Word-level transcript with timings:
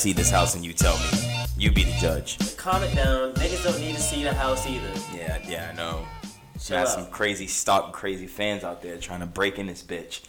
see 0.00 0.12
this 0.14 0.30
house 0.30 0.54
and 0.54 0.64
you 0.64 0.72
tell 0.72 0.96
me. 0.98 1.44
You 1.58 1.70
be 1.70 1.84
the 1.84 1.92
judge. 2.00 2.38
Calm 2.56 2.82
it 2.82 2.94
down. 2.94 3.34
Niggas 3.34 3.62
don't 3.64 3.78
need 3.80 3.94
to 3.94 4.00
see 4.00 4.22
the 4.24 4.32
house 4.32 4.66
either. 4.66 4.90
Yeah, 5.14 5.38
yeah, 5.46 5.70
I 5.72 5.76
know. 5.76 6.06
Chill 6.58 6.78
Got 6.78 6.88
some 6.88 7.06
crazy 7.08 7.46
stock, 7.46 7.92
crazy 7.92 8.26
fans 8.26 8.64
out 8.64 8.82
there 8.82 8.96
trying 8.96 9.20
to 9.20 9.26
break 9.26 9.58
in 9.58 9.66
this 9.66 9.82
bitch. 9.82 10.22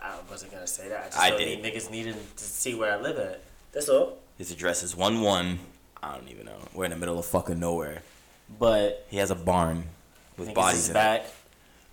I 0.00 0.14
wasn't 0.30 0.52
gonna 0.52 0.66
say 0.66 0.88
that. 0.88 0.98
I 1.00 1.04
just 1.06 1.18
I 1.18 1.30
don't 1.30 1.38
did. 1.38 1.62
need 1.62 1.72
niggas 1.74 1.90
needing 1.90 2.14
to 2.14 2.44
see 2.44 2.74
where 2.74 2.92
I 2.92 3.00
live 3.00 3.18
at. 3.18 3.42
That's 3.72 3.88
all. 3.88 4.18
His 4.36 4.50
address 4.50 4.82
is 4.82 4.96
one 4.96 5.20
one. 5.20 5.60
I 6.02 6.16
don't 6.16 6.28
even 6.28 6.46
know. 6.46 6.58
We're 6.74 6.84
in 6.84 6.90
the 6.90 6.96
middle 6.96 7.18
of 7.18 7.26
fucking 7.26 7.58
nowhere. 7.58 8.02
But 8.58 9.06
He 9.10 9.18
has 9.18 9.30
a 9.30 9.34
barn 9.36 9.84
with 10.36 10.54
bodies 10.54 10.88
in 10.88 10.94
back. 10.94 11.24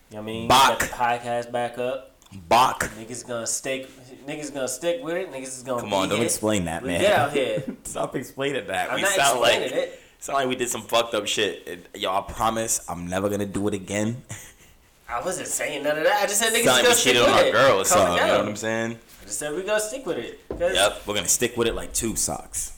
You 0.09 0.17
know 0.17 0.22
what 0.22 0.30
I 0.30 0.33
mean? 0.33 0.48
Bach. 0.48 0.80
Podcast 0.80 1.52
back 1.52 1.78
up. 1.78 2.16
it. 2.31 2.48
Bach. 2.50 2.83
Niggas 3.00 3.28
gonna 3.28 3.48
stick. 3.48 3.89
Niggas 4.28 4.54
gonna 4.54 4.68
stick 4.68 5.04
with 5.04 5.16
it. 5.16 5.31
Niggas 5.31 5.44
is 5.58 5.64
gonna. 5.64 5.84
Be. 5.84 5.90
Come 5.90 5.94
on, 5.94 6.09
don't 6.09 6.22
it. 6.22 6.26
explain 6.26 6.66
that, 6.66 6.81
We 6.81 6.90
man. 6.90 7.02
Get 7.02 7.14
out 7.14 7.31
here. 7.34 7.64
Stop 7.84 8.16
explaining 8.16 8.67
that. 8.67 8.90
I'm 8.90 8.95
we 8.95 9.02
not 9.04 9.12
sound 9.12 9.40
like 9.40 9.62
explaining 9.62 9.88
it. 9.90 10.00
sound 10.20 10.38
like 10.38 10.48
we 10.48 10.56
did 10.56 10.70
some 10.70 10.82
fucked 10.82 11.14
up 11.14 11.28
shit. 11.28 11.88
Yo, 11.95 12.12
I 12.12 12.22
promise 12.22 12.84
I'm 12.90 13.08
never 13.08 13.30
gonna 13.30 13.45
do 13.45 13.67
it 13.67 13.73
again. 13.73 14.23
I 15.09 15.22
wasn't 15.23 15.48
saying 15.48 15.84
none 15.84 15.98
of 16.00 16.04
that. 16.04 16.23
I 16.23 16.26
just 16.26 16.40
said 16.40 16.52
niggas 16.54 16.64
sound 16.64 16.66
like 16.66 16.84
gonna 16.84 16.90
we 16.90 16.94
stick 16.95 17.14
cheated 17.14 17.22
with 17.22 17.32
on 17.32 17.38
our 17.40 17.45
it. 17.45 17.52
girl 17.52 17.82
or 17.82 17.86
something. 17.86 18.14
You 18.17 18.22
know 18.32 18.38
what 18.40 18.48
I'm 18.48 18.56
saying? 18.56 18.92
I 19.22 19.26
just 19.26 19.38
said 19.40 19.54
we 19.54 19.62
gonna 19.64 19.80
stick 19.80 20.06
with 20.06 20.17
it. 20.17 20.39
Yep, 20.60 21.02
we're 21.06 21.14
gonna 21.14 21.28
stick 21.28 21.56
with 21.56 21.67
it 21.67 21.76
like 21.76 21.94
two 21.94 22.16
socks. 22.16 22.72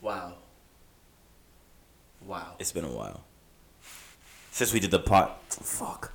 Wow. 0.00 0.34
Wow. 2.26 2.54
It's 2.58 2.72
been 2.72 2.84
a 2.84 2.88
while 2.90 3.22
since 4.50 4.72
we 4.72 4.80
did 4.80 4.90
the 4.90 4.98
pot. 4.98 5.42
Fuck, 5.52 6.12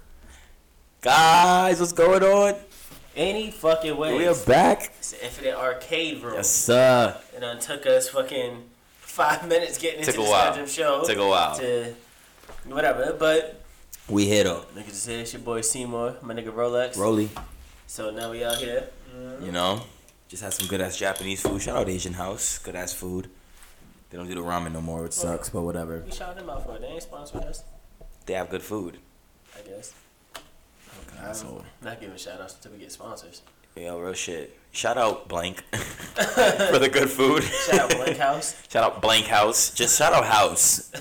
guys, 1.05 1.79
what's 1.79 1.91
going 1.91 2.23
on? 2.23 2.55
Any 3.15 3.51
fucking 3.51 3.95
way. 3.95 4.17
We 4.17 4.25
are 4.25 4.33
back. 4.33 4.91
It's 4.97 5.11
the 5.11 5.23
Infinite 5.23 5.55
Arcade 5.55 6.23
Room. 6.23 6.33
Yes, 6.33 6.49
sir. 6.49 7.15
It 7.31 7.61
took 7.61 7.85
us 7.85 8.09
fucking 8.09 8.63
five 9.01 9.47
minutes 9.47 9.77
getting 9.77 9.99
into 9.99 10.13
Took 10.13 10.21
a 10.21 10.23
this 10.23 10.31
while. 10.31 10.49
goddamn 10.49 10.67
show. 10.67 11.03
Took 11.05 11.17
a 11.19 11.27
while. 11.27 11.55
To 11.59 11.93
whatever, 12.63 13.15
but 13.19 13.61
We 14.09 14.27
hit 14.27 14.47
up. 14.47 14.73
Nigga 14.73 14.87
just 14.87 15.03
say 15.03 15.21
it's 15.21 15.31
your 15.31 15.43
boy 15.43 15.61
Seymour, 15.61 16.15
my 16.23 16.33
nigga 16.33 16.51
Reauxlex. 16.51 16.97
Rolly, 16.97 17.29
so 17.85 18.09
now 18.09 18.31
we 18.31 18.43
out 18.43 18.55
here. 18.55 18.89
Mm-hmm. 19.15 19.45
you 19.45 19.51
know, 19.51 19.83
just 20.27 20.41
had 20.41 20.53
some 20.53 20.67
good 20.67 20.81
ass 20.81 20.97
Japanese 20.97 21.39
food. 21.39 21.61
Shout 21.61 21.77
out 21.77 21.87
Asian 21.87 22.13
House, 22.13 22.57
good 22.57 22.75
ass 22.75 22.93
food. 22.93 23.29
They 24.09 24.17
don't 24.17 24.27
do 24.27 24.33
the 24.33 24.41
ramen 24.41 24.71
no 24.71 24.81
more, 24.81 25.03
which 25.03 25.11
sucks, 25.13 25.49
but 25.49 25.61
whatever. 25.61 26.01
We 26.03 26.11
shout 26.11 26.35
them 26.35 26.49
out 26.49 26.65
for 26.65 26.77
it. 26.77 26.81
They 26.81 26.87
ain't 26.87 27.03
sponsoring 27.03 27.45
us, 27.45 27.63
They 28.25 28.33
have 28.33 28.49
good 28.49 28.63
food. 28.63 28.97
I 29.55 29.61
guess. 29.61 29.93
Asshole. 31.21 31.63
I'm 31.81 31.87
not 31.87 31.99
giving 32.01 32.17
shout 32.17 32.41
outs 32.41 32.55
until 32.55 32.71
we 32.73 32.79
get 32.79 32.91
sponsors. 32.91 33.41
Yeah, 33.75 33.97
real 33.97 34.13
shit. 34.13 34.57
Shout 34.71 34.97
out 34.97 35.27
Blank 35.27 35.61
for 35.71 36.79
the 36.79 36.89
good 36.91 37.09
food. 37.09 37.43
Shout 37.43 37.79
out 37.79 37.89
Blank 37.89 38.17
House. 38.17 38.55
Shout 38.69 38.83
out 38.83 39.01
Blank 39.01 39.25
House. 39.25 39.73
Just 39.73 39.97
shout 39.97 40.13
out 40.13 40.25
House. 40.25 40.91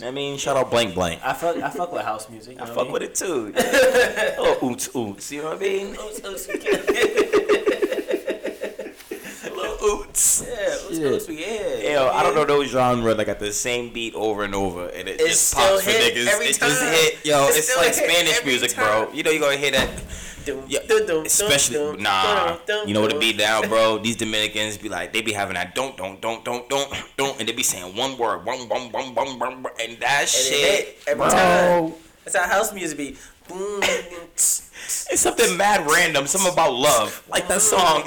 I 0.02 0.10
mean, 0.10 0.38
shout 0.38 0.56
out 0.56 0.70
Blank 0.70 0.94
Blank. 0.94 1.20
I 1.22 1.32
fuck 1.32 1.56
I 1.56 1.70
fuck 1.70 1.92
with 1.92 2.02
house 2.02 2.28
music. 2.30 2.56
You 2.56 2.62
I 2.62 2.66
fuck 2.66 2.90
with 2.90 3.02
it 3.02 3.14
too. 3.14 3.52
oh, 3.56 4.58
oots 4.62 4.90
oots. 4.92 5.30
You 5.30 5.42
know 5.42 5.48
what 5.50 5.56
I 5.56 5.60
mean? 5.60 5.90
Little 5.92 6.32
oots. 6.32 7.27
Yeah, 9.80 9.88
what's 9.96 10.42
Shit. 10.42 10.96
supposed 10.96 11.26
to 11.26 11.32
be 11.34 11.40
yeah. 11.42 11.92
Yo, 11.92 12.08
I 12.08 12.22
don't 12.22 12.34
know 12.34 12.44
those 12.44 12.68
genre 12.70 13.14
that 13.14 13.24
got 13.24 13.38
the 13.38 13.52
same 13.52 13.92
beat 13.92 14.14
over 14.14 14.44
and 14.44 14.54
over, 14.54 14.88
and 14.88 15.08
it 15.08 15.20
It 15.20 15.28
just 15.28 15.48
still 15.50 15.60
pops 15.62 15.84
for 15.84 15.90
hit 15.90 16.14
niggas. 16.14 16.26
every 16.26 16.46
it 16.46 16.58
just 16.58 16.82
hit. 16.82 17.26
Yo, 17.26 17.46
It 17.46 17.56
it's 17.56 17.68
still 17.68 17.82
like 17.82 17.94
Spanish 17.94 18.44
music, 18.44 18.72
time. 18.72 18.84
bro. 19.04 19.12
You 19.12 19.22
know 19.22 19.30
you 19.30 19.40
gonna 19.40 19.56
hear 19.56 19.70
that. 19.72 19.88
Yeah, 20.66 20.78
especially 21.26 21.98
nah. 21.98 22.56
You 22.86 22.94
know 22.94 23.02
what 23.02 23.12
it 23.12 23.20
be 23.20 23.34
now, 23.34 23.60
bro? 23.62 23.98
These 24.02 24.16
Dominicans 24.16 24.78
be 24.78 24.88
like, 24.88 25.12
they 25.12 25.20
be 25.20 25.32
having 25.32 25.54
that 25.54 25.74
don't 25.74 25.94
don't 25.96 26.20
don't 26.22 26.42
don't 26.44 26.68
don't 26.70 26.90
don't, 27.18 27.38
and 27.38 27.46
they 27.48 27.52
be 27.52 27.62
saying 27.62 27.94
one 27.94 28.16
word, 28.16 28.46
one 28.46 28.66
one 28.68 28.90
one 28.90 29.14
one 29.14 29.38
one, 29.38 29.66
and 29.80 29.98
that 30.00 30.20
And 30.20 30.24
it 30.24 30.28
shit, 30.28 30.86
hit 30.86 30.98
every 31.06 31.20
bro. 31.26 31.30
time. 31.30 31.92
That's 32.24 32.36
how 32.36 32.48
house 32.48 32.72
music 32.72 32.96
be. 32.98 33.16
Boom. 33.46 33.80
It's 35.10 35.20
something 35.20 35.56
mad 35.56 35.86
random, 35.86 36.26
something 36.26 36.52
about 36.52 36.72
love, 36.74 37.22
like 37.28 37.46
that 37.48 37.58
mm. 37.58 37.60
song. 37.60 38.02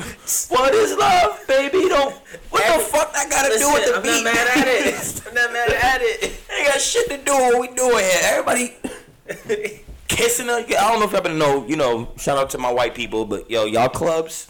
What 0.50 0.74
is 0.74 0.96
love, 0.98 1.40
baby? 1.48 1.88
Don't. 1.90 2.14
What 2.50 2.64
the 2.78 2.84
fuck 2.84 3.14
that 3.14 3.30
gotta 3.30 3.50
Listen, 3.50 3.68
do 3.68 3.74
with 3.74 3.86
the 3.88 3.96
I'm 3.98 4.02
beat? 4.04 4.24
not 4.24 4.34
mad 4.34 4.48
at 4.58 4.68
it. 4.68 5.22
I'm 5.28 5.34
not 5.34 5.54
mad 5.54 5.72
at 5.72 6.02
it. 6.02 6.24
Ain't 6.58 6.68
got 6.68 6.82
shit 6.82 7.10
to 7.10 7.18
do 7.18 7.34
with 7.34 7.54
what 7.54 7.62
we 7.62 7.76
doing 7.76 8.04
here. 8.04 8.20
Everybody 8.24 8.74
kissing 10.08 10.48
her. 10.48 10.58
I 10.58 10.64
don't 10.64 11.00
know 11.00 11.06
if 11.06 11.12
y'all 11.12 11.22
been 11.22 11.38
know. 11.38 11.66
You 11.68 11.76
know, 11.76 12.12
shout 12.18 12.38
out 12.38 12.50
to 12.52 12.58
my 12.58 12.72
white 12.72 12.96
people, 12.96 13.26
but 13.26 13.50
yo, 13.50 13.66
y'all 13.66 13.90
clubs. 13.90 14.48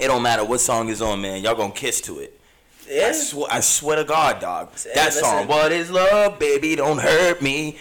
It 0.00 0.08
don't 0.08 0.22
matter 0.22 0.44
what 0.44 0.60
song 0.60 0.88
is 0.88 1.00
on, 1.00 1.20
man. 1.20 1.42
Y'all 1.42 1.54
gonna 1.54 1.72
kiss 1.72 2.00
to 2.02 2.18
it. 2.18 2.38
I, 2.86 2.92
Yeah. 2.92 3.12
swear, 3.12 3.46
I 3.50 3.60
swear 3.60 3.96
to 3.96 4.04
God, 4.04 4.40
dog. 4.40 4.70
Hey, 4.82 4.90
that 4.94 5.06
listen. 5.06 5.22
song, 5.24 5.46
"What 5.46 5.72
Is 5.72 5.90
Love, 5.90 6.38
Baby, 6.38 6.76
Don't 6.76 6.98
Hurt 6.98 7.40
Me." 7.40 7.78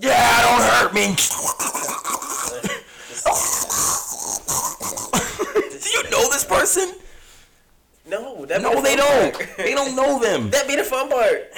Yeah, 0.00 0.42
don't 0.42 0.62
hurt 0.62 0.94
me. 0.94 1.14
Do 5.76 5.90
you 5.90 6.10
know 6.10 6.28
this 6.30 6.44
person? 6.44 6.92
No, 8.08 8.44
that 8.46 8.62
No, 8.62 8.74
the 8.76 8.80
they 8.82 8.96
don't. 8.96 9.34
part. 9.34 9.56
They 9.56 9.74
don't 9.74 9.96
know 9.96 10.18
them. 10.18 10.50
That 10.50 10.66
be 10.68 10.76
the 10.76 10.84
fun 10.84 11.08
part. 11.08 11.50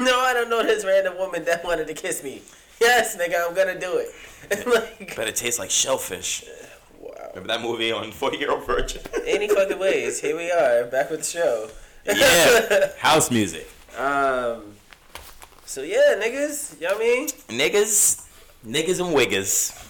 No, 0.00 0.20
I 0.20 0.32
don't 0.34 0.50
know 0.50 0.62
this 0.62 0.84
random 0.84 1.16
woman 1.18 1.44
that 1.44 1.64
wanted 1.64 1.86
to 1.86 1.94
kiss 1.94 2.22
me. 2.24 2.42
Yes, 2.80 3.16
nigga, 3.16 3.46
I'm 3.46 3.54
gonna 3.54 3.78
do 3.78 3.98
it. 3.98 4.66
like, 4.66 5.16
Bet 5.16 5.28
it 5.28 5.36
tastes 5.36 5.58
like 5.58 5.70
shellfish. 5.70 6.44
wow. 7.00 7.10
Remember 7.34 7.48
that 7.48 7.62
movie 7.62 7.92
on 7.92 8.10
Forty 8.20 8.38
Year 8.38 8.50
Old 8.50 8.66
Virgin? 8.66 9.02
Any 9.26 9.48
fucking 9.48 9.78
ways, 9.78 10.20
here 10.20 10.36
we 10.36 10.50
are, 10.50 10.84
back 10.84 11.10
with 11.10 11.20
the 11.20 11.26
show. 11.26 11.68
yeah, 12.04 12.90
house 12.98 13.30
music. 13.30 13.68
Um. 13.98 14.75
So 15.66 15.82
yeah, 15.82 16.14
niggas, 16.16 16.80
you 16.80 16.86
know 16.86 16.94
what 16.94 17.02
I 17.02 17.04
mean? 17.04 17.28
Niggas, 17.48 18.24
niggas 18.64 19.04
and 19.04 19.14
wiggers. 19.14 19.82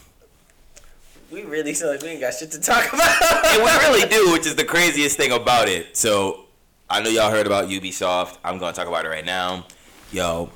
We 1.30 1.44
really 1.44 1.74
feel 1.74 1.88
like 1.88 2.00
we 2.00 2.08
ain't 2.08 2.20
got 2.20 2.32
shit 2.32 2.50
to 2.52 2.60
talk 2.60 2.90
about. 2.94 3.44
And 3.44 3.62
we 3.62 3.70
really 3.86 4.08
do, 4.08 4.32
which 4.32 4.46
is 4.46 4.54
the 4.54 4.64
craziest 4.64 5.18
thing 5.18 5.32
about 5.32 5.68
it. 5.68 5.94
So, 5.94 6.46
I 6.88 7.02
know 7.02 7.10
y'all 7.10 7.30
heard 7.30 7.46
about 7.46 7.68
Ubisoft. 7.68 8.38
I'm 8.42 8.58
gonna 8.58 8.72
talk 8.72 8.88
about 8.88 9.04
it 9.04 9.08
right 9.08 9.24
now. 9.24 9.66
Yo, 10.12 10.50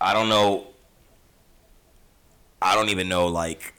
I 0.00 0.14
don't 0.14 0.30
know. 0.30 0.68
I 2.62 2.74
don't 2.74 2.88
even 2.88 3.10
know 3.10 3.26
like 3.26 3.74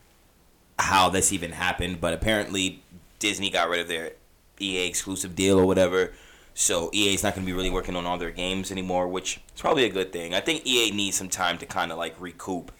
how 0.77 1.09
this 1.09 1.33
even 1.33 1.53
happened, 1.53 1.99
but 1.99 2.13
apparently 2.13 2.83
Disney 3.17 3.49
got 3.49 3.67
rid 3.67 3.79
of 3.79 3.87
their 3.87 4.11
EA 4.59 4.85
exclusive 4.85 5.35
deal 5.35 5.59
or 5.59 5.65
whatever. 5.65 6.13
So 6.61 6.89
EA's 6.93 7.23
not 7.23 7.35
going 7.35 7.45
to 7.45 7.49
be 7.49 7.55
really 7.55 7.69
working 7.69 7.95
on 7.95 8.05
all 8.05 8.17
their 8.17 8.31
games 8.31 8.69
anymore, 8.69 9.07
which 9.07 9.39
is 9.55 9.61
probably 9.61 9.85
a 9.85 9.89
good 9.89 10.11
thing. 10.11 10.33
I 10.33 10.41
think 10.41 10.67
EA 10.67 10.91
needs 10.91 11.15
some 11.15 11.29
time 11.29 11.57
to 11.59 11.65
kind 11.65 11.89
of 11.89 11.97
like 11.97 12.19
recoup 12.19 12.73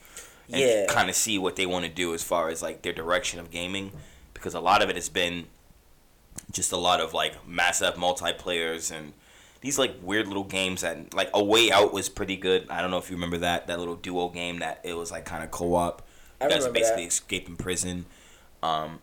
and 0.51 0.59
Yeah. 0.59 0.85
kind 0.89 1.09
of 1.09 1.15
see 1.15 1.37
what 1.37 1.55
they 1.55 1.65
want 1.65 1.85
to 1.85 1.89
do 1.91 2.13
as 2.13 2.21
far 2.21 2.49
as 2.49 2.61
like 2.61 2.81
their 2.81 2.91
direction 2.91 3.39
of 3.39 3.51
gaming 3.51 3.93
because 4.33 4.53
a 4.53 4.59
lot 4.59 4.81
of 4.81 4.89
it 4.89 4.97
has 4.97 5.07
been 5.07 5.45
just 6.51 6.73
a 6.73 6.77
lot 6.77 6.99
of 6.99 7.13
like 7.13 7.47
massive 7.47 7.93
multiplayers 7.95 8.91
and 8.91 9.13
these 9.61 9.79
like 9.79 9.95
weird 10.01 10.27
little 10.27 10.43
games 10.43 10.81
that 10.81 11.13
like 11.13 11.29
a 11.33 11.41
way 11.41 11.71
out 11.71 11.93
was 11.93 12.09
pretty 12.09 12.35
good 12.35 12.65
i 12.69 12.81
don't 12.81 12.91
know 12.91 12.97
if 12.97 13.09
you 13.09 13.15
remember 13.15 13.37
that 13.37 13.67
that 13.67 13.77
little 13.79 13.95
duo 13.95 14.29
game 14.29 14.59
that 14.59 14.79
it 14.83 14.93
was 14.95 15.11
like 15.11 15.25
kind 15.25 15.43
of 15.43 15.51
co-op 15.51 16.01
I 16.41 16.45
remember 16.45 16.71
basically 16.71 17.03
that. 17.03 17.09
escaping 17.09 17.55
prison 17.55 18.05
um 18.63 18.99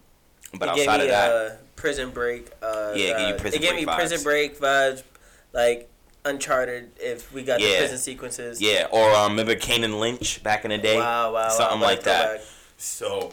but 0.52 0.68
it 0.68 0.80
outside 0.80 0.98
me 0.98 1.04
of 1.06 1.10
that 1.10 1.30
uh, 1.32 1.50
Prison 1.76 2.10
Break. 2.10 2.50
Uh, 2.62 2.92
Yeah, 2.94 3.04
it 3.04 3.16
gave 3.16 3.28
you 3.28 3.34
uh, 3.34 3.38
Prison 3.38 3.58
it 3.58 3.62
gave 3.62 3.70
Break 3.72 3.86
me 3.86 3.94
Prison. 3.94 4.22
Break 4.22 4.58
vibes, 4.58 5.02
like 5.52 5.90
Uncharted. 6.24 6.90
If 6.98 7.32
we 7.32 7.42
got 7.44 7.60
the 7.60 7.76
prison 7.78 7.98
sequences. 7.98 8.60
yeah 8.60 8.88
or 8.90 9.14
um 9.14 9.32
remember 9.32 9.54
Kane 9.54 9.82
& 9.92 10.00
Lynch 10.00 10.42
back 10.42 10.64
in 10.64 10.70
the 10.70 10.78
day 10.78 10.98
Wow, 10.98 11.32
wow, 11.32 11.48
something 11.50 11.80
wow, 11.80 11.86
like 11.86 12.02
that 12.02 12.38
back. 12.38 12.44
So, 12.78 13.32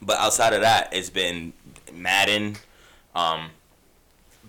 but 0.00 0.16
outside 0.18 0.54
of 0.54 0.62
that, 0.62 0.88
it's 0.92 1.10
been 1.10 1.52
Madden. 1.92 2.56
Um, 3.14 3.50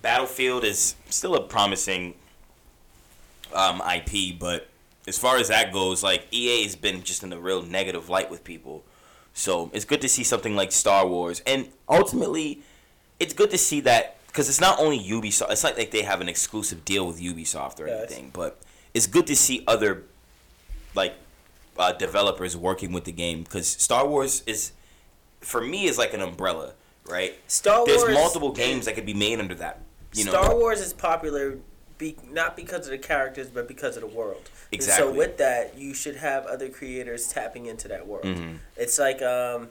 Battlefield 0.02 0.64
is 0.64 0.96
still 1.10 1.36
a 1.36 1.42
promising 1.42 2.14
um, 3.54 3.82
IP, 3.82 4.40
but 4.40 4.70
as 5.08 5.18
far 5.18 5.38
as 5.38 5.50
that 5.50 5.74
goes, 5.74 6.04
like 6.04 6.28
EA 6.32 6.64
has 6.64 6.76
been 6.76 7.04
just 7.04 7.24
in 7.24 7.34
a 7.34 7.40
real 7.40 7.62
negative 7.62 8.10
light 8.10 8.30
with 8.32 8.44
people. 8.44 8.84
So 9.40 9.72
it's 9.74 9.86
good 9.86 10.02
to 10.02 10.10
see 10.10 10.26
something 10.26 10.58
like 10.58 10.74
Star 10.74 11.08
Wars, 11.08 11.42
and 11.48 11.70
ultimately, 11.88 12.62
it's 13.22 13.34
good 13.34 13.50
to 13.52 13.58
see 13.58 13.80
that 13.82 14.18
because 14.28 14.50
it's 14.50 14.60
not 14.60 14.80
only 14.80 15.00
Ubisoft. 15.00 15.50
It's 15.50 15.64
not 15.64 15.78
like 15.78 15.92
they 15.92 16.02
have 16.02 16.20
an 16.20 16.28
exclusive 16.28 16.84
deal 16.84 17.08
with 17.08 17.22
Ubisoft 17.22 17.80
or 17.80 17.88
anything, 17.88 18.32
but 18.34 18.60
it's 18.94 19.08
good 19.08 19.26
to 19.28 19.38
see 19.38 19.64
other 19.66 20.04
like 20.94 21.14
uh, 21.78 21.94
developers 21.94 22.58
working 22.58 22.92
with 22.92 23.06
the 23.06 23.14
game 23.14 23.44
because 23.44 23.66
Star 23.66 24.06
Wars 24.06 24.44
is, 24.46 24.74
for 25.40 25.62
me, 25.62 25.86
is 25.86 25.98
like 25.98 26.14
an 26.14 26.22
umbrella, 26.22 26.74
right? 27.06 27.36
Star 27.48 27.86
There's 27.86 28.02
Wars. 28.02 28.14
multiple 28.14 28.52
games 28.52 28.88
that 28.88 28.96
could 28.96 29.06
be 29.06 29.14
made 29.14 29.40
under 29.40 29.56
that. 29.56 29.80
You 30.16 30.26
know, 30.26 30.32
Star 30.32 30.54
Wars 30.54 30.82
is 30.82 30.92
popular, 30.92 31.60
be, 32.00 32.16
not 32.32 32.56
because 32.56 32.86
of 32.88 32.92
the 32.92 32.98
characters, 32.98 33.48
but 33.48 33.68
because 33.68 33.96
of 33.96 34.02
the 34.02 34.08
world. 34.08 34.50
And 34.72 34.80
Exactly. 34.82 35.06
so 35.06 35.14
with 35.16 35.38
that, 35.38 35.78
you 35.78 35.94
should 35.94 36.16
have 36.16 36.46
other 36.48 36.70
creators 36.70 37.28
tapping 37.28 37.68
into 37.68 37.88
that 37.90 38.08
world. 38.08 38.26
Mhm. 38.26 38.58
It's 38.78 38.98
like 38.98 39.22
um, 39.22 39.70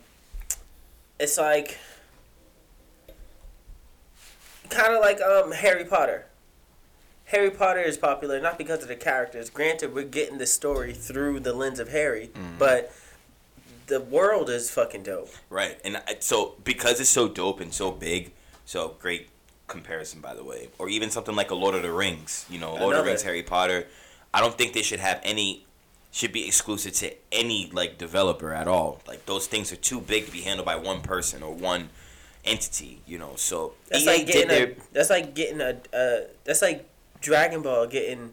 it's 1.18 1.36
like 1.38 1.78
kind 4.70 4.94
of 4.94 5.00
like 5.00 5.20
um 5.20 5.52
Harry 5.52 5.84
Potter. 5.84 6.26
Harry 7.26 7.50
Potter 7.50 7.80
is 7.80 7.96
popular 7.98 8.40
not 8.40 8.56
because 8.56 8.82
of 8.82 8.88
the 8.88 8.96
characters. 8.96 9.50
Granted, 9.50 9.94
we're 9.94 10.04
getting 10.04 10.38
the 10.38 10.46
story 10.46 10.94
through 10.94 11.40
the 11.40 11.52
lens 11.52 11.78
of 11.80 11.88
Harry, 11.90 12.30
Mm-hmm. 12.34 12.58
but 12.58 12.92
the 13.86 14.00
world 14.00 14.50
is 14.50 14.70
fucking 14.70 15.02
dope. 15.02 15.30
Right, 15.48 15.78
and 15.84 15.96
I, 16.06 16.16
so 16.20 16.54
because 16.64 17.00
it's 17.00 17.08
so 17.10 17.26
dope 17.28 17.60
and 17.60 17.72
so 17.72 17.90
big, 17.90 18.32
so 18.66 18.96
great 19.00 19.28
comparison 19.68 20.20
by 20.20 20.34
the 20.34 20.42
way, 20.44 20.68
or 20.78 20.88
even 20.88 21.10
something 21.10 21.36
like 21.36 21.50
a 21.50 21.54
Lord 21.54 21.74
of 21.74 21.82
the 21.82 21.92
Rings, 21.92 22.46
you 22.50 22.58
know, 22.58 22.74
Lord 22.74 22.96
of 22.96 23.04
the 23.04 23.10
Rings, 23.10 23.22
Harry 23.22 23.42
Potter. 23.42 23.86
I 24.34 24.40
don't 24.40 24.56
think 24.56 24.72
they 24.72 24.82
should 24.82 25.00
have 25.00 25.20
any, 25.22 25.64
should 26.10 26.32
be 26.32 26.46
exclusive 26.46 26.92
to 26.94 27.14
any 27.30 27.70
like 27.72 27.98
developer 27.98 28.52
at 28.52 28.66
all. 28.66 29.00
Like 29.06 29.26
those 29.26 29.46
things 29.46 29.72
are 29.72 29.76
too 29.76 30.00
big 30.00 30.26
to 30.26 30.32
be 30.32 30.40
handled 30.40 30.66
by 30.66 30.76
one 30.76 31.00
person 31.00 31.42
or 31.42 31.54
one 31.54 31.90
entity, 32.44 33.00
you 33.06 33.18
know. 33.18 33.32
So 33.36 33.74
That's 33.88 34.02
EA 34.02 34.06
like 34.06 34.26
getting 34.26 34.50
a. 34.50 34.76
That's 34.92 35.10
like 35.10 35.34
getting 35.34 35.60
a. 35.60 35.78
Uh, 35.92 36.28
that's 36.44 36.62
like 36.62 36.88
Dragon 37.20 37.62
Ball 37.62 37.86
getting 37.86 38.32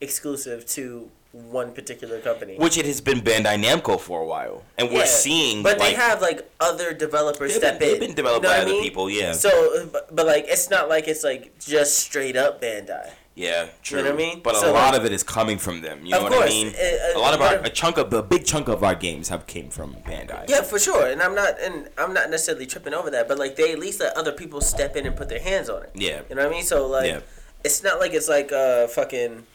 exclusive 0.00 0.66
to 0.66 1.10
one 1.50 1.72
particular 1.72 2.20
company. 2.20 2.56
which 2.56 2.78
it 2.78 2.86
has 2.86 3.00
been 3.00 3.20
Bandai 3.20 3.62
Namco 3.62 3.98
for 4.00 4.20
a 4.22 4.26
while, 4.26 4.62
and 4.78 4.88
we're 4.90 5.00
Yeah, 5.00 5.04
seeing. 5.04 5.62
but 5.62 5.78
like, 5.78 5.90
they 5.90 5.94
have 5.94 6.20
like 6.22 6.48
other 6.60 6.92
developers 6.92 7.52
They've 7.52 7.60
step 7.60 7.78
been- 7.78 7.88
in. 7.88 8.00
they've 8.00 8.08
been 8.08 8.16
developed 8.16 8.44
You 8.44 8.50
know 8.50 8.56
by 8.56 8.62
other 8.62 8.70
mean? 8.72 8.82
people, 8.82 9.10
yeah. 9.10 9.32
So, 9.32 9.86
but, 9.92 10.14
but 10.14 10.26
like 10.26 10.46
it's 10.48 10.70
not 10.70 10.88
like 10.88 11.08
it's 11.08 11.24
like 11.24 11.58
just 11.58 11.98
straight 11.98 12.36
up 12.36 12.60
Bandai. 12.62 13.10
Yeah, 13.34 13.66
true. 13.82 13.98
You 13.98 14.04
know 14.04 14.10
what 14.12 14.14
I 14.14 14.24
mean? 14.26 14.40
But 14.42 14.54
a 14.64 14.70
lot 14.72 14.92
like- 14.92 15.00
of 15.00 15.04
it 15.04 15.12
is 15.12 15.22
coming 15.22 15.58
from 15.58 15.82
them. 15.82 16.06
You 16.06 16.12
know 16.12 16.16
Of 16.18 16.22
what 16.22 16.32
I 16.32 16.36
course, 16.36 16.50
mean? 16.50 16.68
uh, 16.68 16.80
uh, 17.14 17.18
a 17.18 17.20
lot 17.20 17.34
of 17.34 17.42
our, 17.42 17.54
a 17.56 17.68
chunk 17.68 17.98
of 17.98 18.08
the 18.08 18.22
big 18.22 18.46
chunk 18.46 18.66
of 18.68 18.82
our 18.82 18.94
games 18.94 19.28
have 19.28 19.46
came 19.46 19.68
from 19.68 19.94
Bandai. 20.06 20.48
Yeah, 20.48 20.62
for 20.62 20.78
sure. 20.78 21.06
And 21.06 21.20
I'm 21.22 21.34
not 21.34 21.60
and 21.60 21.90
I'm 21.98 22.14
not 22.14 22.30
necessarily 22.30 22.64
tripping 22.64 22.94
over 22.94 23.10
that, 23.10 23.28
but 23.28 23.38
like 23.38 23.56
they 23.56 23.72
at 23.72 23.78
least 23.78 24.00
let 24.00 24.16
other 24.16 24.32
people 24.32 24.62
step 24.62 24.96
in 24.96 25.04
and 25.06 25.14
put 25.14 25.28
their 25.28 25.40
hands 25.40 25.68
on 25.68 25.82
it. 25.82 25.90
Yeah. 25.94 26.22
You 26.30 26.34
know 26.34 26.44
what 26.44 26.52
I 26.52 26.54
mean? 26.56 26.64
So 26.64 26.86
like 26.86 27.08
Yeah. 27.10 27.20
it's 27.62 27.82
not 27.82 28.00
like 28.00 28.14
it's 28.14 28.28
like 28.28 28.52
uh 28.52 28.86
fucking 28.86 29.46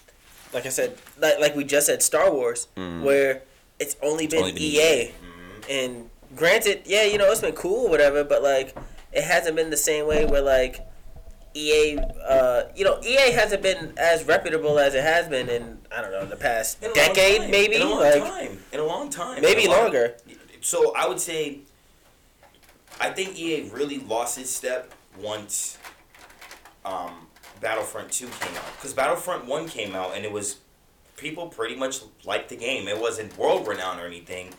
like 0.54 0.66
I 0.66 0.70
said 0.70 0.98
like 1.20 1.40
like 1.40 1.56
we 1.56 1.64
just 1.64 1.88
said 1.88 2.02
Star 2.04 2.32
Wars 2.32 2.68
where 2.76 3.44
it's 3.80 3.96
only 4.04 4.28
been, 4.28 4.40
only 4.40 4.52
been 4.52 4.62
EA. 4.62 4.78
EA. 4.78 5.06
Mm-hmm. 5.08 5.62
And 5.72 6.10
granted, 6.36 6.84
yeah, 6.86 7.04
you 7.04 7.18
know, 7.18 7.32
it's 7.32 7.42
been 7.42 7.56
cool 7.56 7.88
or 7.88 7.90
whatever, 7.90 8.24
but 8.24 8.44
like 8.44 8.76
it 9.12 9.24
hasn't 9.24 9.56
been 9.56 9.70
the 9.70 9.78
same 9.78 10.06
way 10.08 10.26
where 10.26 10.42
like 10.42 10.86
EA 11.54 11.98
uh 12.28 12.64
you 12.76 12.84
know, 12.86 13.00
EA 13.04 13.32
hasn't 13.32 13.62
been 13.62 13.94
as 13.98 14.24
reputable 14.26 14.80
as 14.80 14.94
it 14.96 15.04
has 15.04 15.28
been 15.28 15.50
in 15.50 15.80
I 15.92 16.02
don't 16.02 16.12
know, 16.12 16.26
the 16.26 16.36
past 16.38 16.82
In 16.84 16.94
decade 16.94 17.42
time. 17.42 17.52
maybe. 17.52 17.76
In 17.76 17.82
a 17.82 17.86
long 17.86 18.00
like 18.00 18.24
time. 18.24 18.60
In 18.72 18.80
a 18.80 18.86
long 18.86 19.10
time. 19.10 19.42
maybe 19.42 19.68
long- 19.68 19.84
longer. 19.84 20.16
So 20.62 20.94
I 20.96 21.08
would 21.08 21.20
say, 21.20 21.60
I 23.00 23.10
think 23.10 23.38
EA 23.38 23.70
really 23.72 23.98
lost 23.98 24.38
its 24.38 24.52
step 24.52 24.94
once 25.20 25.78
um, 26.86 27.28
Battlefront 27.62 28.12
Two 28.12 28.28
came 28.28 28.56
out. 28.58 28.76
Because 28.76 28.94
Battlefront 28.94 29.46
One 29.46 29.68
came 29.68 29.96
out 29.96 30.16
and 30.16 30.26
it 30.26 30.32
was 30.32 30.58
people 31.18 31.48
pretty 31.48 31.76
much 31.76 32.02
liked 32.26 32.50
the 32.50 32.58
game. 32.58 32.88
It 32.88 33.00
wasn't 33.00 33.38
world 33.38 33.68
renowned 33.68 34.00
or 34.00 34.06
anything, 34.06 34.50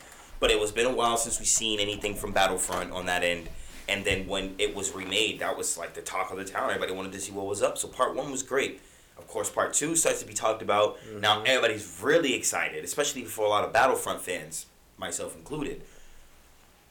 but 0.41 0.51
it 0.51 0.59
was 0.59 0.71
been 0.71 0.87
a 0.87 0.95
while 0.95 1.17
since 1.17 1.39
we've 1.39 1.49
seen 1.49 1.81
anything 1.81 2.15
from 2.15 2.33
Battlefront 2.33 2.93
on 2.93 3.07
that 3.07 3.23
end. 3.23 3.49
And 3.89 4.05
then 4.05 4.29
when 4.29 4.55
it 4.59 4.75
was 4.75 4.95
remade, 4.95 5.41
that 5.41 5.59
was 5.59 5.77
like 5.77 5.95
the 5.95 6.03
talk 6.03 6.31
of 6.31 6.39
the 6.39 6.45
town. 6.45 6.71
Everybody 6.71 6.93
wanted 6.93 7.13
to 7.13 7.21
see 7.21 7.33
what 7.33 7.47
was 7.47 7.63
up. 7.63 7.77
So 7.77 7.89
part 7.89 8.15
one 8.15 8.31
was 8.31 8.43
great. 8.43 8.81
Of 9.19 9.27
course, 9.29 9.51
part 9.51 9.75
two 9.75 9.97
starts 9.97 10.21
to 10.21 10.27
be 10.27 10.33
talked 10.33 10.63
about. 10.63 10.99
Mm-hmm. 10.99 11.21
Now 11.21 11.43
everybody's 11.43 12.01
really 12.01 12.35
excited, 12.35 12.85
especially 12.85 13.25
for 13.25 13.45
a 13.45 13.49
lot 13.49 13.65
of 13.65 13.73
Battlefront 13.73 14.21
fans, 14.21 14.67
myself 14.97 15.37
included. 15.37 15.83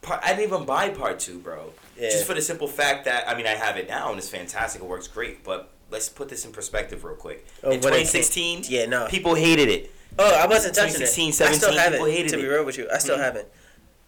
Part, 0.01 0.21
I 0.23 0.29
didn't 0.29 0.53
even 0.53 0.65
buy 0.65 0.89
part 0.89 1.19
two, 1.19 1.39
bro. 1.39 1.73
Yeah. 1.97 2.09
Just 2.09 2.25
for 2.25 2.33
the 2.33 2.41
simple 2.41 2.67
fact 2.67 3.05
that 3.05 3.27
I 3.27 3.35
mean 3.35 3.47
I 3.47 3.55
have 3.55 3.77
it 3.77 3.87
now 3.87 4.09
and 4.09 4.17
it's 4.17 4.29
fantastic. 4.29 4.81
It 4.81 4.87
works 4.87 5.07
great. 5.07 5.43
But 5.43 5.71
let's 5.91 6.09
put 6.09 6.29
this 6.29 6.45
in 6.45 6.51
perspective 6.51 7.03
real 7.03 7.15
quick. 7.15 7.45
Oh, 7.63 7.71
in 7.71 7.81
when 7.81 7.93
it 7.93 8.07
2016, 8.07 8.63
Yeah, 8.69 8.85
no. 8.85 9.07
people 9.07 9.35
hated 9.35 9.69
it. 9.69 9.91
Oh, 10.19 10.35
I 10.35 10.47
wasn't 10.47 10.75
touching 10.75 10.95
it. 11.01 11.11
2016, 11.13 11.47
I 11.47 11.51
still 11.53 11.71
haven't. 11.73 11.93
people 11.99 12.05
hated 12.07 12.29
to 12.29 12.37
be 12.37 12.45
real 12.47 12.65
with 12.65 12.77
you, 12.77 12.87
I 12.93 12.97
still 12.97 13.15
mm-hmm. 13.15 13.23
haven't. 13.23 13.47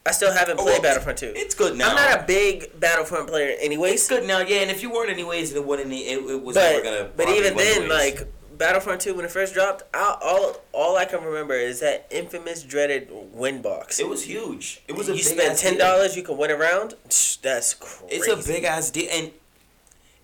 I 0.06 0.12
still 0.12 0.34
haven't 0.34 0.60
Oh, 0.60 0.64
played 0.64 0.74
well, 0.74 0.82
Battlefront 0.82 1.18
2. 1.20 1.34
It's 1.36 1.56
good 1.56 1.78
now. 1.78 1.90
I'm 1.90 1.96
not 1.96 2.24
a 2.24 2.24
big 2.28 2.78
Battlefront 2.78 3.30
player, 3.30 3.56
anyways. 3.62 3.94
It's 3.94 4.08
good 4.10 4.26
now, 4.28 4.40
yeah. 4.40 4.58
And 4.58 4.70
if 4.70 4.82
you 4.82 4.92
weren't 4.92 5.10
anyways, 5.10 5.54
it 5.54 5.66
wouldn't. 5.66 5.94
It, 5.94 6.20
it 6.20 6.42
was 6.44 6.58
never 6.58 6.80
But 6.80 6.84
gonna. 6.84 7.10
but 7.16 7.30
even 7.30 7.56
then, 7.56 7.84
anyways. 7.84 7.90
like 8.20 8.28
Battlefront 8.58 9.00
2 9.00 9.14
when 9.16 9.24
it 9.24 9.32
first 9.32 9.54
dropped, 9.54 9.84
I, 9.94 10.18
all 10.22 10.58
all 10.74 10.98
I 10.98 11.06
can 11.06 11.24
remember 11.24 11.54
is 11.54 11.80
that 11.80 12.06
infamous 12.12 12.64
dreaded 12.64 13.08
win 13.12 13.62
box. 13.62 13.98
it 14.02 14.10
was 14.10 14.26
huge. 14.26 14.82
It 14.90 14.98
was 14.98 15.08
a 15.08 15.14
you 15.16 15.24
spend 15.24 15.58
ten 15.58 15.78
dollars, 15.78 16.18
you 16.18 16.24
can 16.24 16.38
win 16.38 16.52
a 16.52 16.58
round. 16.58 16.96
That's 17.42 17.74
crazy. 17.74 18.16
It's 18.16 18.28
a 18.28 18.52
big 18.52 18.66
ass 18.66 18.90
deal, 18.92 19.08
and 19.10 19.32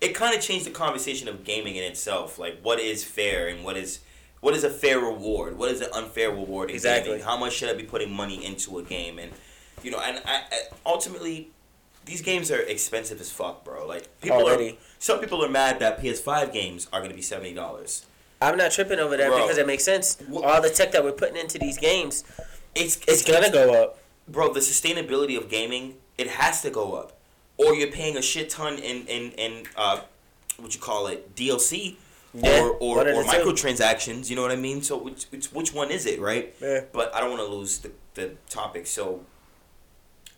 it 0.00 0.14
kind 0.14 0.34
of 0.36 0.40
changed 0.42 0.66
the 0.66 0.70
conversation 0.70 1.28
of 1.28 1.44
gaming 1.44 1.76
in 1.76 1.84
itself. 1.84 2.38
Like, 2.38 2.60
what 2.62 2.80
is 2.80 3.04
fair 3.04 3.48
and 3.48 3.64
what 3.64 3.76
is 3.76 4.00
what 4.40 4.54
is 4.54 4.64
a 4.64 4.70
fair 4.70 4.98
reward? 4.98 5.58
What 5.58 5.70
is 5.70 5.80
an 5.82 5.88
unfair 5.92 6.30
reward 6.30 6.70
in 6.70 6.76
Exactly. 6.76 7.10
gaming? 7.12 7.24
How 7.24 7.36
much 7.36 7.52
should 7.54 7.68
I 7.68 7.74
be 7.74 7.82
putting 7.84 8.10
money 8.10 8.44
into 8.44 8.78
a 8.78 8.82
game? 8.82 9.18
And 9.18 9.32
you 9.82 9.90
know, 9.90 10.00
and 10.00 10.18
I, 10.24 10.36
I 10.50 10.60
ultimately. 10.86 11.50
These 12.06 12.22
games 12.22 12.50
are 12.50 12.58
expensive 12.60 13.20
as 13.20 13.30
fuck, 13.30 13.62
bro. 13.62 13.86
Like 13.86 14.08
people 14.22 14.38
Already. 14.38 14.70
are. 14.70 14.76
Some 14.98 15.20
people 15.20 15.44
are 15.44 15.48
mad 15.50 15.80
that 15.80 16.00
PS5 16.02 16.50
games 16.52 16.88
are 16.92 17.02
gonna 17.02 17.14
be 17.14 17.20
seventy 17.22 17.52
dollars. 17.52 18.06
I'm 18.42 18.56
not 18.56 18.70
tripping 18.72 18.98
over 18.98 19.18
that 19.18 19.28
Bro. 19.28 19.42
because 19.42 19.58
it 19.58 19.66
makes 19.66 19.84
sense. 19.84 20.16
Wha- 20.26 20.40
All 20.40 20.62
the 20.62 20.70
tech 20.70 20.92
that 20.92 21.04
we're 21.04 21.12
putting 21.12 21.36
into 21.36 21.58
these 21.58 21.76
games, 21.76 22.24
It's 22.74 22.96
it's 23.06 23.22
gonna 23.22 23.50
go 23.52 23.82
up. 23.82 23.98
bro, 24.26 24.50
the 24.52 24.60
sustainability 24.60 25.36
of 25.36 25.50
gaming, 25.50 25.96
it 26.16 26.26
has 26.28 26.62
to 26.62 26.70
go 26.70 26.94
up. 26.94 27.18
Or 27.60 27.74
you're 27.74 27.92
paying 27.92 28.16
a 28.16 28.22
shit 28.22 28.50
ton 28.50 28.74
in 28.78 29.06
in, 29.06 29.32
in 29.32 29.52
uh 29.76 30.00
what 30.58 30.74
you 30.74 30.80
call 30.80 31.06
it, 31.06 31.34
DLC 31.34 31.96
Yeah, 32.34 32.60
or 32.62 32.70
or, 32.72 33.08
or 33.08 33.24
microtransactions, 33.24 34.30
you 34.30 34.36
know 34.36 34.42
what 34.42 34.52
I 34.52 34.56
mean? 34.56 34.82
So 34.82 34.96
which, 34.96 35.24
which 35.30 35.46
which 35.52 35.74
one 35.74 35.90
is 35.90 36.06
it, 36.06 36.20
right? 36.20 36.54
Yeah. 36.60 36.82
But 36.92 37.14
I 37.14 37.20
don't 37.20 37.30
want 37.30 37.42
to 37.46 37.52
lose 37.54 37.78
the, 37.78 37.90
the 38.14 38.32
topic. 38.48 38.86
So 38.86 39.24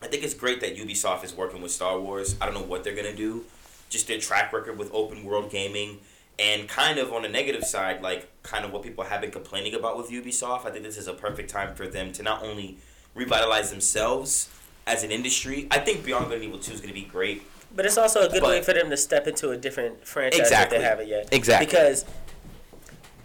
I 0.00 0.06
think 0.08 0.24
it's 0.24 0.34
great 0.34 0.60
that 0.60 0.76
Ubisoft 0.76 1.22
is 1.24 1.34
working 1.34 1.62
with 1.62 1.70
Star 1.70 1.98
Wars. 2.00 2.36
I 2.40 2.46
don't 2.46 2.54
know 2.54 2.62
what 2.72 2.82
they're 2.82 2.94
going 2.94 3.10
to 3.10 3.16
do. 3.16 3.44
Just 3.88 4.08
their 4.08 4.18
track 4.18 4.52
record 4.52 4.78
with 4.78 4.90
open 4.92 5.22
world 5.22 5.50
gaming 5.50 5.98
and 6.38 6.66
kind 6.68 6.98
of 6.98 7.12
on 7.12 7.22
the 7.22 7.28
negative 7.28 7.62
side, 7.64 8.02
like 8.02 8.28
kind 8.42 8.64
of 8.64 8.72
what 8.72 8.82
people 8.82 9.04
have 9.04 9.20
been 9.20 9.30
complaining 9.30 9.74
about 9.74 9.96
with 9.98 10.10
Ubisoft. 10.10 10.66
I 10.66 10.70
think 10.70 10.82
this 10.82 10.96
is 10.96 11.06
a 11.06 11.12
perfect 11.12 11.50
time 11.50 11.74
for 11.74 11.86
them 11.86 12.10
to 12.14 12.22
not 12.22 12.42
only 12.42 12.78
revitalize 13.14 13.70
themselves 13.70 14.48
as 14.86 15.04
an 15.04 15.10
industry. 15.10 15.68
I 15.70 15.78
think 15.78 16.04
Beyond 16.04 16.26
Good 16.28 16.36
and 16.36 16.44
Evil 16.44 16.58
2 16.58 16.72
is 16.72 16.80
going 16.80 16.92
to 16.92 16.98
be 17.00 17.06
great. 17.06 17.42
But 17.74 17.86
it's 17.86 17.96
also 17.96 18.20
a 18.22 18.28
good 18.28 18.42
But- 18.42 18.50
way 18.50 18.62
for 18.62 18.72
them 18.74 18.90
to 18.90 18.96
step 18.96 19.26
into 19.26 19.50
a 19.50 19.56
different 19.56 20.06
franchise 20.06 20.40
Exactly. 20.40 20.76
if 20.76 20.82
they 20.82 20.88
haven't 20.88 21.08
yet. 21.08 21.28
Exactly. 21.32 21.66
Because, 21.66 22.04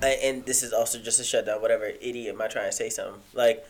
uh, 0.01 0.05
and 0.05 0.45
this 0.45 0.63
is 0.63 0.71
also 0.71 0.99
just 0.99 1.19
a 1.19 1.23
shutdown. 1.23 1.61
Whatever 1.61 1.85
idiot 1.99 2.33
am 2.35 2.41
I 2.41 2.47
trying 2.47 2.69
to 2.69 2.75
say 2.75 2.89
something? 2.89 3.21
Like, 3.33 3.65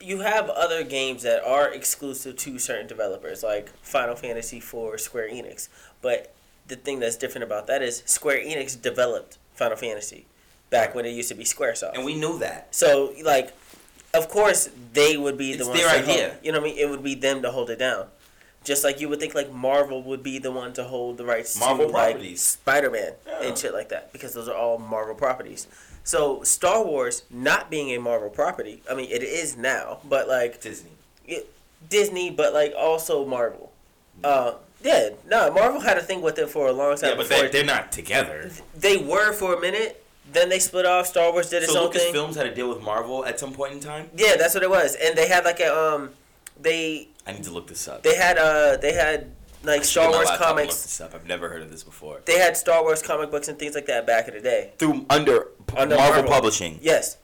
you 0.00 0.20
have 0.20 0.48
other 0.50 0.82
games 0.84 1.22
that 1.22 1.42
are 1.44 1.68
exclusive 1.72 2.36
to 2.36 2.58
certain 2.58 2.86
developers, 2.86 3.42
like 3.42 3.70
Final 3.82 4.16
Fantasy 4.16 4.58
IV, 4.58 5.00
Square 5.00 5.30
Enix. 5.30 5.68
But 6.00 6.32
the 6.66 6.76
thing 6.76 7.00
that's 7.00 7.16
different 7.16 7.44
about 7.44 7.66
that 7.68 7.82
is 7.82 8.02
Square 8.06 8.40
Enix 8.44 8.80
developed 8.80 9.38
Final 9.54 9.76
Fantasy 9.76 10.26
back 10.70 10.94
when 10.94 11.04
it 11.04 11.10
used 11.10 11.28
to 11.28 11.34
be 11.34 11.44
SquareSoft. 11.44 11.94
And 11.94 12.04
we 12.04 12.14
knew 12.14 12.38
that. 12.38 12.74
So 12.74 13.12
like, 13.24 13.52
of 14.14 14.28
course 14.28 14.68
they 14.92 15.16
would 15.16 15.38
be 15.38 15.52
the 15.54 15.60
It's 15.60 15.68
ones. 15.68 15.80
their 15.80 15.88
to 15.90 16.02
idea. 16.10 16.28
Hold, 16.30 16.38
you 16.44 16.52
know 16.52 16.60
what 16.60 16.70
I 16.70 16.70
mean? 16.74 16.78
It 16.78 16.90
would 16.90 17.02
be 17.02 17.14
them 17.14 17.42
to 17.42 17.50
hold 17.50 17.70
it 17.70 17.78
down. 17.78 18.06
Just 18.64 18.84
like 18.84 19.00
you 19.00 19.08
would 19.08 19.18
think 19.18 19.34
like 19.34 19.50
Marvel 19.52 20.02
would 20.02 20.22
be 20.22 20.38
the 20.38 20.52
one 20.52 20.72
to 20.74 20.84
hold 20.84 21.16
the 21.18 21.24
rights 21.24 21.58
Marvel 21.58 21.86
to 21.86 21.92
like 21.92 22.12
properties. 22.12 22.42
Spider 22.42 22.90
Man 22.90 23.12
Yeah. 23.26 23.42
and 23.42 23.58
shit 23.58 23.72
like 23.72 23.88
that 23.88 24.12
because 24.12 24.34
those 24.34 24.48
are 24.48 24.54
all 24.56 24.78
Marvel 24.78 25.14
properties. 25.14 25.66
So 26.04 26.42
Star 26.42 26.84
Wars 26.84 27.22
not 27.30 27.70
being 27.70 27.90
a 27.90 27.98
Marvel 27.98 28.28
property, 28.30 28.82
I 28.90 28.94
mean 28.94 29.10
it 29.10 29.22
is 29.22 29.56
now, 29.56 29.98
but 30.08 30.28
like 30.28 30.60
Disney. 30.60 30.90
it, 31.26 31.52
Disney, 31.88 32.30
but 32.30 32.52
like 32.52 32.74
also 32.78 33.26
Marvel. 33.26 33.72
Uh, 34.22 34.54
yeah, 34.84 35.10
no, 35.28 35.50
Marvel 35.50 35.80
had 35.80 35.96
a 35.96 36.02
thing 36.02 36.20
with 36.22 36.38
it 36.38 36.48
for 36.50 36.66
a 36.68 36.72
long 36.72 36.96
time 36.96 37.10
Yeah, 37.10 37.16
but 37.16 37.28
they, 37.28 37.48
they're 37.48 37.64
not 37.64 37.90
together. 37.92 38.50
they 38.76 38.96
were 38.98 39.32
for 39.32 39.54
a 39.54 39.60
minute. 39.60 40.01
Then 40.30 40.48
they 40.48 40.58
split 40.58 40.86
off. 40.86 41.06
Star 41.06 41.32
Wars 41.32 41.50
did 41.50 41.62
its 41.62 41.72
So 41.72 41.86
own 41.86 41.92
thing. 41.92 42.14
Lucasfilms 42.14 42.36
had 42.36 42.44
to 42.44 42.54
deal 42.54 42.68
with 42.68 42.80
Marvel 42.82 43.24
at 43.24 43.38
some 43.40 43.52
point 43.52 43.72
in 43.74 43.80
time? 43.80 44.08
Yeah, 44.16 44.36
that's 44.36 44.54
what 44.54 44.62
it 44.62 44.70
was. 44.70 44.94
And 44.94 45.16
they 45.16 45.28
had 45.28 45.44
like 45.44 45.60
a 45.60 45.74
um, 45.76 46.10
they 46.60 47.08
I 47.26 47.32
need 47.32 47.44
to 47.44 47.50
look 47.50 47.66
this 47.66 47.86
up. 47.88 48.02
they 48.02 48.16
had 48.16 48.38
uh 48.38 48.76
they 48.76 48.92
had 48.94 49.30
like 49.64 49.84
Star 49.84 50.10
Wars 50.10 50.26
laptop 50.26 50.48
and 50.50 50.56
Look 50.68 50.68
comics. 50.68 51.00
I've 51.00 51.26
never 51.26 51.48
heard 51.48 51.62
of 51.62 51.70
this 51.70 51.82
before. 51.84 52.20
They 52.24 52.38
had 52.38 52.56
Star 52.56 52.82
Wars 52.82 53.02
comic 53.02 53.30
books 53.30 53.48
and 53.48 53.58
things 53.58 53.74
like 53.74 53.86
that 53.86 54.06
back 54.06 54.26
in 54.28 54.34
the 54.34 54.40
day. 54.40 54.72
Through 54.78 55.06
under, 55.10 55.48
Under 55.76 55.94
Marvel, 55.96 56.14
Marvel. 56.22 56.30
Publishing. 56.32 56.78
Yes, 56.82 57.16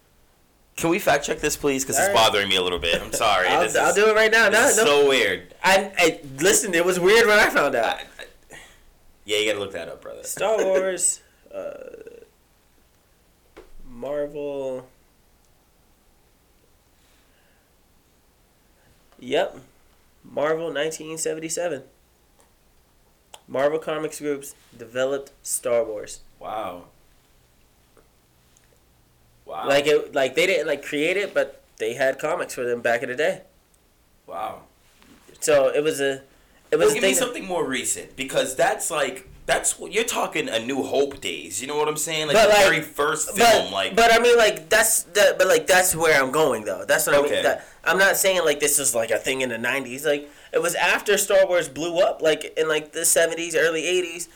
Can 0.76 0.90
we 0.90 0.99
fact 1.00 1.25
check 1.25 1.40
this, 1.40 1.57
please? 1.57 1.83
Because 1.85 1.99
it's 1.99 2.09
right. 2.09 2.14
bothering 2.14 2.49
me 2.49 2.55
a 2.57 2.62
little 2.62 2.78
bit. 2.78 3.00
I'm 3.02 3.12
sorry. 3.12 3.49
I'll, 3.49 3.61
I'll 3.62 3.88
is- 3.88 3.95
do 3.97 4.07
it 4.09 4.14
right 4.14 4.31
now. 4.31 4.49
No, 4.49 4.61
no. 4.61 4.71
so 4.71 5.09
weird. 5.09 5.55
I, 5.64 5.93
I 5.99 6.21
listen. 6.38 6.75
It 6.75 6.85
was 6.85 7.00
weird 7.00 7.26
when 7.26 7.38
I 7.40 7.49
found 7.50 7.75
out. 7.75 7.97
I- 7.97 8.02
I- 8.52 8.57
yeah, 9.25 9.38
you 9.38 9.47
gotta 9.52 9.59
look 9.64 9.73
that 9.73 9.88
up, 9.88 10.00
brother. 10.00 10.23
Star 10.23 10.57
Wars, 10.64 11.21
uh, 11.55 11.73
Marvel. 13.99 14.87
Yep, 19.19 19.59
Marvel 20.25 20.67
1977. 20.67 21.83
Marvel 23.49 23.78
Comics 23.78 24.21
Groups 24.21 24.55
developed 24.76 25.33
Star 25.43 25.85
Wars. 25.85 26.21
Wow. 26.38 26.85
Wow. 29.45 29.67
Like 29.67 29.87
it, 29.87 30.14
like 30.14 30.35
they 30.35 30.47
didn't 30.47 30.67
like 30.67 30.85
create 30.85 31.17
it, 31.17 31.35
but 31.35 31.62
they 31.78 31.95
had 31.95 32.19
comics 32.19 32.55
for 32.55 32.64
them 32.64 32.81
back 32.83 33.02
in 33.02 33.09
the 33.09 33.17
day. 33.17 33.43
wow. 34.26 34.62
So 35.40 35.69
it 35.69 35.83
was 35.85 36.00
a, 36.00 36.23
it 36.71 36.76
was 36.76 36.87
Well, 36.87 36.95
give 36.95 37.02
me 37.02 37.09
thing. 37.11 37.14
something 37.14 37.45
more 37.47 37.64
recent 37.64 38.17
because 38.17 38.57
that's 38.57 38.90
like 38.90 39.28
that's 39.49 39.78
what 39.78 39.93
you're 39.93 40.05
talking 40.05 40.47
a 40.50 40.59
New 40.59 40.83
Hope 40.83 41.23
days. 41.23 41.61
You 41.62 41.69
know 41.69 41.76
what 41.76 41.88
I'm 41.88 41.97
saying? 41.97 42.26
Like 42.26 42.37
But, 42.37 42.43
the 42.49 42.55
like- 42.55 42.64
very 42.64 42.81
first 42.83 43.35
film. 43.35 43.64
but, 43.64 43.73
like 43.73 43.97
but 43.97 44.12
I 44.12 44.19
mean, 44.19 44.37
like 44.37 44.69
that's 44.69 45.05
that. 45.14 45.38
But 45.38 45.47
like 45.49 45.67
that's 45.67 45.97
where 45.97 46.23
I'm 46.23 46.31
going 46.31 46.67
though. 46.67 46.85
That's 46.87 47.07
what 47.07 47.17
I 47.17 47.19
Okay. 47.21 47.31
mean. 47.37 47.43
That, 47.45 47.67
I'm 47.83 47.97
not 47.97 48.19
saying 48.19 48.45
like 48.45 48.61
this 48.61 48.78
was 48.78 48.95
like 48.95 49.11
a 49.11 49.17
thing 49.19 49.40
in 49.40 49.49
the 49.49 49.57
'90s. 49.57 50.05
Like 50.05 50.31
it 50.52 50.61
was 50.61 50.75
after 50.75 51.17
Star 51.17 51.47
Wars 51.47 51.67
blew 51.67 51.99
up, 51.99 52.21
like 52.21 52.52
in 52.59 52.69
like 52.69 52.93
the 52.93 53.00
'70s, 53.07 53.55
early 53.57 53.83
'80s. 53.85 54.28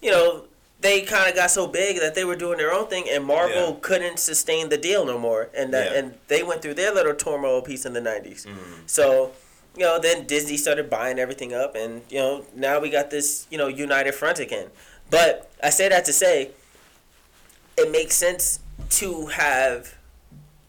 You 0.00 0.10
know, 0.12 0.44
they 0.80 1.02
kind 1.02 1.28
of 1.28 1.36
got 1.36 1.50
so 1.50 1.66
big 1.66 2.00
that 2.00 2.14
they 2.14 2.24
were 2.24 2.34
doing 2.36 2.56
their 2.56 2.72
own 2.72 2.86
thing, 2.86 3.04
and 3.10 3.22
Marvel 3.26 3.68
Yeah. 3.68 3.76
couldn't 3.82 4.18
sustain 4.18 4.70
the 4.70 4.78
deal 4.78 5.04
no 5.04 5.18
more, 5.18 5.50
and 5.54 5.74
that 5.74 5.92
Yeah. 5.92 5.98
and 5.98 6.14
they 6.28 6.42
went 6.42 6.62
through 6.62 6.74
their 6.74 6.90
little 6.94 7.14
turmoil 7.14 7.60
piece 7.60 7.84
in 7.84 7.92
the 7.92 8.00
'90s. 8.00 8.46
Mhm. 8.46 8.56
So. 8.86 9.32
You 9.76 9.84
know, 9.84 9.98
then 9.98 10.26
Disney 10.26 10.56
started 10.56 10.88
buying 10.88 11.18
everything 11.18 11.52
up, 11.52 11.74
and 11.74 12.02
you 12.08 12.18
know 12.18 12.44
now 12.54 12.80
we 12.80 12.90
got 12.90 13.10
this 13.10 13.46
you 13.50 13.58
know 13.58 13.68
united 13.68 14.14
front 14.14 14.38
again. 14.38 14.68
But 15.10 15.50
I 15.62 15.70
say 15.70 15.88
that 15.88 16.04
to 16.06 16.12
say, 16.12 16.50
it 17.76 17.90
makes 17.90 18.16
sense 18.16 18.60
to 18.90 19.26
have 19.26 19.96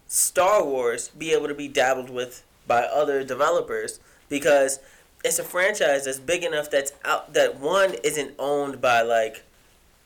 Star 0.07 0.63
Wars 0.63 1.09
be 1.09 1.31
able 1.33 1.47
to 1.47 1.53
be 1.53 1.67
dabbled 1.67 2.09
with 2.09 2.43
by 2.67 2.83
other 2.83 3.23
developers 3.23 3.99
because 4.29 4.79
it's 5.23 5.39
a 5.39 5.43
franchise 5.43 6.05
that's 6.05 6.19
big 6.19 6.43
enough 6.43 6.69
that's 6.69 6.93
out 7.03 7.33
that 7.33 7.59
one 7.59 7.95
isn't 8.03 8.33
owned 8.39 8.79
by 8.81 9.01
like 9.01 9.43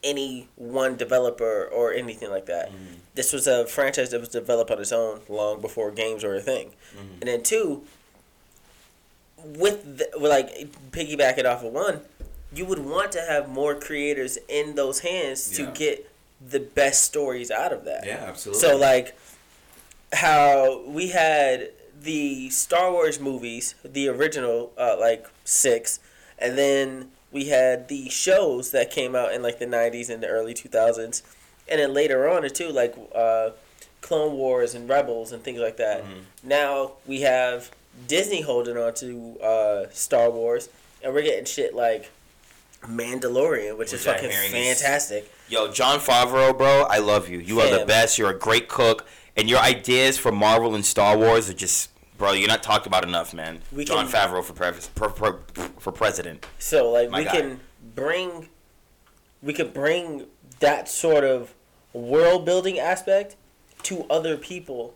any 0.03 0.47
one 0.55 0.95
developer 0.95 1.65
or 1.65 1.93
anything 1.93 2.29
like 2.29 2.45
that. 2.45 2.69
Mm-hmm. 2.69 2.95
This 3.15 3.33
was 3.33 3.47
a 3.47 3.65
franchise 3.65 4.11
that 4.11 4.19
was 4.19 4.29
developed 4.29 4.71
on 4.71 4.79
its 4.79 4.91
own 4.91 5.21
long 5.27 5.59
before 5.59 5.91
games 5.91 6.23
were 6.23 6.35
a 6.35 6.41
thing. 6.41 6.71
Mm-hmm. 6.95 7.13
And 7.19 7.23
then 7.23 7.43
two, 7.43 7.83
with 9.45 9.97
the, 9.97 10.09
like 10.19 10.49
piggyback 10.91 11.37
it 11.37 11.45
off 11.45 11.63
of 11.63 11.71
one, 11.73 12.01
you 12.53 12.65
would 12.65 12.79
want 12.79 13.11
to 13.13 13.21
have 13.21 13.47
more 13.49 13.75
creators 13.75 14.37
in 14.47 14.75
those 14.75 14.99
hands 14.99 15.49
to 15.51 15.67
get 15.67 16.09
the 16.41 16.59
best 16.59 17.03
stories 17.03 17.51
out 17.51 17.71
of 17.73 17.85
that. 17.85 18.05
yeah, 18.05 18.23
absolutely. 18.27 18.61
So 18.61 18.77
like 18.77 19.15
how 20.13 20.81
we 20.87 21.09
had 21.09 21.69
the 22.01 22.49
Star 22.49 22.91
Wars 22.91 23.19
movies, 23.19 23.75
the 23.83 24.07
original 24.07 24.71
uh, 24.77 24.95
like 24.99 25.27
6 25.43 25.99
and 26.37 26.57
then 26.57 27.11
we 27.31 27.45
had 27.49 27.89
the 27.89 28.09
shows 28.09 28.71
that 28.71 28.89
came 28.89 29.15
out 29.15 29.33
in 29.33 29.43
like 29.43 29.59
the 29.59 29.65
90s 29.65 30.09
and 30.09 30.23
the 30.23 30.27
early 30.27 30.53
2000s 30.53 31.21
and 31.67 31.79
then 31.79 31.93
later 31.93 32.27
on 32.27 32.47
too 32.49 32.69
like 32.69 32.95
uh, 33.13 33.49
Clone 34.01 34.33
Wars 34.35 34.73
and 34.73 34.87
Rebels 34.89 35.31
and 35.33 35.43
things 35.43 35.59
like 35.59 35.77
that. 35.77 36.03
Mhm. 36.03 36.21
Now 36.43 36.93
we 37.05 37.21
have 37.21 37.69
Disney 38.07 38.41
holding 38.41 38.77
on 38.77 38.93
to 38.95 39.39
uh, 39.41 39.85
Star 39.91 40.29
Wars 40.29 40.69
and 41.03 41.13
we're 41.13 41.21
getting 41.21 41.45
shit 41.45 41.73
like 41.75 42.11
Mandalorian, 42.83 43.77
which, 43.77 43.93
is 43.93 44.05
Which 44.05 44.15
fucking 44.15 44.29
fantastic. 44.31 45.31
Yo, 45.47 45.71
Jon 45.71 45.99
Favreau, 45.99 46.57
bro, 46.57 46.85
I 46.89 46.99
love 46.99 47.29
you. 47.29 47.39
You 47.39 47.59
are 47.61 47.79
the 47.79 47.85
best. 47.85 48.17
You're 48.17 48.29
a 48.29 48.37
great 48.37 48.67
cook, 48.69 49.05
and 49.35 49.49
your 49.49 49.59
ideas 49.59 50.17
for 50.17 50.31
Marvel 50.31 50.75
and 50.75 50.85
Star 50.85 51.17
Wars 51.17 51.49
are 51.49 51.53
just, 51.53 51.89
bro. 52.17 52.31
You're 52.31 52.47
not 52.47 52.63
talked 52.63 52.85
about 52.87 53.03
enough, 53.03 53.33
man. 53.33 53.59
We 53.71 53.83
Jon 53.85 54.07
can- 54.07 54.29
Favreau 54.29 54.43
for 54.43 54.53
pre- 54.53 54.71
for, 54.71 55.09
for, 55.09 55.39
for 55.79 55.91
president. 55.91 56.45
So 56.59 56.89
like 56.91 57.09
My 57.09 57.19
we 57.19 57.25
guy. 57.25 57.31
can 57.31 57.59
bring 57.95 58.49
we 59.41 59.53
could 59.53 59.73
bring 59.73 60.25
that 60.59 60.87
sort 60.89 61.23
of 61.23 61.53
world 61.93 62.45
building 62.45 62.77
aspect 62.79 63.35
to 63.83 64.05
other 64.09 64.35
people 64.37 64.93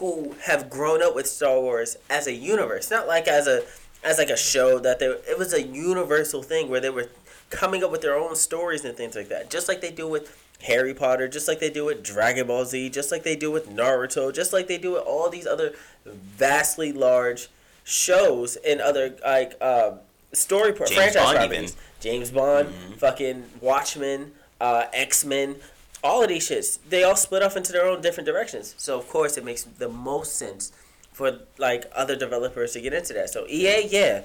who 0.00 0.34
have 0.44 0.68
grown 0.68 1.02
up 1.02 1.14
with 1.14 1.26
Star 1.28 1.60
Wars 1.60 1.96
as 2.08 2.26
a 2.26 2.32
universe, 2.32 2.90
not 2.90 3.06
like 3.06 3.28
as 3.28 3.46
a 3.46 3.62
as 4.02 4.18
like 4.18 4.30
a 4.30 4.36
show 4.36 4.78
that 4.80 4.98
they 4.98 5.06
it 5.06 5.38
was 5.38 5.52
a 5.52 5.62
universal 5.62 6.42
thing 6.42 6.68
where 6.68 6.80
they 6.80 6.90
were 6.90 7.08
coming 7.50 7.84
up 7.84 7.90
with 7.92 8.00
their 8.00 8.16
own 8.16 8.34
stories 8.34 8.84
and 8.84 8.96
things 8.96 9.14
like 9.14 9.28
that. 9.28 9.50
Just 9.50 9.68
like 9.68 9.80
they 9.80 9.90
do 9.90 10.08
with 10.08 10.36
Harry 10.62 10.94
Potter, 10.94 11.28
just 11.28 11.46
like 11.48 11.60
they 11.60 11.70
do 11.70 11.84
with 11.84 12.02
Dragon 12.02 12.46
Ball 12.46 12.64
Z, 12.64 12.90
just 12.90 13.12
like 13.12 13.22
they 13.22 13.36
do 13.36 13.50
with 13.50 13.68
Naruto, 13.68 14.32
just 14.34 14.52
like 14.52 14.66
they 14.68 14.78
do 14.78 14.92
with 14.92 15.02
all 15.02 15.28
these 15.30 15.46
other 15.46 15.74
vastly 16.04 16.92
large 16.92 17.48
shows 17.84 18.56
and 18.56 18.80
other 18.80 19.14
like 19.24 19.54
uh, 19.60 19.92
story 20.32 20.72
James 20.72 20.92
franchise 20.92 21.14
Bond 21.14 21.36
properties. 21.38 21.70
even. 21.72 21.74
James 22.00 22.30
Bond, 22.30 22.68
Mhm. 22.68 22.96
fucking 22.98 23.44
Watchmen, 23.60 24.32
uh, 24.60 24.84
X 24.92 25.24
Men, 25.24 25.56
all 26.02 26.22
of 26.22 26.28
these 26.28 26.48
shits. 26.48 26.78
They 26.88 27.02
all 27.04 27.16
split 27.16 27.42
off 27.42 27.56
into 27.56 27.72
their 27.72 27.86
own 27.86 28.00
different 28.00 28.26
directions. 28.26 28.74
So 28.78 28.98
of 28.98 29.08
course 29.08 29.36
it 29.36 29.44
makes 29.44 29.64
the 29.64 29.88
most 29.88 30.36
sense 30.36 30.72
for 31.12 31.40
like 31.58 31.90
other 31.94 32.16
developers 32.16 32.72
to 32.72 32.80
get 32.80 32.92
into 32.94 33.12
that. 33.14 33.30
So 33.30 33.46
EA, 33.48 33.86
yeah, 33.88 34.22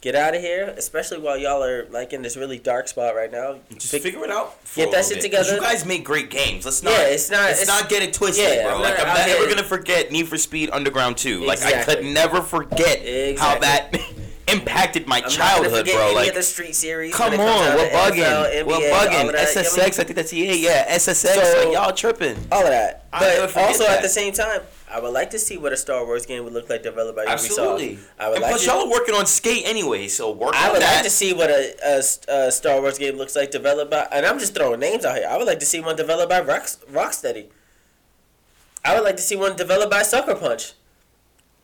get 0.00 0.14
out 0.14 0.36
of 0.36 0.42
here, 0.42 0.72
especially 0.76 1.18
while 1.18 1.36
y'all 1.36 1.64
are 1.64 1.86
like 1.90 2.12
in 2.12 2.22
this 2.22 2.36
really 2.36 2.58
dark 2.58 2.86
spot 2.86 3.16
right 3.16 3.32
now. 3.32 3.56
Just 3.72 3.90
Fig- 3.90 4.02
figure 4.02 4.22
it 4.24 4.30
out. 4.30 4.56
Get 4.76 4.92
that 4.92 5.04
shit 5.06 5.14
bit. 5.16 5.22
together. 5.22 5.54
You 5.56 5.60
guys 5.60 5.84
make 5.84 6.04
great 6.04 6.30
games. 6.30 6.64
Let's 6.64 6.82
not. 6.82 6.90
Yeah, 6.92 7.06
it's 7.06 7.30
not- 7.30 7.40
Let's 7.46 7.62
it's- 7.62 7.80
not 7.80 7.88
get 7.90 8.02
it 8.04 8.12
twisted, 8.12 8.44
yeah, 8.46 8.62
bro. 8.64 8.76
I'm 8.76 8.82
like 8.82 8.98
not 8.98 9.08
I'm 9.08 9.16
out 9.16 9.26
never 9.26 9.48
gonna 9.48 9.64
forget 9.64 10.12
Need 10.12 10.28
for 10.28 10.36
Speed 10.38 10.70
Underground 10.72 11.16
2. 11.16 11.44
Like 11.44 11.62
I 11.62 11.82
could 11.82 12.04
never 12.04 12.40
forget 12.42 13.00
how 13.38 13.58
that 13.58 13.90
impacted 14.48 15.06
my 15.06 15.18
I'm 15.22 15.28
childhood, 15.28 15.86
bro. 15.86 16.12
Like 16.14 16.34
the 16.34 16.42
street 16.42 16.74
series. 16.74 17.14
Come 17.14 17.32
when 17.32 17.40
it 17.40 17.44
comes 17.44 17.60
on, 17.60 17.76
we're 17.76 17.88
to 17.88 17.96
NFL, 17.96 18.10
bugging. 18.10 18.66
We're 18.66 18.74
bugging. 18.74 19.06
of 19.06 19.26
you 19.26 19.32
know 19.32 19.38
I 19.38 19.44
SSX? 19.44 19.98
I 19.98 20.04
think 20.04 20.14
that's 20.16 20.32
EA. 20.32 20.62
Yeah, 20.62 20.96
SSX. 20.96 21.34
So- 21.34 21.64
like, 21.64 21.72
y'all 21.74 21.92
tripping. 21.92 22.36
all 22.52 22.62
of 22.62 22.68
that. 22.68 23.04
But 23.10 23.56
also 23.56 23.84
that. 23.84 23.96
at 23.98 24.02
the 24.02 24.08
same 24.08 24.32
time, 24.32 24.60
I 24.90 25.00
would 25.00 25.12
like 25.12 25.30
to 25.30 25.38
see 25.38 25.56
what 25.56 25.72
a 25.72 25.76
Star 25.76 26.04
Wars 26.04 26.26
game 26.26 26.44
would 26.44 26.52
look 26.52 26.68
like 26.68 26.82
developed 26.82 27.16
by 27.16 27.24
Absolutely. 27.24 27.96
Ubisoft. 27.96 28.08
I 28.20 28.28
would 28.28 28.34
and 28.36 28.42
like 28.42 28.50
plus, 28.52 28.64
to, 28.64 28.70
y'all 28.70 28.86
are 28.86 28.90
working 28.90 29.14
on 29.14 29.26
Skate 29.26 29.64
anyway, 29.66 30.06
so 30.08 30.30
work 30.30 30.54
I 30.54 30.70
would 30.70 30.82
that. 30.82 30.96
like 30.96 31.04
to 31.04 31.10
see 31.10 31.32
what 31.32 31.50
a, 31.50 31.74
a, 31.82 32.36
a 32.46 32.52
Star 32.52 32.80
Wars 32.80 32.98
game 32.98 33.16
looks 33.16 33.34
like 33.34 33.50
developed 33.50 33.90
by, 33.90 34.06
and 34.12 34.24
I'm 34.26 34.38
just 34.38 34.54
throwing 34.54 34.80
names 34.80 35.04
out 35.04 35.16
here. 35.16 35.26
I 35.28 35.38
would 35.38 35.46
like 35.46 35.60
to 35.60 35.66
see 35.66 35.80
one 35.80 35.96
developed 35.96 36.28
by 36.30 36.40
Rock, 36.40 36.64
Rocksteady. 36.92 37.46
I 38.84 38.94
would 38.94 39.02
like 39.02 39.16
to 39.16 39.22
see 39.22 39.34
one 39.34 39.56
developed 39.56 39.90
by 39.90 40.02
Sucker 40.02 40.34
Punch. 40.34 40.74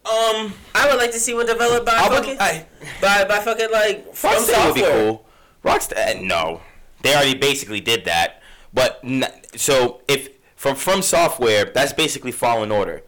Um, 0.04 0.52
I 0.74 0.88
would 0.90 0.98
like 0.98 1.12
to 1.12 1.20
see 1.20 1.32
one 1.32 1.46
developed 1.46 1.86
by 1.86 1.92
I 1.92 2.08
would. 2.08 2.18
fucking 2.18 2.36
I, 2.40 2.66
by, 3.00 3.24
by 3.24 3.38
fucking 3.38 3.68
like 3.70 4.12
from 4.14 4.32
Rockstar 4.32 4.66
would 4.66 4.74
be 4.74 4.80
cool. 4.82 5.24
Rockstar, 5.64 6.16
uh, 6.16 6.20
no, 6.20 6.60
they 7.02 7.14
already 7.14 7.34
basically 7.38 7.80
did 7.80 8.04
that. 8.06 8.42
But 8.74 8.98
n- 9.04 9.24
so 9.54 10.00
if 10.08 10.28
from 10.56 10.74
FromSoftware, 10.76 11.72
that's 11.72 11.92
basically 11.92 12.32
Fallen 12.32 12.72
Order. 12.72 13.02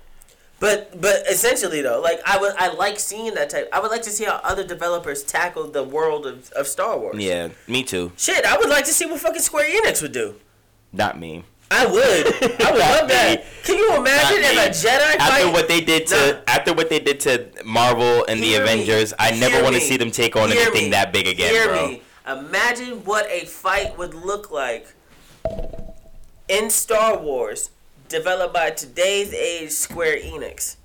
But 0.60 1.00
but 1.00 1.26
essentially 1.28 1.82
though, 1.82 2.00
like 2.00 2.20
I 2.24 2.38
would 2.38 2.54
I 2.56 2.72
like 2.72 3.00
seeing 3.00 3.34
that 3.34 3.50
type. 3.50 3.68
I 3.72 3.80
would 3.80 3.90
like 3.90 4.02
to 4.02 4.10
see 4.10 4.24
how 4.24 4.40
other 4.44 4.64
developers 4.64 5.24
tackle 5.24 5.68
the 5.68 5.82
world 5.82 6.26
of, 6.26 6.50
of 6.52 6.68
Star 6.68 6.96
Wars. 6.96 7.16
Yeah, 7.18 7.48
me 7.66 7.82
too. 7.82 8.12
Shit, 8.16 8.44
I 8.44 8.56
would 8.56 8.68
like 8.70 8.84
to 8.84 8.92
see 8.92 9.04
what 9.04 9.20
fucking 9.20 9.42
Square 9.42 9.68
Enix 9.68 10.00
would 10.00 10.12
do. 10.12 10.36
Not 10.92 11.18
me. 11.18 11.44
I 11.76 11.86
would. 11.86 12.26
I 12.62 12.70
would 12.70 12.78
love 12.80 13.08
that. 13.08 13.44
Can 13.64 13.76
you 13.78 13.96
imagine 13.96 14.38
if 14.42 14.66
a 14.66 14.68
Jedi 14.70 15.16
After 15.18 15.44
fight? 15.44 15.52
what 15.52 15.68
they 15.68 15.80
did 15.80 16.06
to 16.08 16.14
Nah. 16.46 16.52
after 16.54 16.72
what 16.74 16.88
they 16.90 17.00
did 17.00 17.18
to 17.20 17.48
Marvel 17.64 18.24
and 18.28 18.40
the 18.40 18.46
Hear 18.48 18.58
me. 18.64 18.72
Avengers, 18.72 19.12
I 19.18 19.30
never 19.32 19.54
Hear 19.56 19.62
want 19.64 19.74
to 19.74 19.80
me. 19.80 19.86
see 19.88 19.96
them 19.96 20.10
take 20.10 20.36
on 20.36 20.50
Hear 20.50 20.62
anything 20.62 20.84
me. 20.84 20.90
that 20.90 21.12
big 21.12 21.26
again, 21.26 21.50
Hear 21.52 21.66
bro. 21.68 21.88
me. 21.88 22.02
Imagine 22.26 23.04
what 23.04 23.26
a 23.30 23.44
fight 23.46 23.96
would 23.98 24.14
look 24.14 24.50
like 24.50 24.86
in 26.48 26.70
Star 26.70 27.18
Wars, 27.18 27.70
developed 28.08 28.54
by 28.54 28.70
today's 28.70 29.32
age 29.34 29.70
Square 29.70 30.18
Enix. 30.18 30.76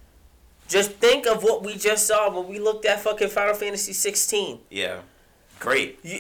Just 0.67 0.91
think 0.93 1.25
of 1.27 1.43
what 1.43 1.63
we 1.63 1.75
just 1.75 2.07
saw 2.07 2.29
when 2.29 2.47
we 2.47 2.59
looked 2.59 2.85
at 2.85 3.01
fucking 3.01 3.29
Final 3.29 3.53
Fantasy 3.55 3.93
16. 3.93 4.59
Yeah, 4.69 4.99
great, 5.59 5.99
You, 6.03 6.19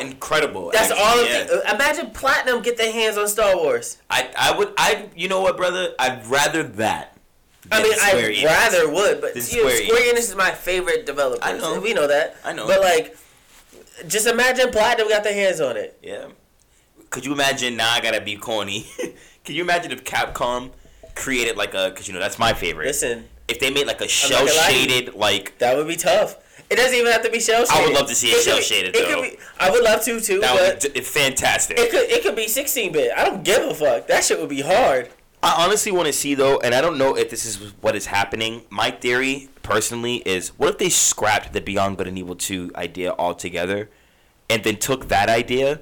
incredible. 0.00 0.70
that's 0.72 0.90
actually, 0.90 1.04
all 1.04 1.18
of 1.20 1.28
yeah. 1.28 1.44
the. 1.44 1.74
Imagine 1.74 2.10
Platinum 2.10 2.62
get 2.62 2.76
their 2.76 2.92
hands 2.92 3.16
on 3.16 3.28
Star 3.28 3.56
Wars. 3.56 3.98
I 4.10 4.30
I 4.38 4.56
would 4.56 4.72
I 4.76 5.08
you 5.16 5.28
know 5.28 5.40
what, 5.40 5.56
brother? 5.56 5.94
I'd 5.98 6.26
rather 6.26 6.62
that. 6.62 7.16
I 7.72 7.82
mean, 7.82 7.92
I 7.94 8.12
Enix. 8.12 8.44
rather 8.44 8.92
would, 8.92 9.20
but 9.20 9.34
you 9.34 9.62
know, 9.62 9.70
Square 9.70 9.86
Square 9.86 10.00
Enix. 10.00 10.12
Enix 10.12 10.18
is 10.18 10.36
my 10.36 10.50
favorite 10.50 11.06
developer. 11.06 11.42
I 11.42 11.56
know. 11.56 11.80
We 11.80 11.94
know 11.94 12.06
that. 12.06 12.36
I 12.44 12.52
know. 12.52 12.66
But 12.66 12.80
like, 12.80 13.16
just 14.06 14.26
imagine 14.26 14.70
Platinum 14.70 15.08
got 15.08 15.24
their 15.24 15.34
hands 15.34 15.60
on 15.60 15.76
it. 15.76 15.98
Yeah. 16.02 16.26
Could 17.10 17.24
you 17.24 17.32
imagine? 17.32 17.76
Now 17.76 17.92
I 17.92 18.00
gotta 18.00 18.20
be 18.20 18.36
corny. 18.36 18.86
Can 19.44 19.54
you 19.54 19.62
imagine 19.62 19.92
if 19.92 20.04
Capcom 20.04 20.70
created 21.14 21.56
like 21.56 21.74
a 21.74 21.90
because 21.90 22.08
you 22.08 22.14
know 22.14 22.20
that's 22.20 22.38
my 22.38 22.52
favorite. 22.52 22.86
Listen, 22.86 23.28
if 23.48 23.60
they 23.60 23.70
made 23.70 23.86
like 23.86 24.00
a 24.00 24.08
shell 24.08 24.44
gonna 24.44 24.56
lie 24.56 24.70
to 24.70 24.74
you. 24.74 24.88
shaded 24.88 25.14
like 25.14 25.58
that 25.58 25.76
would 25.76 25.88
be 25.88 25.96
tough. 25.96 26.36
It 26.70 26.76
doesn't 26.76 26.94
even 26.96 27.12
have 27.12 27.22
to 27.22 27.30
be 27.30 27.40
shell 27.40 27.64
shaded. 27.66 27.70
I 27.76 27.84
would 27.86 27.94
love 27.94 28.08
to 28.08 28.14
see 28.14 28.30
it 28.30 28.46
It 28.88 28.94
could 28.94 29.06
though. 29.16 29.22
be. 29.22 29.36
I 29.60 29.70
would 29.70 29.84
love 29.84 30.02
to 30.04 30.20
too, 30.20 30.40
that 30.40 30.54
but 30.56 30.82
would 30.84 30.94
be 30.94 31.00
fantastic. 31.00 31.78
it 31.78 31.90
could 31.90 32.10
it 32.10 32.22
could 32.22 32.36
be 32.36 32.48
16 32.48 32.92
bit. 32.92 33.12
I 33.16 33.24
don't 33.24 33.44
give 33.44 33.62
a 33.62 33.74
fuck. 33.74 34.06
That 34.08 34.24
shit 34.24 34.40
would 34.40 34.48
be 34.48 34.62
hard. 34.62 35.10
I 35.42 35.62
honestly 35.64 35.92
want 35.92 36.06
to 36.06 36.12
see 36.12 36.34
though, 36.34 36.58
and 36.60 36.74
I 36.74 36.80
don't 36.80 36.96
know 36.96 37.16
if 37.16 37.28
this 37.28 37.44
is 37.44 37.56
what 37.82 37.94
is 37.94 38.06
happening. 38.06 38.62
My 38.70 38.90
theory, 38.90 39.50
personally, 39.62 40.16
is 40.24 40.48
what 40.58 40.70
if 40.70 40.78
they 40.78 40.88
scrapped 40.88 41.52
the 41.52 41.60
Beyond 41.60 41.98
Good 41.98 42.08
and 42.08 42.18
Evil 42.18 42.34
two 42.34 42.70
idea 42.74 43.12
altogether, 43.18 43.90
and 44.48 44.64
then 44.64 44.76
took 44.76 45.08
that 45.08 45.28
idea 45.28 45.80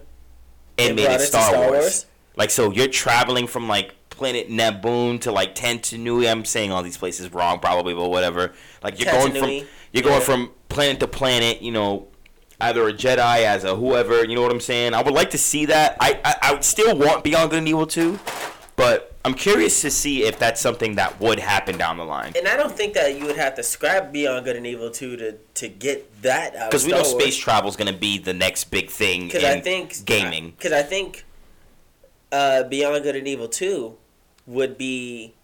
and, 0.79 0.89
And 0.89 0.97
made 0.97 1.11
it 1.11 1.21
Star, 1.21 1.49
Star 1.51 1.59
Wars. 1.61 1.71
Wars? 1.71 2.07
Like 2.35 2.51
so, 2.51 2.73
you're 2.73 2.89
traveling 2.89 3.47
from 3.47 3.69
like 3.69 3.95
planet 4.11 4.51
Naboo 4.51 5.21
to 5.21 5.31
like 5.31 5.55
Tantanui. 5.55 6.29
I'm 6.31 6.45
saying 6.45 6.73
all 6.73 6.83
these 6.83 6.97
places 6.97 7.33
wrong, 7.33 7.61
probably, 7.61 7.95
but 7.95 8.09
whatever. 8.09 8.53
Like 8.83 8.99
you're 8.99 9.13
going 9.13 9.33
from 9.33 9.43
Tantanui, 9.43 9.67
you're 9.93 10.03
going 10.03 10.21
yeah. 10.21 10.21
from 10.21 10.51
planet 10.69 11.01
to 11.01 11.07
planet. 11.07 11.63
You 11.63 11.73
know. 11.73 12.09
Either 12.61 12.87
a 12.87 12.93
Jedi 12.93 13.39
as 13.39 13.65
a 13.65 13.75
whoever, 13.75 14.25
you 14.25 14.37
know 14.37 14.43
what 14.43 14.53
I'm 14.53 14.61
saying. 14.61 14.95
I 14.95 15.03
would 15.03 15.15
like 15.15 15.31
to 15.31 15.39
see 15.39 15.67
that. 15.67 15.97
I 15.99 16.21
I, 16.25 16.35
I 16.43 16.53
would 16.53 16.63
still 16.63 16.97
want 16.97 17.25
Beyond 17.25 17.51
Good 17.51 17.59
and 17.59 17.69
Evil 17.69 17.89
2, 17.89 18.21
but 18.77 19.17
I'm 19.25 19.35
curious 19.35 19.81
to 19.83 19.91
see 19.91 20.23
if 20.23 20.39
that's 20.39 20.61
something 20.61 20.95
that 20.95 21.19
would 21.21 21.41
happen 21.41 21.77
down 21.77 21.97
the 21.97 22.05
line. 22.05 22.35
And 22.37 22.47
I 22.47 22.57
don't 22.57 22.73
think 22.73 22.95
that 22.95 23.19
you 23.19 23.27
would 23.27 23.37
have 23.37 23.57
to 23.57 23.65
scrap 23.65 24.13
Beyond 24.13 24.45
Good 24.45 24.55
and 24.55 24.65
Evil 24.65 24.91
2 24.91 25.17
to 25.17 25.33
to 25.55 25.69
get 25.69 26.23
that 26.23 26.55
out. 26.55 26.71
Because 26.71 26.87
we 26.87 26.93
know 26.93 27.03
space 27.03 27.37
travel 27.37 27.69
is 27.69 27.75
going 27.75 27.93
to 27.93 27.99
be 27.99 28.19
the 28.19 28.33
next 28.33 28.71
big 28.71 28.91
thing 28.91 29.27
Because 29.27 29.43
in 29.43 29.59
I 29.59 29.61
think 29.61 30.05
gaming. 30.05 30.51
Because 30.51 30.71
I 30.71 30.83
think 30.83 31.25
uh, 32.33 32.65
Beyond 32.65 33.05
Good 33.05 33.15
and 33.15 33.29
Evil 33.29 33.49
Two 33.49 33.99
would 34.47 34.77
be 34.79 35.35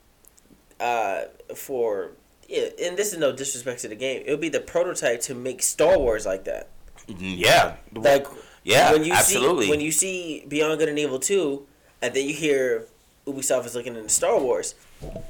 uh, 0.80 1.22
for 1.54 2.12
yeah, 2.48 2.68
and 2.82 2.96
this 2.96 3.12
is 3.12 3.18
no 3.18 3.30
disrespect 3.30 3.80
to 3.82 3.88
the 3.88 3.94
game. 3.94 4.22
It 4.24 4.30
would 4.30 4.40
be 4.40 4.48
the 4.48 4.60
prototype 4.60 5.20
to 5.22 5.34
make 5.34 5.62
Star 5.62 5.98
Wars 5.98 6.24
like 6.24 6.44
that. 6.44 6.68
Mm, 7.06 7.38
yeah. 7.38 7.76
Like 7.94 8.26
yeah, 8.64 8.92
when 8.92 9.04
you 9.04 9.12
absolutely. 9.12 9.66
see 9.66 9.70
when 9.70 9.80
you 9.80 9.92
see 9.92 10.44
Beyond 10.48 10.78
Good 10.78 10.88
and 10.88 10.98
Evil 10.98 11.18
Two, 11.18 11.66
and 12.00 12.14
then 12.14 12.26
you 12.26 12.34
hear 12.34 12.86
Ubisoft 13.26 13.66
is 13.66 13.74
looking 13.74 13.94
into 13.94 14.08
Star 14.08 14.40
Wars. 14.40 14.74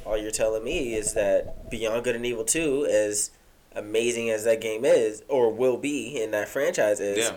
All 0.05 0.17
you're 0.17 0.31
telling 0.31 0.65
me 0.65 0.95
is 0.95 1.15
that 1.15 1.69
Beyond 1.71 2.05
Good 2.05 2.17
and 2.17 2.25
Evil 2.25 2.45
Two, 2.45 2.87
as 2.87 3.31
amazing 3.75 4.31
as 4.31 4.45
that 4.45 4.61
game 4.61 4.85
is, 4.85 5.23
or 5.29 5.53
will 5.53 5.77
be, 5.77 6.21
in 6.21 6.31
that 6.31 6.49
franchise 6.49 7.01
is, 7.01 7.19
yeah. 7.19 7.35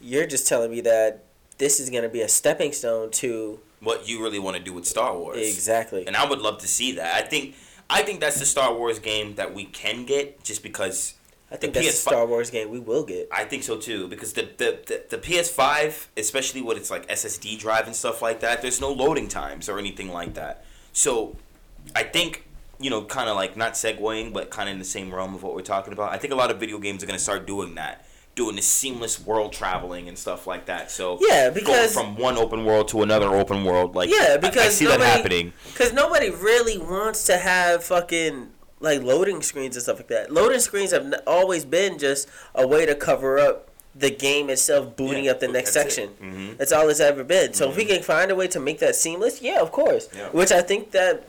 you're 0.00 0.26
just 0.26 0.46
telling 0.46 0.70
me 0.70 0.80
that 0.82 1.24
this 1.58 1.80
is 1.80 1.90
going 1.90 2.02
to 2.02 2.08
be 2.08 2.20
a 2.20 2.28
stepping 2.28 2.72
stone 2.72 3.10
to 3.10 3.58
What 3.80 4.08
you 4.08 4.22
really 4.22 4.38
want 4.38 4.56
to 4.56 4.62
do 4.62 4.72
with 4.72 4.86
Star 4.86 5.16
Wars. 5.16 5.38
exactly. 5.38 6.06
And 6.06 6.16
I 6.16 6.28
would 6.28 6.40
love 6.40 6.58
to 6.58 6.68
see 6.68 6.92
that. 6.92 7.14
I 7.14 7.26
think 7.26 7.54
I 7.88 8.02
think 8.02 8.20
that's 8.20 8.38
the 8.38 8.46
Star 8.46 8.74
Wars 8.74 8.98
game 8.98 9.34
that 9.36 9.54
we 9.54 9.64
can 9.64 10.04
get 10.04 10.42
just 10.42 10.62
because 10.62 11.14
I 11.50 11.56
think 11.56 11.74
the 11.74 11.80
that's 11.80 12.04
a 12.04 12.08
PS5 12.08 12.10
Star 12.10 12.26
Wars 12.26 12.50
game 12.50 12.70
we 12.70 12.80
will 12.80 13.04
get. 13.04 13.28
I 13.30 13.44
think 13.44 13.62
so 13.62 13.76
too 13.76 14.08
because 14.08 14.32
the, 14.32 14.48
the, 14.56 14.78
the, 14.86 15.16
the 15.16 15.18
PS5, 15.18 16.06
especially 16.16 16.62
with 16.62 16.76
its 16.76 16.90
like 16.90 17.08
SSD 17.08 17.58
drive 17.58 17.86
and 17.86 17.94
stuff 17.94 18.22
like 18.22 18.40
that, 18.40 18.62
there's 18.62 18.80
no 18.80 18.92
loading 18.92 19.28
times 19.28 19.68
or 19.68 19.78
anything 19.78 20.12
like 20.12 20.34
that. 20.34 20.64
So 20.92 21.36
I 21.94 22.02
think 22.02 22.46
you 22.78 22.90
know, 22.90 23.04
kind 23.04 23.28
of 23.28 23.36
like 23.36 23.56
not 23.56 23.72
segueing, 23.72 24.32
but 24.32 24.50
kind 24.50 24.68
of 24.68 24.74
in 24.74 24.78
the 24.78 24.84
same 24.84 25.14
realm 25.14 25.34
of 25.34 25.42
what 25.42 25.54
we're 25.54 25.62
talking 25.62 25.92
about. 25.92 26.12
I 26.12 26.18
think 26.18 26.32
a 26.32 26.36
lot 26.36 26.50
of 26.50 26.60
video 26.60 26.78
games 26.78 27.02
are 27.02 27.06
gonna 27.06 27.18
start 27.18 27.46
doing 27.46 27.76
that, 27.76 28.04
doing 28.36 28.54
the 28.54 28.62
seamless 28.62 29.18
world 29.18 29.50
traveling 29.52 30.08
and 30.08 30.16
stuff 30.16 30.46
like 30.46 30.66
that. 30.66 30.90
So 30.90 31.18
Yeah, 31.22 31.44
going 31.48 31.54
because 31.54 31.94
from 31.94 32.16
one 32.16 32.36
open 32.36 32.64
world 32.66 32.86
to 32.88 33.02
another 33.02 33.28
open 33.34 33.64
world, 33.64 33.96
like 33.96 34.10
Yeah, 34.10 34.28
I- 34.30 34.34
I, 34.34 34.36
because 34.36 34.76
see 34.76 34.84
that 34.86 35.00
happening. 35.00 35.52
Because 35.72 35.92
nobody 35.94 36.30
really 36.30 36.76
wants 36.78 37.24
to 37.24 37.38
have 37.38 37.82
fucking 37.82 38.50
like 38.78 39.02
loading 39.02 39.40
screens 39.40 39.74
and 39.74 39.82
stuff 39.82 39.96
like 39.96 40.08
that. 40.08 40.30
Loading 40.30 40.60
screens 40.60 40.90
have 40.92 41.12
always 41.26 41.64
been 41.64 41.98
just 41.98 42.28
a 42.54 42.66
way 42.66 42.84
to 42.84 42.94
cover 42.94 43.38
up 43.38 43.70
the 43.94 44.10
game 44.10 44.50
itself, 44.50 44.94
booting 44.96 45.24
Yeah, 45.24 45.30
up 45.30 45.40
the 45.40 45.48
next 45.48 45.72
that's 45.72 45.96
it. 45.96 46.10
section. 46.10 46.10
Mhm. 46.22 46.58
That's 46.58 46.72
all 46.72 46.86
it's 46.90 47.00
ever 47.00 47.24
been. 47.24 47.54
So 47.54 47.70
if 47.70 47.76
we 47.76 47.86
can 47.86 48.02
find 48.02 48.30
a 48.30 48.34
way 48.34 48.48
to 48.48 48.60
make 48.60 48.80
that 48.80 48.94
seamless, 48.94 49.40
yeah, 49.40 49.60
of 49.62 49.72
course. 49.72 50.10
Yeah. 50.14 50.28
Which 50.28 50.52
I 50.52 50.60
think 50.60 50.90
that 50.90 51.24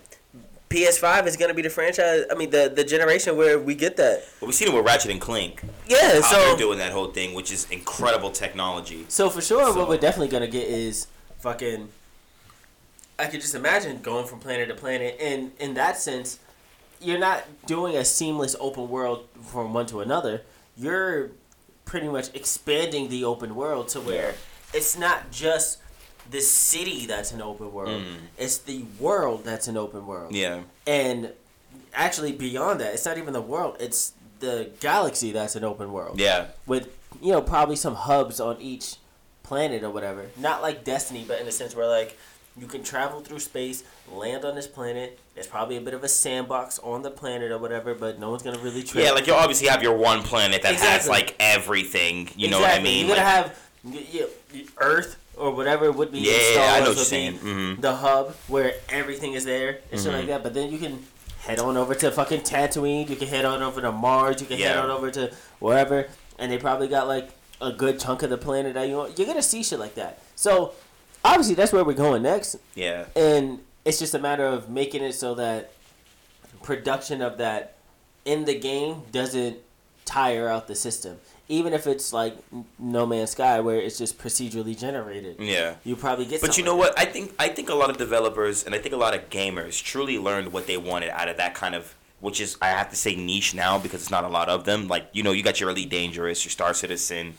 PS5 0.69 1.27
is 1.27 1.37
going 1.37 1.49
to 1.49 1.55
be 1.55 1.61
the 1.61 1.69
franchise. 1.69 2.23
I 2.29 2.35
mean, 2.35 2.49
the 2.49 2.71
the 2.73 2.83
generation 2.83 3.37
where 3.37 3.57
we 3.57 3.73
get 3.75 3.95
that. 3.97 4.23
But 4.39 4.47
we've 4.47 4.55
seen 4.55 4.67
it 4.67 4.73
with 4.73 4.85
Ratchet 4.85 5.11
and 5.11 5.21
Clank. 5.21 5.61
Yeah. 5.87 5.97
How 5.97 6.11
they're 6.11 6.23
So 6.23 6.57
doing 6.57 6.77
that 6.79 6.91
whole 6.91 7.11
thing, 7.11 7.33
which 7.33 7.51
is 7.51 7.67
incredible 7.71 8.31
technology. 8.31 9.05
So 9.07 9.29
for 9.29 9.41
sure, 9.41 9.65
So- 9.71 9.79
what 9.79 9.87
we're 9.87 9.97
definitely 9.97 10.27
gonna 10.29 10.47
get 10.47 10.67
is 10.67 11.07
fucking. 11.39 11.89
I 13.19 13.25
could 13.27 13.41
just 13.41 13.55
imagine 13.55 14.01
going 14.01 14.27
from 14.27 14.39
planet 14.39 14.67
to 14.69 14.75
planet, 14.75 15.17
and 15.19 15.51
in 15.59 15.73
that 15.73 15.99
sense, 15.99 16.37
you're 16.99 17.17
not 17.17 17.45
doing 17.65 17.95
a 17.97 18.05
seamless 18.05 18.55
open 18.59 18.89
world 18.89 19.27
from 19.51 19.73
one 19.73 19.85
to 19.87 20.01
another. 20.01 20.41
You're 20.75 21.31
pretty 21.85 22.09
much 22.09 22.27
expanding 22.35 23.09
the 23.09 23.23
open 23.23 23.55
world 23.55 23.87
to 23.89 24.01
where 24.01 24.35
it's 24.73 24.97
not 24.97 25.31
just 25.31 25.77
the 26.29 26.41
city 26.41 27.05
that's 27.05 27.31
an 27.31 27.41
open 27.41 27.71
world; 27.73 28.01
Mm. 28.01 28.15
it's 28.37 28.57
the 28.57 28.83
world 28.99 29.43
that's 29.43 29.67
an 29.67 29.77
open 29.77 30.05
world. 30.07 30.33
Yeah. 30.33 30.61
And 30.85 31.31
actually, 31.93 32.31
beyond 32.31 32.79
that, 32.81 32.93
it's 32.93 33.05
not 33.05 33.17
even 33.17 33.33
the 33.33 33.41
world; 33.41 33.77
it's 33.79 34.13
the 34.39 34.69
galaxy 34.79 35.31
that's 35.31 35.55
an 35.55 35.63
open 35.63 35.91
world 35.91 36.19
Yeah. 36.19 36.47
with 36.65 36.89
you 37.21 37.31
know 37.31 37.41
probably 37.41 37.75
some 37.75 37.95
hubs 37.95 38.39
on 38.39 38.61
each 38.61 38.95
planet 39.43 39.83
or 39.83 39.89
whatever. 39.89 40.27
Not 40.37 40.61
like 40.61 40.83
Destiny, 40.83 41.23
but 41.27 41.39
in 41.41 41.47
a 41.47 41.51
sense 41.51 41.75
where 41.75 41.87
like 41.87 42.17
you 42.59 42.65
can 42.67 42.83
travel 42.83 43.21
through 43.21 43.39
space, 43.39 43.83
land 44.11 44.43
on 44.43 44.55
this 44.55 44.65
planet. 44.67 45.19
There's 45.35 45.45
probably 45.47 45.77
a 45.77 45.81
bit 45.81 45.93
of 45.93 46.03
a 46.03 46.07
sandbox 46.07 46.79
on 46.79 47.03
the 47.03 47.11
planet 47.11 47.51
or 47.51 47.57
whatever, 47.59 47.93
but 47.93 48.19
no 48.19 48.31
one's 48.31 48.41
gonna 48.43 48.57
really 48.59 48.83
trip. 48.83 49.03
Yeah, 49.03 49.11
like 49.11 49.27
you 49.27 49.33
obviously 49.33 49.67
have 49.67 49.81
your 49.83 49.95
one 49.95 50.23
planet 50.23 50.61
that 50.63 50.75
has 50.75 51.07
like 51.07 51.35
everything. 51.39 52.29
You 52.35 52.49
know 52.49 52.59
what 52.59 52.71
I 52.71 52.79
mean? 52.81 53.05
You're 53.07 53.15
gonna 53.15 53.27
have 53.29 53.57
y- 53.83 54.05
y- 54.13 54.25
y- 54.53 54.65
Earth 54.79 55.17
or 55.37 55.51
whatever 55.51 55.85
it 55.85 55.95
would 55.95 56.11
be. 56.11 56.19
Yeah, 56.19 56.73
I 56.73 56.79
know 56.81 56.87
what 56.89 56.95
you're 56.97 57.05
saying. 57.05 57.39
Mhm. 57.39 57.81
The 57.81 57.95
hub 57.95 58.35
where 58.47 58.73
everything 58.89 59.33
is 59.33 59.45
there 59.45 59.79
and 59.91 60.01
shit 60.01 60.11
Mhm. 60.11 60.15
like 60.17 60.27
that. 60.27 60.43
But 60.43 60.53
then 60.53 60.71
you 60.71 60.77
can 60.79 61.05
head 61.39 61.59
on 61.59 61.77
over 61.77 61.95
to 61.95 62.11
fucking 62.11 62.41
Tatooine. 62.41 63.09
You 63.09 63.15
can 63.15 63.27
head 63.27 63.45
on 63.45 63.61
over 63.61 63.79
to 63.81 63.91
Mars. 63.91 64.41
You 64.41 64.47
can 64.47 64.57
head 64.57 64.77
on 64.77 64.89
over 64.89 65.09
to 65.11 65.31
wherever, 65.59 66.07
and 66.37 66.51
they 66.51 66.57
probably 66.57 66.87
got 66.87 67.07
like 67.07 67.29
a 67.61 67.71
good 67.71 67.99
chunk 67.99 68.21
of 68.23 68.29
the 68.29 68.37
planet 68.37 68.73
that 68.73 68.87
you 68.87 68.95
want. 68.97 69.17
You're 69.17 69.27
gonna 69.27 69.41
see 69.41 69.63
shit 69.63 69.79
like 69.79 69.95
that. 69.95 70.19
So 70.35 70.73
obviously 71.23 71.55
that's 71.55 71.71
where 71.71 71.83
we're 71.83 71.93
going 71.93 72.21
next, 72.23 72.57
yeah. 72.75 73.05
and 73.15 73.59
it's 73.85 73.99
just 73.99 74.13
a 74.13 74.19
matter 74.19 74.45
of 74.45 74.69
making 74.69 75.03
it 75.03 75.13
so 75.13 75.33
that 75.35 75.71
production 76.63 77.21
of 77.21 77.37
that 77.37 77.75
in 78.25 78.45
the 78.45 78.57
game 78.59 79.03
doesn't 79.11 79.57
tire 80.05 80.47
out 80.49 80.67
the 80.67 80.75
system. 80.75 81.17
Even 81.49 81.71
if 81.73 81.87
it's 81.87 82.11
like 82.11 82.37
No 82.77 83.05
Man's 83.05 83.31
Sky, 83.31 83.61
where 83.61 83.77
it's 83.77 83.97
just 83.97 84.17
procedurally 84.17 84.77
generated, 84.77 85.37
Yeah. 85.39 85.75
you 85.85 85.95
probably 85.95 86.25
get. 86.25 86.41
But 86.41 86.57
you 86.57 86.63
know 86.63 86.75
like 86.75 86.89
what? 86.95 86.99
I 86.99 87.05
think 87.05 87.33
I 87.39 87.47
think 87.47 87.69
a 87.69 87.75
lot 87.75 87.89
of 87.89 87.97
developers 87.97 88.63
and 88.65 88.75
I 88.75 88.79
think 88.79 88.93
a 88.93 88.97
lot 88.97 89.13
of 89.15 89.29
gamers 89.29 89.81
truly 89.81 90.17
learned 90.19 90.51
what 90.51 90.67
they 90.67 90.77
wanted 90.77 91.09
out 91.09 91.29
of 91.29 91.37
that 91.37 91.55
kind 91.55 91.73
of 91.75 91.95
which 92.19 92.41
is 92.41 92.57
I 92.61 92.67
have 92.69 92.89
to 92.89 92.95
say 92.95 93.15
niche 93.15 93.53
now 93.53 93.77
because 93.77 94.01
it's 94.01 94.11
not 94.11 94.23
a 94.23 94.27
lot 94.29 94.49
of 94.49 94.65
them. 94.65 94.87
Like, 94.87 95.07
you 95.13 95.23
know, 95.23 95.31
you 95.31 95.43
got 95.43 95.59
your 95.59 95.69
Elite 95.69 95.89
Dangerous, 95.89 96.43
your 96.43 96.49
Star 96.51 96.73
Citizen, 96.73 97.35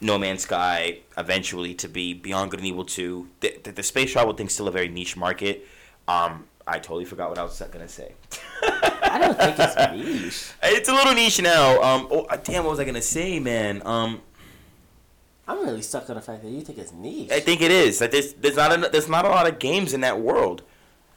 No 0.00 0.18
Man's 0.18 0.42
Sky, 0.42 0.98
eventually 1.16 1.74
to 1.74 1.88
be 1.88 2.12
Beyond 2.12 2.50
Good 2.50 2.60
and 2.60 2.66
Evil 2.66 2.84
2. 2.84 3.28
The, 3.40 3.58
the, 3.62 3.72
the 3.72 3.82
space 3.84 4.12
travel 4.12 4.32
thing's 4.34 4.52
still 4.52 4.66
a 4.68 4.72
very 4.72 4.88
niche 4.88 5.16
market. 5.16 5.66
Um, 6.08 6.44
I 6.70 6.78
totally 6.78 7.04
forgot 7.04 7.28
what 7.30 7.38
I 7.38 7.42
was 7.42 7.60
gonna 7.72 7.88
say. 7.88 8.12
I 8.62 9.18
don't 9.20 9.36
think 9.36 9.56
it's 9.58 9.76
niche. 9.76 10.52
It's 10.62 10.88
a 10.88 10.92
little 10.94 11.14
niche 11.14 11.42
now. 11.42 11.82
Um, 11.82 12.08
oh 12.10 12.20
uh, 12.26 12.36
damn, 12.36 12.62
what 12.64 12.70
was 12.70 12.80
I 12.80 12.84
gonna 12.84 13.02
say, 13.02 13.40
man? 13.40 13.82
Um, 13.84 14.22
I'm 15.48 15.64
really 15.64 15.82
stuck 15.82 16.08
on 16.08 16.14
the 16.16 16.22
fact 16.22 16.42
that 16.44 16.50
you 16.50 16.60
think 16.60 16.78
it's 16.78 16.92
niche. 16.92 17.32
I 17.32 17.40
think 17.40 17.60
it 17.60 17.72
is. 17.72 18.00
Like, 18.00 18.12
there's 18.12 18.34
there's 18.34 18.54
not 18.56 18.72
a, 18.72 18.88
there's 18.88 19.08
not 19.08 19.24
a 19.24 19.28
lot 19.28 19.48
of 19.48 19.58
games 19.58 19.92
in 19.94 20.02
that 20.02 20.20
world. 20.20 20.62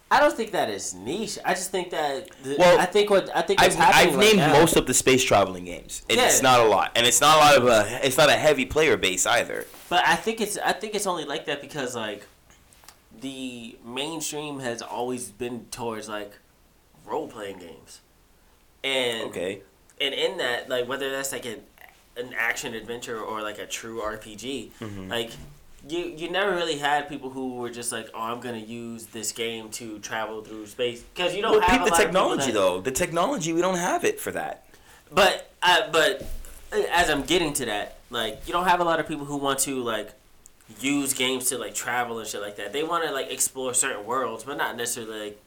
I 0.10 0.20
don't 0.20 0.34
think 0.36 0.52
that 0.52 0.70
is 0.70 0.94
niche. 0.94 1.38
I 1.46 1.54
just 1.54 1.72
think 1.72 1.92
that. 1.92 2.30
The, 2.44 2.56
Well, 2.58 2.80
I 2.80 2.86
think 2.86 3.10
what 3.12 3.30
I 3.36 3.42
think 3.44 3.62
I've, 3.62 3.76
happening 3.76 4.08
I've 4.10 4.16
right 4.16 4.26
named 4.26 4.38
now- 4.38 4.54
most 4.60 4.76
of 4.76 4.88
the 4.88 4.94
space 4.94 5.24
traveling 5.24 5.66
games. 5.66 6.04
It's 6.10 6.38
Yeah. 6.38 6.42
not 6.50 6.60
a 6.62 6.66
lot, 6.66 6.92
and 6.96 7.06
it's 7.06 7.22
not 7.22 7.36
a 7.38 7.39
lot 7.39 7.58
of 7.58 7.66
a. 7.68 8.06
It's 8.06 8.18
not 8.18 8.30
a 8.30 8.34
heavy 8.34 8.66
player 8.66 8.98
base 8.98 9.26
either. 9.28 9.68
But 9.89 10.04
I 10.08 10.16
think 10.16 10.42
it's 10.42 10.58
I 10.58 10.74
think 10.74 10.96
it's 10.96 11.06
only 11.06 11.26
like 11.26 11.46
that 11.46 11.62
because 11.62 11.96
like 11.96 12.26
the 13.23 13.77
mainstream 13.86 14.59
has 14.59 14.81
always 14.81 15.31
been 15.31 15.65
towards 15.71 16.07
like 16.09 16.33
role 17.05 17.27
playing 17.27 17.57
games. 17.59 18.01
And 18.83 19.23
Okay. 19.29 19.62
and 19.99 20.13
in 20.13 20.38
that, 20.38 20.69
like 20.69 20.88
whether 20.88 21.09
that's 21.09 21.31
like 21.31 21.45
an 21.45 21.62
an 22.17 22.33
action 22.38 22.75
adventure 22.75 23.19
or 23.19 23.41
like 23.41 23.57
a 23.57 23.65
true 23.65 24.01
RPG, 24.01 24.71
Mhm. 24.79 25.09
like 25.09 25.31
you 25.88 25.99
you 25.99 26.29
never 26.29 26.51
really 26.55 26.77
had 26.77 27.07
people 27.09 27.29
who 27.29 27.55
were 27.55 27.69
just 27.69 27.91
like, 27.91 28.07
oh, 28.13 28.19
I'm 28.21 28.39
gonna 28.41 28.57
use 28.83 29.07
this 29.07 29.31
game 29.31 29.69
to 29.79 29.99
travel 29.99 30.43
through 30.43 30.67
space 30.67 31.01
because 31.01 31.33
you 31.36 31.41
don't 31.41 31.53
Well, 31.59 31.62
have 31.62 31.86
the 31.89 31.95
technology 31.95 32.47
that- 32.51 32.53
though. 32.53 32.81
The 32.81 32.91
technology 32.91 33.53
we 33.53 33.62
don't 33.62 33.77
have 33.89 34.03
it 34.05 34.19
for 34.19 34.31
that. 34.31 34.65
But 35.12 35.49
uh, 35.63 35.89
but 35.91 36.21
uh, 36.73 36.83
as 36.91 37.09
I'm 37.09 37.23
getting 37.23 37.53
to 37.53 37.65
that, 37.65 37.97
like 38.09 38.41
you 38.47 38.51
don't 38.53 38.67
have 38.67 38.81
a 38.81 38.83
lot 38.91 38.99
of 38.99 39.07
people 39.07 39.25
who 39.25 39.38
want 39.38 39.59
to 39.59 39.81
like 39.81 40.12
use 40.80 41.13
games 41.13 41.49
to 41.49 41.58
like 41.58 41.73
travel 41.76 42.19
and 42.19 42.28
shit 42.28 42.41
like 42.41 42.56
that. 42.58 42.73
They 42.73 42.84
want 42.84 43.06
to 43.06 43.12
like 43.12 43.32
explore 43.32 43.73
certain 43.73 44.06
worlds, 44.06 44.43
but 44.43 44.58
not 44.58 44.76
necessarily 44.78 45.19
like 45.26 45.41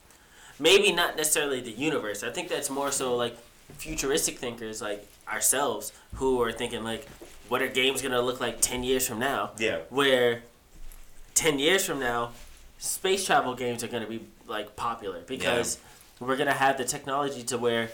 maybe 0.59 0.93
not 0.93 1.17
necessarily 1.17 1.61
the 1.61 1.71
universe. 1.73 2.23
I 2.23 2.31
think 2.31 2.49
that's 2.49 2.71
more 2.71 2.91
so 2.91 3.17
like 3.17 3.37
futuristic 3.79 4.39
thinkers 4.39 4.81
like 4.81 5.07
ourselves 5.29 5.93
who 6.15 6.41
are 6.43 6.53
thinking 6.53 6.85
like, 6.85 7.07
what 7.49 7.63
are 7.63 7.69
games 7.69 8.03
gonna 8.03 8.21
look 8.23 8.41
like 8.41 8.61
ten 8.61 8.85
years 8.85 9.07
from 9.09 9.19
now? 9.19 9.51
Yeah. 9.59 9.79
Where 9.91 10.43
ten 11.35 11.59
years 11.59 11.85
from 11.85 11.99
now, 12.01 12.33
space 12.79 13.25
travel 13.25 13.55
games 13.55 13.83
are 13.83 13.89
gonna 13.89 14.07
be 14.07 14.21
like 14.47 14.77
popular 14.77 15.21
because 15.27 15.79
we're 16.21 16.37
gonna 16.37 16.53
have 16.53 16.79
the 16.79 16.85
technology 16.85 17.43
to 17.45 17.59
where 17.59 17.91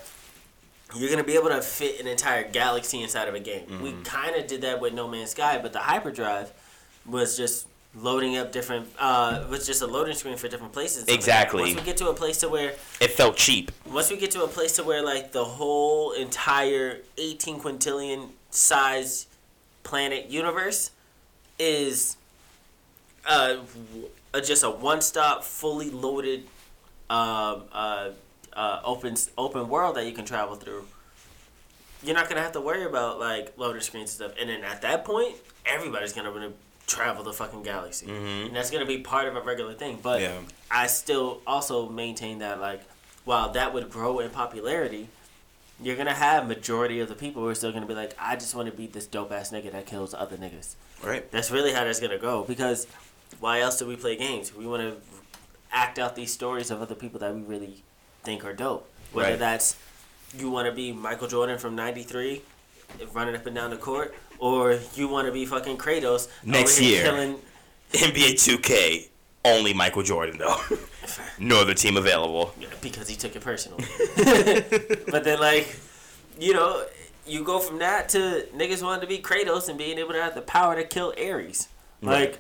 you're 0.94 1.08
gonna 1.11 1.24
be 1.24 1.35
able 1.35 1.48
to 1.48 1.62
fit 1.62 2.00
an 2.00 2.06
entire 2.06 2.46
galaxy 2.50 3.02
inside 3.02 3.28
of 3.28 3.35
a 3.35 3.40
game. 3.40 3.64
We 3.82 3.90
Mm-hmm. 3.92 4.02
kind 4.02 4.37
of 4.37 4.46
did 4.46 4.61
that 4.62 4.80
with 4.80 4.92
No 4.92 5.08
Man's 5.08 5.30
Sky, 5.30 5.58
but 5.62 5.72
the 5.72 5.78
hyperdrive 5.78 6.52
was 7.06 7.36
just 7.36 7.66
loading 7.94 8.36
up 8.36 8.52
different. 8.52 8.88
Uh, 8.98 9.44
was 9.50 9.66
just 9.66 9.82
a 9.82 9.86
loading 9.86 10.14
screen 10.14 10.36
for 10.36 10.48
different 10.48 10.72
places. 10.72 11.06
like. 11.06 11.14
Exactly. 11.14 11.62
Once 11.62 11.74
we 11.76 11.82
get 11.82 11.96
to 11.98 12.08
a 12.08 12.14
place 12.14 12.38
to 12.38 12.48
where, 12.48 12.72
It 13.00 13.10
felt 13.10 13.36
cheap. 13.36 13.70
once 13.86 14.10
we 14.10 14.16
get 14.16 14.30
to 14.32 14.44
a 14.44 14.48
place 14.48 14.72
to 14.76 14.84
where 14.84 15.02
like 15.02 15.32
the 15.32 15.44
whole 15.44 16.12
entire 16.12 16.98
18 17.18 17.60
quintillion 17.60 18.30
size 18.50 19.26
planet 19.82 20.30
universe 20.30 20.90
is 21.58 22.16
uh, 23.26 23.56
uh, 24.34 24.40
just 24.40 24.62
a 24.64 24.70
one 24.70 25.00
stop, 25.00 25.44
fully 25.44 25.90
loaded, 25.90 26.44
um, 27.10 27.64
uh, 27.72 28.10
uh, 28.52 28.80
open 28.84 29.16
open 29.38 29.68
world 29.68 29.96
that 29.96 30.06
you 30.06 30.12
can 30.12 30.24
travel 30.24 30.56
through. 30.56 30.84
You're 32.02 32.14
not 32.16 32.28
gonna 32.28 32.40
have 32.42 32.52
to 32.52 32.60
worry 32.60 32.84
about 32.84 33.20
like 33.20 33.52
loading 33.56 33.82
screens 33.82 34.18
and 34.18 34.30
stuff. 34.30 34.40
And 34.40 34.48
then 34.50 34.64
at 34.64 34.82
that 34.82 35.04
point, 35.04 35.36
everybody's 35.66 36.12
gonna 36.12 36.30
want 36.30 36.42
to 36.44 36.52
travel 36.92 37.24
the 37.24 37.33
fucking 37.33 37.62
galaxy, 37.62 38.07
mm-hmm. 38.07 38.46
and 38.46 38.57
that's 38.57 38.70
gonna 38.70 38.87
be 38.87 38.98
part 38.98 39.26
of 39.26 39.37
a 39.37 39.40
regular 39.40 39.74
thing. 39.74 39.98
But 40.02 40.20
Yeah. 40.20 40.38
I 40.70 40.87
still 40.87 41.40
also 41.46 41.88
maintain 41.88 42.38
that 42.40 42.61
like 42.61 42.83
while 43.24 43.50
that 43.50 43.72
would 43.72 43.90
grow 43.90 44.18
in 44.20 44.31
popularity, 44.31 45.09
you're 45.81 45.96
gonna 45.96 46.14
have 46.14 46.46
majority 46.46 47.00
of 47.00 47.09
the 47.09 47.14
people 47.14 47.42
who 47.42 47.48
are 47.48 47.55
still 47.55 47.72
gonna 47.72 47.87
be 47.87 47.94
like, 47.94 48.14
I 48.18 48.37
just 48.37 48.55
want 48.55 48.70
to 48.70 48.76
be 48.76 48.87
this 48.87 49.07
dope 49.07 49.33
ass 49.33 49.50
nigga 49.50 49.72
that 49.72 49.87
kills 49.87 50.14
other 50.14 50.37
niggas. 50.37 50.74
Right. 51.02 51.31
That's 51.31 51.50
really 51.50 51.72
how 51.72 51.85
that's 51.85 52.00
gonna 52.00 52.18
go 52.18 52.44
because 52.44 52.87
why 53.40 53.61
else 53.61 53.78
do 53.78 53.87
we 53.87 53.96
play 53.96 54.16
games? 54.16 54.55
We 54.55 54.66
want 54.66 54.83
to 54.83 54.96
act 55.72 55.98
out 55.98 56.14
these 56.14 56.33
stories 56.33 56.70
of 56.70 56.83
other 56.83 56.94
people 56.94 57.18
that 57.20 57.35
we 57.35 57.40
really 57.40 57.83
think 58.22 58.44
are 58.44 58.52
dope. 58.52 58.88
Whether 59.12 59.31
Right. 59.31 59.38
that's 59.38 59.76
you 60.38 60.50
want 60.50 60.66
to 60.66 60.72
be 60.72 60.92
Michael 60.92 61.28
Jordan 61.28 61.59
from 61.59 61.74
'93, 61.74 62.42
running 63.12 63.35
up 63.35 63.46
and 63.46 63.55
down 63.55 63.70
the 63.70 63.76
court, 63.76 64.14
or 64.42 64.76
you 64.96 65.07
want 65.07 65.26
to 65.26 65.33
be 65.33 65.46
fucking 65.46 65.78
Kratos 65.78 66.28
Next 66.44 66.81
year. 66.81 67.05
killing. 67.05 67.37
NBA 67.92 68.33
2K, 68.33 69.09
only 69.44 69.72
Michael 69.72 70.02
Jordan 70.02 70.37
though. 70.38 70.57
no 71.38 71.61
other 71.61 71.74
team 71.74 71.96
available. 71.96 72.52
because 72.81 73.09
he 73.09 73.14
took 73.14 73.37
it 73.37 73.42
personally. 73.42 73.85
but 75.11 75.22
then, 75.22 75.38
like, 75.38 75.78
you 76.40 76.55
know, 76.55 76.85
you 77.24 77.44
go 77.44 77.61
from 77.61 77.78
that 77.78 78.09
to 78.11 78.48
niggas 78.52 78.83
wanting 78.83 79.02
to 79.02 79.07
be 79.07 79.18
Kratos 79.18 79.68
and 79.68 79.78
being 79.78 79.98
able 79.98 80.12
to 80.12 80.20
have 80.20 80.35
the 80.35 80.42
power 80.42 80.74
to 80.74 80.83
kill 80.83 81.14
Ares. 81.16 81.68
Like, 82.00 82.31
Right. 82.31 82.38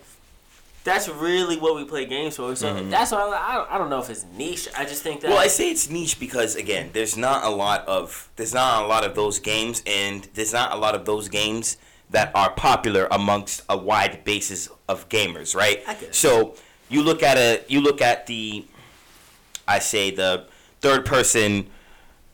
that's 0.82 1.08
really 1.08 1.56
what 1.56 1.76
we 1.76 1.84
play 1.84 2.04
games 2.04 2.34
for. 2.34 2.56
So 2.56 2.74
mm-hmm. 2.74 2.90
that's 2.90 3.12
why 3.12 3.20
I, 3.20 3.58
I, 3.58 3.76
I 3.76 3.78
don't 3.78 3.90
know 3.90 4.00
if 4.00 4.10
it's 4.10 4.26
niche. 4.36 4.66
I 4.76 4.84
just 4.86 5.04
think 5.04 5.20
that. 5.20 5.30
Well, 5.30 5.38
I 5.38 5.46
say 5.46 5.70
it's 5.70 5.88
niche 5.88 6.18
because 6.18 6.56
again, 6.56 6.90
there's 6.94 7.16
not 7.16 7.44
a 7.44 7.50
lot 7.50 7.86
of 7.86 8.28
there's 8.34 8.54
not 8.54 8.82
a 8.82 8.86
lot 8.88 9.04
of 9.04 9.14
those 9.14 9.38
games, 9.38 9.84
and 9.86 10.26
there's 10.34 10.52
not 10.52 10.72
a 10.72 10.76
lot 10.76 10.96
of 10.96 11.04
those 11.04 11.28
games 11.28 11.76
that 12.12 12.30
are 12.34 12.50
popular 12.50 13.08
amongst 13.10 13.62
a 13.68 13.76
wide 13.76 14.24
basis 14.24 14.68
of 14.88 15.08
gamers, 15.08 15.54
right? 15.56 15.82
I 15.86 15.94
guess. 15.94 16.16
So 16.16 16.54
you 16.88 17.02
look 17.02 17.22
at 17.22 17.36
a 17.36 17.62
you 17.68 17.80
look 17.80 18.00
at 18.00 18.26
the, 18.26 18.64
I 19.66 19.78
say 19.78 20.10
the 20.10 20.46
third 20.80 21.04
person, 21.04 21.68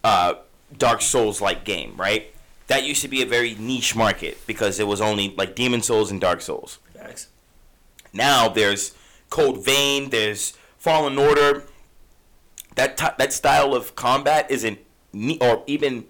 uh, 0.05 0.35
Dark 0.77 1.01
Souls 1.01 1.41
like 1.41 1.65
game, 1.65 1.95
right? 1.97 2.35
That 2.67 2.85
used 2.85 3.01
to 3.03 3.09
be 3.09 3.23
a 3.23 3.27
very 3.27 3.55
niche 3.55 3.97
market 3.97 4.39
because 4.47 4.79
it 4.79 4.87
was 4.87 5.01
only 5.01 5.35
like 5.37 5.55
Demon 5.55 5.81
Souls 5.81 6.11
and 6.11 6.21
Dark 6.21 6.43
Souls. 6.43 6.79
Facts. 6.95 7.29
Now 8.13 8.49
there's 8.49 8.95
Code 9.31 9.65
Vein, 9.65 10.11
there's 10.11 10.55
Fallen 10.77 11.17
Order. 11.19 11.65
That 12.75 12.97
t- 12.97 13.07
that 13.17 13.33
style 13.33 13.75
of 13.75 13.95
combat 13.97 14.51
isn't 14.51 14.79
ne- 15.13 15.39
or 15.41 15.63
even 15.67 16.07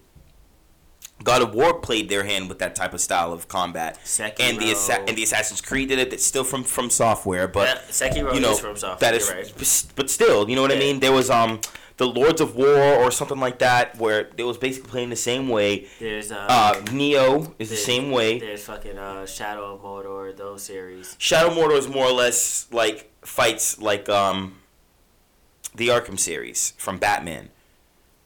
God 1.25 1.43
of 1.43 1.53
War 1.55 1.75
played 1.81 2.09
their 2.09 2.25
hand 2.25 2.49
with 2.49 2.59
that 2.61 2.75
type 2.77 2.95
of 2.95 3.01
style 3.01 3.33
of 3.33 3.49
combat. 3.49 3.99
Sekiro. 4.05 4.35
And 4.41 4.59
the 4.61 4.71
Assa- 4.73 5.01
and 5.09 5.17
the 5.17 5.23
Assassin's 5.25 5.61
Creed 5.61 5.89
did 5.89 5.99
it. 5.99 6.13
It's 6.13 6.25
still 6.25 6.45
from 6.45 6.65
FromSoftware, 6.65 7.53
but 7.53 7.67
Yeah, 7.69 7.81
Sekiro 7.91 8.35
you 8.35 8.41
know 8.41 8.53
is 8.53 8.61
FromSoftware. 8.61 8.99
that 9.01 9.15
is 9.15 9.29
right. 9.31 9.53
but- 9.97 10.09
still, 10.11 10.49
you 10.49 10.55
know 10.57 10.63
what 10.63 10.73
I 10.73 10.77
mean? 10.79 11.01
There 11.01 11.13
was 11.13 11.29
um 11.31 11.61
the 11.97 12.07
Lords 12.07 12.41
of 12.41 12.55
War 12.55 12.95
or 12.95 13.11
something 13.11 13.41
like 13.41 13.59
that 13.59 13.99
where 13.99 14.29
it 14.37 14.45
was 14.45 14.57
basically 14.57 14.89
playing 14.89 15.11
the 15.11 15.17
same 15.17 15.49
way. 15.49 15.89
There's 15.99 16.31
um, 16.31 16.39
Uh, 16.49 16.75
Nioh 16.93 17.53
is 17.59 17.71
the 17.71 17.77
same 17.77 18.13
way. 18.13 18.39
There's 18.39 18.65
fucking 18.65 18.97
uh, 18.97 19.27
Shadow 19.27 19.75
of 19.75 19.83
Mordor. 19.83 20.37
Those 20.37 20.63
series. 20.63 21.17
Shadow 21.19 21.51
Mordor 21.51 21.77
is 21.77 21.89
more 21.89 22.07
or 22.07 22.13
less 22.13 22.69
like 22.71 23.11
fights 23.23 23.81
like 23.81 24.09
um 24.09 24.61
the 25.75 25.89
Arkham 25.89 26.19
series 26.19 26.73
from 26.79 26.99
Batman. 26.99 27.51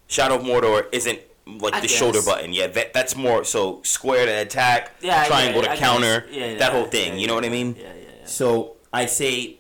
Shadow 0.07 0.35
of 0.37 0.43
Mordor 0.43 0.87
isn't 0.93 1.21
like 1.47 1.75
I 1.75 1.81
the 1.81 1.89
guess. 1.89 1.97
shoulder 1.97 2.21
button. 2.25 2.53
Yeah, 2.53 2.69
that, 2.69 2.93
that's 2.93 3.17
more 3.17 3.45
so 3.45 3.81
square 3.83 4.27
to 4.27 4.33
attack, 4.43 4.93
Yeah, 5.01 5.25
triangle 5.27 5.63
yeah, 5.63 5.69
to 5.69 5.75
I 5.75 5.77
counter, 5.77 6.27
Yeah, 6.31 6.47
yeah, 6.47 6.59
that 6.59 6.73
whole 6.73 6.87
thing. 6.87 7.15
yeah, 7.15 7.19
you 7.21 7.27
know 7.27 7.35
what 7.35 7.45
I 7.45 7.49
mean? 7.49 7.75
Yeah, 7.79 7.85
yeah, 7.85 7.93
yeah. 8.21 8.27
So 8.27 8.77
I 8.93 9.07
say 9.07 9.59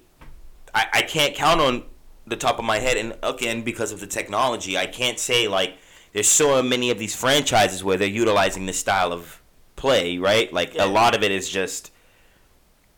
I, 0.74 0.86
I 0.94 1.02
can't 1.02 1.34
count 1.34 1.60
on 1.60 1.84
the 2.26 2.36
top 2.36 2.58
of 2.58 2.64
my 2.64 2.78
head 2.78 2.96
and 2.96 3.14
again 3.22 3.62
because 3.62 3.90
of 3.92 4.00
the 4.00 4.06
technology, 4.06 4.78
I 4.78 4.86
can't 4.86 5.18
say 5.18 5.48
like 5.48 5.74
there's 6.12 6.28
so 6.28 6.62
many 6.62 6.90
of 6.90 6.98
these 6.98 7.14
franchises 7.16 7.82
where 7.82 7.96
they're 7.96 8.06
utilizing 8.08 8.66
this 8.66 8.78
style 8.78 9.12
of 9.12 9.42
play, 9.76 10.18
right? 10.18 10.52
Like 10.52 10.74
Yeah. 10.74 10.84
a 10.84 10.86
lot 10.86 11.14
of 11.16 11.22
it 11.22 11.30
is 11.32 11.48
just 11.48 11.90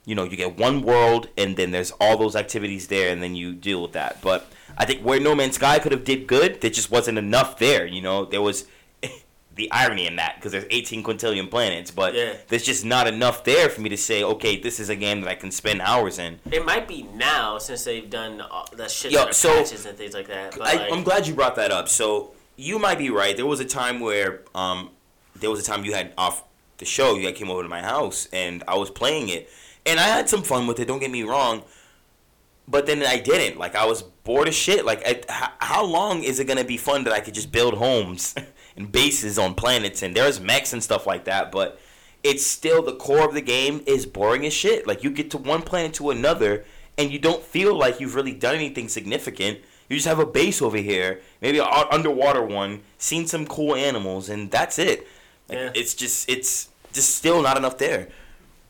you 0.07 0.14
know, 0.14 0.25
you 0.25 0.37
get 0.37 0.59
one 0.59 0.83
world 0.83 1.29
and 1.38 1.57
then 1.57 1.70
there's 1.70 1.90
all 1.92 2.18
those 2.18 2.37
activities 2.37 2.88
there 2.88 3.11
and 3.11 3.23
then 3.23 3.35
you 3.35 3.55
deal 3.55 3.81
with 3.81 3.92
that. 3.92 4.20
But 4.20 4.47
I 4.77 4.85
think 4.85 5.03
where 5.03 5.21
No 5.21 5.35
Man's 5.35 5.55
Sky 5.57 5.79
could 5.79 5.93
have 5.93 6.05
did 6.05 6.27
good, 6.27 6.61
there 6.61 6.71
just 6.71 6.91
wasn't 6.91 7.19
enough 7.19 7.59
there, 7.59 7.87
you 7.87 8.03
know. 8.03 8.25
There 8.25 8.43
was 8.43 8.67
the 9.55 9.71
irony 9.71 10.07
in 10.07 10.17
that 10.17 10.37
because 10.37 10.53
there's 10.53 10.67
18 10.71 11.03
quintillion 11.05 11.49
planets, 11.51 11.91
but 11.91 12.15
Yeah. 12.15 12.35
there's 12.49 12.65
just 12.65 12.85
not 12.85 13.07
enough 13.07 13.45
there 13.45 13.69
for 13.69 13.81
me 13.81 13.89
to 13.91 13.97
say, 13.97 14.25
okay, 14.25 14.59
this 14.61 14.81
is 14.81 14.89
a 14.89 14.97
game 14.97 15.21
that 15.21 15.31
I 15.31 15.35
can 15.37 15.51
spend 15.51 15.81
hours 15.81 16.19
in. 16.19 16.41
It 16.51 16.65
might 16.65 16.89
be 16.89 17.05
now 17.15 17.59
since 17.59 17.85
they've 17.85 18.09
done 18.11 18.41
all 18.41 18.69
the 18.73 18.89
shit 18.89 19.13
Yo, 19.13 19.31
so- 19.31 19.63
patches 19.63 19.87
and 19.87 19.97
things 19.97 20.15
like 20.15 20.27
that. 20.29 20.57
But 20.59 20.67
I, 20.69 20.73
like, 20.75 20.93
I'm 20.93 21.05
glad 21.05 21.27
you 21.27 21.35
brought 21.35 21.55
that 21.57 21.71
up. 21.71 21.89
So 21.89 22.33
you 22.57 22.79
might 22.79 22.99
be 22.99 23.11
right. 23.11 23.37
There 23.37 23.47
was 23.47 23.61
a 23.61 23.65
time 23.65 24.01
where 24.01 24.43
um, 24.55 24.91
there 25.37 25.51
was 25.51 25.61
a 25.61 25.65
time 25.65 25.85
you 25.85 25.95
had 25.95 26.13
off 26.19 26.43
the 26.79 26.85
show. 26.85 27.15
You 27.15 27.27
had 27.27 27.37
came 27.37 27.51
over 27.51 27.63
to 27.63 27.69
my 27.69 27.83
house 27.83 28.27
and 28.33 28.65
I 28.67 28.75
was 28.77 28.91
playing 28.91 29.29
it, 29.29 29.49
and 29.87 30.01
I 30.01 30.05
had 30.09 30.29
some 30.29 30.43
fun 30.43 30.67
with 30.67 30.81
it. 30.81 30.87
Don't 30.87 30.99
get 30.99 31.11
me 31.13 31.23
wrong. 31.23 31.63
But 32.67 32.87
then 32.87 33.03
I 33.05 33.19
didn't. 33.19 33.59
Like 33.59 33.77
I 33.77 33.85
was 33.85 34.05
bored 34.25 34.49
as 34.49 34.55
shit. 34.55 34.85
Like 34.85 35.07
I, 35.07 35.11
h- 35.11 35.51
how 35.59 35.85
long 35.85 36.23
is 36.23 36.41
it 36.41 36.47
gonna 36.47 36.65
be 36.65 36.77
fun 36.77 37.05
that 37.05 37.13
I 37.13 37.21
could 37.21 37.35
just 37.35 37.53
build 37.53 37.75
homes 37.75 38.35
and 38.77 38.91
bases 38.91 39.39
on 39.39 39.55
planets 39.55 40.03
and 40.03 40.17
there's 40.17 40.41
mechs 40.41 40.73
and 40.73 40.83
stuff 40.83 41.07
like 41.07 41.25
that? 41.25 41.53
But 41.53 41.79
it's 42.23 42.47
still 42.47 42.83
the 42.83 42.95
core 42.97 43.27
of 43.29 43.35
the 43.35 43.43
game 43.43 43.83
is 43.87 44.07
boring 44.07 44.45
as 44.47 44.53
shit. 44.55 44.87
Like 44.87 45.05
you 45.05 45.11
get 45.11 45.31
to 45.33 45.39
one 45.39 45.63
planet 45.63 45.95
to 45.95 46.11
another 46.11 46.65
and 46.97 47.11
you 47.11 47.19
don't 47.19 47.43
feel 47.43 47.77
like 47.77 48.01
you've 48.01 48.15
really 48.15 48.33
done 48.33 48.55
anything 48.55 48.89
significant. 48.89 49.59
You 49.89 49.97
just 49.97 50.09
have 50.09 50.19
a 50.19 50.25
base 50.27 50.63
over 50.63 50.79
here, 50.79 51.21
maybe 51.43 51.59
an 51.59 51.67
underwater 51.91 52.43
one, 52.43 52.81
seen 52.97 53.27
some 53.27 53.47
cool 53.47 53.75
animals, 53.75 54.31
and 54.31 54.51
that's 54.51 54.79
it. 54.79 55.07
Like, 55.49 55.59
Yeah. 55.59 55.71
It's 55.75 55.93
just 55.95 56.29
it's 56.31 56.69
just 56.95 57.15
still 57.17 57.43
not 57.43 57.57
enough 57.59 57.77
there. 57.77 58.09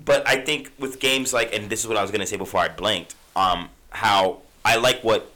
But 0.04 0.26
I 0.26 0.36
think 0.38 0.72
with 0.78 0.98
games 0.98 1.32
like, 1.32 1.54
and 1.54 1.70
this 1.70 1.80
is 1.82 1.86
what 1.88 1.96
I 1.96 2.02
was 2.02 2.10
gonna 2.10 2.26
say 2.26 2.36
before 2.36 2.60
I 2.60 2.68
blanked, 2.68 3.14
um, 3.36 3.68
how 3.90 4.38
I 4.64 4.76
like 4.76 5.04
what 5.04 5.30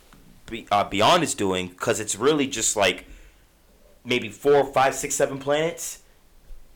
uh, 0.71 0.85
Beyond 0.85 1.23
is 1.23 1.35
doing 1.35 1.69
because 1.69 2.01
it's 2.01 2.17
really 2.17 2.47
just 2.47 2.77
like 2.77 3.07
maybe 4.05 4.29
four, 4.29 4.65
five, 4.65 4.95
six, 4.95 5.15
seven 5.15 5.39
planets. 5.39 6.03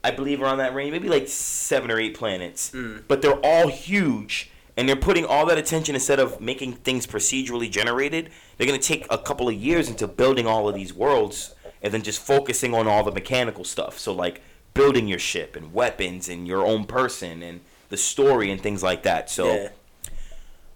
I 0.03 0.11
believe 0.11 0.41
around 0.41 0.57
that 0.57 0.75
range, 0.75 0.91
maybe 0.91 1.07
like 1.07 1.27
seven 1.27 1.89
or 1.89 1.99
eight 1.99 2.15
planets. 2.15 2.71
Mm. 2.71 3.03
But 3.07 3.21
they're 3.21 3.39
all 3.39 3.69
huge, 3.69 4.51
and 4.75 4.87
they're 4.87 4.95
putting 4.97 5.25
all 5.25 5.45
that 5.45 5.57
attention 5.57 5.95
instead 5.95 6.19
of 6.19 6.41
making 6.41 6.73
things 6.73 7.07
procedurally 7.07 7.71
generated. 7.71 8.29
They're 8.57 8.67
gonna 8.67 8.79
take 8.79 9.07
a 9.09 9.17
couple 9.17 9.47
of 9.47 9.55
years 9.55 9.89
into 9.89 10.07
building 10.07 10.45
all 10.45 10.67
of 10.67 10.75
these 10.75 10.93
worlds, 10.93 11.55
and 11.81 11.93
then 11.93 12.01
just 12.01 12.21
focusing 12.21 12.73
on 12.73 12.87
all 12.87 13.03
the 13.03 13.11
mechanical 13.11 13.63
stuff. 13.63 13.97
So 13.97 14.13
like 14.13 14.41
building 14.73 15.07
your 15.07 15.19
ship 15.19 15.55
and 15.55 15.73
weapons 15.73 16.27
and 16.27 16.47
your 16.47 16.65
own 16.65 16.85
person 16.85 17.41
and 17.41 17.61
the 17.89 17.97
story 17.97 18.51
and 18.51 18.61
things 18.61 18.83
like 18.83 19.03
that. 19.03 19.29
So. 19.29 19.53
yeah. 19.53 19.69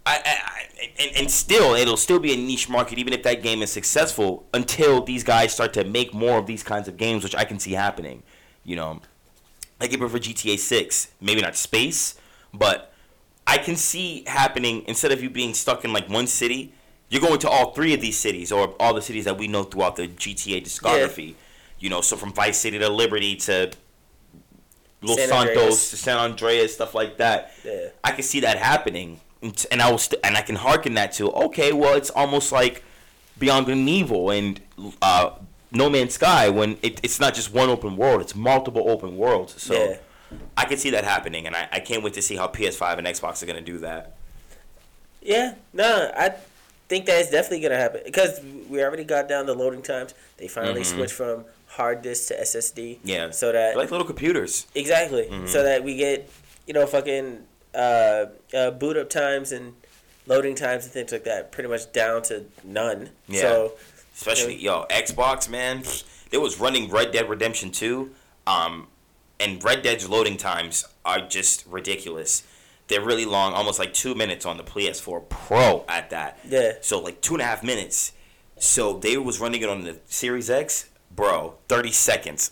I, 0.08 0.22
I, 0.24 0.90
and, 0.98 1.16
and 1.16 1.30
still 1.30 1.74
it'll 1.74 1.96
still 1.96 2.18
be 2.18 2.32
a 2.32 2.36
niche 2.36 2.68
market 2.68 2.98
even 2.98 3.12
if 3.12 3.22
that 3.24 3.42
game 3.42 3.62
is 3.62 3.70
successful 3.70 4.46
until 4.54 5.02
these 5.02 5.24
guys 5.24 5.52
start 5.52 5.72
to 5.74 5.84
make 5.84 6.14
more 6.14 6.38
of 6.38 6.46
these 6.46 6.62
kinds 6.62 6.88
of 6.88 6.96
games 6.96 7.24
which 7.24 7.34
I 7.34 7.44
can 7.44 7.58
see 7.58 7.72
happening 7.72 8.22
you 8.64 8.76
know 8.76 9.00
like 9.80 9.92
even 9.92 10.08
for 10.08 10.18
GTA 10.18 10.58
6 10.58 11.08
maybe 11.20 11.40
not 11.40 11.56
space 11.56 12.18
but 12.52 12.92
I 13.46 13.58
can 13.58 13.76
see 13.76 14.24
happening 14.26 14.84
instead 14.86 15.12
of 15.12 15.22
you 15.22 15.30
being 15.30 15.54
stuck 15.54 15.84
in 15.84 15.92
like 15.92 16.08
one 16.08 16.26
city 16.26 16.72
You're 17.10 17.22
going 17.22 17.38
to 17.40 17.48
all 17.48 17.72
three 17.72 17.94
of 17.94 18.00
these 18.00 18.18
cities, 18.18 18.52
or 18.52 18.74
all 18.78 18.92
the 18.92 19.00
cities 19.02 19.24
that 19.24 19.38
we 19.38 19.48
know 19.48 19.64
throughout 19.64 19.96
the 19.96 20.08
GTA 20.08 20.62
discography. 20.62 21.34
You 21.78 21.88
know, 21.88 22.00
so 22.00 22.16
from 22.16 22.32
Vice 22.32 22.58
City 22.58 22.78
to 22.78 22.88
Liberty 22.88 23.36
to 23.36 23.70
Los 25.00 25.16
San 25.16 25.28
Santos 25.28 25.56
Andreas. 25.56 25.90
to 25.90 25.96
San 25.96 26.18
Andreas, 26.18 26.74
stuff 26.74 26.94
like 26.94 27.16
that. 27.18 27.52
Yeah. 27.64 27.88
I 28.04 28.12
can 28.12 28.22
see 28.22 28.40
that 28.40 28.58
happening, 28.58 29.20
and 29.42 29.80
I 29.82 29.90
was, 29.92 30.12
and 30.24 30.36
I 30.36 30.42
can 30.42 30.56
hearken 30.56 30.94
that 30.94 31.12
to 31.12 31.30
okay, 31.32 31.72
well, 31.72 31.94
it's 31.94 32.10
almost 32.10 32.52
like 32.52 32.82
Beyond 33.38 33.66
Good 33.66 33.76
and 33.76 33.88
Evil 33.88 34.30
and 34.30 34.60
uh, 35.02 35.30
No 35.70 35.88
Man's 35.88 36.14
Sky 36.14 36.48
when 36.48 36.76
it, 36.82 37.00
it's 37.02 37.20
not 37.20 37.34
just 37.34 37.52
one 37.52 37.68
open 37.68 37.96
world; 37.96 38.20
it's 38.20 38.34
multiple 38.34 38.88
open 38.90 39.16
worlds. 39.16 39.60
So 39.62 39.74
Yeah. 39.74 39.96
I 40.56 40.64
can 40.64 40.76
see 40.76 40.90
that 40.90 41.04
happening, 41.04 41.46
and 41.46 41.54
I, 41.56 41.68
I 41.72 41.80
can't 41.80 42.02
wait 42.02 42.14
to 42.14 42.22
see 42.22 42.36
how 42.36 42.48
PS5 42.48 42.98
and 42.98 43.06
Xbox 43.06 43.42
are 43.42 43.46
gonna 43.46 43.60
do 43.60 43.78
that. 43.78 44.14
Yeah, 45.22 45.54
no, 45.72 46.10
I 46.16 46.34
think 46.88 47.06
that 47.06 47.20
is 47.20 47.30
definitely 47.30 47.60
gonna 47.60 47.76
happen 47.76 48.02
because 48.04 48.40
we 48.68 48.82
already 48.82 49.04
got 49.04 49.28
down 49.28 49.46
the 49.46 49.54
loading 49.54 49.82
times. 49.82 50.14
They 50.36 50.48
finally 50.48 50.82
Mhm. 50.82 50.94
switched 50.94 51.12
from 51.14 51.44
hard 51.68 52.02
disk 52.02 52.28
to 52.28 52.40
SSD. 52.40 52.98
Yeah, 53.04 53.30
So 53.30 53.46
that 53.52 53.52
They're 53.70 53.76
like 53.76 53.90
little 53.90 54.06
computers. 54.06 54.66
exactly, 54.74 55.28
Mhm. 55.30 55.48
so 55.48 55.62
that 55.62 55.82
we 55.84 55.96
get 55.96 56.28
you 56.66 56.74
know 56.74 56.86
fucking 56.86 57.44
uh, 57.74 58.26
uh, 58.54 58.70
boot 58.72 58.96
up 58.96 59.10
times 59.10 59.52
and 59.52 59.74
loading 60.26 60.54
times 60.54 60.84
and 60.84 60.92
things 60.92 61.12
like 61.12 61.24
that 61.24 61.52
pretty 61.52 61.68
much 61.68 61.90
down 61.92 62.22
to 62.22 62.44
none. 62.64 63.10
Yeah. 63.28 63.40
So 63.40 63.72
Especially 64.14 64.56
yo 64.56 64.84
Xbox 64.90 65.48
man, 65.48 65.82
it 66.32 66.38
was 66.38 66.58
running 66.58 66.90
Red 66.90 67.12
Dead 67.12 67.28
Redemption 67.28 67.70
2, 67.70 68.10
um, 68.46 68.88
and 69.38 69.62
Red 69.62 69.82
Dead's 69.82 70.08
loading 70.08 70.36
times 70.36 70.84
are 71.04 71.20
just 71.20 71.64
ridiculous. 71.66 72.42
They're 72.88 73.04
really 73.04 73.26
long, 73.26 73.52
almost 73.52 73.78
like 73.78 73.92
two 73.92 74.14
minutes 74.14 74.44
on 74.46 74.56
the 74.56 74.64
PS4 74.64 75.28
Pro 75.28 75.84
at 75.88 76.10
that. 76.10 76.38
yeah, 76.48 76.72
So 76.80 76.98
like 76.98 77.20
two 77.20 77.34
and 77.34 77.42
a 77.42 77.44
half 77.44 77.62
minutes. 77.62 78.12
So 78.58 78.94
they 78.94 79.16
was 79.18 79.38
running 79.40 79.62
it 79.62 79.68
on 79.68 79.84
the 79.84 79.98
Series 80.06 80.50
X, 80.50 80.88
bro. 81.14 81.54
Thirty 81.68 81.92
seconds. 81.92 82.50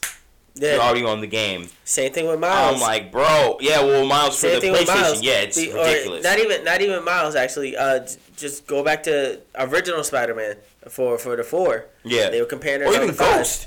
You're 0.58 0.80
already 0.80 1.04
on 1.04 1.20
the 1.20 1.26
game. 1.26 1.68
Same 1.84 2.12
thing 2.12 2.26
with 2.26 2.40
Miles. 2.40 2.76
I'm 2.76 2.80
like, 2.80 3.12
bro, 3.12 3.58
yeah, 3.60 3.80
well, 3.82 4.06
Miles 4.06 4.40
for 4.40 4.48
the 4.48 4.56
PlayStation, 4.60 5.22
yeah, 5.22 5.40
it's 5.40 5.56
The- 5.56 5.72
ridiculous. 5.72 6.24
Not 6.24 6.38
even 6.38 6.64
not 6.64 6.80
even 6.80 7.04
Miles 7.04 7.34
actually. 7.34 7.76
Uh, 7.76 8.06
just 8.36 8.66
go 8.66 8.82
back 8.82 9.02
to 9.04 9.40
original 9.58 10.02
Spider-Man 10.02 10.56
for 10.88 11.18
for 11.18 11.36
the 11.36 11.44
four. 11.44 11.86
yeah, 12.04 12.30
They 12.30 12.40
were 12.40 12.46
comparing 12.46 12.82
it 12.82 12.84
or 12.84 12.88
on 12.88 12.94
even 12.94 13.06
the 13.08 13.12
five. 13.12 13.66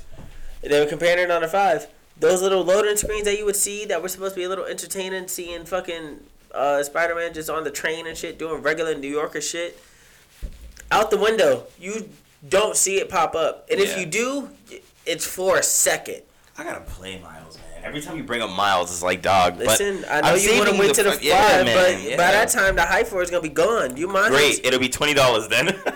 They 0.62 0.78
were 0.80 0.86
comparing 0.86 1.24
it 1.24 1.30
on 1.30 1.42
the 1.42 1.48
five. 1.48 1.86
Those 2.18 2.42
little 2.42 2.62
loading 2.64 2.96
screens 2.96 3.24
that 3.24 3.38
you 3.38 3.44
would 3.46 3.56
see 3.56 3.86
that 3.86 4.02
were 4.02 4.08
supposed 4.08 4.34
to 4.34 4.40
be 4.40 4.44
a 4.44 4.48
little 4.48 4.66
entertaining, 4.66 5.26
seeing 5.28 5.64
fucking 5.64 6.20
uh, 6.52 6.82
Spider 6.82 7.14
Man 7.14 7.32
just 7.32 7.48
on 7.48 7.64
the 7.64 7.70
train 7.70 8.06
and 8.06 8.16
shit, 8.18 8.38
doing 8.38 8.60
regular 8.62 8.94
New 8.94 9.08
Yorker 9.08 9.40
shit. 9.40 9.78
Out 10.90 11.10
the 11.10 11.16
window, 11.16 11.64
you 11.78 12.10
don't 12.46 12.76
see 12.76 12.98
it 12.98 13.08
pop 13.08 13.34
up, 13.34 13.66
and 13.70 13.80
if 13.80 13.96
you 13.98 14.04
do, 14.06 14.50
it's 15.06 15.26
for 15.26 15.56
a 15.56 15.62
second. 15.62 16.22
I 16.60 16.64
gotta 16.64 16.82
play 16.82 17.18
Miles, 17.20 17.56
man. 17.56 17.84
Every 17.84 18.02
time 18.02 18.18
you 18.18 18.22
bring 18.22 18.42
up 18.42 18.50
Miles, 18.50 18.90
it's 18.90 19.02
like 19.02 19.22
dog. 19.22 19.56
Listen, 19.56 20.02
but 20.02 20.10
I 20.10 20.20
know 20.20 20.28
I'm 20.28 20.38
you 20.38 20.58
want 20.58 20.68
to 20.68 20.74
saving 20.74 20.78
wait 20.78 20.94
to 20.94 21.02
the 21.02 21.12
fu- 21.12 21.16
five, 21.16 21.24
yeah, 21.24 21.62
man, 21.64 21.74
but 21.74 22.02
yeah. 22.02 22.16
by 22.18 22.32
that 22.32 22.50
time 22.50 22.76
the 22.76 22.82
hype 22.82 23.06
for 23.06 23.22
is 23.22 23.30
gonna 23.30 23.42
be 23.42 23.48
gone. 23.48 23.96
You 23.96 24.08
mind? 24.08 24.32
great, 24.32 24.60
it'll 24.62 24.78
be 24.78 24.90
twenty 24.90 25.14
dollars 25.14 25.48
then. 25.48 25.68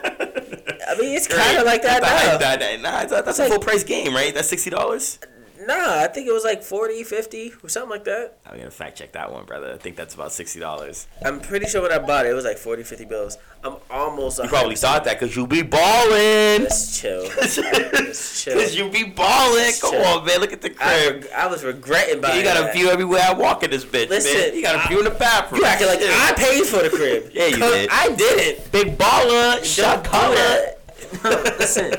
I 0.87 0.96
mean, 0.98 1.14
it's 1.14 1.29
kind 1.29 1.59
of 1.59 1.66
like 1.66 1.83
that 1.83 2.00
now. 2.00 2.38
That, 2.38 2.61
that, 2.61 2.81
nah, 2.81 3.05
that's, 3.05 3.12
that's 3.12 3.38
a 3.38 3.42
like- 3.42 3.50
full 3.50 3.61
price 3.61 3.85
game, 3.85 4.14
right? 4.14 4.33
That's 4.33 4.48
sixty 4.48 4.70
dollars. 4.70 5.18
Nah, 5.66 6.00
I 6.03 6.09
think 6.09 6.27
it 6.29 6.33
was 6.33 6.44
like 6.44 6.62
40, 6.62 7.05
50, 7.05 7.53
or 7.62 7.68
something 7.68 7.90
like 7.90 8.05
that. 8.05 8.38
I'm 8.46 8.59
gonna 8.59 8.70
fact 8.70 8.98
check 8.98 9.12
that 9.12 9.33
one, 9.33 9.44
brother. 9.44 9.72
I 9.72 9.79
think 9.79 9.96
that's 9.96 10.14
about 10.14 10.33
sixty 10.33 10.61
dollars. 10.61 11.07
I'm 11.24 11.40
pretty 11.40 11.66
sure 11.66 11.83
when 11.83 11.92
I 11.92 11.98
bought 11.98 12.27
it, 12.27 12.31
it 12.31 12.35
was 12.35 12.44
like 12.44 12.59
40, 12.59 12.83
50 12.83 13.05
bills. 13.07 13.38
I'm 13.62 13.77
almost. 13.90 14.38
You 14.42 14.48
probably 14.48 14.74
100%. 14.74 14.79
thought 14.81 15.05
that 15.05 15.18
because 15.18 15.35
you 15.35 15.46
be 15.46 15.62
balling. 15.62 16.62
Let's 16.64 17.00
chill. 17.00 17.22
Let's 17.37 18.42
chill. 18.44 18.55
Because 18.55 18.77
you 18.77 18.90
be 18.90 19.05
balling. 19.05 19.72
Come 19.81 19.92
Chill. 19.92 20.05
on, 20.05 20.27
man. 20.27 20.40
Look 20.40 20.53
at 20.53 20.61
the 20.61 20.74
I, 20.81 21.07
crib. 21.09 21.22
reg- 21.24 21.33
I 21.33 21.46
was 21.46 21.64
regretting 21.64 22.20
buying 22.20 22.38
You 22.38 22.44
got 22.44 22.68
a 22.68 22.72
view 22.72 22.88
everywhere 22.90 23.22
I 23.24 23.33
walk 23.33 23.62
in 23.62 23.70
this 23.70 23.85
bitch, 23.85 24.11
Listen, 24.11 24.33
man. 24.38 24.55
You 24.55 24.62
got 24.62 24.74
a 24.77 24.79
I- 24.85 24.88
view 24.88 24.98
in 24.98 25.05
the 25.05 25.11
bathroom. 25.11 25.61
You 25.62 25.66
acting 25.66 25.87
like 25.88 26.00
I 26.03 26.33
paid 26.37 26.64
for 26.66 26.83
the 26.83 26.90
crib. 26.90 27.31
Yeah, 27.33 27.46
you 27.46 27.57
did. 27.57 27.88
I 27.90 28.09
did 28.14 28.38
it. 28.38 28.70
Big 28.72 28.98
baller, 28.98 29.64
shot 29.64 30.05
caller. 30.05 30.35
that. 30.35 30.70
No, 31.22 31.31
listen. 31.59 31.92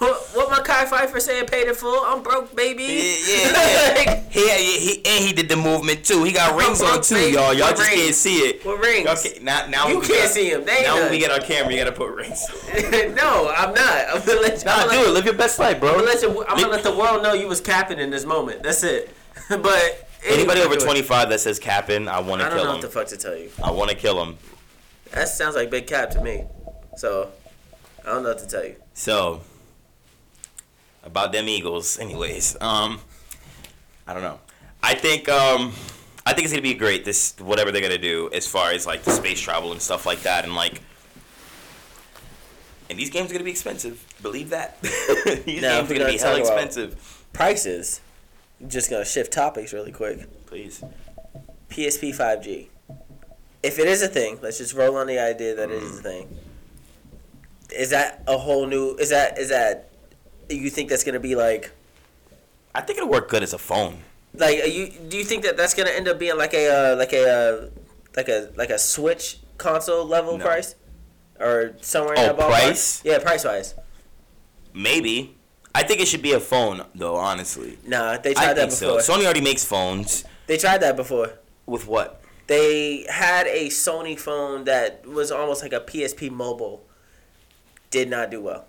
What, 0.00 0.16
what 0.32 0.50
my 0.50 0.60
Kai 0.60 0.86
Pfeiffer 0.86 1.20
saying 1.20 1.44
paid 1.44 1.68
it 1.68 1.76
full? 1.76 2.02
I'm 2.06 2.22
broke, 2.22 2.56
baby. 2.56 2.84
Yeah, 2.84 3.16
yeah, 3.26 4.02
yeah. 4.02 4.20
he, 4.30 4.48
he, 4.48 4.78
he, 4.78 4.96
and 5.04 5.24
he 5.26 5.32
did 5.34 5.50
the 5.50 5.56
movement 5.56 6.06
too. 6.06 6.24
He 6.24 6.32
got 6.32 6.58
rings 6.58 6.80
on 6.80 7.02
too, 7.02 7.16
Baby, 7.16 7.34
y'all. 7.34 7.52
Y'all 7.52 7.68
what 7.68 7.76
just 7.76 7.90
can't 7.90 8.14
see 8.14 8.38
it. 8.38 8.64
What 8.64 8.80
rings? 8.80 9.04
Y'all 9.04 9.16
can't, 9.16 9.42
now, 9.42 9.66
now 9.66 9.88
You 9.88 10.00
can't 10.00 10.08
got- 10.08 10.30
see 10.30 10.50
him. 10.50 10.64
They 10.64 10.84
Now 10.84 10.94
when 10.94 11.10
we 11.10 11.18
get 11.18 11.30
on 11.30 11.42
camera, 11.42 11.70
you 11.70 11.78
gotta 11.78 11.92
put 11.92 12.14
rings. 12.14 12.48
no, 13.14 13.52
I'm 13.54 13.74
not. 13.74 14.04
I'm 14.08 14.24
gonna 14.24 14.40
let 14.40 14.58
you. 14.60 14.64
nah, 14.64 14.72
I'm 14.76 14.88
do 14.88 14.96
let, 14.96 15.06
it. 15.06 15.10
Live 15.10 15.24
your 15.26 15.34
best 15.34 15.58
life, 15.58 15.78
bro. 15.78 15.90
I'm 15.90 15.96
gonna 15.96 16.06
let, 16.06 16.22
you, 16.22 16.44
I'm 16.46 16.56
gonna 16.56 16.68
let 16.68 16.82
the 16.82 16.96
world 16.96 17.22
know 17.22 17.34
you 17.34 17.46
was 17.46 17.60
capping 17.60 17.98
in 17.98 18.08
this 18.08 18.24
moment. 18.24 18.62
That's 18.62 18.82
it. 18.82 19.14
but 19.50 20.08
Anybody 20.26 20.60
over 20.60 20.74
anyway, 20.74 20.84
25 20.84 21.28
that 21.28 21.40
says 21.40 21.58
capping, 21.58 22.08
I 22.08 22.20
want 22.20 22.40
to 22.40 22.48
kill 22.48 22.54
him. 22.56 22.56
I 22.56 22.56
don't 22.56 22.56
know 22.56 22.62
kill 22.62 22.72
what 22.72 22.80
the 22.80 22.88
fuck 22.88 23.06
to 23.08 23.16
tell 23.18 23.36
you. 23.36 23.50
I 23.62 23.70
want 23.70 23.90
to 23.90 23.96
kill 23.96 24.22
him. 24.22 24.38
That 25.12 25.28
sounds 25.28 25.56
like 25.56 25.70
big 25.70 25.86
cap 25.86 26.10
to 26.10 26.22
me. 26.22 26.44
So 26.96 27.30
I 28.04 28.10
don't 28.10 28.22
know 28.22 28.30
what 28.30 28.38
to 28.38 28.46
tell 28.46 28.64
you. 28.64 28.76
So, 28.94 29.40
about 31.02 31.32
them 31.32 31.48
Eagles, 31.48 31.98
anyways. 31.98 32.56
Um, 32.60 33.00
I 34.06 34.12
don't 34.14 34.22
know. 34.22 34.40
I 34.82 34.94
think 34.94 35.28
um, 35.28 35.72
I 36.26 36.32
think 36.32 36.44
it's 36.44 36.52
gonna 36.52 36.62
be 36.62 36.74
great. 36.74 37.04
This 37.04 37.34
whatever 37.38 37.70
they're 37.70 37.82
gonna 37.82 37.98
do 37.98 38.28
as 38.32 38.46
far 38.46 38.70
as 38.72 38.86
like 38.86 39.02
the 39.04 39.12
space 39.12 39.40
travel 39.40 39.72
and 39.72 39.80
stuff 39.80 40.04
like 40.06 40.22
that, 40.22 40.44
and 40.44 40.54
like. 40.54 40.80
And 42.88 42.98
these 42.98 43.10
games 43.10 43.30
are 43.30 43.34
gonna 43.34 43.44
be 43.44 43.52
expensive. 43.52 44.04
Believe 44.20 44.50
that. 44.50 44.80
these 44.82 45.62
Now, 45.62 45.78
games 45.80 45.90
are 45.90 45.94
gonna 45.94 46.10
be 46.10 46.18
hell 46.18 46.34
expensive. 46.36 47.24
Prices. 47.32 48.00
Just 48.66 48.90
gonna 48.90 49.04
shift 49.04 49.32
topics 49.32 49.72
really 49.72 49.92
quick. 49.92 50.26
Please. 50.46 50.82
PSP 51.68 52.12
5G. 52.16 52.66
If 53.62 53.78
it 53.78 53.86
is 53.86 54.02
a 54.02 54.08
thing, 54.08 54.38
let's 54.42 54.58
just 54.58 54.74
roll 54.74 54.96
on 54.96 55.06
the 55.06 55.20
idea 55.20 55.54
that 55.54 55.70
it 55.70 55.82
is 55.82 55.92
Mm. 55.92 55.98
a 55.98 56.02
thing. 56.02 56.38
Is 57.70 57.90
that 57.90 58.24
a 58.26 58.36
whole 58.38 58.66
new? 58.66 58.96
Is 58.96 59.10
that 59.10 59.38
is 59.38 59.50
that? 59.50 59.89
You 60.50 60.70
think 60.70 60.88
that's 60.90 61.04
gonna 61.04 61.20
be 61.20 61.34
like 61.34 61.70
I 62.74 62.80
think 62.80 62.98
it'll 62.98 63.10
work 63.10 63.28
good 63.28 63.42
as 63.42 63.52
a 63.52 63.58
phone. 63.58 63.98
like 64.34 64.62
are 64.62 64.66
you? 64.66 64.88
Do 65.08 65.16
you 65.16 65.24
think 65.24 65.42
that 65.44 65.56
that's 65.56 65.74
gonna 65.74 65.90
end 65.90 66.08
up 66.08 66.18
being 66.18 66.36
like 66.36 66.54
a 66.54 66.92
uh, 66.92 66.96
like 66.96 67.12
a 67.12 67.24
uh, 67.30 67.68
like 68.16 68.28
a 68.28 68.50
like 68.56 68.70
a 68.70 68.78
Switch 68.78 69.38
console 69.58 70.04
level 70.06 70.38
No. 70.38 70.44
price, 70.44 70.74
or 71.38 71.74
somewhere 71.80 72.14
in 72.14 72.20
Oh, 72.20 72.26
that 72.26 72.36
ballpark? 72.36 72.48
price? 72.48 73.02
Yeah, 73.04 73.18
price 73.18 73.44
wise. 73.44 73.74
Maybe. 74.74 75.36
I 75.74 75.84
think 75.84 76.00
it 76.00 76.08
should 76.08 76.22
be 76.22 76.32
a 76.32 76.40
phone, 76.40 76.84
though. 76.96 77.14
Honestly, 77.16 77.78
Nah, 77.86 78.18
they 78.18 78.30
I 78.30 78.34
tried 78.34 78.54
that 78.54 78.70
think 78.72 78.80
before. 78.80 79.00
so. 79.00 79.12
Sony 79.14 79.24
already 79.24 79.40
makes 79.40 79.64
phones. 79.64 80.24
They 80.48 80.56
tried 80.56 80.78
that 80.82 80.96
before. 80.96 81.38
With 81.66 81.86
what? 81.86 82.20
They 82.48 83.06
had 83.08 83.46
a 83.46 83.68
Sony 83.68 84.18
phone 84.18 84.64
that 84.64 85.06
was 85.06 85.30
almost 85.30 85.62
like 85.62 85.72
a 85.72 85.78
PSP 85.80 86.28
mobile. 86.28 86.84
Did 87.90 88.10
not 88.10 88.30
do 88.32 88.40
well. 88.40 88.66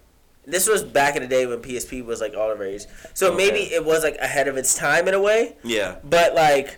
This 0.52 0.68
was 0.68 0.84
back 0.84 1.16
in 1.16 1.22
the 1.22 1.30
day 1.30 1.46
when 1.46 1.60
PSP 1.60 2.06
was 2.06 2.20
like 2.20 2.36
all 2.36 2.50
the 2.50 2.56
rage. 2.56 2.84
So 3.14 3.34
maybe 3.34 3.60
it 3.60 3.84
was 3.84 4.04
like 4.04 4.18
ahead 4.18 4.50
of 4.50 4.58
its 4.58 4.76
time 4.76 5.08
in 5.08 5.14
a 5.14 5.22
way. 5.22 5.56
Yeah. 5.64 5.96
But 6.04 6.36
like, 6.36 6.78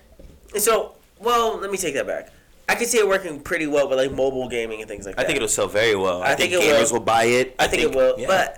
so 0.57 0.95
well, 1.19 1.57
let 1.57 1.71
me 1.71 1.77
take 1.77 1.95
that 1.95 2.05
back. 2.05 2.31
I 2.69 2.75
can 2.75 2.86
see 2.86 2.99
it 2.99 3.07
working 3.07 3.41
pretty 3.41 3.67
well 3.67 3.89
with 3.89 3.97
like 3.97 4.12
mobile 4.12 4.47
gaming 4.47 4.79
and 4.81 4.88
things 4.88 5.05
like 5.05 5.15
that. 5.15 5.23
I 5.23 5.25
think 5.25 5.38
it'll 5.38 5.47
sell 5.47 5.67
very 5.67 5.95
well. 5.95 6.21
I, 6.21 6.33
I 6.33 6.36
think, 6.36 6.51
think 6.51 6.63
it 6.63 6.67
gamers 6.67 6.91
will. 6.91 6.99
will. 6.99 7.05
buy 7.05 7.23
it. 7.25 7.55
I 7.59 7.67
think, 7.67 7.81
it 7.83 7.95
will, 7.95 8.15
yeah. 8.19 8.27
but 8.27 8.55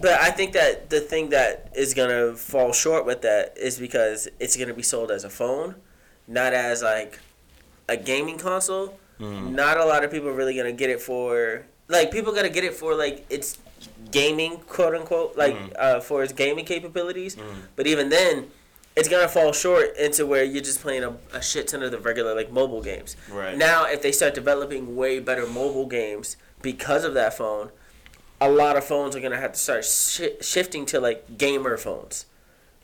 but 0.00 0.20
I 0.20 0.30
think 0.30 0.52
that 0.52 0.90
the 0.90 1.00
thing 1.00 1.30
that 1.30 1.72
is 1.74 1.92
gonna 1.92 2.34
fall 2.34 2.72
short 2.72 3.04
with 3.04 3.22
that 3.22 3.56
is 3.58 3.78
because 3.78 4.28
it's 4.38 4.56
gonna 4.56 4.74
be 4.74 4.82
sold 4.82 5.10
as 5.10 5.24
a 5.24 5.30
phone, 5.30 5.74
not 6.28 6.52
as 6.52 6.82
like 6.82 7.18
a 7.88 7.96
gaming 7.96 8.38
console. 8.38 8.98
Mhm. 9.20 9.52
Not 9.52 9.76
a 9.78 9.84
lot 9.84 10.04
of 10.04 10.10
people 10.10 10.28
are 10.28 10.34
really 10.34 10.56
gonna 10.56 10.72
get 10.72 10.90
it 10.90 11.00
for 11.00 11.66
like 11.88 12.10
people 12.10 12.32
gonna 12.32 12.48
get 12.48 12.64
it 12.64 12.74
for 12.74 12.94
like 12.94 13.26
its 13.28 13.58
gaming 14.10 14.58
quote 14.68 14.94
unquote 14.94 15.36
like 15.36 15.54
Mhm. 15.54 15.72
uh, 15.78 16.00
for 16.00 16.22
its 16.22 16.32
gaming 16.32 16.64
capabilities. 16.64 17.36
Mhm. 17.36 17.42
But 17.76 17.86
even 17.86 18.08
then, 18.08 18.50
it's 18.94 19.08
gonna 19.08 19.28
fall 19.28 19.52
short 19.52 19.96
into 19.96 20.24
where 20.26 20.44
you're 20.44 20.62
just 20.62 20.80
playing 20.80 21.04
a, 21.04 21.14
a 21.32 21.42
shit 21.42 21.68
ton 21.68 21.82
of 21.82 21.90
the 21.90 21.98
regular 21.98 22.34
like 22.34 22.50
mobile 22.50 22.82
games. 22.82 23.16
Right. 23.30 23.56
Now, 23.56 23.84
if 23.86 24.00
they 24.02 24.12
start 24.12 24.34
developing 24.34 24.96
way 24.96 25.18
better 25.18 25.46
mobile 25.46 25.86
games 25.86 26.36
because 26.62 27.04
of 27.04 27.14
that 27.14 27.34
phone, 27.36 27.70
a 28.40 28.48
lot 28.50 28.76
of 28.76 28.84
phones 28.84 29.14
are 29.16 29.20
gonna 29.20 29.40
have 29.40 29.52
to 29.52 29.58
start 29.58 29.84
shi 29.84 30.32
shifting 30.40 30.86
to 30.86 31.00
like 31.00 31.36
gamer 31.38 31.76
phones, 31.76 32.26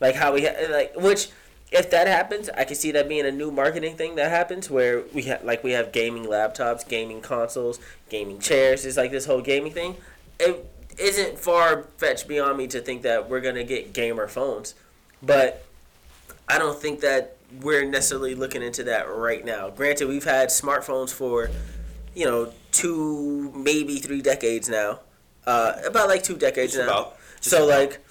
like 0.00 0.14
how 0.16 0.32
we 0.32 0.44
ha- 0.46 0.66
like 0.70 0.94
which. 0.96 1.28
If 1.74 1.88
that 1.92 2.06
happens, 2.06 2.50
I 2.50 2.64
can 2.64 2.76
see 2.76 2.90
that 2.92 3.08
being 3.08 3.24
a 3.24 3.30
new 3.30 3.50
marketing 3.50 3.96
thing 3.96 4.16
that 4.16 4.28
happens 4.30 4.68
where 4.68 5.04
we 5.14 5.22
have 5.22 5.42
like 5.42 5.64
we 5.64 5.72
have 5.72 5.90
gaming 5.90 6.26
laptops, 6.26 6.86
gaming 6.86 7.22
consoles, 7.22 7.78
gaming 8.10 8.40
chairs. 8.40 8.84
It's 8.84 8.98
like 8.98 9.10
this 9.10 9.24
whole 9.24 9.40
gaming 9.40 9.72
thing. 9.72 9.96
It 10.38 10.66
isn't 10.98 11.38
far 11.38 11.84
fetched 11.98 12.28
beyond 12.28 12.58
me 12.58 12.66
to 12.68 12.80
think 12.80 13.02
that 13.02 13.28
we're 13.28 13.40
gonna 13.40 13.64
get 13.64 13.92
gamer 13.92 14.28
phones, 14.28 14.74
but 15.22 15.64
I 16.48 16.58
don't 16.58 16.78
think 16.80 17.00
that 17.00 17.36
we're 17.60 17.84
necessarily 17.84 18.34
looking 18.34 18.62
into 18.62 18.84
that 18.84 19.04
right 19.04 19.44
now. 19.44 19.70
Granted, 19.70 20.08
we've 20.08 20.24
had 20.24 20.48
smartphones 20.48 21.10
for 21.12 21.50
you 22.14 22.26
know, 22.26 22.52
two 22.72 23.52
maybe 23.54 23.98
three 23.98 24.20
decades 24.22 24.68
now. 24.68 25.00
Uh, 25.46 25.74
about 25.86 26.08
like 26.08 26.22
two 26.22 26.36
decades 26.36 26.74
Just 26.74 26.86
now. 26.86 26.92
about. 26.92 27.16
So 27.40 27.64
about. 27.64 27.78
like, 27.78 28.06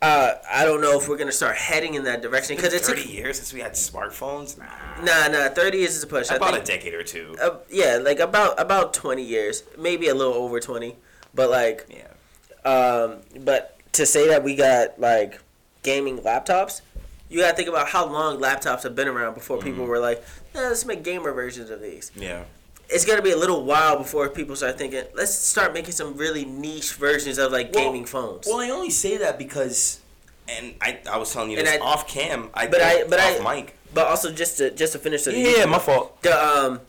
uh, 0.00 0.34
I 0.50 0.64
don't 0.64 0.80
know 0.80 0.98
if 0.98 1.08
we're 1.08 1.16
gonna 1.16 1.32
start 1.32 1.56
heading 1.56 1.94
in 1.94 2.04
that 2.04 2.22
direction 2.22 2.56
because 2.56 2.72
it's 2.72 2.88
thirty 2.88 3.02
a, 3.02 3.06
years 3.06 3.36
since 3.36 3.52
we 3.52 3.60
had 3.60 3.72
smartphones. 3.72 4.56
Nah, 4.56 4.66
nah 5.02 5.28
nah 5.28 5.48
thirty 5.48 5.78
years 5.78 5.96
is 5.96 6.02
a 6.02 6.06
push. 6.06 6.30
I 6.30 6.36
about 6.36 6.52
think, 6.52 6.62
a 6.62 6.66
decade 6.66 6.94
or 6.94 7.02
two. 7.02 7.36
uh, 7.42 7.58
yeah, 7.68 7.98
like 8.00 8.20
about 8.20 8.58
about 8.60 8.94
twenty 8.94 9.24
years, 9.24 9.64
maybe 9.76 10.08
a 10.08 10.14
little 10.14 10.34
over 10.34 10.60
twenty, 10.60 10.96
but 11.38 11.48
like 11.50 11.86
yeah, 11.88 12.70
Um, 12.70 13.18
but 13.44 13.76
to 13.92 14.04
say 14.04 14.28
that 14.28 14.42
we 14.42 14.56
got 14.56 14.98
like 15.00 15.40
gaming 15.84 16.18
laptops, 16.18 16.80
you 17.28 17.38
gotta 17.40 17.56
think 17.56 17.68
about 17.68 17.88
how 17.88 18.04
long 18.06 18.38
laptops 18.40 18.82
have 18.82 18.94
been 18.96 19.08
around 19.08 19.34
before 19.34 19.56
people 19.58 19.82
Mm-hmm. 19.84 19.90
were 19.92 20.00
like, 20.00 20.18
eh, 20.54 20.60
let's 20.68 20.84
make 20.84 21.02
gamer 21.04 21.32
versions 21.32 21.70
of 21.70 21.80
these. 21.80 22.10
yeah. 22.16 22.42
It's 22.90 23.04
gonna 23.04 23.22
be 23.22 23.30
a 23.32 23.36
little 23.36 23.62
while 23.64 23.96
before 23.98 24.28
people 24.30 24.56
start 24.56 24.78
thinking, 24.78 25.04
let's 25.14 25.34
start 25.34 25.72
making 25.74 25.92
some 25.92 26.16
really 26.16 26.44
niche 26.44 26.94
versions 26.94 27.38
of 27.38 27.52
like 27.52 27.72
Well- 27.72 27.84
gaming 27.84 28.06
phones. 28.06 28.46
Well, 28.46 28.60
I 28.60 28.70
only 28.70 28.90
say 28.90 29.18
that 29.18 29.38
because, 29.38 30.00
and 30.48 30.74
I, 30.80 30.98
I 31.08 31.18
was 31.18 31.32
telling 31.32 31.50
you 31.52 31.58
And 31.58 31.66
this 31.66 31.76
I- 31.80 31.84
off 31.84 32.08
cam. 32.08 32.48
I 32.54 32.66
but 32.66 32.80
I- 32.82 33.04
but 33.04 33.20
off 33.20 33.40
I- 33.46 33.54
mic. 33.56 33.76
but 33.94 34.06
also 34.08 34.32
just 34.32 34.56
to 34.58 34.70
just 34.72 34.92
to 34.94 34.98
finish 34.98 35.22
the 35.24 35.32
Yeah, 35.36 35.66
my 35.66 35.78
fault. 35.78 36.20
the 36.22 36.32
um, 36.34 36.80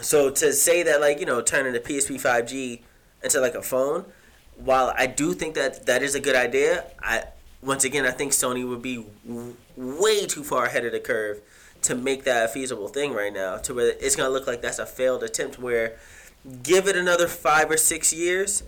so 0.00 0.30
to 0.30 0.52
say 0.52 0.82
that 0.84 1.00
like 1.00 1.18
you 1.20 1.26
know 1.26 1.40
turning 1.42 1.72
the 1.72 1.80
PSP 1.80 2.20
five 2.20 2.46
G 2.46 2.82
into 3.24 3.40
like 3.40 3.54
a 3.54 3.62
phone, 3.62 4.04
while 4.56 4.92
I 4.96 5.06
do 5.06 5.32
think 5.32 5.54
that 5.54 5.86
that 5.86 6.02
is 6.02 6.14
a 6.14 6.20
good 6.20 6.36
idea, 6.36 6.84
I 7.00 7.24
once 7.62 7.84
again 7.84 8.04
I 8.04 8.10
think 8.10 8.32
Sony 8.32 8.68
would 8.68 8.82
be 8.82 9.04
w- 9.26 9.56
way 9.76 10.26
too 10.26 10.44
far 10.44 10.66
ahead 10.66 10.84
of 10.84 10.92
the 10.92 11.00
curve 11.00 11.40
to 11.82 11.94
make 11.94 12.24
that 12.24 12.44
a 12.44 12.48
feasible 12.48 12.88
thing 12.88 13.12
right 13.12 13.32
now. 13.32 13.56
To 13.58 13.74
where 13.74 13.94
it's 14.00 14.16
gonna 14.16 14.30
look 14.30 14.46
like 14.46 14.62
that's 14.62 14.78
a 14.78 14.86
failed 14.86 15.22
attempt. 15.22 15.58
Where 15.58 15.96
give 16.62 16.86
it 16.86 16.96
another 16.96 17.26
five 17.26 17.70
or 17.70 17.76
six 17.76 18.12
years, 18.12 18.62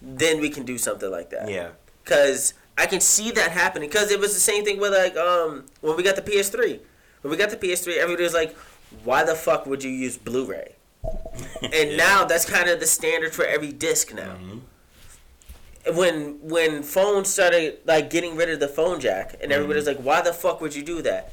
then 0.00 0.40
we 0.40 0.50
can 0.50 0.64
do 0.64 0.78
something 0.78 1.10
like 1.10 1.30
that. 1.30 1.50
Yeah. 1.50 1.70
Cause 2.04 2.54
I 2.78 2.86
can 2.86 3.00
see 3.00 3.30
that 3.32 3.50
happening. 3.50 3.90
Cause 3.90 4.10
it 4.10 4.20
was 4.20 4.34
the 4.34 4.40
same 4.40 4.64
thing 4.64 4.78
with 4.78 4.92
like 4.92 5.16
um 5.16 5.64
when 5.80 5.96
we 5.96 6.02
got 6.02 6.16
the 6.16 6.22
PS3. 6.22 6.80
When 7.22 7.30
we 7.30 7.36
got 7.36 7.50
the 7.50 7.56
PS3, 7.56 7.98
everybody 7.98 8.22
was 8.22 8.32
like, 8.32 8.56
"Why 9.04 9.24
the 9.24 9.34
fuck 9.34 9.66
would 9.66 9.84
you 9.84 9.90
use 9.90 10.16
Blu-ray?" 10.16 10.76
And 11.72 11.96
now 11.96 12.24
that's 12.24 12.44
kind 12.44 12.68
of 12.68 12.80
the 12.80 12.86
standard 12.86 13.34
for 13.34 13.44
every 13.44 13.72
disc 13.72 14.14
now. 14.14 14.34
Mm-hmm. 14.34 15.96
When 15.96 16.38
when 16.42 16.82
phones 16.82 17.28
started 17.28 17.78
like 17.86 18.10
getting 18.10 18.36
rid 18.36 18.50
of 18.50 18.60
the 18.60 18.68
phone 18.68 19.00
jack, 19.00 19.36
and 19.42 19.50
everybody 19.50 19.76
was 19.78 19.86
mm-hmm. 19.86 19.98
like, 19.98 20.06
"Why 20.06 20.20
the 20.20 20.32
fuck 20.32 20.60
would 20.60 20.74
you 20.74 20.82
do 20.82 21.00
that?" 21.02 21.32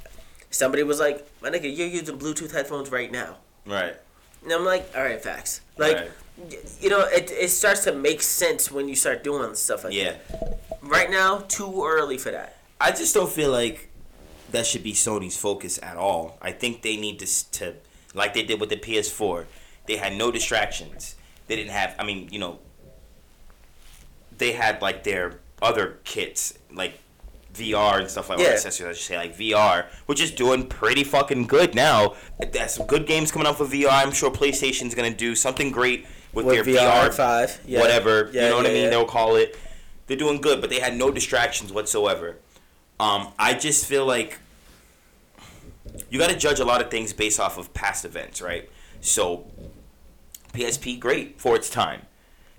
Somebody 0.49 0.83
was 0.83 0.99
like, 0.99 1.27
"My 1.41 1.49
nigga, 1.49 1.63
you're 1.75 1.87
using 1.87 2.17
Bluetooth 2.17 2.51
headphones 2.51 2.89
right 2.91 3.11
now." 3.11 3.37
Right. 3.65 3.95
And 4.43 4.51
I'm 4.53 4.63
like, 4.63 4.89
"All 4.95 5.03
right, 5.03 5.21
facts." 5.21 5.61
Like, 5.77 5.97
Right. 5.97 6.11
y- 6.37 6.57
you 6.79 6.89
know, 6.89 7.01
it 7.01 7.29
it 7.31 7.49
starts 7.49 7.83
to 7.85 7.91
make 7.93 8.21
sense 8.21 8.71
when 8.71 8.87
you 8.87 8.95
start 8.95 9.23
doing 9.23 9.53
stuff 9.55 9.83
like 9.83 9.93
Yeah. 9.93 10.13
that. 10.29 10.59
Right 10.81 11.09
now, 11.09 11.39
too 11.39 11.83
early 11.85 12.17
for 12.17 12.31
that. 12.31 12.57
I 12.79 12.91
just 12.91 13.13
don't 13.13 13.31
feel 13.31 13.51
like 13.51 13.89
that 14.51 14.65
should 14.65 14.83
be 14.83 14.93
Sony's 14.93 15.35
focus 15.37 15.79
at 15.83 15.97
all. 15.97 16.37
I 16.41 16.51
think 16.51 16.81
they 16.83 16.95
need 16.95 17.19
to, 17.19 17.51
to 17.51 17.73
like 18.13 18.33
they 18.33 18.43
did 18.43 18.59
with 18.61 18.69
the 18.69 18.77
PS4. 18.77 19.45
They 19.87 19.97
had 19.97 20.15
no 20.17 20.31
distractions. 20.31 21.15
They 21.47 21.55
didn't 21.55 21.71
have. 21.71 21.95
I 21.97 22.03
mean, 22.03 22.27
you 22.31 22.39
know, 22.39 22.59
they 24.37 24.51
had 24.51 24.81
like 24.81 25.03
their 25.03 25.39
other 25.61 25.99
kits, 26.03 26.53
like 26.71 26.99
VR 27.55 27.99
and 27.99 28.09
stuff 28.09 28.29
like 28.29 28.39
Yeah. 28.39 28.45
that. 28.49 28.53
Accessories, 28.55 28.89
I 28.89 28.93
should 28.93 29.07
say, 29.07 29.17
like 29.17 29.35
VR, 29.37 29.85
which 30.05 30.21
is 30.21 30.31
doing 30.31 30.67
pretty 30.67 31.03
fucking 31.03 31.47
good 31.47 31.73
now. 31.73 32.15
There's 32.51 32.73
some 32.73 32.85
good 32.85 33.07
games 33.07 33.31
coming 33.31 33.47
out 33.47 33.57
for 33.57 33.65
VR. 33.65 33.89
I'm 33.91 34.11
sure 34.11 34.29
PlayStation's 34.29 34.93
gonna 34.93 35.09
do 35.13 35.35
something 35.35 35.71
great 35.71 36.05
with, 36.33 36.45
With 36.45 36.55
their 36.55 36.75
VR 36.75 37.09
VR, 37.09 37.13
five, 37.13 37.59
yeah. 37.65 37.79
whatever. 37.79 38.29
Yeah, 38.33 38.43
you 38.43 38.49
know 38.49 38.57
what 38.57 38.65
I 38.67 38.73
mean? 38.73 38.89
They'll 38.89 39.05
call 39.05 39.35
it. 39.37 39.57
They're 40.05 40.17
doing 40.17 40.39
good, 40.39 40.61
but 40.61 40.69
they 40.69 40.79
had 40.79 40.95
no 40.95 41.09
distractions 41.11 41.73
whatsoever. 41.73 42.35
Um, 42.99 43.29
I 43.39 43.53
just 43.53 43.85
feel 43.85 44.05
like 44.05 44.39
you 46.09 46.19
got 46.19 46.29
to 46.29 46.35
judge 46.37 46.59
a 46.59 46.65
lot 46.65 46.81
of 46.81 46.91
things 46.91 47.11
based 47.13 47.39
off 47.39 47.57
of 47.57 47.73
past 47.73 48.05
events, 48.05 48.41
right? 48.41 48.69
So, 49.01 49.45
PSP 50.57 50.99
great 50.99 51.39
for 51.39 51.55
its 51.55 51.69
time. 51.69 52.01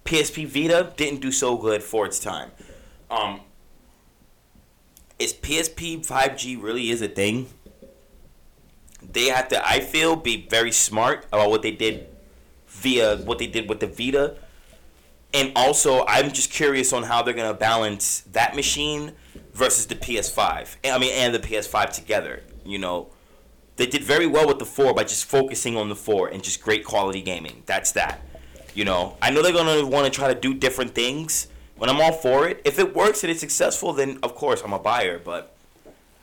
PSP 0.05 0.47
Vita 0.47 0.93
didn't 0.97 1.21
do 1.21 1.33
so 1.33 1.57
good 1.57 1.83
for 1.83 2.07
its 2.07 2.21
time. 2.21 2.51
Um, 3.11 3.41
is 5.19 5.35
PSP 5.35 6.07
5G 6.07 6.63
really 6.63 6.91
is 6.91 7.03
a 7.03 7.09
thing? 7.09 7.49
They 9.03 9.27
have 9.27 9.49
to, 9.49 9.69
I 9.69 9.81
feel, 9.81 10.15
be 10.17 10.47
very 10.49 10.71
smart 10.71 11.27
about 11.33 11.51
what 11.51 11.63
they 11.63 11.73
did 11.73 12.07
via 12.69 13.17
what 13.17 13.39
they 13.39 13.47
did 13.47 13.69
with 13.69 13.81
the 13.81 13.87
Vita. 13.87 14.37
And 15.35 15.53
also, 15.57 16.05
I'm 16.07 16.33
just 16.33 16.51
curious 16.51 16.93
on 16.93 17.03
how 17.03 17.23
they're 17.23 17.35
gonna 17.35 17.53
balance 17.53 18.21
that 18.33 18.55
machine 18.55 19.13
versus 19.53 19.87
the 19.87 19.95
PS5. 19.97 20.77
I 20.85 20.99
mean, 20.99 21.13
and 21.15 21.35
the 21.35 21.41
PS5 21.41 21.93
together. 21.93 22.43
You 22.65 22.79
know, 22.79 23.09
they 23.79 23.87
did 23.87 24.03
very 24.03 24.27
well 24.27 24.47
with 24.47 24.59
the 24.59 24.67
four 24.67 24.93
by 24.93 25.05
just 25.05 25.25
focusing 25.25 25.77
on 25.77 25.89
the 25.89 25.95
four 25.95 26.29
and 26.29 26.43
just 26.43 26.61
great 26.61 26.85
quality 26.85 27.23
gaming. 27.23 27.63
That's 27.65 27.93
that. 27.93 28.21
You 28.75 28.85
know, 28.85 29.17
I 29.23 29.31
know 29.31 29.41
they're 29.41 29.53
gonna 29.53 29.87
want 29.87 30.05
to 30.05 30.11
try 30.11 30.33
to 30.33 30.39
do 30.39 30.53
different 30.53 30.95
things. 30.95 31.47
When 31.77 31.89
I'm 31.89 32.01
all 32.01 32.13
for 32.13 32.49
it, 32.49 32.61
if 32.65 32.81
it 32.81 32.95
works 32.95 33.23
and 33.23 33.31
it's 33.31 33.39
successful, 33.41 33.93
then 33.93 34.19
of 34.23 34.35
course 34.35 34.63
I'm 34.65 34.73
a 34.73 34.81
buyer. 34.81 35.21
But 35.21 35.55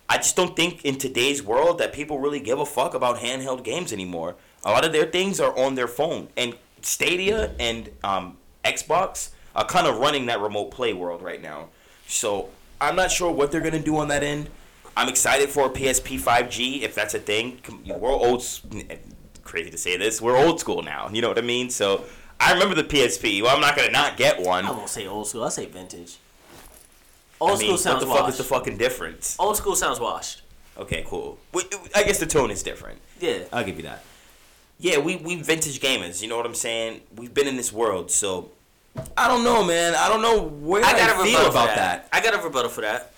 I 0.10 0.18
just 0.18 0.36
don't 0.36 0.54
think 0.54 0.84
in 0.84 0.98
today's 0.98 1.42
world 1.42 1.78
that 1.80 1.94
people 1.94 2.20
really 2.20 2.42
give 2.42 2.60
a 2.60 2.66
fuck 2.66 2.94
about 2.94 3.20
handheld 3.20 3.64
games 3.64 3.94
anymore. 3.94 4.36
A 4.66 4.72
lot 4.72 4.84
of 4.84 4.92
their 4.92 5.06
things 5.06 5.40
are 5.40 5.58
on 5.58 5.76
their 5.76 5.88
phone, 5.88 6.28
and 6.36 6.56
Stadia 6.82 7.54
and 7.58 7.90
um, 8.04 8.38
Xbox 8.66 9.30
are 9.56 9.66
kind 9.66 9.88
of 9.88 10.00
running 10.00 10.26
that 10.26 10.42
remote 10.42 10.72
play 10.72 10.92
world 10.92 11.22
right 11.22 11.42
now. 11.42 11.70
So 12.06 12.50
I'm 12.82 12.98
not 12.98 13.12
sure 13.12 13.32
what 13.32 13.54
they're 13.54 13.62
gonna 13.62 13.80
do 13.80 13.96
on 13.96 14.10
that 14.10 14.24
end. 14.24 14.50
I'm 14.98 15.10
excited 15.10 15.50
for 15.50 15.66
a 15.66 15.70
PSP 15.70 16.20
5G 16.20 16.82
if 16.82 16.96
that's 16.96 17.14
a 17.14 17.20
thing. 17.20 17.60
We're 17.86 18.10
old. 18.10 18.46
Crazy 19.44 19.70
to 19.70 19.78
say 19.78 19.98
this, 19.98 20.22
we're 20.22 20.38
old 20.38 20.60
school 20.60 20.82
now. 20.82 21.10
You 21.12 21.22
know 21.22 21.28
what 21.30 21.38
I 21.38 21.42
mean? 21.42 21.70
So 21.70 22.06
I 22.40 22.54
remember 22.54 22.76
the 22.76 22.84
PSP. 22.84 23.42
Well, 23.42 23.54
I'm 23.56 23.62
not 23.62 23.76
gonna 23.76 23.92
not 23.92 24.18
get 24.18 24.42
one. 24.42 24.66
I 24.66 24.72
won't 24.72 24.90
say 24.90 25.06
old 25.06 25.28
school. 25.28 25.44
I'll 25.44 25.52
say 25.52 25.66
vintage. 25.66 26.18
Old 27.40 27.52
I 27.52 27.54
mean, 27.56 27.68
school 27.68 27.78
sounds 27.78 28.06
what 28.06 28.14
the 28.14 28.20
fuck 28.20 28.30
is 28.30 28.38
the 28.38 28.44
fucking 28.44 28.78
difference? 28.78 29.36
Old 29.38 29.58
school 29.58 29.76
sounds 29.76 30.00
washed. 30.00 30.42
Okay, 30.78 31.04
cool. 31.06 31.38
I 31.94 32.04
guess 32.04 32.20
the 32.20 32.26
tone 32.26 32.52
is 32.52 32.64
different. 32.64 33.00
Yeah. 33.20 33.44
I'll 33.54 33.64
give 33.64 33.78
you 33.78 33.84
that. 33.84 34.04
Yeah, 34.80 34.98
we 34.98 35.16
we 35.18 35.36
vintage 35.36 35.80
gamers. 35.80 36.22
You 36.22 36.28
know 36.28 36.38
what 36.38 36.46
I'm 36.46 36.56
saying? 36.56 37.02
We've 37.16 37.34
been 37.34 37.48
in 37.48 37.56
this 37.56 37.72
world, 37.72 38.12
so 38.12 38.52
I 39.16 39.28
don't 39.28 39.44
know, 39.44 39.64
man. 39.64 39.96
I 39.96 40.10
don't 40.10 40.22
know 40.22 40.42
where 40.42 40.84
I, 40.84 40.90
I 40.90 40.98
got 40.98 41.20
a 41.20 41.24
feel 41.24 41.50
about 41.50 41.68
that. 41.68 41.76
that. 41.76 42.10
I 42.12 42.22
got 42.22 42.34
a 42.34 42.44
rebuttal 42.44 42.72
for 42.72 42.82
that. 42.82 43.14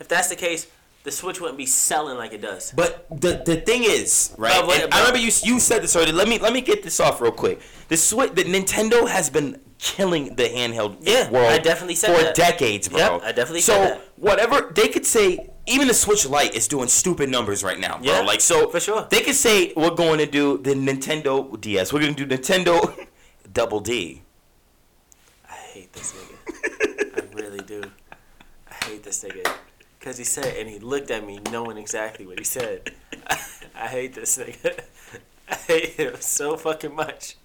If 0.00 0.08
that's 0.08 0.28
the 0.28 0.36
case, 0.36 0.66
the 1.04 1.10
Switch 1.10 1.40
wouldn't 1.40 1.58
be 1.58 1.66
selling 1.66 2.16
like 2.16 2.32
it 2.32 2.40
does. 2.40 2.72
But 2.74 3.06
the 3.10 3.42
the 3.44 3.56
thing 3.56 3.82
is, 3.84 4.34
right? 4.38 4.60
But 4.64 4.82
but- 4.90 4.94
I 4.94 4.98
remember 5.00 5.18
you 5.18 5.30
you 5.42 5.58
said 5.60 5.82
this 5.82 5.96
already. 5.96 6.12
Let 6.12 6.28
me 6.28 6.38
let 6.38 6.52
me 6.52 6.60
get 6.60 6.82
this 6.82 7.00
off 7.00 7.20
real 7.20 7.32
quick. 7.32 7.60
The 7.88 7.96
Switch, 7.96 8.32
the 8.34 8.44
Nintendo 8.44 9.08
has 9.08 9.28
been 9.30 9.60
killing 9.78 10.36
the 10.36 10.44
handheld 10.44 10.98
Yeah, 11.00 11.28
world. 11.30 11.48
I 11.52 11.58
definitely 11.58 11.96
said 11.96 12.16
for 12.16 12.22
that. 12.22 12.34
decades, 12.36 12.88
bro. 12.88 12.98
Yep, 12.98 13.22
I 13.24 13.32
definitely 13.32 13.60
so 13.62 13.72
said 13.72 13.88
that. 13.96 14.02
whatever 14.16 14.70
they 14.74 14.88
could 14.88 15.06
say. 15.06 15.48
Even 15.64 15.86
the 15.86 15.94
Switch 15.94 16.26
Lite 16.28 16.56
is 16.56 16.66
doing 16.66 16.88
stupid 16.88 17.30
numbers 17.30 17.62
right 17.62 17.78
now, 17.78 17.96
bro. 17.98 18.06
Yeah, 18.06 18.20
like 18.22 18.40
so, 18.40 18.68
for 18.68 18.80
sure. 18.80 19.06
They 19.10 19.20
could 19.20 19.36
say 19.36 19.72
we're 19.76 19.94
going 19.94 20.18
to 20.18 20.26
do 20.26 20.58
the 20.58 20.74
Nintendo 20.74 21.60
DS. 21.60 21.92
We're 21.92 22.00
going 22.00 22.16
to 22.16 22.26
do 22.26 22.36
Nintendo 22.36 23.06
Double 23.52 23.78
D. 23.78 24.22
I 25.48 25.52
hate 25.54 25.92
this 25.92 26.14
nigga. 26.14 27.16
I 27.16 27.34
really 27.40 27.60
do. 27.60 27.80
I 28.68 28.74
hate 28.86 29.04
this 29.04 29.22
nigga. 29.22 29.54
Because 30.02 30.18
he 30.18 30.24
said, 30.24 30.56
and 30.56 30.68
he 30.68 30.80
looked 30.80 31.12
at 31.12 31.24
me 31.24 31.38
knowing 31.52 31.76
exactly 31.78 32.26
what 32.26 32.36
he 32.36 32.44
said. 32.44 32.90
I 33.76 33.86
hate 33.86 34.14
this 34.14 34.36
nigga. 34.36 34.80
I 35.48 35.54
hate 35.54 35.90
him 35.90 36.16
so 36.18 36.56
fucking 36.56 36.92
much. 36.92 37.36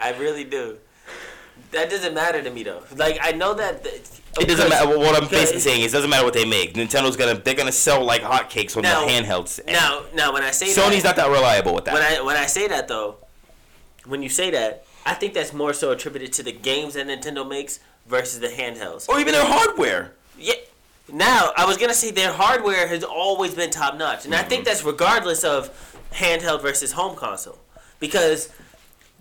I 0.00 0.16
really 0.16 0.44
do. 0.44 0.76
That 1.72 1.90
doesn't 1.90 2.14
matter 2.14 2.40
to 2.40 2.48
me 2.50 2.62
though. 2.62 2.84
Like 2.94 3.18
I 3.20 3.32
know 3.32 3.54
that. 3.54 3.82
th- 3.82 4.02
It 4.40 4.46
doesn't 4.46 4.68
matter. 4.68 4.96
What 4.96 5.20
I'm 5.20 5.28
basically 5.28 5.60
saying 5.60 5.80
is, 5.82 5.92
it 5.92 5.96
doesn't 5.96 6.10
matter 6.10 6.24
what 6.24 6.32
they 6.34 6.44
make. 6.44 6.74
Nintendo's 6.74 7.16
gonna 7.16 7.34
they're 7.34 7.54
gonna 7.56 7.72
sell 7.72 8.04
like 8.04 8.22
hotcakes 8.22 8.76
on 8.76 8.84
Now- 8.84 9.04
the 9.04 9.10
handhelds. 9.10 9.58
And 9.58 9.72
Now, 9.72 10.04
now 10.14 10.32
when 10.32 10.44
I 10.44 10.52
say 10.52 10.66
Sony's 10.66 11.02
that, 11.02 11.16
not 11.16 11.16
that 11.16 11.28
reliable 11.28 11.74
with 11.74 11.86
that. 11.86 11.94
when 11.94 12.02
I 12.04 12.20
when 12.22 12.36
I 12.36 12.46
say 12.46 12.68
that 12.68 12.86
though, 12.86 13.16
when 14.06 14.22
you 14.22 14.28
say 14.28 14.50
that, 14.52 14.84
I 15.04 15.14
think 15.14 15.34
that's 15.34 15.52
more 15.52 15.72
so 15.72 15.90
attributed 15.90 16.32
to 16.34 16.44
the 16.44 16.52
games 16.52 16.94
that 16.94 17.08
Nintendo 17.08 17.46
makes 17.48 17.80
versus 18.06 18.38
the 18.38 18.46
handhelds. 18.48 19.08
or 19.08 19.18
even 19.18 19.32
their 19.32 19.44
hardware. 19.44 20.12
Yeah. 20.38 20.54
Now, 21.12 21.52
I 21.56 21.64
was 21.64 21.76
gonna 21.78 21.94
say 21.94 22.10
their 22.10 22.32
hardware 22.32 22.86
has 22.88 23.02
always 23.04 23.54
been 23.54 23.70
top 23.70 23.96
notch, 23.96 24.24
and 24.26 24.34
I 24.34 24.42
think 24.42 24.60
Mm-hmm. 24.62 24.64
that's 24.68 24.84
regardless 24.84 25.44
of 25.44 25.70
handheld 26.12 26.62
versus 26.62 26.92
home 26.92 27.16
console, 27.16 27.58
because 28.00 28.50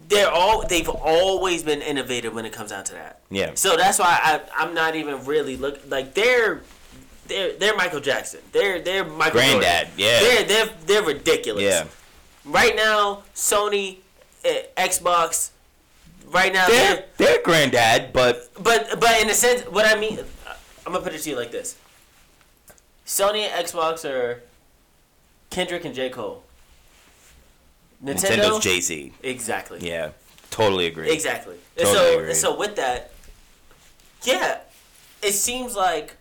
they're 0.10 0.30
all 0.30 0.66
they've 0.68 0.90
always 0.90 1.64
been 1.64 1.82
innovative 1.82 2.34
when 2.34 2.46
it 2.46 2.54
comes 2.54 2.70
down 2.72 2.84
to 2.86 2.94
that. 2.94 3.22
Yeah. 3.30 3.52
So 3.56 3.76
that's 3.78 4.00
why 4.00 4.20
I 4.22 4.42
I'm 4.58 4.74
not 4.74 4.96
even 4.96 5.26
really 5.26 5.56
look 5.58 5.80
like 5.88 6.14
they're 6.14 6.62
they're 7.28 7.54
they're 7.54 7.76
Michael 7.76 8.00
Jackson. 8.02 8.40
They're 8.52 8.80
they're 8.82 9.04
Michael 9.06 9.40
Granddad, 9.40 9.88
Jordan. 9.88 9.94
yeah. 9.98 10.20
They're 10.20 10.44
they're 10.46 10.70
they're 10.86 11.04
ridiculous. 11.04 11.64
Yeah. 11.64 11.86
Right 12.46 12.76
now, 12.76 13.24
Sony 13.36 13.98
eh, 14.46 14.64
Xbox 14.78 15.52
right 16.32 16.54
now. 16.54 16.68
They're 16.68 17.06
they're 17.18 17.42
granddad, 17.44 18.14
but 18.14 18.50
But 18.62 19.00
but 19.00 19.22
in 19.22 19.30
a 19.30 19.34
sense, 19.34 19.62
what 19.64 19.86
I 19.86 20.00
mean, 20.00 20.20
I'm 20.88 20.94
gonna 20.94 21.04
put 21.04 21.14
it 21.14 21.22
to 21.24 21.30
you 21.30 21.36
like 21.36 21.52
this: 21.52 21.76
Sony 23.06 23.40
and 23.42 23.68
Xbox 23.68 24.06
are 24.10 24.42
Kendrick 25.50 25.84
and 25.84 25.94
J 25.94 26.10
Cole. 26.10 26.44
Nintendo, 28.02 28.38
Nintendo's 28.38 28.64
Jay 28.64 28.80
Z. 28.80 29.12
exactly. 29.22 29.80
Yeah, 29.82 30.12
totally 30.50 30.86
agree. 30.86 31.12
Exactly. 31.12 31.56
And 31.78 31.86
Totally 31.88 32.06
so 32.06 32.18
agree. 32.18 32.30
and 32.30 32.38
so 32.38 32.58
with 32.58 32.78
that, 32.78 33.12
yeah, 34.24 34.60
it 35.22 35.34
seems 35.34 35.76
like 35.76 36.16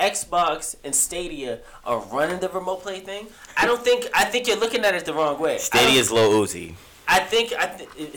Xbox 0.00 0.74
and 0.82 0.96
Stadia 0.96 1.60
are 1.84 2.00
running 2.00 2.40
the 2.40 2.48
remote 2.48 2.82
play 2.82 2.98
thing. 2.98 3.28
I 3.56 3.66
don't 3.66 3.84
think 3.84 4.08
I 4.12 4.24
think 4.24 4.48
you're 4.48 4.58
looking 4.58 4.84
at 4.84 4.96
it 4.96 5.04
the 5.04 5.14
wrong 5.14 5.38
way. 5.38 5.58
Stadia's 5.58 6.10
Lil 6.10 6.32
Uzi. 6.32 6.74
I 7.06 7.20
think 7.20 7.52
I 7.56 7.66
th- 7.66 7.88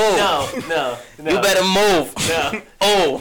Oh, 0.00 0.52
no 0.68 0.68
no 0.68 1.24
no. 1.24 1.30
you 1.32 1.40
better 1.42 1.62
move. 1.64 2.14
no. 2.28 2.62
Oh, 2.80 3.18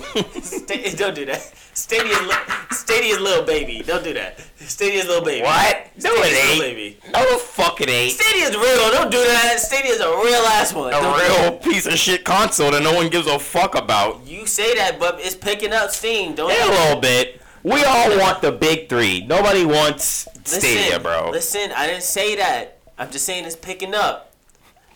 don't 0.96 1.16
do 1.16 1.26
that. 1.26 1.52
Stadia's 1.74 2.22
li- 2.22 2.56
Stadia's 2.72 3.20
little 3.20 3.44
baby. 3.44 3.82
Don't 3.86 4.04
do 4.04 4.14
that. 4.14 4.40
Stadia's 4.60 5.08
little 5.08 5.24
baby. 5.26 5.44
what? 5.44 5.90
No, 6.04 6.16
Stadia's 6.16 6.28
it 6.32 6.36
little 6.36 6.52
ain't. 6.52 6.62
baby. 6.62 6.98
No, 7.12 7.34
the 7.34 7.40
fuck 7.40 7.82
it 7.82 7.90
ain't. 7.90 8.14
Stadia's 8.14 8.56
real. 8.56 8.92
Don't 8.92 9.12
do 9.12 9.18
that. 9.18 9.60
Stadia's 9.60 10.00
a 10.00 10.08
real 10.10 10.42
ass 10.58 10.74
one. 10.74 10.90
A 10.90 10.92
Don't 10.92 11.20
real 11.20 11.58
piece 11.58 11.86
of 11.88 11.94
shit 11.98 12.24
console 12.24 12.72
that 12.72 12.84
no 12.84 12.94
one 12.94 13.10
gives 13.10 13.28
a 13.28 13.40
fuck 13.40 13.76
about. 13.76 14.26
You 14.28 14.46
say 14.46 14.76
that, 14.76 15.00
but 15.00 15.20
it's 15.20 15.36
picking 15.36 15.74
up 15.74 15.90
steam. 15.92 16.36
Don't 16.36 16.52
Yeah, 16.52 16.70
a 16.70 16.72
little 16.86 17.02
bit. 17.02 17.42
We 17.64 17.84
all 17.84 18.18
want 18.20 18.42
the 18.42 18.52
big 18.52 18.90
three. 18.90 19.26
Nobody 19.26 19.66
wants 19.66 20.28
Listen, 20.36 20.62
Stadia, 20.62 21.00
bro. 21.00 21.32
Listen, 21.32 21.72
I 21.76 21.88
didn't 21.88 22.04
say 22.04 22.36
that. 22.36 22.78
I'm 22.98 23.10
just 23.12 23.26
saying 23.26 23.46
it's 23.46 23.56
picking 23.56 23.94
up. 23.96 24.32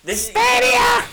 This 0.04 0.28
Stadia. 0.28 1.04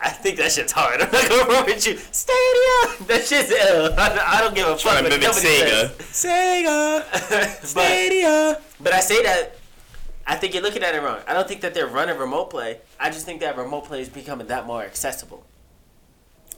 I 0.00 0.10
think 0.10 0.38
that 0.38 0.52
shit's 0.52 0.72
hard. 0.72 1.00
I'm 1.02 1.10
not 1.10 1.28
gonna 1.28 1.44
run 1.44 1.64
with 1.66 1.86
you. 1.86 1.96
Stadia. 1.96 3.06
That 3.06 3.24
shit's 3.26 3.50
ill. 3.50 3.94
I, 3.96 4.36
I 4.38 4.40
don't 4.40 4.54
give 4.54 4.66
a 4.66 4.72
fuck. 4.72 4.80
Trying 4.80 5.04
to 5.04 5.10
what 5.10 5.20
mimic 5.20 5.22
nobody 5.22 5.46
Sega. 5.46 5.88
Sega. 5.98 7.14
says. 7.14 7.74
but, 8.54 8.62
but 8.80 8.92
I 8.92 9.00
say 9.00 9.22
that. 9.22 9.56
I 10.26 10.36
think 10.36 10.52
you're 10.52 10.62
looking 10.62 10.82
at 10.82 10.94
it 10.94 11.02
wrong. 11.02 11.20
I 11.26 11.32
don't 11.32 11.48
think 11.48 11.62
that 11.62 11.72
they're 11.72 11.86
running 11.86 12.18
remote 12.18 12.50
play. 12.50 12.80
I 13.00 13.08
just 13.08 13.24
think 13.24 13.40
that 13.40 13.56
remote 13.56 13.86
play 13.86 14.02
is 14.02 14.10
becoming 14.10 14.46
that 14.48 14.66
more 14.66 14.82
accessible. 14.82 15.46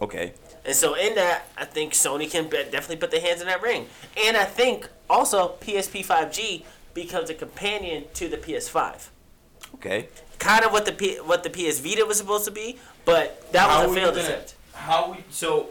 Okay. 0.01 0.33
And 0.65 0.75
so 0.75 0.95
in 0.95 1.15
that, 1.15 1.47
I 1.57 1.65
think 1.65 1.93
Sony 1.93 2.31
can 2.31 2.45
be- 2.49 2.65
definitely 2.65 2.97
put 2.97 3.11
their 3.11 3.21
hands 3.21 3.41
in 3.41 3.47
that 3.47 3.63
ring. 3.63 3.87
And 4.17 4.37
I 4.37 4.45
think 4.45 4.89
also 5.09 5.55
PSP 5.61 6.05
5G 6.05 6.65
becomes 6.95 7.31
a 7.31 7.35
companion 7.35 8.05
to 8.15 8.29
the 8.29 8.37
PS5. 8.37 9.09
Okay. 9.75 10.09
Kind 10.39 10.65
of 10.65 10.73
what 10.73 10.85
the 10.85 10.93
P- 10.93 11.21
what 11.21 11.43
the 11.43 11.51
PS 11.51 11.81
Vita 11.81 12.05
was 12.05 12.19
supposed 12.19 12.45
to 12.47 12.51
be, 12.51 12.79
but 13.05 13.53
that 13.53 13.69
How 13.69 13.83
was 13.87 13.93
a 13.93 13.95
failed 14.01 14.15
gonna- 14.15 14.29
attempt. 14.29 14.55
How 14.75 15.13
we 15.13 15.19
so? 15.31 15.69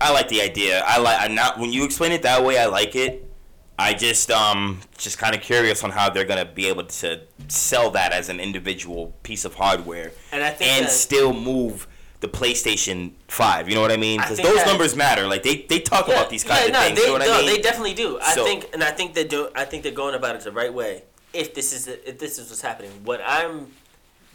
I 0.00 0.12
like 0.12 0.28
the 0.28 0.42
idea. 0.42 0.82
I 0.86 0.98
like. 0.98 1.20
I 1.20 1.28
not 1.28 1.58
when 1.58 1.72
you 1.72 1.84
explain 1.84 2.12
it 2.12 2.22
that 2.22 2.44
way. 2.44 2.58
I 2.58 2.66
like 2.66 2.94
it. 2.96 3.30
I 3.78 3.92
just 3.94 4.30
um 4.30 4.80
just 4.98 5.18
kind 5.18 5.34
of 5.34 5.40
curious 5.40 5.82
on 5.82 5.90
how 5.90 6.10
they're 6.10 6.24
gonna 6.24 6.44
be 6.44 6.66
able 6.66 6.84
to 6.84 7.20
sell 7.48 7.90
that 7.92 8.12
as 8.12 8.28
an 8.28 8.40
individual 8.40 9.12
piece 9.22 9.44
of 9.44 9.54
hardware 9.54 10.12
And 10.32 10.42
I 10.44 10.50
think 10.50 10.70
and 10.72 10.86
that- 10.86 10.90
still 10.92 11.32
move 11.32 11.86
the 12.20 12.28
PlayStation 12.28 13.12
Five. 13.28 13.68
You 13.68 13.74
know 13.74 13.80
what 13.80 13.90
I 13.92 13.96
mean? 13.96 14.20
Because 14.20 14.38
those 14.38 14.56
that- 14.56 14.66
numbers 14.66 14.94
matter. 14.96 15.26
Like 15.26 15.42
they, 15.42 15.62
they 15.68 15.80
talk 15.80 16.08
about 16.08 16.30
these 16.30 16.44
kinds 16.44 16.70
no, 16.70 16.78
of 16.78 16.84
things. 16.84 16.98
They, 16.98 17.02
you 17.02 17.06
know 17.08 17.12
what 17.14 17.26
no, 17.26 17.34
I 17.34 17.42
mean? 17.42 17.46
they 17.46 17.60
definitely 17.60 17.94
do. 17.94 18.18
I 18.20 18.34
So- 18.34 18.44
think, 18.44 18.68
and 18.72 18.82
I 18.84 18.90
think 18.92 19.14
they 19.14 19.24
do. 19.24 19.48
I 19.54 19.64
think 19.64 19.82
they're 19.82 19.92
going 19.92 20.14
about 20.14 20.36
it 20.36 20.42
the 20.42 20.52
right 20.52 20.72
way. 20.72 21.02
If 21.32 21.54
this 21.54 21.72
is 21.72 21.86
if 21.88 22.18
this 22.18 22.38
is 22.38 22.50
what's 22.50 22.62
happening, 22.62 22.90
what 23.04 23.20
I'm 23.26 23.68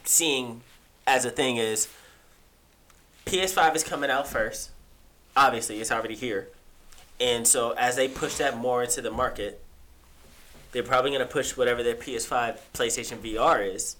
seeing 0.03 0.61
as 1.09 1.25
a 1.25 1.31
thing 1.31 1.57
is 1.57 1.87
PS5 3.25 3.75
is 3.75 3.83
coming 3.83 4.09
out 4.09 4.27
first. 4.27 4.71
Obviously, 5.35 5.79
it's 5.81 5.91
already 5.91 6.15
here, 6.15 6.49
and 7.19 7.47
so 7.47 7.71
as 7.71 7.95
they 7.95 8.07
push 8.07 8.35
that 8.35 8.57
more 8.57 8.83
into 8.83 9.01
the 9.01 9.11
market, 9.11 9.63
they're 10.71 10.83
probably 10.83 11.11
going 11.11 11.21
to 11.21 11.31
push 11.31 11.57
whatever 11.57 11.83
their 11.83 11.95
PS5 11.95 12.59
PlayStation 12.73 13.17
VR 13.17 13.73
is. 13.73 13.95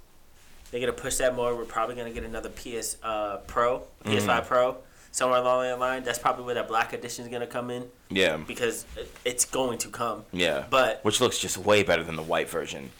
They're 0.70 0.80
going 0.80 0.93
to 0.93 1.01
push 1.01 1.16
that 1.16 1.36
more. 1.36 1.55
We're 1.55 1.66
probably 1.66 1.95
going 1.95 2.07
to 2.07 2.14
get 2.14 2.28
another 2.28 2.49
PS 2.49 2.97
uh, 3.01 3.38
Pro, 3.47 3.84
PS5 4.05 4.20
Mm-hmm. 4.22 4.47
Pro, 4.47 4.78
somewhere 5.12 5.39
along 5.39 5.64
that 5.64 5.80
line. 5.80 6.03
That's 6.03 6.20
probably 6.20 6.45
where 6.45 6.55
that 6.55 6.68
black 6.68 6.93
edition 6.93 7.26
is 7.26 7.30
going 7.30 7.41
to 7.41 7.47
come 7.47 7.72
in 7.72 7.86
yeah. 8.10 8.38
because 8.38 8.86
it's 9.26 9.45
going 9.45 9.80
to 9.80 9.88
come. 9.89 10.26
Yeah. 10.32 10.66
But 10.70 11.03
which 11.03 11.22
looks 11.22 11.39
just 11.39 11.57
way 11.57 11.82
better 11.84 12.03
than 12.03 12.16
the 12.16 12.24
white 12.24 12.49
version. 12.49 12.91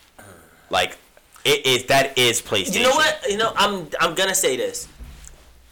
Like 0.72 0.98
it 1.50 1.66
is 1.66 1.86
that 1.86 2.18
is 2.18 2.42
PlayStation. 2.42 2.76
you 2.76 2.84
know 2.84 2.92
what? 2.92 3.14
You 3.30 3.38
know, 3.38 3.52
I'm 3.56 3.88
I'm 4.00 4.14
gonna 4.16 4.36
say 4.36 4.56
this. 4.58 4.88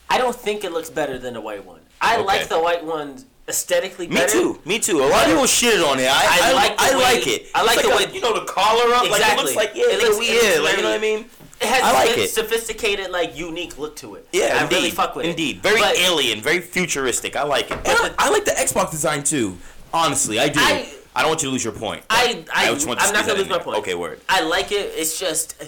I 0.10 0.18
don't 0.18 0.36
think 0.36 0.64
it 0.64 0.72
looks 0.72 0.90
better 0.90 1.18
than 1.20 1.34
the 1.34 1.42
white 1.42 1.64
one. 1.66 1.82
I 2.02 2.16
Okay. 2.18 2.24
like 2.26 2.48
the 2.48 2.60
white 2.60 2.84
one 2.84 3.24
aesthetically 3.50 4.08
better. 4.08 4.20
Me 4.20 4.20
better. 4.26 4.32
too. 4.34 4.60
Me 4.66 4.80
too. 4.80 5.00
A 5.04 5.08
lot 5.08 5.24
of 5.26 5.30
people 5.32 5.44
shitted 5.44 5.84
on 5.90 6.00
it. 6.00 6.08
I, 6.10 6.12
I 6.12 6.50
I, 6.50 6.54
like 6.54 6.76
I 6.80 6.96
way- 6.98 7.04
like 7.04 7.28
it. 7.28 7.48
I 7.56 7.64
like 7.64 7.78
It's 7.78 7.88
the 7.88 7.94
a- 7.94 7.98
way- 7.98 8.14
you 8.14 8.22
know 8.22 8.34
the 8.40 8.46
collar 8.46 8.94
up. 8.94 9.10
Like 9.10 9.22
it 9.22 9.38
looks 9.38 9.56
like 9.56 9.72
yeah, 9.76 9.84
It 9.86 9.94
it 9.94 10.02
looks- 10.04 10.18
looks, 10.18 10.30
it 10.30 10.34
looks 10.62 10.64
like 10.70 10.78
you 10.78 10.84
know 10.84 10.90
what 10.90 10.98
I 10.98 11.02
mean. 11.02 11.26
It 11.60 11.68
has 11.68 11.82
I 11.82 11.92
like 12.06 12.18
a 12.18 12.24
it. 12.24 12.30
sophisticated, 12.30 13.10
like 13.10 13.36
unique 13.36 13.78
look 13.80 13.96
to 13.98 14.14
it. 14.16 14.28
Yeah, 14.32 14.58
I 14.60 14.64
indeed. 14.64 14.76
really 14.76 14.92
fuck 14.92 15.16
with 15.16 15.26
it. 15.26 15.30
Indeed, 15.30 15.64
very 15.64 15.80
But 15.82 15.98
alien, 15.98 16.40
very 16.42 16.62
futuristic. 16.62 17.36
I 17.36 17.44
like 17.44 17.72
it. 17.72 17.84
But 17.84 18.14
I, 18.20 18.28
I 18.28 18.30
like 18.30 18.46
the 18.46 18.52
Xbox 18.52 18.92
design 18.92 19.24
too. 19.24 19.58
Honestly, 19.94 20.40
I 20.40 20.50
do. 20.50 20.60
I- 20.62 20.88
I, 21.18 21.22
don't 21.22 21.30
want 21.30 21.42
you 21.44 21.50
to 21.50 21.54
lose 21.54 21.64
your 21.64 21.74
point. 21.74 22.04
I, 22.10 22.46
I, 22.54 22.70
I 22.70 22.74
just 22.74 22.88
want 22.88 23.00
to 23.00 23.06
I'm 23.06 23.14
not 23.14 23.26
gonna 23.26 23.40
lose 23.40 23.50
my 23.50 23.58
point. 23.60 23.80
Okay, 23.80 23.96
word. 23.96 24.22
I 24.30 24.42
like 24.42 24.72
it. 24.72 24.92
It's 24.96 25.20
just, 25.20 25.62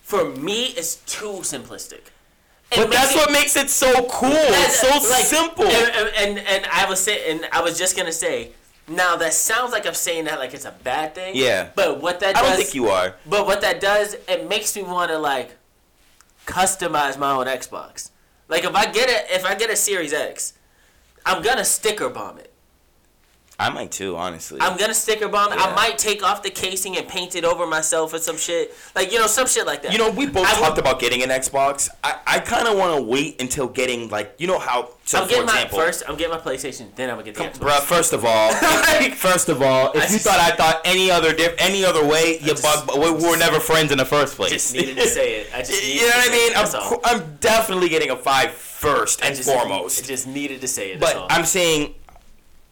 for 0.00 0.24
me, 0.24 0.66
it's 0.66 0.96
too 1.06 1.40
simplistic. 1.42 2.00
It 2.72 2.76
But 2.76 2.90
that's 2.90 3.12
it- 3.12 3.16
what 3.16 3.32
makes 3.32 3.56
it 3.56 3.68
so 3.70 4.06
cool. 4.08 4.30
It's 4.32 4.80
so 4.80 4.88
like, 4.88 5.24
simple. 5.24 5.64
And, 5.64 5.92
and, 5.92 6.08
and 6.16 6.38
and 6.46 6.66
I 6.66 6.88
was 6.88 7.00
say, 7.00 7.30
and 7.30 7.46
I 7.52 7.62
was 7.62 7.78
just 7.78 7.96
gonna 7.96 8.12
say, 8.12 8.52
now 8.88 9.16
that 9.16 9.34
sounds 9.34 9.72
like 9.72 9.86
I'm 9.86 9.94
saying 9.94 10.24
that 10.26 10.38
like 10.38 10.54
it's 10.54 10.64
a 10.64 10.74
bad 10.82 11.14
thing. 11.14 11.34
Yeah. 11.36 11.70
But 11.74 12.00
what 12.00 12.20
that 12.20 12.34
does, 12.34 12.44
I 12.44 12.48
don't 12.48 12.56
think 12.56 12.74
you 12.74 12.88
are. 12.88 13.14
But 13.26 13.46
what 13.46 13.60
that 13.60 13.80
does, 13.80 14.14
it 14.28 14.48
makes 14.48 14.74
me 14.76 14.82
want 14.82 15.10
to 15.10 15.18
like 15.18 15.56
customize 16.46 17.18
my 17.18 17.32
own 17.32 17.46
Xbox. 17.46 18.10
Like 18.48 18.64
if 18.64 18.74
I 18.74 18.86
get 18.86 19.08
it, 19.10 19.26
if 19.30 19.44
I 19.44 19.54
get 19.54 19.70
a 19.70 19.76
Series 19.76 20.12
X, 20.12 20.54
I'm 21.24 21.42
gonna 21.42 21.64
sticker 21.64 22.08
bomb 22.08 22.38
it. 22.38 22.52
I 23.58 23.70
might 23.70 23.90
too, 23.90 24.16
honestly. 24.16 24.60
I'm 24.60 24.76
gonna 24.76 24.92
sticker 24.92 25.28
bomb 25.28 25.52
it. 25.52 25.58
I 25.58 25.74
might 25.74 25.96
take 25.96 26.22
off 26.22 26.42
the 26.42 26.50
casing 26.50 26.96
and 26.98 27.08
paint 27.08 27.34
it 27.34 27.44
over 27.44 27.66
myself 27.66 28.12
or 28.12 28.18
some 28.18 28.36
shit. 28.36 28.74
Like 28.94 29.12
you 29.12 29.18
know 29.18 29.26
some 29.26 29.46
shit 29.46 29.64
like 29.66 29.82
that. 29.82 29.92
You 29.92 29.98
know, 29.98 30.10
we 30.10 30.26
both 30.26 30.46
I 30.46 30.60
talked 30.60 30.76
about 30.78 31.00
getting 31.00 31.22
an 31.22 31.30
Xbox. 31.30 31.88
I, 32.04 32.18
I 32.26 32.40
kind 32.40 32.68
of 32.68 32.76
want 32.76 32.96
to 32.96 33.02
wait 33.02 33.40
until 33.40 33.66
getting 33.66 34.10
like 34.10 34.34
you 34.38 34.46
know 34.46 34.58
how. 34.58 34.90
So 35.04 35.18
I'm 35.18 35.24
for 35.24 35.30
getting 35.30 35.44
example, 35.44 35.78
my 35.78 35.84
first. 35.84 36.02
I'm 36.06 36.16
getting 36.16 36.34
my 36.36 36.40
PlayStation. 36.40 36.94
Then 36.96 37.08
I'm 37.08 37.16
gonna 37.18 37.32
get 37.32 37.34
the 37.34 37.44
Xbox. 37.44 37.66
Bruh, 37.66 37.80
first 37.80 38.12
of 38.12 38.24
all, 38.26 38.52
first 39.16 39.48
of 39.48 39.62
all, 39.62 39.92
if 39.92 40.02
I 40.02 40.04
you 40.06 40.12
just- 40.12 40.24
thought 40.26 40.38
I 40.40 40.54
thought 40.54 40.82
any 40.84 41.10
other 41.10 41.32
diff- 41.32 41.54
any 41.58 41.82
other 41.84 42.06
way, 42.06 42.38
you 42.40 42.48
just- 42.54 42.62
bug. 42.62 42.90
We 42.98 43.10
we 43.10 43.30
were 43.30 43.38
never 43.38 43.58
friends 43.58 43.90
in 43.90 43.96
the 43.96 44.04
first 44.04 44.36
place. 44.36 44.50
Just 44.50 44.74
needed 44.74 44.96
to 44.96 45.06
say 45.08 45.40
it. 45.40 45.50
I 45.54 45.58
just 45.62 45.82
you 45.82 46.02
know 46.02 46.08
what 46.08 46.28
I 46.28 46.30
mean? 46.30 46.50
it, 46.50 46.54
that's 46.54 46.74
all. 46.74 47.00
I'm, 47.04 47.22
I'm 47.22 47.36
definitely 47.36 47.88
getting 47.88 48.10
a 48.10 48.16
five 48.16 48.50
first 48.52 49.24
and 49.24 49.34
just, 49.34 49.48
foremost. 49.48 50.04
I 50.04 50.06
just 50.06 50.26
needed 50.26 50.60
to 50.60 50.68
say 50.68 50.92
it. 50.92 51.00
But. 51.00 51.26
I'm 51.30 51.44
saying, 51.46 51.94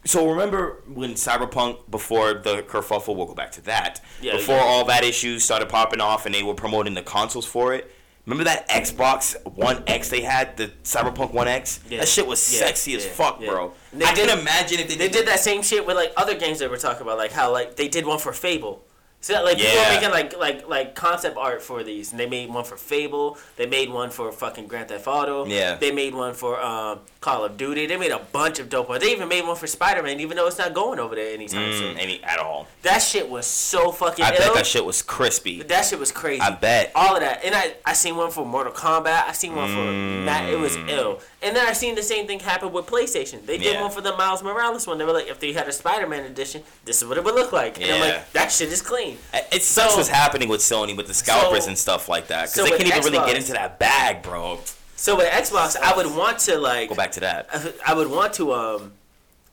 so 0.05 0.29
remember 0.29 0.81
when 0.87 1.11
Cyberpunk 1.15 1.89
before 1.89 2.33
the 2.35 2.63
kerfuffle? 2.63 3.15
We'll 3.15 3.25
go 3.25 3.33
back 3.33 3.51
to 3.53 3.61
that. 3.63 4.01
Yeah, 4.21 4.37
before 4.37 4.55
yeah. 4.57 4.63
all 4.63 4.85
that 4.85 5.03
issues 5.03 5.43
started 5.43 5.67
popping 5.69 6.01
off 6.01 6.25
and 6.25 6.33
they 6.33 6.43
were 6.43 6.53
promoting 6.53 6.93
the 6.93 7.01
consoles 7.01 7.45
for 7.45 7.73
it. 7.73 7.91
Remember 8.25 8.43
that 8.45 8.67
Xbox 8.69 9.35
One 9.45 9.83
X 9.85 10.09
they 10.09 10.21
had, 10.21 10.57
the 10.57 10.71
Cyberpunk 10.83 11.31
One 11.31 11.47
X? 11.47 11.79
Yeah. 11.89 11.99
That 11.99 12.07
shit 12.07 12.25
was 12.25 12.41
sexy 12.41 12.95
as 12.95 13.05
fuck, 13.05 13.39
bro. 13.39 13.73
They 13.93 14.03
I 14.05 14.13
did- 14.15 14.29
can 14.29 14.39
imagine 14.39 14.79
if 14.79 14.87
they, 14.89 14.95
They 14.95 15.09
did 15.09 15.27
that 15.27 15.39
same 15.39 15.61
shit 15.61 15.85
with 15.85 15.95
like 15.95 16.11
other 16.17 16.33
games 16.35 16.57
that 16.59 16.69
we're 16.71 16.77
talking 16.77 17.03
about, 17.03 17.17
like 17.19 17.31
how 17.31 17.51
like 17.51 17.75
they 17.75 17.87
did 17.87 18.05
one 18.05 18.17
for 18.17 18.33
Fable. 18.33 18.83
So 19.21 19.43
like 19.43 19.57
people 19.57 19.73
Yeah. 19.73 19.89
were 19.89 19.95
making 19.95 20.09
like 20.11 20.37
like 20.37 20.67
like 20.67 20.95
concept 20.95 21.37
art 21.37 21.61
for 21.61 21.83
these, 21.83 22.11
and 22.11 22.19
they 22.19 22.27
made 22.27 22.49
one 22.49 22.63
for 22.63 22.77
Fable. 22.77 23.37
They 23.57 23.65
made 23.67 23.89
one 23.91 24.09
for 24.11 24.31
fucking 24.31 24.67
Grand 24.67 24.89
Theft 24.89 25.07
Auto. 25.07 25.45
Yeah. 25.45 25.75
They 25.75 25.91
made 25.91 26.13
one 26.15 26.33
for 26.35 26.59
um, 26.61 26.99
Call 27.25 27.43
of 27.43 27.57
Duty. 27.57 27.87
They 27.87 27.97
made 27.97 28.11
a 28.11 28.19
bunch 28.19 28.59
of 28.59 28.69
dope 28.69 28.87
ones. 28.87 29.03
They 29.03 29.11
even 29.11 29.27
made 29.27 29.43
one 29.47 29.55
for 29.55 29.65
Spider 29.65 30.03
Man, 30.03 30.19
even 30.19 30.37
though 30.37 30.45
it's 30.45 30.59
not 30.59 30.75
going 30.75 30.99
over 30.99 31.15
there 31.15 31.33
anytime 31.33 31.71
Mm, 31.71 31.79
soon. 31.79 31.97
any 31.97 32.23
at 32.23 32.37
all. 32.37 32.67
That 32.83 32.99
shit 32.99 33.27
was 33.27 33.47
so 33.47 33.91
fucking. 33.91 34.23
I 34.23 34.29
bet 34.29 34.53
that 34.53 34.67
shit 34.67 34.85
was 34.85 35.01
crispy. 35.01 35.63
That 35.63 35.85
shit 35.85 35.97
was 35.97 36.11
crazy. 36.11 36.39
I 36.41 36.51
bet. 36.51 36.91
all 36.93 37.15
of 37.15 37.21
that, 37.21 37.43
and 37.43 37.55
I 37.55 37.73
I 37.83 37.93
seen 37.93 38.15
one 38.15 38.29
for 38.29 38.45
Mortal 38.45 38.71
Kombat. 38.73 39.23
I 39.27 39.31
seen 39.31 39.55
one 39.55 39.69
for 39.69 39.91
Matt. 39.91 40.49
It 40.53 40.59
was 40.59 40.75
ill, 40.87 41.19
and 41.41 41.55
then 41.55 41.65
I 41.67 41.73
seen 41.73 41.95
the 41.95 42.03
same 42.03 42.27
thing 42.27 42.39
happen 42.41 42.71
with 42.71 42.85
PlayStation. 42.85 43.43
They 43.43 43.57
did 43.57 43.73
Yeah. 43.73 43.81
one 43.81 43.89
for 43.89 44.01
the 44.01 44.15
Miles 44.15 44.43
Morales 44.43 44.85
one. 44.85 44.99
They 44.99 45.05
were 45.05 45.11
like, 45.13 45.27
if 45.27 45.39
they 45.39 45.51
had 45.51 45.67
a 45.67 45.71
Spider-Man 45.71 46.25
edition, 46.25 46.61
this 46.85 47.01
is 47.01 47.07
what 47.07 47.17
it 47.17 47.23
would 47.23 47.33
look 47.33 47.51
like. 47.51 47.81
And 47.81 47.91
I'm 47.91 47.99
Yeah. 48.01 48.05
like, 48.05 48.33
that 48.33 48.51
shit 48.51 48.71
is 48.71 48.83
clean. 48.83 49.17
It 49.51 49.63
sucks 49.63 49.91
So- 49.93 49.97
what's 49.97 50.09
happening 50.09 50.47
with 50.47 50.61
Sony 50.61 50.95
with 50.95 51.07
the 51.07 51.15
scalpers 51.15 51.63
So- 51.63 51.69
and 51.69 51.77
stuff 51.77 52.07
like 52.07 52.27
that 52.27 52.51
because 52.51 52.53
so 52.53 52.63
they 52.65 52.69
can't 52.77 52.83
even 53.03 53.13
really 53.13 53.25
get 53.25 53.35
into 53.37 53.53
that 53.53 53.79
bag, 53.79 54.21
bro. 54.21 54.59
So 55.05 55.15
with 55.15 55.27
Xbox, 55.27 55.77
I 55.77 55.95
would 55.95 56.07
want 56.07 56.39
to 56.39 56.57
like, 56.57 56.89
Go 56.89 56.95
back 56.95 57.11
to 57.11 57.19
that. 57.19 57.47
I 57.85 57.93
would 57.93 58.09
want 58.09 58.33
to 58.33 58.53
um, 58.53 58.93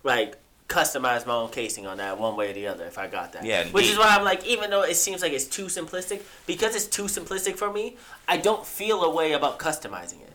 like 0.03 0.36
customize 0.66 1.26
my 1.26 1.34
own 1.34 1.50
casing 1.50 1.86
on 1.86 1.98
that 1.98 2.18
one 2.18 2.36
way 2.36 2.48
or 2.48 2.55
the 2.55 2.68
other 2.68 2.86
if 2.86 2.96
I 2.96 3.07
got 3.07 3.34
that. 3.34 3.44
Yeah, 3.44 3.66
Which 3.66 3.90
is 3.90 3.98
why 3.98 4.16
I'm 4.16 4.24
like, 4.24 4.46
even 4.46 4.70
though 4.70 4.80
it 4.80 4.94
seems 4.94 5.20
like 5.20 5.32
it's 5.32 5.44
too 5.44 5.66
simplistic, 5.66 6.22
because 6.46 6.74
it's 6.74 6.86
too 6.86 7.03
simplistic 7.03 7.57
for 7.57 7.70
me, 7.70 7.98
I 8.26 8.38
don't 8.38 8.64
feel 8.64 9.03
a 9.03 9.14
way 9.14 9.32
about 9.32 9.59
customizing 9.59 10.22
it. 10.22 10.32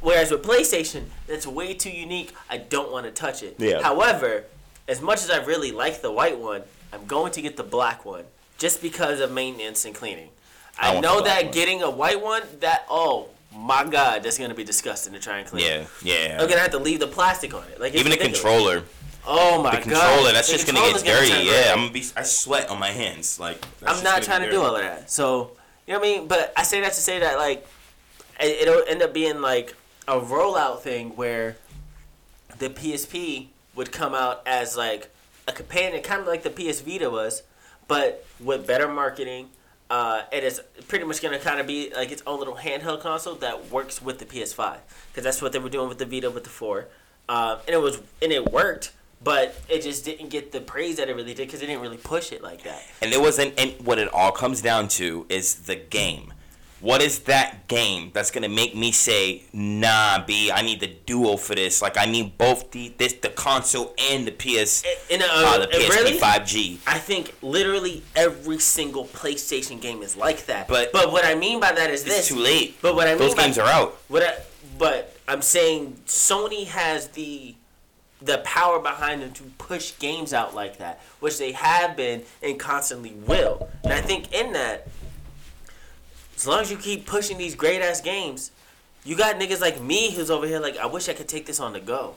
Whereas 0.00 0.32
with 0.32 0.42
PlayStation, 0.42 1.04
that's 1.28 1.46
way 1.46 1.72
too 1.72 1.92
unique. 1.92 2.34
I 2.50 2.58
don't 2.58 2.90
want 2.90 3.06
to 3.06 3.12
touch 3.12 3.44
it. 3.44 3.54
Yeah. 3.58 3.80
However, 3.80 4.42
as 4.88 5.00
much 5.00 5.22
as 5.22 5.30
I 5.30 5.36
really 5.44 5.70
like 5.70 6.02
the 6.02 6.10
white 6.10 6.36
one, 6.36 6.62
I'm 6.92 7.06
going 7.06 7.30
to 7.34 7.40
get 7.40 7.56
the 7.56 7.62
black 7.62 8.04
one 8.04 8.24
just 8.58 8.82
because 8.82 9.20
of 9.20 9.30
maintenance 9.30 9.84
and 9.84 9.94
cleaning. 9.94 10.30
I 10.76 10.96
I, 10.96 11.00
know 11.00 11.22
that 11.22 11.52
getting 11.52 11.80
a 11.80 11.90
white 11.90 12.20
one, 12.20 12.42
that 12.58 12.86
oh 12.90 13.28
my 13.54 13.84
god, 13.84 14.22
that's 14.22 14.38
gonna 14.38 14.54
be 14.54 14.64
disgusting 14.64 15.12
to 15.14 15.18
try 15.20 15.38
and 15.38 15.46
clean. 15.48 15.64
Yeah, 15.66 15.86
yeah. 16.02 16.38
I'm 16.40 16.48
gonna 16.48 16.60
have 16.60 16.70
to 16.72 16.78
leave 16.78 17.00
the 17.00 17.06
plastic 17.06 17.54
on 17.54 17.64
it. 17.72 17.80
Like 17.80 17.94
Even 17.94 18.10
the 18.10 18.18
ridiculous. 18.18 18.40
controller, 18.42 18.82
Oh 19.26 19.62
my 19.62 19.70
the 19.80 19.90
god. 19.90 20.00
controller, 20.08 20.32
that's 20.32 20.48
The 20.48 20.54
just 20.54 20.66
gonna 20.66 20.80
get 20.92 21.04
dirty. 21.04 21.30
turn 21.30 21.46
yeah. 21.46 21.72
I'm 21.72 21.78
gonna 21.80 21.92
be. 21.92 22.04
I 22.16 22.22
sweat 22.22 22.68
on 22.70 22.78
my 22.78 22.90
hands. 22.90 23.38
Like 23.40 23.60
that's 23.80 23.98
I'm 23.98 24.04
not 24.04 24.22
trying 24.22 24.42
to 24.42 24.50
do 24.50 24.60
all 24.62 24.76
of 24.76 24.82
that. 24.82 25.10
So 25.10 25.52
you 25.86 25.92
know 25.94 26.00
what 26.00 26.08
I 26.08 26.10
mean. 26.18 26.28
But 26.28 26.52
I 26.56 26.62
say 26.62 26.80
that 26.82 26.92
to 26.92 27.00
say 27.00 27.18
that 27.20 27.38
like 27.38 27.66
it, 28.40 28.62
it'll 28.68 28.84
end 28.88 29.02
up 29.02 29.12
being 29.12 29.40
like 29.40 29.74
a 30.06 30.18
rollout 30.20 30.80
thing 30.80 31.10
where 31.10 31.56
the 32.58 32.70
PSP 32.70 33.48
would 33.74 33.92
come 33.92 34.14
out 34.14 34.42
as 34.46 34.76
like 34.76 35.10
a 35.46 35.52
companion, 35.52 36.02
kind 36.02 36.20
of 36.20 36.26
like 36.26 36.42
the 36.42 36.50
PS 36.50 36.80
Vita 36.80 37.10
was, 37.10 37.42
but 37.86 38.24
with 38.40 38.66
better 38.66 38.88
marketing. 38.88 39.48
Uh, 39.90 40.22
it's 40.30 40.60
pretty 40.86 41.04
much 41.04 41.22
gonna 41.22 41.38
kind 41.38 41.60
of 41.60 41.66
be 41.66 41.90
like 41.94 42.12
its 42.12 42.22
own 42.26 42.38
little 42.38 42.56
handheld 42.56 43.00
console 43.00 43.34
that 43.36 43.70
works 43.70 44.02
with 44.02 44.18
the 44.18 44.26
PS5 44.26 44.78
because 45.10 45.24
that's 45.24 45.40
what 45.40 45.52
they 45.52 45.58
were 45.58 45.70
doing 45.70 45.88
with 45.88 45.98
the 45.98 46.04
Vita 46.04 46.30
with 46.30 46.44
the 46.44 46.50
four, 46.50 46.88
uh, 47.28 47.58
and 47.66 47.74
it 47.74 47.80
was 47.80 48.00
and 48.20 48.30
it 48.30 48.52
worked, 48.52 48.92
but 49.22 49.58
it 49.68 49.82
just 49.82 50.04
didn't 50.04 50.28
get 50.28 50.52
the 50.52 50.60
praise 50.60 50.96
that 50.96 51.08
it 51.08 51.16
really 51.16 51.34
did 51.34 51.46
because 51.46 51.62
it 51.62 51.66
didn't 51.66 51.80
really 51.82 51.96
push 51.96 52.32
it 52.32 52.42
like 52.42 52.64
that. 52.64 52.82
And 53.00 53.12
it 53.12 53.20
wasn't. 53.20 53.58
And 53.58 53.72
what 53.84 53.98
it 53.98 54.12
all 54.12 54.30
comes 54.32 54.60
down 54.60 54.88
to 54.88 55.24
is 55.28 55.54
the 55.54 55.76
game. 55.76 56.34
What 56.80 57.02
is 57.02 57.20
that 57.20 57.66
game 57.66 58.10
that's 58.14 58.30
gonna 58.30 58.48
make 58.48 58.76
me 58.76 58.92
say, 58.92 59.42
"Nah, 59.52 60.24
B, 60.24 60.50
I 60.52 60.62
need 60.62 60.78
the 60.80 60.86
duo 60.86 61.36
for 61.36 61.54
this. 61.56 61.82
Like, 61.82 61.96
I 61.98 62.04
need 62.06 62.38
both 62.38 62.70
the 62.70 62.92
this 62.98 63.14
the 63.14 63.30
console 63.30 63.94
and 63.98 64.26
the 64.26 64.30
ps 64.32 64.84
in 65.10 65.20
a, 65.20 65.24
uh, 65.26 65.58
the 65.58 65.66
PSP 65.66 65.88
really, 65.90 66.18
5g 66.18 66.78
i 66.86 66.98
think 66.98 67.34
literally 67.42 68.02
every 68.14 68.58
single 68.58 69.06
PlayStation 69.06 69.80
game 69.80 70.02
is 70.02 70.16
like 70.16 70.46
that. 70.46 70.68
But- 70.68 70.92
but 70.92 71.10
what 71.10 71.24
I 71.24 71.34
mean 71.34 71.58
by 71.60 71.72
that 71.72 71.90
is 71.90 72.02
It's 72.04 72.14
this. 72.14 72.28
too 72.28 72.36
late. 72.36 72.76
But 72.80 72.94
what 72.94 73.06
I 73.08 73.10
mean 73.10 73.18
Those 73.18 73.34
by, 73.34 73.44
games 73.44 73.58
are 73.58 73.68
out. 73.68 73.98
What 74.08 74.22
I, 74.22 74.34
but 74.78 75.16
I'm 75.26 75.42
saying 75.42 75.98
Sony 76.06 76.66
has 76.68 77.08
the 77.08 77.54
the 78.20 78.38
power 78.38 78.80
behind 78.80 79.22
them 79.22 79.32
to 79.32 79.44
push 79.58 79.92
games 80.00 80.32
out 80.32 80.52
like 80.52 80.78
that, 80.78 81.00
which 81.20 81.38
they 81.38 81.52
have 81.52 81.96
been 81.96 82.22
and 82.42 82.58
constantly 82.58 83.12
will. 83.12 83.68
And 83.84 83.92
I 83.92 84.00
think 84.00 84.32
in 84.32 84.52
that, 84.54 84.88
as 86.38 86.46
long 86.46 86.60
as 86.60 86.70
you 86.70 86.76
keep 86.76 87.04
pushing 87.04 87.36
these 87.36 87.56
great 87.56 87.82
ass 87.82 88.00
games, 88.00 88.52
you 89.04 89.16
got 89.16 89.36
niggas 89.36 89.60
like 89.60 89.80
me 89.82 90.12
who's 90.12 90.30
over 90.30 90.46
here 90.46 90.60
like, 90.60 90.76
I 90.76 90.86
wish 90.86 91.08
I 91.08 91.12
could 91.12 91.26
take 91.28 91.46
this 91.46 91.58
on 91.58 91.72
the 91.72 91.80
go. 91.80 92.14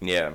Yeah. 0.00 0.34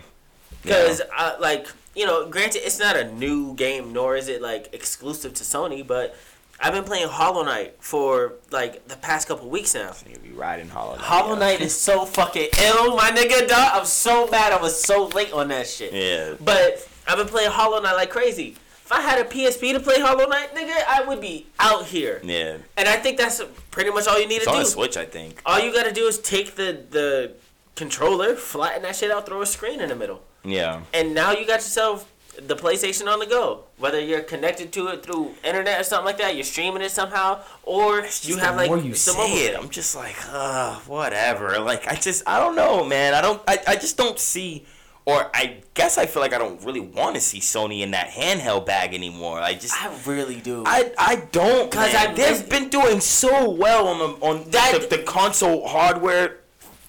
Because, 0.62 1.02
uh, 1.18 1.38
like, 1.40 1.68
you 1.96 2.06
know, 2.06 2.28
granted, 2.28 2.66
it's 2.66 2.80
not 2.80 2.98
a 2.98 3.10
new 3.14 3.56
game, 3.56 3.94
nor 3.94 4.18
is 4.18 4.28
it, 4.28 4.42
like, 4.42 4.70
exclusive 4.74 5.34
to 5.36 5.44
Sony, 5.44 5.86
but 5.86 6.18
I've 6.60 6.74
been 6.74 6.84
playing 6.84 7.08
Hollow 7.08 7.44
Knight 7.44 7.76
for, 7.80 8.34
like, 8.52 8.88
the 8.90 8.98
past 8.98 9.30
couple 9.30 9.50
weeks 9.50 9.74
now. 9.74 9.94
You 10.10 10.18
be 10.18 10.32
riding 10.32 10.68
Hollow 10.68 10.96
Knight. 10.96 11.02
Hollow 11.02 11.34
yeah. 11.34 11.40
Knight 11.40 11.62
is 11.62 11.80
so 11.80 12.06
fucking 12.06 12.50
ill, 12.62 12.96
my 12.96 13.12
nigga, 13.12 13.48
dog. 13.48 13.72
I'm 13.74 13.86
so 13.86 14.28
mad 14.28 14.52
I 14.52 14.62
was 14.62 14.82
so 14.82 15.08
late 15.08 15.32
on 15.32 15.48
that 15.50 15.68
shit. 15.68 15.94
Yeah. 15.94 16.36
But 16.44 16.88
I've 17.08 17.18
been 17.18 17.28
playing 17.28 17.52
Hollow 17.52 17.82
Knight 17.82 17.96
like 17.96 18.10
crazy. 18.10 18.56
If 18.86 18.92
I 18.92 19.02
had 19.02 19.20
a 19.20 19.24
PSP 19.30 19.72
to 19.74 19.80
play 19.80 20.00
Hollow 20.00 20.28
Knight, 20.28 20.54
nigga, 20.54 20.74
I 20.88 21.04
would 21.08 21.22
be 21.22 21.48
out 21.60 21.86
here. 21.86 22.20
Yeah. 22.24 22.58
And 22.76 22.88
I 22.88 22.98
think 22.98 23.18
that's 23.18 23.42
pretty 23.72 23.92
much 23.92 24.08
all 24.08 24.20
you 24.20 24.28
need 24.28 24.38
It's 24.38 24.46
to 24.46 24.52
on 24.52 24.58
do. 24.58 24.64
the 24.64 24.70
Switch, 24.70 24.98
I 24.98 25.06
think. 25.06 25.42
All 25.46 25.60
you 25.60 25.72
gotta 25.74 25.92
do 25.94 26.06
is 26.06 26.20
take 26.20 26.56
the, 26.56 26.84
the 26.90 27.32
controller, 27.76 28.36
flatten 28.36 28.84
that 28.84 28.96
shit 28.98 29.10
out, 29.10 29.26
throw 29.26 29.42
a 29.42 29.46
screen 29.46 29.80
in 29.80 29.90
the 29.90 29.96
middle. 29.96 30.22
Yeah. 30.46 30.82
and 30.94 31.14
now 31.14 31.32
you 31.32 31.48
got 31.48 31.56
yourself 31.62 32.10
the 32.48 32.56
PlayStation 32.56 33.08
on 33.08 33.20
the 33.20 33.26
go. 33.26 33.64
Whether 33.78 34.02
you're 34.02 34.22
connected 34.22 34.74
to 34.74 34.88
it 34.90 35.04
through 35.04 35.32
internet 35.44 35.80
or 35.80 35.84
something 35.84 36.06
like 36.06 36.18
that, 36.18 36.36
you're 36.36 36.44
streaming 36.44 36.82
it 36.82 36.92
somehow, 36.92 37.40
or 37.64 38.06
you 38.24 38.38
have 38.38 38.58
like 38.58 38.68
more 38.68 38.80
you 38.80 38.96
some 38.96 39.16
say 39.16 39.46
it. 39.46 39.56
I'm 39.58 39.70
just 39.70 39.96
like, 39.96 40.16
uh, 40.30 40.76
whatever. 40.88 41.60
Like, 41.60 41.88
I 41.88 41.96
just, 41.96 42.24
I 42.28 42.40
don't 42.40 42.56
know, 42.58 42.84
man. 42.84 43.14
I 43.14 43.22
don't, 43.22 43.42
I, 43.48 43.60
I 43.68 43.76
just 43.76 43.96
don't 43.98 44.20
see, 44.20 44.66
or 45.06 45.30
I 45.34 45.58
guess 45.74 45.98
I 45.98 46.06
feel 46.06 46.22
like 46.22 46.34
I 46.34 46.38
don't 46.38 46.62
really 46.64 46.80
want 46.80 47.16
to 47.16 47.22
see 47.22 47.40
Sony 47.40 47.82
in 47.82 47.92
that 47.92 48.10
handheld 48.10 48.66
bag 48.66 48.94
anymore. 48.94 49.40
I 49.40 49.54
just, 49.54 49.74
I 49.82 49.94
really 50.06 50.40
do. 50.40 50.64
I, 50.66 50.92
I 50.98 51.16
don't 51.32 51.72
cause 51.72 51.94
I- 51.94 52.12
I, 52.12 52.14
they've 52.14 52.48
been 52.50 52.70
doing 52.70 53.00
so 53.02 53.50
well 53.50 53.88
on 53.88 54.00
the 54.00 54.26
on 54.26 54.50
That- 54.52 54.88
the, 54.90 54.98
the 54.98 55.04
console 55.04 55.68
hardware. 55.68 56.38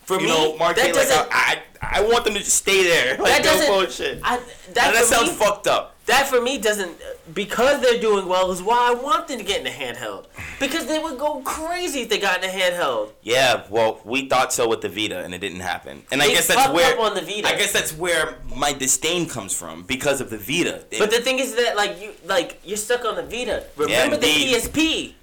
For 0.05 0.17
you 0.21 0.27
me, 0.27 0.29
know, 0.29 0.57
market. 0.59 0.93
that 0.95 0.97
Like. 0.97 1.29
I, 1.33 1.63
I, 1.81 2.01
I 2.01 2.03
want 2.03 2.27
them 2.27 2.35
to 2.35 2.41
just 2.41 2.57
stay 2.57 2.85
there. 2.85 3.17
Like, 3.19 3.43
that 3.43 3.43
doesn't. 3.43 3.67
bullshit. 3.67 4.21
I, 4.23 4.37
that 4.75 4.93
that 4.93 5.05
sounds 5.07 5.31
me, 5.31 5.35
fucked 5.37 5.67
up. 5.67 5.94
That 6.07 6.27
for 6.29 6.41
me 6.41 6.59
doesn't 6.59 6.97
because 7.33 7.81
they're 7.81 8.01
doing 8.01 8.27
well 8.29 8.51
is 8.53 8.63
why 8.63 8.91
I 8.91 8.95
want 8.95 9.29
them 9.29 9.39
to 9.39 9.45
get 9.45 9.59
in 9.59 9.65
the 9.65 9.71
handheld 9.71 10.27
because 10.61 10.87
they 10.87 10.99
would 10.99 11.19
go 11.19 11.41
crazy 11.41 12.01
if 12.03 12.09
they 12.09 12.19
got 12.19 12.43
in 12.45 12.51
the 12.51 12.57
handheld. 12.57 13.11
Yeah, 13.23 13.65
well, 13.71 14.01
we 14.05 14.29
thought 14.29 14.53
so 14.53 14.69
with 14.69 14.81
the 14.83 14.89
Vita, 14.89 15.21
and 15.25 15.35
it 15.35 15.39
didn't 15.39 15.61
happen. 15.61 16.03
And 16.13 16.23
I 16.23 16.29
guess 16.29 16.47
that's 16.47 16.73
where 16.73 16.95
up 16.95 17.01
on 17.01 17.15
the 17.15 17.23
Vita. 17.23 17.49
I 17.49 17.57
guess 17.57 17.73
that's 17.73 17.97
where 17.97 18.37
my 18.55 18.73
disdain 18.73 19.29
comes 19.29 19.55
from 19.55 19.83
because 19.83 20.21
of 20.21 20.31
the 20.31 20.39
Vita. 20.39 20.85
It- 20.91 20.99
But 20.99 21.11
the 21.11 21.21
thing 21.21 21.39
is 21.39 21.55
that 21.57 21.77
like 21.77 22.01
you 22.01 22.13
like 22.25 22.61
you're 22.65 22.77
stuck 22.77 23.05
on 23.05 23.17
the 23.17 23.23
Vita. 23.23 23.65
Remember 23.77 24.17
the 24.17 24.27
indeed. 24.29 24.55
PSP? 24.57 25.15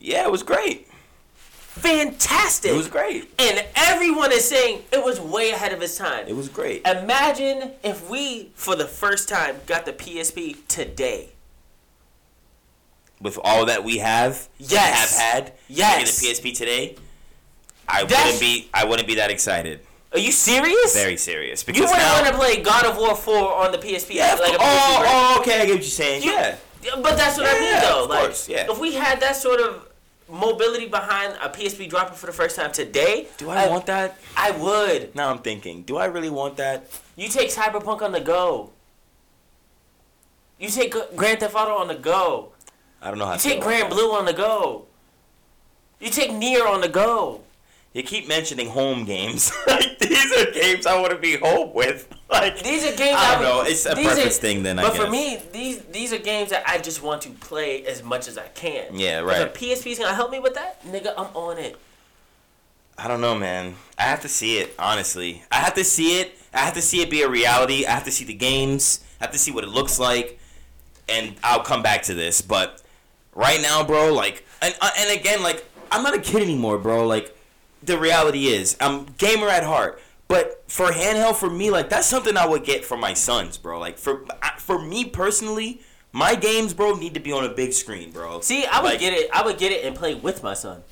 yeah, 0.00 0.24
it 0.24 0.30
was 0.30 0.42
great. 0.42 0.87
Fantastic. 1.80 2.70
It 2.70 2.74
was 2.76 2.88
great. 2.88 3.30
and 3.38 3.64
everyone 3.76 4.32
is 4.32 4.48
saying 4.48 4.82
it 4.92 5.04
was 5.04 5.20
way 5.20 5.50
ahead 5.50 5.72
of 5.72 5.80
its 5.82 5.96
time. 5.96 6.26
It 6.28 6.36
was 6.36 6.48
great. 6.48 6.86
Imagine 6.86 7.72
if 7.82 8.08
we, 8.08 8.50
for 8.54 8.76
the 8.76 8.86
first 8.86 9.28
time, 9.28 9.56
got 9.66 9.84
the 9.86 9.92
PSP 9.92 10.56
today. 10.68 11.30
With 13.20 13.38
all 13.42 13.66
that 13.66 13.82
we 13.84 13.98
have, 13.98 14.48
Yes. 14.58 15.16
have 15.18 15.32
had, 15.44 15.52
Yes. 15.68 16.18
the 16.20 16.26
PSP 16.28 16.52
today, 16.56 16.96
I 17.88 18.04
That's- 18.04 18.24
wouldn't 18.24 18.40
be. 18.40 18.68
I 18.72 18.84
wouldn't 18.84 19.08
be 19.08 19.16
that 19.16 19.30
excited. 19.30 19.80
Are 20.12 20.18
you 20.18 20.30
serious? 20.32 20.94
Very 20.94 21.16
serious 21.16 21.62
because 21.64 21.80
you 21.80 21.86
wouldn't 21.86 22.02
now. 22.02 22.14
want 22.22 22.26
to 22.28 22.34
play 22.34 22.60
God 22.60 22.84
of 22.86 22.96
War 22.96 23.14
4 23.16 23.54
on 23.54 23.72
the 23.72 23.78
PSP. 23.78 24.14
yeah, 24.14 24.34
like 24.34 24.54
oh, 24.54 24.58
PSP, 24.58 25.04
oh, 25.06 25.40
okay, 25.40 25.54
I 25.62 25.66
get 25.66 25.74
what 25.74 25.82
you're 25.82 25.82
saying. 25.82 26.22
You- 26.22 26.32
yeah, 26.32 26.56
But 26.96 27.16
that's 27.16 27.36
what 27.36 27.46
I 27.46 27.58
mean, 27.58 27.80
though. 27.80 28.04
of 28.04 28.10
like, 28.10 28.20
course, 28.20 28.48
yeah. 28.48 28.70
if 28.70 28.78
we 28.78 28.94
had 28.94 29.20
that 29.20 29.36
sort 29.36 29.60
of 29.60 29.87
mobility 30.28 30.86
behind 30.86 31.34
a 31.42 31.48
PSP 31.48 31.88
dropping 31.88 32.16
for 32.16 32.26
the 32.26 32.32
first 32.32 32.56
time 32.56 32.72
today, 32.72 33.28
do 33.38 33.50
I, 33.50 33.68
want 33.68 33.86
that? 33.86 34.18
I 34.36 34.50
would. 34.52 35.14
Now 35.14 35.30
I'm 35.30 35.38
thinking, 35.38 35.82
do 35.82 35.96
I 35.96 36.06
really 36.06 36.30
want 36.30 36.56
that? 36.56 36.86
You 37.16 37.28
take 37.28 37.50
Cyberpunk 37.50 38.02
on 38.02 38.12
the 38.12 38.20
go. 38.20 38.70
You 40.58 40.68
take 40.68 40.94
Grand 41.16 41.40
Theft 41.40 41.54
Auto 41.54 41.76
on 41.76 41.88
the 41.88 41.94
go. 41.94 42.52
I 43.00 43.10
don't 43.10 43.18
know 43.18 43.26
how. 43.26 43.34
You 43.34 43.38
take 43.38 43.60
Grand. 43.60 43.90
Blue 43.90 44.12
on 44.12 44.24
the 44.24 44.32
go. 44.32 44.86
You 46.00 46.10
take 46.10 46.32
Nier 46.32 46.66
on 46.66 46.80
the 46.80 46.88
go. 46.88 47.42
You 47.98 48.04
keep 48.04 48.28
mentioning 48.28 48.68
home 48.68 49.04
games. 49.04 49.50
like 49.66 49.98
these 49.98 50.32
are 50.32 50.52
games 50.52 50.86
I 50.86 51.00
want 51.00 51.10
to 51.10 51.18
be 51.18 51.36
home 51.36 51.74
with. 51.74 52.08
Like 52.30 52.62
These 52.62 52.84
are 52.84 52.94
games 52.94 53.16
I 53.18 53.32
don't 53.32 53.40
would- 53.40 53.48
know. 53.48 53.62
It's 53.62 53.86
a 53.86 53.94
preference 53.94 54.36
are- 54.36 54.40
thing 54.40 54.62
then. 54.62 54.78
I 54.78 54.82
But 54.82 54.96
for 54.96 55.08
me, 55.10 55.40
these 55.50 55.78
these 55.86 56.12
are 56.12 56.18
games 56.18 56.50
that 56.50 56.62
I 56.68 56.76
just 56.78 57.02
want 57.02 57.22
to 57.22 57.30
play 57.30 57.84
as 57.86 58.02
much 58.02 58.28
as 58.28 58.36
I 58.36 58.48
can. 58.48 58.94
Yeah, 58.98 59.20
right. 59.20 59.40
If 59.40 59.48
a 59.48 59.58
PSP's 59.58 59.98
gonna 59.98 60.14
help 60.14 60.30
me 60.30 60.38
with 60.38 60.52
that, 60.54 60.84
nigga, 60.84 61.14
I'm 61.16 61.34
on 61.34 61.56
it. 61.56 61.76
I 62.98 63.08
don't 63.08 63.22
know, 63.22 63.34
man. 63.34 63.76
I 63.98 64.02
have 64.02 64.20
to 64.22 64.28
see 64.28 64.58
it. 64.58 64.74
Honestly, 64.78 65.42
I 65.50 65.56
have 65.56 65.72
to 65.74 65.84
see 65.84 66.20
it. 66.20 66.38
I 66.52 66.58
have 66.58 66.74
to 66.74 66.82
see 66.82 67.00
it 67.00 67.08
be 67.10 67.22
a 67.22 67.28
reality. 67.30 67.86
I 67.86 67.92
have 67.92 68.04
to 68.04 68.12
see 68.12 68.24
the 68.26 68.34
games. 68.34 69.00
I 69.20 69.24
have 69.24 69.32
to 69.32 69.38
see 69.38 69.50
what 69.50 69.64
it 69.64 69.70
looks 69.70 69.98
like, 69.98 70.38
and 71.08 71.34
I'll 71.42 71.62
come 71.64 71.82
back 71.82 72.02
to 72.04 72.14
this. 72.14 72.42
But 72.42 72.82
right 73.34 73.60
now, 73.62 73.82
bro, 73.84 74.12
like, 74.12 74.44
and 74.60 74.76
uh, 74.82 74.90
and 74.98 75.18
again, 75.18 75.42
like, 75.42 75.64
I'm 75.90 76.02
not 76.02 76.14
a 76.14 76.20
kid 76.20 76.42
anymore, 76.42 76.76
bro. 76.76 77.06
Like, 77.06 77.34
the 77.82 77.98
reality 77.98 78.46
is, 78.48 78.76
I'm 78.80 79.06
gamer 79.18 79.48
at 79.48 79.64
heart. 79.64 80.00
But 80.28 80.62
for 80.70 80.90
handheld, 80.90 81.36
for 81.36 81.48
me, 81.48 81.70
like, 81.70 81.88
that's 81.88 82.06
something 82.06 82.36
I 82.36 82.46
would 82.46 82.62
get 82.64 82.84
for 82.84 82.98
my 82.98 83.14
sons, 83.14 83.56
bro. 83.56 83.78
Like, 83.80 83.96
for 83.96 84.26
for 84.58 84.78
me 84.78 85.06
personally, 85.06 85.80
my 86.12 86.34
games, 86.34 86.74
bro, 86.74 86.94
need 86.94 87.14
to 87.14 87.20
be 87.20 87.32
on 87.32 87.44
a 87.44 87.48
big 87.48 87.72
screen, 87.72 88.10
bro. 88.10 88.40
See, 88.42 88.66
I 88.66 88.80
would 88.82 88.90
Like- 88.90 89.00
get 89.00 89.14
it. 89.14 89.30
I 89.32 89.42
would 89.42 89.56
get 89.56 89.72
it 89.72 89.84
and 89.86 89.96
play 89.96 90.14
with 90.14 90.42
my 90.42 90.52
son. 90.52 90.82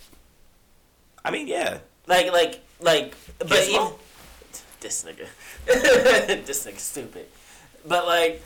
I 1.25 1.31
mean, 1.31 1.49
yeah. 1.49 1.79
Like, 2.07 2.33
like, 2.33 2.61
like. 2.81 3.15
But 3.39 3.69
even, 3.69 3.89
this 4.81 5.05
nigga, 5.05 5.27
this 6.47 6.67
nigga 6.67 6.79
stupid. 6.79 7.27
But 7.85 8.07
like, 8.07 8.43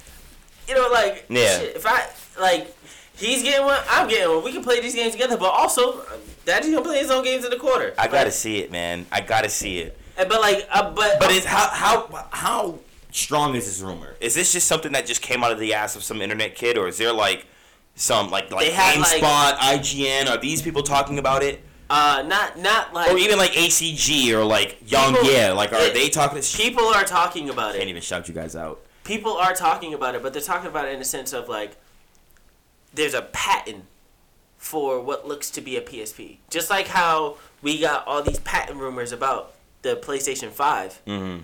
you 0.68 0.74
know, 0.74 0.88
like, 0.90 1.26
Yeah. 1.28 1.58
shit, 1.60 1.76
if 1.76 1.86
I 1.86 2.08
like, 2.40 2.74
he's 3.16 3.42
getting 3.44 3.64
one, 3.64 3.78
I'm 3.88 4.08
getting 4.08 4.34
one. 4.34 4.42
We 4.42 4.50
can 4.52 4.64
play 4.64 4.80
these 4.80 4.94
games 4.96 5.12
together. 5.12 5.36
But 5.36 5.50
also, 5.50 6.04
Daddy's 6.44 6.70
gonna 6.72 6.82
play 6.84 6.98
his 6.98 7.10
own 7.10 7.22
games 7.24 7.44
in 7.44 7.50
the 7.50 7.56
quarter. 7.56 7.94
I 7.98 8.08
gotta 8.08 8.30
see 8.30 8.58
it, 8.58 8.70
man. 8.72 9.06
I 9.12 9.20
gotta 9.20 9.48
see 9.50 9.78
it. 9.78 9.96
But 10.16 10.40
like, 10.40 10.66
uh, 10.70 10.90
but 10.90 11.18
But 11.20 11.30
it's 11.32 11.46
how 11.46 11.68
how 11.68 12.26
how 12.30 12.78
strong 13.12 13.54
is 13.54 13.66
this 13.66 13.80
rumor? 13.80 14.14
Is 14.20 14.34
this 14.34 14.52
just 14.52 14.66
something 14.66 14.92
that 14.92 15.06
just 15.06 15.22
came 15.22 15.42
out 15.44 15.52
of 15.52 15.58
the 15.58 15.74
ass 15.74 15.96
of 15.96 16.02
some 16.02 16.20
internet 16.22 16.54
kid, 16.54 16.76
or 16.78 16.88
is 16.88 16.98
there 16.98 17.12
like 17.12 17.46
some 17.94 18.30
like 18.30 18.50
like 18.50 18.66
They 18.66 18.72
had, 18.72 18.98
like- 19.00 19.22
GameSpot, 19.22 19.54
IGN? 19.56 20.28
Are 20.30 20.38
these 20.38 20.62
people 20.62 20.82
talking 20.82 21.18
about 21.18 21.42
it, 21.42 21.62
Uh, 21.88 22.22
not 22.26 22.58
not 22.58 22.92
like 22.94 23.10
or 23.10 23.18
even 23.18 23.38
like 23.38 23.52
ACG 23.52 24.32
or 24.32 24.44
like 24.44 24.78
Young 24.90 25.14
People- 25.14 25.30
Yeah? 25.30 25.52
Like, 25.52 25.72
are 25.72 25.80
it- 25.80 25.94
they 25.94 26.08
talking? 26.08 26.40
Shit? 26.42 26.60
people 26.66 26.84
are 26.86 27.04
talking 27.04 27.48
about 27.50 27.70
I 27.70 27.78
can't 27.78 27.84
it. 27.84 27.88
even 27.90 28.02
shout 28.02 28.28
you 28.28 28.34
guys 28.34 28.54
out. 28.56 28.80
People 29.04 29.36
are 29.36 29.54
talking 29.54 29.92
about 29.94 30.14
it, 30.14 30.22
but 30.22 30.32
they're 30.32 30.42
talking 30.42 30.68
about 30.68 30.86
it 30.86 30.92
in 30.92 30.98
the 30.98 31.04
sense 31.04 31.32
of 31.32 31.48
like 31.48 31.76
there's 32.94 33.14
a 33.14 33.22
patent 33.22 33.84
for 34.60 35.00
what 35.00 35.26
looks 35.26 35.50
to 35.50 35.60
be 35.62 35.76
a 35.78 35.80
PSP. 35.80 36.36
Just 36.50 36.68
like 36.68 36.86
how 36.86 37.38
we 37.62 37.80
got 37.80 38.06
all 38.06 38.22
these 38.22 38.38
patent 38.40 38.78
rumors 38.78 39.10
about 39.10 39.54
the 39.82 39.96
PlayStation 39.96 40.50
5 40.50 41.00
Mm-hmm. 41.06 41.38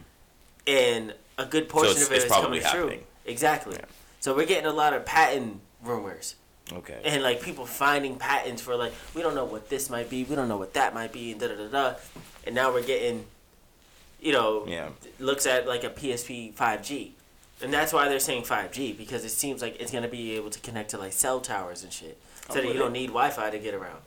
and 0.66 1.14
a 1.38 1.46
good 1.46 1.68
portion 1.68 1.92
it's- 1.92 2.06
of 2.06 2.12
it's 2.12 2.24
is 2.26 2.30
coming 2.30 2.62
true. 2.62 2.98
Exactly. 3.24 3.76
Yeah. 3.78 3.86
So 4.20 4.36
we're 4.36 4.46
getting 4.46 4.66
a 4.66 4.72
lot 4.72 4.92
of 4.92 5.04
patent 5.06 5.60
rumors. 5.82 6.36
Okay. 6.72 7.00
and 7.04 7.22
like 7.22 7.40
people 7.42 7.64
finding 7.64 8.16
patents 8.16 8.60
for 8.60 8.74
like 8.74 8.92
we 9.14 9.22
don't 9.22 9.36
know 9.36 9.44
what 9.44 9.68
this 9.70 9.88
might 9.88 10.10
be, 10.10 10.24
we 10.24 10.34
don't 10.34 10.48
know 10.48 10.56
what 10.56 10.74
that 10.74 10.92
might 10.94 11.12
be, 11.12 11.30
and 11.32 11.40
da 11.40 11.46
da 11.48 11.54
da 11.54 11.68
da. 11.68 11.94
And 12.44 12.56
now 12.56 12.72
we're 12.72 12.82
getting, 12.82 13.24
you 14.20 14.32
know, 14.32 14.66
Yeah. 14.66 14.88
looks 15.20 15.46
at 15.46 15.66
like 15.68 15.84
a 15.84 15.90
PSP 15.90 16.52
5G, 16.54 17.12
and 17.62 17.72
that's 17.72 17.92
why 17.92 18.08
they're 18.08 18.18
saying 18.18 18.42
5G 18.42 18.96
because 18.98 19.24
it 19.24 19.28
seems 19.30 19.62
like 19.62 19.80
it's 19.80 19.92
gonna 19.92 20.08
be 20.08 20.32
able 20.34 20.50
to 20.50 20.58
connect 20.58 20.90
to 20.90 20.98
like 20.98 21.12
cell 21.12 21.38
towers 21.40 21.84
and 21.84 21.92
shit, 21.92 22.18
so 22.48 22.54
that 22.60 22.66
you 22.66 22.74
don't 22.74 22.92
need 22.92 23.08
Wi-Fi 23.08 23.50
to 23.50 23.58
get 23.58 23.74
around. 23.74 23.98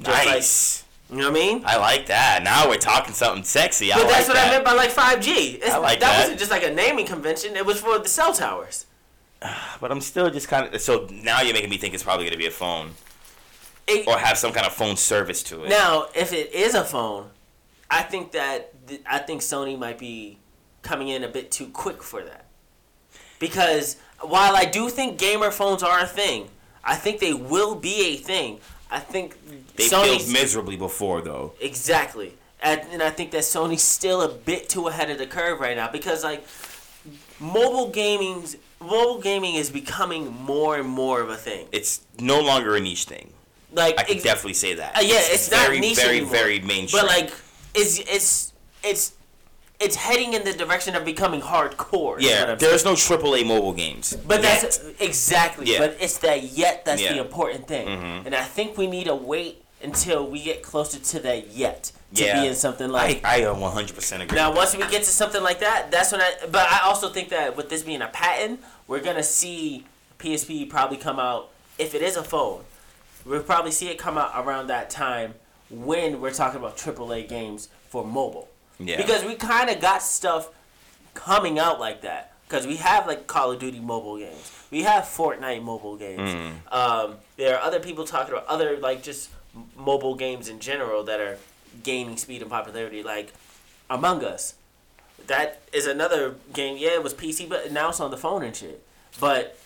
Just 0.00 0.24
Nice. 0.26 0.84
Like, 1.10 1.16
you 1.16 1.22
know 1.22 1.30
what 1.30 1.38
I 1.40 1.44
mean? 1.44 1.62
I 1.66 1.76
like 1.76 2.06
that. 2.06 2.42
Now 2.42 2.68
we're 2.68 2.76
talking 2.78 3.12
something 3.14 3.44
sexy. 3.44 3.92
I 3.92 3.96
But 3.96 4.04
like 4.06 4.14
that's 4.14 4.28
what 4.28 4.34
that. 4.34 4.48
I 4.48 4.50
meant 4.52 4.64
by 4.64 4.72
like 4.72 4.90
5G. 4.90 5.56
It's, 5.56 5.70
I 5.70 5.76
like 5.78 6.00
that, 6.00 6.10
that. 6.12 6.20
wasn't 6.20 6.38
just 6.38 6.50
like 6.50 6.64
a 6.64 6.70
naming 6.72 7.06
convention. 7.06 7.56
It 7.56 7.64
was 7.66 7.80
for 7.80 7.98
the 7.98 8.08
cell 8.08 8.32
towers. 8.32 8.86
But 9.80 9.92
I'm 9.92 10.00
still 10.00 10.30
just 10.30 10.48
kind 10.48 10.74
of. 10.74 10.80
So 10.80 11.06
now 11.12 11.42
you're 11.42 11.52
making 11.52 11.68
me 11.70 11.76
think 11.76 11.92
it's 11.94 12.02
probably 12.02 12.24
gonna 12.24 12.38
be 12.38 12.46
a 12.46 12.50
phone 12.50 12.92
It- 13.86 14.06
or 14.08 14.16
have 14.18 14.38
some 14.38 14.52
kind 14.52 14.66
of 14.66 14.72
phone 14.72 14.96
service 14.96 15.42
to 15.44 15.64
it. 15.64 15.68
Now, 15.68 16.06
if 16.14 16.32
it 16.32 16.52
is 16.54 16.74
a 16.74 16.84
phone, 16.84 17.30
I 17.90 18.02
think 18.02 18.32
that 18.32 18.86
th- 18.88 19.02
I 19.06 19.18
think 19.18 19.42
Sony 19.42 19.78
might 19.78 19.98
be 19.98 20.38
coming 20.82 21.08
in 21.08 21.22
a 21.22 21.28
bit 21.28 21.50
too 21.50 21.66
quick 21.68 22.02
for 22.02 22.22
that. 22.24 22.46
Because 23.38 23.96
while 24.20 24.56
I 24.56 24.64
do 24.64 24.88
think 24.88 25.18
gamer 25.18 25.50
phones 25.50 25.82
are 25.82 26.00
a 26.00 26.06
thing, 26.06 26.48
I 26.84 26.96
think 26.96 27.20
they 27.20 27.34
will 27.34 27.74
be 27.74 28.06
a 28.06 28.16
thing. 28.16 28.60
I 28.90 29.00
think 29.00 29.36
they 29.76 29.88
Sony's 29.88 30.24
failed 30.24 30.32
miserably 30.32 30.76
before 30.76 31.20
though. 31.22 31.54
exactly, 31.60 32.34
and, 32.62 32.80
and 32.92 33.02
I 33.02 33.10
think 33.10 33.30
that 33.32 33.42
Sony's 33.42 33.82
still 33.82 34.22
a 34.22 34.28
bit 34.28 34.68
too 34.68 34.86
ahead 34.88 35.10
of 35.10 35.18
the 35.18 35.26
curve 35.26 35.60
right 35.60 35.76
now 35.76 35.90
because 35.90 36.22
like 36.22 36.46
mobile 37.40 37.90
gaming's 37.90 38.56
mobile 38.80 39.20
gaming 39.20 39.54
is 39.54 39.70
becoming 39.70 40.32
more 40.32 40.76
and 40.76 40.88
more 40.88 41.20
of 41.20 41.30
a 41.30 41.36
thing. 41.36 41.66
It's 41.72 42.02
no 42.20 42.40
longer 42.40 42.76
a 42.76 42.80
niche 42.80 43.04
thing. 43.04 43.32
Like 43.72 43.98
I 43.98 44.04
can 44.04 44.16
ex- 44.16 44.24
definitely 44.24 44.54
say 44.54 44.74
that. 44.74 44.96
Uh, 44.96 45.00
yeah, 45.00 45.14
it's 45.20 45.50
not 45.50 45.66
very, 45.66 45.80
niche 45.80 45.96
very, 45.96 46.18
anymore. 46.18 46.32
very 46.32 46.60
mainstream. 46.60 47.02
But 47.02 47.08
like, 47.08 47.32
it's 47.74 47.98
it's 47.98 48.52
it's 48.84 49.13
it's 49.84 49.96
heading 49.96 50.32
in 50.32 50.44
the 50.44 50.52
direction 50.52 50.94
of 50.96 51.04
becoming 51.04 51.40
hardcore. 51.40 52.16
yeah, 52.20 52.54
there's 52.54 52.82
saying. 52.82 52.94
no 52.94 52.96
AAA 52.96 53.44
mobile 53.46 53.72
games. 53.72 54.16
But 54.26 54.42
yet. 54.42 54.60
that's 54.62 54.84
exactly. 55.00 55.66
Yeah. 55.72 55.78
But 55.80 55.96
it's 56.00 56.18
that 56.18 56.42
yet 56.42 56.84
that's 56.84 57.02
the 57.02 57.18
important 57.18 57.68
thing, 57.68 57.86
Mhm. 57.88 58.26
and 58.26 58.34
I 58.34 58.42
think 58.44 58.76
we 58.78 58.86
need 58.86 59.04
to 59.04 59.14
wait 59.14 59.62
until 59.82 60.26
we 60.26 60.42
get 60.42 60.62
closer 60.62 60.98
to 60.98 61.20
that 61.20 61.48
yet 61.48 61.92
to 62.14 62.24
Yeah. 62.24 62.40
be 62.40 62.46
in 62.48 62.54
something 62.54 62.88
like. 62.88 63.22
I 63.24 63.40
100% 63.42 64.22
agree. 64.22 64.36
now, 64.36 64.52
once 64.54 64.74
we 64.74 64.80
get 64.86 65.02
to 65.04 65.10
something 65.10 65.42
like 65.42 65.60
that, 65.60 65.90
that's 65.90 66.10
when 66.12 66.20
I. 66.22 66.32
But 66.50 66.66
I 66.70 66.80
also 66.84 67.10
think 67.10 67.28
that 67.28 67.56
with 67.56 67.68
this 67.68 67.82
being 67.82 68.00
a 68.02 68.08
patent, 68.08 68.60
we're 68.88 69.00
gonna 69.00 69.22
see 69.22 69.84
PSP 70.18 70.64
probably 70.64 70.96
come 70.96 71.18
out. 71.18 71.50
If 71.78 71.94
it 71.94 72.00
is 72.02 72.16
a 72.16 72.22
phone, 72.24 72.64
we'll 73.26 73.42
probably 73.42 73.72
see 73.72 73.88
it 73.88 73.98
come 73.98 74.16
out 74.16 74.32
around 74.34 74.68
that 74.68 74.88
time 74.90 75.34
when 75.70 76.20
we're 76.20 76.32
talking 76.32 76.58
about 76.60 76.76
AAA 76.78 77.22
games 77.28 77.68
for 77.90 78.04
mobile. 78.04 78.48
Yeah. 78.78 78.96
Because 78.96 79.24
we 79.24 79.34
kind 79.34 79.70
of 79.70 79.80
got 79.80 80.02
stuff 80.02 80.50
coming 81.14 81.58
out 81.58 81.78
like 81.80 82.02
that. 82.02 82.32
Because 82.48 82.66
we 82.66 82.76
have 82.76 83.06
like 83.06 83.26
Call 83.26 83.52
of 83.52 83.58
Duty 83.58 83.80
mobile 83.80 84.18
games, 84.18 84.52
we 84.70 84.82
have 84.82 85.04
Fortnite 85.04 85.62
mobile 85.62 85.96
games. 85.96 86.30
Mm. 86.30 86.72
Um, 86.72 87.14
there 87.36 87.56
are 87.56 87.62
other 87.62 87.80
people 87.80 88.04
talking 88.04 88.32
about 88.34 88.46
other 88.46 88.76
like 88.76 89.02
just 89.02 89.30
mobile 89.76 90.14
games 90.14 90.48
in 90.48 90.60
general 90.60 91.02
that 91.04 91.20
are 91.20 91.38
gaining 91.82 92.16
speed 92.16 92.42
and 92.42 92.50
popularity, 92.50 93.02
like 93.02 93.32
Among 93.88 94.24
Us. 94.24 94.54
That 95.26 95.62
is 95.72 95.86
another 95.86 96.34
game. 96.52 96.76
Yeah, 96.76 96.90
it 96.90 97.02
was 97.02 97.14
PC, 97.14 97.48
but 97.48 97.72
now 97.72 97.88
it's 97.88 98.00
on 98.00 98.10
the 98.10 98.16
phone 98.18 98.42
and 98.42 98.54
shit. 98.54 98.84
But 99.18 99.56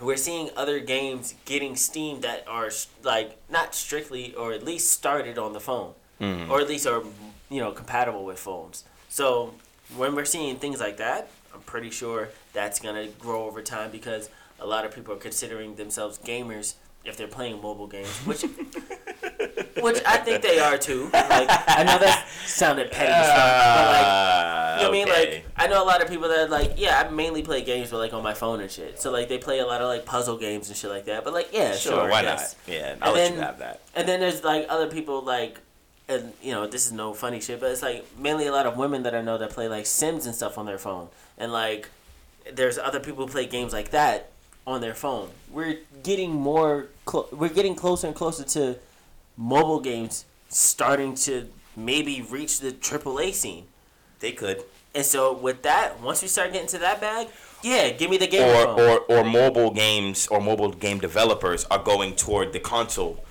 we're 0.00 0.16
seeing 0.16 0.50
other 0.56 0.80
games 0.80 1.34
getting 1.46 1.76
Steam 1.76 2.20
that 2.20 2.44
are 2.46 2.70
like 3.02 3.38
not 3.50 3.74
strictly 3.74 4.34
or 4.34 4.52
at 4.52 4.62
least 4.64 4.90
started 4.90 5.38
on 5.38 5.52
the 5.54 5.60
phone 5.60 5.94
Mhm. 6.20 6.50
or 6.50 6.60
at 6.60 6.68
least 6.68 6.86
are 6.86 7.02
you 7.52 7.60
know 7.60 7.70
compatible 7.72 8.24
with 8.24 8.38
phones. 8.38 8.84
So 9.08 9.54
when 9.96 10.14
we're 10.16 10.24
seeing 10.24 10.56
things 10.56 10.80
like 10.80 10.96
that, 10.96 11.28
I'm 11.54 11.60
pretty 11.60 11.90
sure 11.90 12.30
that's 12.52 12.80
gonna 12.80 13.08
grow 13.18 13.44
over 13.44 13.62
time 13.62 13.90
because 13.90 14.30
a 14.58 14.66
lot 14.66 14.84
of 14.84 14.94
people 14.94 15.14
are 15.14 15.18
considering 15.18 15.74
themselves 15.76 16.18
gamers 16.18 16.74
if 17.04 17.16
they're 17.16 17.26
playing 17.26 17.60
mobile 17.60 17.86
games, 17.88 18.08
which 18.24 18.42
which 19.80 20.00
I 20.06 20.18
think 20.18 20.42
they 20.42 20.58
are 20.60 20.78
too. 20.78 21.10
Like 21.12 21.48
I 21.50 21.82
know 21.84 21.98
that 21.98 22.26
sounded 22.46 22.90
petty 22.90 23.10
as 23.12 23.26
fuck, 23.26 23.36
but 23.36 23.86
like 23.92 24.06
Ah, 24.06 24.76
you 24.76 24.82
know 24.84 24.88
what 24.90 24.96
I 24.96 25.04
mean? 25.04 25.08
Like, 25.32 25.44
I 25.56 25.66
know 25.66 25.82
a 25.82 25.86
lot 25.86 26.02
of 26.02 26.08
people 26.08 26.28
that 26.28 26.48
like, 26.50 26.72
yeah, 26.76 27.00
I 27.04 27.10
mainly 27.10 27.42
play 27.42 27.62
games, 27.62 27.90
but 27.90 27.98
like 27.98 28.12
on 28.12 28.22
my 28.22 28.34
phone 28.34 28.60
and 28.60 28.70
shit. 28.70 29.00
So 29.00 29.10
like, 29.10 29.28
they 29.28 29.38
play 29.38 29.58
a 29.58 29.66
lot 29.66 29.80
of 29.80 29.88
like 29.88 30.06
puzzle 30.06 30.38
games 30.38 30.68
and 30.68 30.76
shit 30.76 30.90
like 30.90 31.04
that. 31.06 31.24
But 31.24 31.32
like, 31.34 31.48
yeah, 31.52 31.72
sure, 31.72 31.92
sure, 31.92 32.08
why 32.08 32.22
yes. 32.22 32.56
not? 32.66 32.74
Yeah, 32.74 32.94
I'll 33.02 33.08
And 33.10 33.16
let 33.16 33.28
then- 33.28 33.34
you 33.34 33.40
have 33.40 33.58
that. 33.58 33.80
And 33.94 34.08
then 34.08 34.20
there's 34.20 34.42
like 34.44 34.66
other 34.68 34.86
people 34.88 35.22
like, 35.22 35.58
and 36.08 36.32
you 36.42 36.52
know, 36.52 36.66
this 36.66 36.86
is 36.86 36.92
no 36.92 37.14
funny 37.14 37.40
shit, 37.40 37.60
but 37.60 37.70
it's 37.70 37.82
like 37.82 38.04
mainly 38.18 38.46
a 38.46 38.52
lot 38.52 38.66
of 38.66 38.76
women 38.76 39.02
that 39.04 39.14
I 39.14 39.22
know 39.22 39.38
that 39.38 39.50
play 39.50 39.68
like 39.68 39.86
Sims 39.86 40.26
and 40.26 40.34
stuff 40.34 40.58
on 40.58 40.66
their 40.66 40.78
phone, 40.78 41.08
and 41.38 41.52
like, 41.52 41.88
there's 42.52 42.78
other 42.78 43.00
people 43.00 43.26
who 43.26 43.32
play 43.32 43.46
games 43.46 43.72
like 43.72 43.90
that 43.90 44.30
on 44.66 44.80
their 44.80 44.94
phone. 44.94 45.30
We're 45.50 45.78
getting 46.02 46.32
more, 46.32 46.88
clo- 47.04 47.28
we're 47.32 47.48
getting 47.48 47.74
closer 47.74 48.06
and 48.06 48.16
closer 48.16 48.44
to 48.44 48.76
mobile 49.36 49.80
games 49.80 50.24
starting 50.48 51.14
to 51.14 51.48
maybe 51.76 52.22
reach 52.22 52.60
the 52.60 52.72
AAA 52.72 53.34
scene. 53.34 53.64
They 54.20 54.32
could. 54.32 54.62
And 54.94 55.04
so 55.04 55.32
with 55.32 55.62
that, 55.62 56.00
once 56.00 56.22
we 56.22 56.28
start 56.28 56.52
getting 56.52 56.68
to 56.68 56.78
that 56.78 57.00
bag, 57.00 57.28
yeah, 57.62 57.90
give 57.90 58.10
me 58.10 58.18
the 58.18 58.26
game 58.26 58.42
or, 58.42 58.64
phone. 58.64 58.80
or 58.80 58.98
or 59.08 59.24
mobile 59.24 59.70
games 59.70 60.26
or 60.26 60.40
mobile 60.40 60.72
game 60.72 60.98
developers 60.98 61.64
are 61.66 61.78
going 61.78 62.14
toward 62.16 62.52
the 62.52 62.60
console 62.60 63.24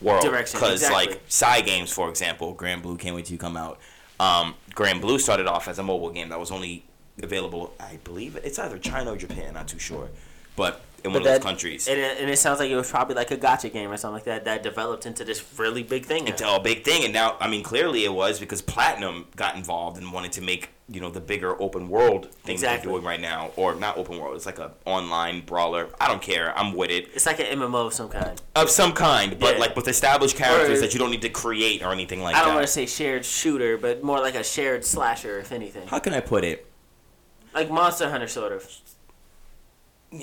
world 0.00 0.22
Direction, 0.22 0.58
because 0.58 0.82
exactly. 0.82 1.14
like 1.14 1.28
Cygames, 1.28 1.92
for 1.92 2.08
example, 2.08 2.54
Granblue 2.54 2.98
can't 2.98 3.16
wait 3.16 3.26
till 3.26 3.32
you 3.32 3.38
come 3.38 3.56
out. 3.56 3.78
Um, 4.20 4.54
Granblue 4.74 5.20
started 5.20 5.46
off 5.46 5.68
as 5.68 5.78
a 5.78 5.82
mobile 5.82 6.10
game 6.10 6.28
that 6.30 6.38
was 6.40 6.50
only 6.50 6.84
available, 7.22 7.74
I 7.80 7.98
believe 8.04 8.36
it's 8.36 8.58
either 8.58 8.78
China 8.78 9.12
or 9.12 9.16
Japan, 9.16 9.54
not 9.54 9.68
too 9.68 9.78
sure, 9.78 10.08
but 10.56 10.82
in 11.04 11.12
one 11.12 11.22
But 11.22 11.28
of 11.28 11.34
those 11.34 11.42
countries. 11.44 11.86
and 11.88 11.98
it, 11.98 12.20
and 12.20 12.28
it 12.28 12.38
sounds 12.38 12.58
like 12.58 12.70
it 12.70 12.76
was 12.76 12.90
probably 12.90 13.14
like 13.14 13.30
a 13.30 13.36
gacha 13.36 13.72
game 13.72 13.90
or 13.90 13.96
something 13.96 14.14
like 14.14 14.24
that 14.24 14.44
that 14.44 14.62
developed 14.64 15.06
into 15.06 15.24
this 15.24 15.44
really 15.56 15.82
big 15.84 16.04
thing. 16.04 16.26
Into 16.26 16.48
a 16.48 16.60
big 16.60 16.84
thing, 16.84 17.04
and 17.04 17.12
now 17.12 17.36
I 17.40 17.48
mean 17.48 17.62
clearly 17.62 18.04
it 18.04 18.12
was 18.12 18.40
because 18.40 18.62
Platinum 18.62 19.26
got 19.36 19.54
involved 19.54 19.98
and 19.98 20.12
wanted 20.12 20.32
to 20.32 20.40
make 20.40 20.70
you 20.90 21.00
know 21.02 21.10
the 21.10 21.20
bigger 21.20 21.60
open 21.60 21.88
world 21.90 22.32
things 22.44 22.60
Exactly. 22.62 22.86
they're 22.86 22.94
doing 23.00 23.04
right 23.04 23.20
now, 23.20 23.50
or 23.56 23.74
not 23.74 23.98
open 23.98 24.18
world. 24.18 24.36
It's 24.36 24.46
like 24.46 24.58
a 24.58 24.72
online 24.86 25.42
brawler. 25.42 25.88
I 26.00 26.08
don't 26.08 26.22
care. 26.22 26.56
I'm 26.58 26.74
with 26.74 26.90
it. 26.90 27.08
It's 27.14 27.26
like 27.26 27.40
an 27.40 27.46
MMO 27.58 27.86
of 27.88 27.92
some 27.94 28.08
kind. 28.08 28.40
of 28.56 28.70
some 28.70 28.92
kind, 28.92 29.38
but 29.38 29.54
Yeah. 29.56 29.60
like 29.60 29.76
with 29.76 29.86
established 29.88 30.36
characters 30.36 30.78
Or- 30.78 30.80
that 30.82 30.94
you 30.94 30.98
don't 30.98 31.10
need 31.10 31.22
to 31.22 31.28
create 31.28 31.82
or 31.82 31.92
anything 31.92 32.22
like 32.22 32.34
that. 32.34 32.40
I 32.40 32.44
don't 32.44 32.54
that. 32.54 32.60
want 32.60 32.66
to 32.66 32.72
say 32.72 32.86
shared 32.86 33.24
shooter, 33.24 33.76
but 33.76 34.02
more 34.02 34.18
like 34.20 34.34
a 34.34 34.42
shared 34.44 34.84
slasher, 34.84 35.38
if 35.38 35.52
anything. 35.52 35.86
How 35.88 35.98
can 35.98 36.14
I 36.14 36.20
put 36.20 36.42
it? 36.44 36.64
Like 37.54 37.70
Monster 37.70 38.10
Hunter, 38.10 38.28
sort 38.28 38.52
of. 38.52 38.66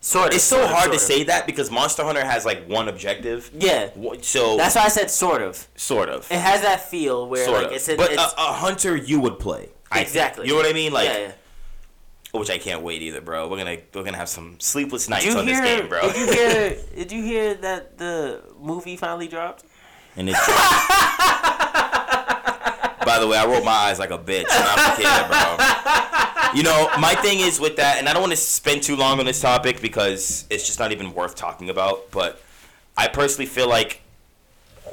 Sort 0.00 0.28
of. 0.28 0.34
It's 0.36 0.44
so 0.44 0.64
hard 0.64 0.92
to 0.92 0.98
say 0.98 1.24
that 1.24 1.44
because 1.44 1.72
Monster 1.72 2.04
Hunter 2.04 2.24
has 2.24 2.46
like 2.46 2.64
one 2.68 2.88
objective. 2.88 3.50
Yeah, 3.58 3.90
So 4.22 4.56
that's 4.56 4.76
why 4.76 4.82
I 4.84 4.88
said 4.88 5.10
sort 5.10 5.42
of. 5.42 5.66
sort 5.74 6.08
of, 6.08 6.30
It 6.30 6.38
has 6.38 6.62
that 6.62 6.88
feel 6.88 7.28
where 7.28 7.44
sort 7.44 7.58
like 7.58 7.66
of. 7.66 7.72
it's, 7.72 7.88
a, 7.88 7.96
but 7.96 8.12
it's 8.12 8.22
a, 8.22 8.36
a 8.38 8.52
hunter 8.52 8.94
you 8.96 9.18
would 9.20 9.40
play. 9.40 9.70
I 9.90 9.96
think. 9.96 10.06
Exactly. 10.08 10.46
You 10.46 10.52
know 10.52 10.58
what 10.58 10.68
I 10.68 10.72
mean? 10.72 10.92
Like, 10.92 11.08
yeah, 11.08 11.18
yeah. 11.18 11.32
which 12.38 12.50
I 12.50 12.58
can't 12.58 12.82
wait 12.82 13.02
either, 13.02 13.20
bro. 13.20 13.48
We're 13.48 13.58
gonna 13.58 13.78
we're 13.94 14.04
gonna 14.04 14.16
have 14.16 14.28
some 14.28 14.60
sleepless 14.60 15.08
nights 15.08 15.34
on 15.34 15.46
hear? 15.46 15.60
this 15.60 15.80
game, 15.80 15.88
bro. 15.88 16.02
Did 16.02 16.16
you 16.16 16.32
hear? 16.32 16.76
did 16.96 17.12
you 17.12 17.22
hear 17.22 17.54
that 17.54 17.98
the 17.98 18.42
movie 18.60 18.96
finally 18.96 19.28
dropped? 19.28 19.64
and 20.18 20.28
it's. 20.28 20.46
By 23.06 23.18
the 23.20 23.26
way, 23.26 23.38
I 23.38 23.46
rolled 23.46 23.64
my 23.64 23.70
eyes 23.70 23.98
like 23.98 24.10
a 24.10 24.18
bitch. 24.18 24.44
I'm 24.50 24.96
kidding, 24.96 25.28
bro. 25.28 25.56
You 26.54 26.62
know, 26.62 26.90
my 26.98 27.14
thing 27.14 27.40
is 27.40 27.58
with 27.58 27.76
that, 27.76 27.98
and 27.98 28.08
I 28.08 28.12
don't 28.12 28.20
want 28.20 28.32
to 28.32 28.36
spend 28.36 28.82
too 28.82 28.96
long 28.96 29.18
on 29.18 29.24
this 29.24 29.40
topic 29.40 29.80
because 29.80 30.44
it's 30.50 30.66
just 30.66 30.78
not 30.78 30.92
even 30.92 31.14
worth 31.14 31.34
talking 31.34 31.70
about. 31.70 32.10
But 32.10 32.42
I 32.98 33.08
personally 33.08 33.46
feel 33.46 33.68
like 33.68 34.02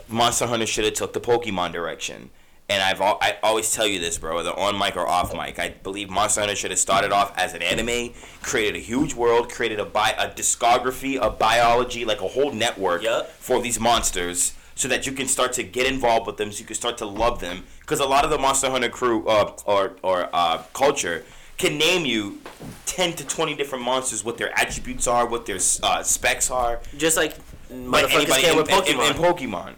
Monster 0.07 0.47
Hunter 0.47 0.65
should 0.65 0.85
have 0.85 0.93
took 0.93 1.11
the 1.11 1.19
Pokemon 1.19 1.73
direction 1.73 2.29
and 2.69 2.81
I've 2.81 2.99
al- 3.01 3.19
I 3.21 3.37
always 3.43 3.71
tell 3.71 3.85
you 3.85 3.99
this, 3.99 4.17
bro, 4.17 4.35
whether 4.35 4.51
on 4.57 4.77
mic 4.77 4.95
or 4.95 5.07
off 5.07 5.33
mic. 5.33 5.59
I 5.59 5.69
believe 5.83 6.09
Monster 6.09 6.41
Hunter 6.41 6.55
should 6.55 6.71
have 6.71 6.79
started 6.79 7.11
off 7.11 7.31
as 7.37 7.53
an 7.53 7.61
anime, 7.61 8.13
created 8.41 8.75
a 8.75 8.79
huge 8.79 9.13
world, 9.13 9.51
created 9.51 9.79
a 9.79 9.85
bi- 9.85 10.15
a 10.17 10.29
discography, 10.31 11.19
a 11.21 11.29
biology, 11.29 12.05
like 12.05 12.21
a 12.21 12.27
whole 12.27 12.51
network 12.51 13.03
Yup. 13.03 13.29
for 13.31 13.61
these 13.61 13.79
monsters, 13.79 14.53
so 14.73 14.87
that 14.87 15.05
you 15.05 15.11
can 15.11 15.27
start 15.27 15.53
to 15.53 15.63
get 15.63 15.85
involved 15.85 16.25
with 16.27 16.37
them, 16.37 16.51
so 16.51 16.59
you 16.59 16.65
can 16.65 16.75
start 16.75 16.97
to 16.97 17.05
love 17.05 17.39
them. 17.39 17.63
Because 17.81 17.99
a 17.99 18.05
lot 18.05 18.23
of 18.25 18.31
the 18.31 18.37
Monster 18.39 18.69
Hunter 18.71 18.89
crew 18.89 19.27
uh, 19.27 19.51
or 19.65 19.93
or 20.01 20.29
uh, 20.33 20.63
culture 20.73 21.23
can 21.57 21.77
name 21.77 22.03
you 22.05 22.39
ten 22.85 23.13
to 23.13 23.25
twenty 23.27 23.55
different 23.55 23.83
monsters, 23.85 24.23
what 24.25 24.37
their 24.37 24.51
attributes 24.59 25.07
are, 25.07 25.27
what 25.27 25.45
their 25.45 25.59
uh, 25.83 26.01
specs 26.03 26.49
are. 26.49 26.81
Just 26.97 27.15
like 27.15 27.35
Like 27.69 28.05
motherfuckers 28.05 28.15
anybody 28.15 28.41
can 28.41 28.51
in, 28.51 28.57
with 28.57 28.69
in- 28.69 28.75
Pokemon. 28.75 29.09
in 29.11 29.15
Pokemon. 29.15 29.73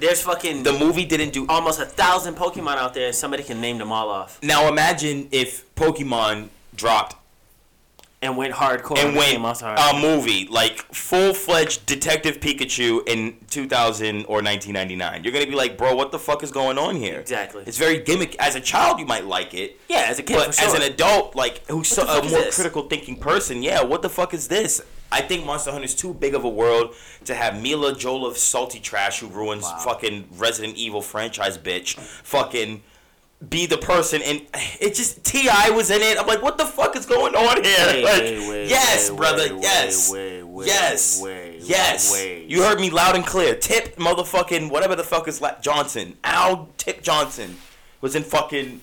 There's 0.00 0.22
fucking 0.22 0.62
The 0.62 0.72
movie 0.72 1.04
didn't 1.04 1.32
do 1.32 1.46
almost 1.48 1.80
a 1.80 1.84
thousand 1.86 2.34
Pokemon 2.36 2.76
out 2.76 2.94
there, 2.94 3.12
somebody 3.12 3.42
can 3.42 3.60
name 3.60 3.78
them 3.78 3.92
all 3.92 4.08
off 4.08 4.42
Now 4.42 4.68
imagine 4.68 5.28
if 5.30 5.72
Pokemon 5.74 6.48
dropped 6.74 7.16
and 8.22 8.36
went 8.36 8.52
hardcore 8.54 8.98
and 8.98 9.16
went 9.16 9.38
a 9.62 9.98
movie 9.98 10.46
like 10.46 10.78
full 10.94 11.32
fledged 11.32 11.86
Detective 11.86 12.38
Pikachu 12.38 13.06
in 13.08 13.36
2000 13.48 14.26
or 14.26 14.42
1999. 14.42 15.24
You're 15.24 15.32
gonna 15.32 15.46
be 15.46 15.54
like, 15.54 15.78
bro, 15.78 15.94
what 15.94 16.12
the 16.12 16.18
fuck 16.18 16.42
is 16.42 16.50
going 16.50 16.76
on 16.76 16.96
here? 16.96 17.18
Exactly. 17.18 17.64
It's 17.66 17.78
very 17.78 17.98
gimmick. 17.98 18.36
As 18.38 18.56
a 18.56 18.60
child, 18.60 19.00
you 19.00 19.06
might 19.06 19.24
like 19.24 19.54
it. 19.54 19.80
yeah, 19.88 20.04
as 20.08 20.18
a 20.18 20.22
kid, 20.22 20.36
But 20.36 20.54
sure. 20.54 20.68
as 20.68 20.74
an 20.74 20.82
adult, 20.82 21.34
like 21.34 21.66
who's 21.68 21.88
so, 21.88 22.02
a 22.02 22.20
more 22.22 22.30
this? 22.30 22.54
critical 22.54 22.82
thinking 22.82 23.16
person, 23.16 23.62
yeah, 23.62 23.82
what 23.82 24.02
the 24.02 24.10
fuck 24.10 24.34
is 24.34 24.48
this? 24.48 24.82
I 25.12 25.22
think 25.22 25.44
Monster 25.44 25.72
Hunter 25.72 25.84
is 25.86 25.94
too 25.94 26.14
big 26.14 26.34
of 26.34 26.44
a 26.44 26.48
world 26.48 26.94
to 27.24 27.34
have 27.34 27.60
Milla 27.60 27.94
Jovovich 27.94 28.36
salty 28.36 28.78
trash 28.80 29.20
who 29.20 29.26
ruins 29.26 29.64
Wow. 29.64 29.78
fucking 29.78 30.28
Resident 30.36 30.76
Evil 30.76 31.02
franchise 31.02 31.58
bitch 31.58 31.94
fucking 31.98 32.82
be 33.48 33.64
the 33.66 33.78
person 33.78 34.20
and 34.22 34.42
it 34.80 34.94
just 34.94 35.24
Ti 35.24 35.48
was 35.72 35.90
in 35.90 36.00
it. 36.02 36.18
I'm 36.18 36.26
like, 36.26 36.42
what 36.42 36.58
the 36.58 36.66
fuck 36.66 36.94
is 36.96 37.06
going 37.06 37.34
on 37.34 37.64
here? 37.64 37.86
Wait, 37.88 38.04
like, 38.04 38.22
wait, 38.50 38.68
yes, 38.68 39.10
wait, 39.10 39.16
brother, 39.16 39.46
yes, 39.56 40.12
yes, 40.64 41.22
yes. 41.62 42.24
You 42.46 42.62
heard 42.62 42.80
me 42.80 42.90
loud 42.90 43.16
and 43.16 43.26
clear. 43.26 43.54
Tip 43.56 43.96
motherfucking 43.96 44.70
whatever 44.70 44.94
the 44.94 45.04
fuck 45.04 45.26
is 45.28 45.40
la- 45.40 45.58
Johnson. 45.60 46.18
Al 46.22 46.68
Tip 46.76 47.02
Johnson 47.02 47.56
was 48.00 48.14
in 48.14 48.22
fucking 48.22 48.80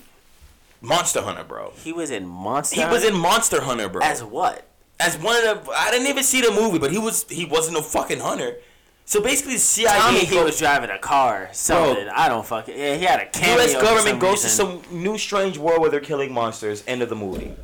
Monster 0.80 1.22
Hunter, 1.22 1.42
bro. 1.44 1.72
he 1.76 1.92
was 1.92 2.10
in 2.10 2.26
Monster. 2.26 2.80
He 2.80 2.86
was 2.86 3.02
in 3.04 3.14
Monster 3.16 3.62
Hunter, 3.62 3.88
bro. 3.88 4.02
as 4.02 4.22
what? 4.22 4.67
As 5.00 5.16
one 5.18 5.36
of 5.46 5.64
the, 5.64 5.70
I 5.72 5.90
didn't 5.90 6.08
even 6.08 6.24
see 6.24 6.40
the 6.40 6.50
movie, 6.50 6.78
but 6.78 6.90
he 6.90 6.98
was 6.98 7.24
he 7.28 7.44
wasn't 7.44 7.76
a 7.78 7.82
fucking 7.82 8.20
hunter. 8.20 8.56
So 9.04 9.22
basically, 9.22 9.54
the 9.54 9.58
CIA, 9.60 9.88
Tell 9.98 10.12
me 10.12 10.18
he 10.24 10.38
was 10.38 10.58
driving 10.58 10.90
a 10.90 10.98
car, 10.98 11.48
something. 11.52 12.08
I 12.14 12.28
don't 12.28 12.44
fucking. 12.44 12.76
Yeah, 12.76 12.96
he 12.96 13.04
had 13.04 13.20
a 13.20 13.26
cameo. 13.26 13.56
U.S. 13.62 13.74
for 13.74 13.80
government 13.80 14.08
some 14.08 14.18
goes 14.18 14.44
reason. 14.44 14.66
to 14.82 14.82
some 14.90 15.02
new 15.02 15.16
strange 15.16 15.56
world 15.56 15.80
where 15.80 15.90
they're 15.90 16.00
killing 16.00 16.32
monsters. 16.32 16.84
End 16.86 17.00
of 17.00 17.08
the 17.08 17.14
movie. 17.16 17.54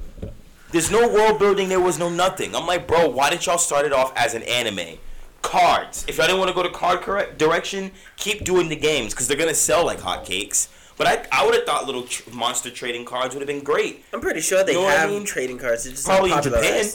There's 0.70 0.90
no 0.90 1.06
world 1.08 1.38
building. 1.38 1.68
There 1.68 1.80
was 1.80 1.98
no 1.98 2.08
nothing. 2.08 2.54
I'm 2.54 2.66
like, 2.66 2.88
bro, 2.88 3.08
why 3.10 3.30
didn't 3.30 3.44
y'all 3.46 3.58
start 3.58 3.84
it 3.84 3.92
off 3.92 4.12
as 4.16 4.34
an 4.34 4.42
anime? 4.44 4.98
Cards. 5.42 6.04
If 6.08 6.16
y'all 6.16 6.26
didn't 6.26 6.38
want 6.38 6.48
to 6.48 6.54
go 6.54 6.62
to 6.62 6.70
card 6.70 7.00
correct 7.02 7.36
direction, 7.38 7.90
keep 8.16 8.44
doing 8.44 8.68
the 8.70 8.76
games 8.76 9.12
because 9.12 9.28
they're 9.28 9.36
gonna 9.36 9.54
sell 9.54 9.84
like 9.84 9.98
hotcakes. 10.00 10.68
But 10.96 11.06
I, 11.08 11.26
I 11.30 11.44
would 11.44 11.54
have 11.54 11.64
thought 11.64 11.84
little 11.86 12.04
tr- 12.04 12.30
monster 12.30 12.70
trading 12.70 13.04
cards 13.04 13.34
would 13.34 13.40
have 13.42 13.48
been 13.48 13.62
great. 13.64 14.04
I'm 14.12 14.20
pretty 14.20 14.40
sure 14.40 14.64
they 14.64 14.72
You 14.72 14.78
know 14.78 14.84
what 14.84 14.96
I 14.96 15.00
have 15.00 15.10
mean? 15.10 15.24
trading 15.24 15.58
cards. 15.58 15.84
It's 15.86 15.96
just 15.96 16.06
Probably 16.06 16.32
in 16.32 16.40
Japan. 16.42 16.86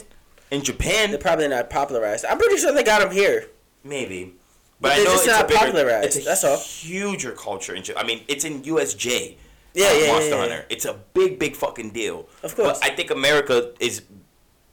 In 0.50 0.62
Japan, 0.62 1.10
They're 1.10 1.18
probably 1.18 1.48
not 1.48 1.70
popularized. 1.70 2.24
I'm 2.24 2.38
pretty 2.38 2.56
sure 2.56 2.72
they 2.72 2.82
got 2.82 3.00
them 3.00 3.10
here. 3.12 3.48
Maybe. 3.84 4.34
But 4.80 4.88
But 4.88 4.92
I 4.92 5.04
know 5.04 5.12
it's 5.14 5.26
not 5.26 5.44
a 5.44 5.48
bigger, 5.48 5.58
popularized, 5.58 6.06
It's 6.06 6.16
a 6.16 6.20
that's 6.28 6.44
all. 6.44 6.58
huger 6.58 7.32
culture. 7.32 7.74
In, 7.74 7.82
Japan. 7.82 8.02
I 8.04 8.06
mean, 8.06 8.24
it's 8.28 8.44
in 8.44 8.62
USJ. 8.62 9.36
Yeah, 9.74 9.86
uh, 9.86 9.92
yeah, 9.92 9.98
yeah, 10.06 10.12
Monster 10.12 10.30
yeah. 10.30 10.38
Hunter. 10.38 10.64
It's 10.68 10.84
a 10.84 10.94
big, 11.14 11.38
big 11.38 11.54
fucking 11.54 11.90
deal. 11.90 12.28
Of 12.42 12.56
course. 12.56 12.80
But 12.80 12.90
I 12.90 12.94
think 12.94 13.10
America 13.10 13.72
is. 13.78 14.02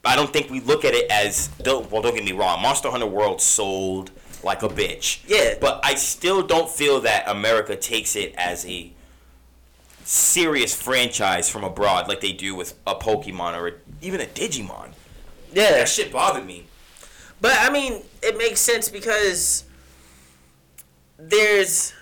I 0.03 0.15
don't 0.15 0.31
think 0.31 0.49
we 0.49 0.61
look 0.61 0.85
at 0.85 0.93
it 0.93 1.09
as. 1.11 1.49
Don't, 1.61 1.91
well, 1.91 2.01
don't 2.01 2.15
get 2.15 2.23
me 2.23 2.31
wrong. 2.31 2.61
Monster 2.61 2.89
Hunter 2.89 3.05
World 3.05 3.41
sold 3.41 4.09
like 4.43 4.63
a 4.63 4.69
bitch. 4.69 5.19
Yeah. 5.27 5.55
But 5.59 5.81
I 5.83 5.95
still 5.95 6.41
don't 6.41 6.69
feel 6.69 7.01
that 7.01 7.27
America 7.27 7.75
takes 7.75 8.15
it 8.15 8.33
as 8.37 8.65
a 8.65 8.91
serious 10.03 10.73
franchise 10.73 11.49
from 11.49 11.63
abroad 11.63 12.07
like 12.07 12.21
they 12.21 12.31
do 12.31 12.55
with 12.55 12.73
a 12.87 12.95
Pokemon 12.95 13.59
or 13.59 13.67
a, 13.67 13.73
even 14.01 14.21
a 14.21 14.25
Digimon. 14.25 14.91
Yeah, 15.53 15.71
That 15.71 15.89
shit 15.89 16.11
bothered 16.11 16.45
me. 16.45 16.65
but 17.41 17.55
I 17.59 17.69
mean, 17.69 18.03
it 18.21 18.37
makes 18.37 18.59
sense 18.59 18.89
because 18.89 19.63
there's 21.17 21.93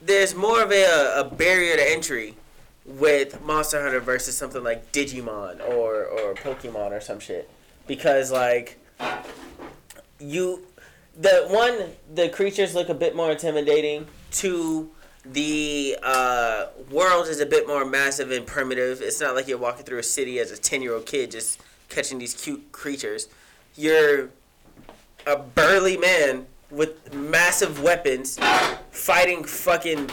there's 0.00 0.34
more 0.34 0.62
of 0.62 0.72
a, 0.72 1.20
a 1.20 1.24
barrier 1.24 1.76
to 1.76 1.90
entry 1.90 2.34
with 2.84 3.40
Monster 3.42 3.80
Hunter 3.82 4.00
versus 4.00 4.36
something 4.36 4.62
like 4.64 4.90
Digimon 4.92 5.60
or 5.68 6.04
or 6.04 6.34
Pokemon 6.34 6.90
or 6.90 7.00
some 7.00 7.20
shit 7.20 7.48
because 7.86 8.32
like 8.32 8.78
you 10.18 10.66
the 11.18 11.46
one 11.48 11.90
the 12.12 12.28
creatures 12.30 12.74
look 12.74 12.88
a 12.88 12.94
bit 12.94 13.14
more 13.14 13.30
intimidating 13.32 14.06
two 14.30 14.90
the 15.24 15.96
uh, 16.02 16.66
world 16.90 17.28
is 17.28 17.40
a 17.40 17.46
bit 17.46 17.66
more 17.66 17.84
massive 17.84 18.30
and 18.30 18.46
primitive 18.46 19.00
it's 19.00 19.20
not 19.20 19.34
like 19.34 19.46
you're 19.46 19.58
walking 19.58 19.84
through 19.84 19.98
a 19.98 20.02
city 20.02 20.40
as 20.40 20.50
a 20.50 20.56
10 20.56 20.82
year 20.82 20.94
old 20.94 21.06
kid 21.06 21.30
just 21.30 21.60
catching 21.88 22.18
these 22.18 22.34
cute 22.34 22.72
creatures 22.72 23.28
you're 23.76 24.30
a 25.26 25.36
burly 25.36 25.96
man 25.96 26.46
with 26.70 27.14
massive 27.14 27.82
weapons 27.82 28.38
fighting 28.90 29.44
fucking 29.44 30.10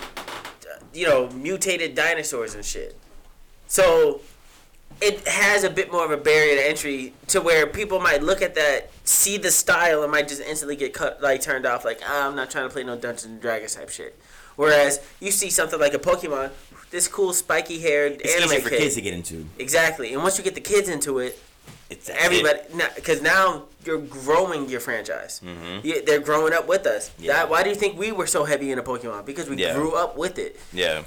you 0.94 1.08
know 1.08 1.30
mutated 1.32 1.96
dinosaurs 1.96 2.54
and 2.54 2.64
shit 2.64 2.96
so 3.68 4.22
it 5.02 5.26
has 5.28 5.64
a 5.64 5.70
bit 5.70 5.92
more 5.92 6.04
of 6.04 6.12
a 6.12 6.18
barrier 6.18 6.56
to 6.56 6.68
entry 6.68 7.14
to 7.28 7.40
where 7.40 7.66
people 7.66 8.00
might 8.00 8.22
look 8.22 8.42
at 8.42 8.56
that, 8.56 8.92
see 9.06 9.38
the 9.38 9.52
style, 9.52 10.04
and 10.04 10.12
might 10.12 10.28
just 10.28 10.42
instantly 10.42 10.76
get 10.76 10.94
cut 10.94 11.22
like 11.22 11.42
turned 11.42 11.66
off. 11.66 11.86
Like 11.86 12.02
ah, 12.06 12.28
I'm 12.28 12.36
not 12.36 12.52
trying 12.52 12.68
to 12.68 12.74
play 12.74 12.84
no 12.84 12.96
Dungeons 12.98 13.26
and 13.26 13.42
Dragons 13.42 13.76
type 13.76 13.90
shit. 13.90 14.20
Whereas 14.64 15.00
you 15.22 15.32
see 15.32 15.50
something 15.50 15.80
like 15.80 15.94
a 15.94 16.00
Pokemon, 16.00 16.52
this 16.92 17.08
cool 17.08 17.32
spiky 17.32 17.80
haired 17.80 18.20
It's 18.20 18.36
anime 18.36 18.48
easier 18.50 18.60
for 18.60 18.70
kid. 18.70 18.80
kids 18.80 18.96
to 18.96 19.02
get 19.02 19.14
into. 19.14 19.46
exactly, 19.58 20.14
and 20.14 20.22
once 20.22 20.38
you 20.38 20.44
get 20.44 20.54
the 20.54 20.60
kids 20.74 20.90
into 20.90 21.20
it, 21.20 21.40
It's 21.90 22.10
everybody 22.10 22.60
because 22.96 23.20
now 23.22 23.64
you're 23.86 23.98
growing 24.00 24.70
your 24.70 24.80
franchise. 24.82 25.40
Mhm. 25.44 25.84
You- 25.84 26.02
they're 26.06 26.20
growing 26.20 26.54
up 26.54 26.68
with 26.68 26.86
us. 26.86 27.10
Yeah. 27.18 27.34
That, 27.34 27.50
why 27.50 27.64
do 27.64 27.70
you 27.70 27.76
think 27.76 27.98
we 27.98 28.12
were 28.12 28.28
so 28.28 28.44
heavy 28.44 28.70
into 28.72 28.84
Pokemon? 28.84 29.26
Because 29.26 29.48
we 29.50 29.56
Yeah. 29.56 29.74
grew 29.74 29.94
up 29.94 30.16
with 30.18 30.38
it 30.38 30.60
Yeah. 30.74 31.02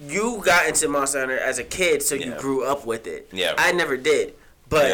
you 0.00 0.40
got 0.44 0.66
into 0.66 0.88
Monster 0.88 1.18
Hunter 1.20 1.38
as 1.38 1.58
a 1.58 1.64
kid, 1.64 2.02
so 2.02 2.14
you 2.14 2.32
grew 2.44 2.64
up 2.64 2.86
with 2.86 3.06
it. 3.06 3.28
Yeah. 3.32 3.52
I 3.58 3.72
never 3.72 3.96
did, 3.98 4.34
but 4.68 4.88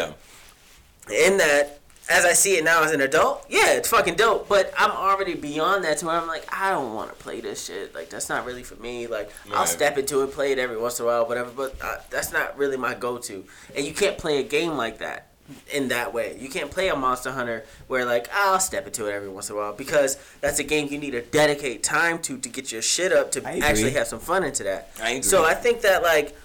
yeah. 1.09 1.15
in 1.27 1.37
that, 1.37 1.79
as 2.09 2.25
I 2.25 2.33
see 2.33 2.57
it 2.57 2.63
now 2.63 2.83
as 2.83 2.91
an 2.91 3.01
adult, 3.01 3.45
yeah, 3.49 3.73
it's 3.73 3.89
fucking 3.89 4.15
dope. 4.15 4.47
But 4.47 4.73
I'm 4.77 4.91
already 4.91 5.33
beyond 5.35 5.83
that 5.85 5.97
to 5.99 6.05
where 6.05 6.15
I'm 6.15 6.27
like, 6.27 6.45
I 6.53 6.71
don't 6.71 6.93
want 6.93 7.09
to 7.09 7.15
play 7.15 7.41
this 7.41 7.65
shit. 7.65 7.95
Like 7.95 8.09
that's 8.09 8.29
not 8.29 8.45
really 8.45 8.63
for 8.63 8.75
me. 8.75 9.07
Like 9.07 9.31
I'll 9.53 9.65
step 9.65 9.97
into 9.97 10.21
it, 10.21 10.31
play 10.31 10.51
it 10.51 10.59
every 10.59 10.77
once 10.77 10.99
in 10.99 11.05
a 11.05 11.07
while, 11.07 11.27
whatever. 11.27 11.49
But 11.51 11.75
uh, 11.81 11.97
that's 12.09 12.31
not 12.31 12.57
really 12.57 12.77
my 12.77 12.93
go-to. 12.93 13.45
And 13.75 13.85
you 13.85 13.93
can't 13.93 14.17
play 14.17 14.39
a 14.39 14.43
game 14.43 14.73
like 14.73 14.99
that 14.99 15.29
in 15.71 15.89
that 15.89 16.13
way. 16.13 16.37
You 16.39 16.49
can't 16.49 16.71
play 16.71 16.89
a 16.89 16.95
Monster 16.95 17.31
Hunter 17.31 17.65
where 17.87 18.05
like 18.05 18.27
I'll 18.33 18.59
step 18.59 18.85
into 18.85 19.07
it 19.07 19.13
every 19.13 19.29
once 19.29 19.49
in 19.49 19.55
a 19.55 19.59
while 19.59 19.73
because 19.73 20.17
that's 20.41 20.59
a 20.59 20.63
game 20.63 20.87
you 20.91 20.97
need 20.97 21.11
to 21.11 21.21
dedicate 21.21 21.83
time 21.83 22.19
to 22.23 22.37
to 22.37 22.49
get 22.49 22.71
your 22.71 22.81
shit 22.81 23.11
up 23.11 23.31
to 23.31 23.45
actually 23.45 23.91
have 23.91 24.07
some 24.07 24.19
fun 24.19 24.43
into 24.43 24.63
that. 24.63 24.91
I 25.01 25.11
agree. 25.11 25.21
So 25.23 25.45
I 25.45 25.53
think 25.53 25.81
that 25.81 26.03
like, 26.03 26.35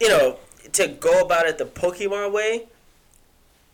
you 0.00 0.08
know, 0.08 0.38
to 0.72 0.88
go 0.88 1.20
about 1.20 1.46
it 1.46 1.58
the 1.58 1.64
Pokemon 1.66 2.32
way, 2.32 2.68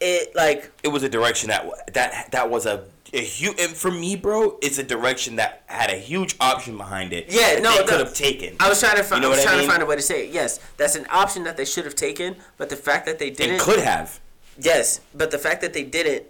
it 0.01 0.35
like 0.35 0.71
it 0.83 0.89
was 0.89 1.03
a 1.03 1.09
direction 1.09 1.49
that 1.49 1.93
that 1.95 2.31
that 2.33 2.51
was 2.51 2.67
a, 2.67 2.85
a 3.13 3.21
huge 3.21 3.61
and 3.61 3.73
for 3.73 3.91
me, 3.91 4.17
bro. 4.17 4.59
It's 4.63 4.79
a 4.79 4.83
direction 4.83 5.37
that 5.37 5.63
had 5.67 5.91
a 5.91 5.97
huge 5.97 6.37
option 6.41 6.77
behind 6.77 7.13
it. 7.13 7.27
Yeah, 7.29 7.55
that 7.55 7.63
no, 7.63 7.77
they 7.77 7.85
could 7.85 8.01
have 8.01 8.15
taken. 8.15 8.57
I 8.61 8.69
was 8.69 8.81
trying 8.81 8.97
to 8.97 9.03
find 9.03 9.23
You 9.23 9.29
know 9.29 9.35
I 9.35 9.37
was 9.37 9.39
what 9.41 9.47
I 9.47 9.51
trying 9.51 9.59
mean? 9.61 9.67
to 9.69 9.73
find 9.73 9.83
a 9.83 9.87
way 9.87 9.97
to 9.97 10.03
say 10.03 10.27
it. 10.27 10.33
Yes, 10.33 10.59
that's 10.77 10.97
an 10.97 11.07
option 11.11 11.45
that 11.45 11.57
they 11.57 11.65
should 11.65 11.85
have 11.85 11.95
taken, 11.95 12.37
but 12.57 12.71
the 12.71 12.77
fact 12.77 13.07
that 13.07 13.19
they 13.19 13.31
didn't 13.31 13.61
could 13.61 13.79
have. 13.81 14.21
Yes, 14.59 15.01
but 15.15 15.31
the 15.31 15.39
fact 15.39 15.61
that 15.61 15.73
they 15.73 15.85
didn't 15.85 16.25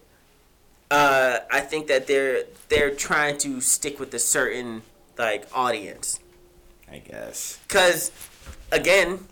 uh 0.91 1.39
I 1.51 1.61
think 1.61 1.87
that 1.87 2.07
they're 2.09 2.45
they're 2.69 2.91
trying 2.95 3.39
to 3.39 3.61
stick 3.61 4.01
with 4.01 4.13
a 4.15 4.19
certain 4.19 4.83
like 5.17 5.47
audience. 5.55 6.19
I 6.91 6.99
guess. 6.99 7.59
Cuz 7.69 8.11
again, 8.73 9.29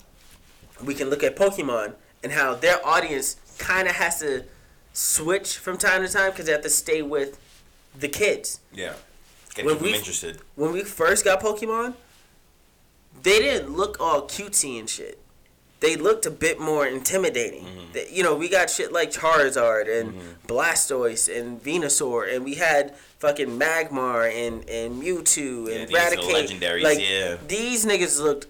we 0.84 0.95
can 0.95 1.11
look 1.11 1.24
at 1.24 1.34
Pokemon 1.34 1.95
and 2.22 2.32
how 2.32 2.55
their 2.55 2.84
audience 2.86 3.36
kind 3.59 3.89
of 3.89 3.95
has 3.97 4.21
to 4.21 4.45
switch 4.93 5.57
from 5.59 5.77
time 5.79 6.03
to 6.07 6.09
time 6.13 6.33
cuz 6.33 6.47
they 6.47 6.53
have 6.53 6.63
to 6.63 6.71
stay 6.71 7.03
with 7.03 7.39
the 7.99 8.09
kids. 8.09 8.61
Yeah. 8.73 8.95
Get 9.55 9.65
When 9.65 9.79
we- 9.81 9.95
interested. 9.95 10.41
when 10.55 10.73
we 10.73 10.83
first 10.83 11.25
got 11.25 11.41
Pokemon, 11.41 11.95
they 13.23 13.41
didn't 13.41 13.77
look 13.77 14.01
all 14.01 14.23
cutesy 14.29 14.79
and 14.79 14.89
shit. 14.89 15.19
they 15.81 15.95
looked 15.95 16.27
a 16.27 16.31
bit 16.31 16.59
more 16.59 16.89
intimidating. 16.89 17.65
Mm-hmm. 17.65 18.13
You 18.17 18.25
know, 18.25 18.35
we 18.35 18.49
got 18.49 18.69
shit 18.69 18.91
like 18.93 19.13
Charizard 19.13 19.87
and 19.89 20.21
Blastoise 20.49 21.29
and 21.33 21.63
Venusaur, 21.63 22.35
and 22.35 22.45
we 22.45 22.57
had 22.57 22.97
fucking 23.21 23.57
Magmar 23.61 24.29
and, 24.29 24.69
and 24.69 25.01
Mewtwo 25.01 25.71
and 25.73 25.89
Yeah, 25.89 26.11
Raticate. 26.11 26.83
like, 26.83 26.99
yeah. 26.99 27.37
These 27.47 27.87
niggas 27.87 28.21
looked, 28.21 28.49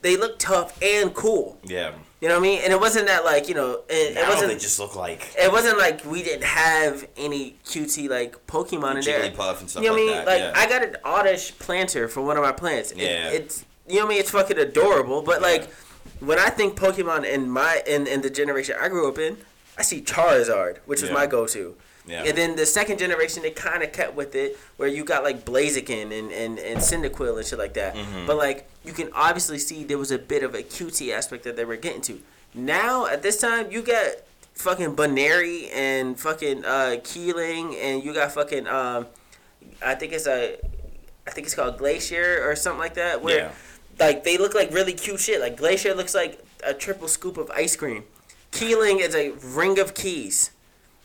they 0.00 0.16
looked 0.16 0.40
tough 0.40 0.80
and 0.82 1.12
cool. 1.12 1.58
Yeah. 1.62 1.92
You 2.20 2.28
know 2.28 2.34
what 2.34 2.40
I 2.40 2.42
mean? 2.48 2.60
And 2.64 2.72
it 2.72 2.80
wasn't 2.80 3.08
that 3.08 3.24
like 3.26 3.48
you 3.48 3.54
know, 3.54 3.82
it, 3.90 4.16
it 4.16 4.28
wasn't. 4.28 4.48
they 4.52 4.58
just 4.58 4.78
look 4.78 4.96
like 4.96 5.34
it 5.38 5.52
wasn't 5.52 5.76
like 5.78 6.04
we 6.06 6.22
didn't 6.22 6.44
have 6.44 7.06
any 7.16 7.56
cutesy 7.66 8.08
like 8.08 8.46
Pokemon 8.46 8.96
in 8.96 9.00
there. 9.04 9.30
Jigglypuff 9.30 9.60
and 9.60 9.68
stuff 9.70 9.82
You 9.82 9.90
know 9.90 9.94
what 9.96 10.02
I 10.02 10.06
like 10.06 10.16
mean? 10.16 10.24
that, 10.24 10.26
Like 10.26 10.40
yeah. 10.40 10.52
I 10.54 10.66
got 10.68 10.82
an 10.82 10.96
oddish 11.04 11.58
planter 11.58 12.08
for 12.08 12.22
one 12.22 12.36
of 12.38 12.42
my 12.42 12.52
plants. 12.52 12.92
It- 12.92 12.98
Yeah. 12.98 13.28
it's 13.28 13.64
you 13.86 13.96
know 13.96 14.00
what 14.02 14.06
I 14.06 14.08
mean. 14.14 14.20
It's 14.20 14.30
fucking 14.30 14.58
adorable. 14.58 15.20
But 15.22 15.42
like 15.42 15.70
when 16.20 16.38
I 16.38 16.48
think 16.48 16.78
Pokemon 16.78 17.24
in 17.26 17.50
my 17.50 17.82
in 17.86 18.06
in 18.06 18.22
the 18.22 18.30
generation 18.30 18.76
I 18.80 18.88
grew 18.88 19.06
up 19.08 19.18
in, 19.18 19.36
I 19.78 19.82
see 19.82 20.00
Charizard, 20.00 20.78
which 20.86 21.02
was 21.02 21.10
Yeah. 21.10 21.14
my 21.16 21.26
go-to. 21.26 21.76
Yeah. 22.06 22.22
And 22.24 22.36
then 22.38 22.56
the 22.56 22.66
second 22.66 22.98
generation, 22.98 23.42
they 23.42 23.50
kind 23.50 23.82
of 23.82 23.92
kept 23.92 24.14
with 24.14 24.34
it, 24.34 24.58
where 24.76 24.88
you 24.88 25.04
got 25.04 25.24
like 25.24 25.44
Blaziken 25.44 26.16
and, 26.16 26.30
and, 26.30 26.58
and 26.58 26.78
Cyndaquil 26.78 27.36
and 27.36 27.44
shit 27.46 27.58
like 27.58 27.74
that. 27.74 27.94
Mm-hmm. 27.96 28.26
But 28.26 28.36
like, 28.36 28.70
you 28.84 28.92
can 28.92 29.10
obviously 29.12 29.58
see 29.58 29.82
there 29.84 29.98
was 29.98 30.12
a 30.12 30.18
bit 30.18 30.42
of 30.44 30.54
a 30.54 30.62
cutesy 30.62 31.12
aspect 31.12 31.42
that 31.44 31.56
they 31.56 31.64
were 31.64 31.76
getting 31.76 32.02
to. 32.02 32.20
Now, 32.54 33.06
at 33.06 33.22
this 33.22 33.40
time, 33.40 33.70
you 33.72 33.82
got 33.82 34.12
fucking 34.54 34.94
Baneri 34.96 35.68
and 35.74 36.18
fucking 36.18 36.64
uh, 36.64 36.96
Keeling, 37.02 37.74
and 37.76 38.04
you 38.04 38.14
got 38.14 38.32
fucking, 38.32 38.66
um, 38.68 39.06
I 39.84 39.94
think 39.96 40.12
it's 40.12 40.26
a, 40.28 40.56
I 41.26 41.30
think 41.32 41.46
it's 41.48 41.56
called 41.56 41.76
Glacier 41.76 42.48
or 42.48 42.54
something 42.54 42.78
like 42.78 42.94
that, 42.94 43.20
where 43.22 43.38
Yeah. 43.38 43.50
like 43.98 44.22
they 44.22 44.38
look 44.38 44.54
like 44.54 44.72
really 44.72 44.92
cute 44.92 45.18
shit. 45.20 45.40
Like 45.40 45.56
Glacier 45.56 45.92
looks 45.92 46.14
like 46.14 46.42
a 46.64 46.72
triple 46.72 47.08
scoop 47.08 47.36
of 47.36 47.50
ice 47.50 47.74
cream. 47.74 48.04
Keeling 48.52 49.00
is 49.00 49.14
a 49.14 49.30
ring 49.44 49.78
of 49.80 49.92
keys. 49.94 50.52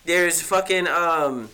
There's 0.06 0.42
fucking 0.42 0.88
um, 0.88 1.50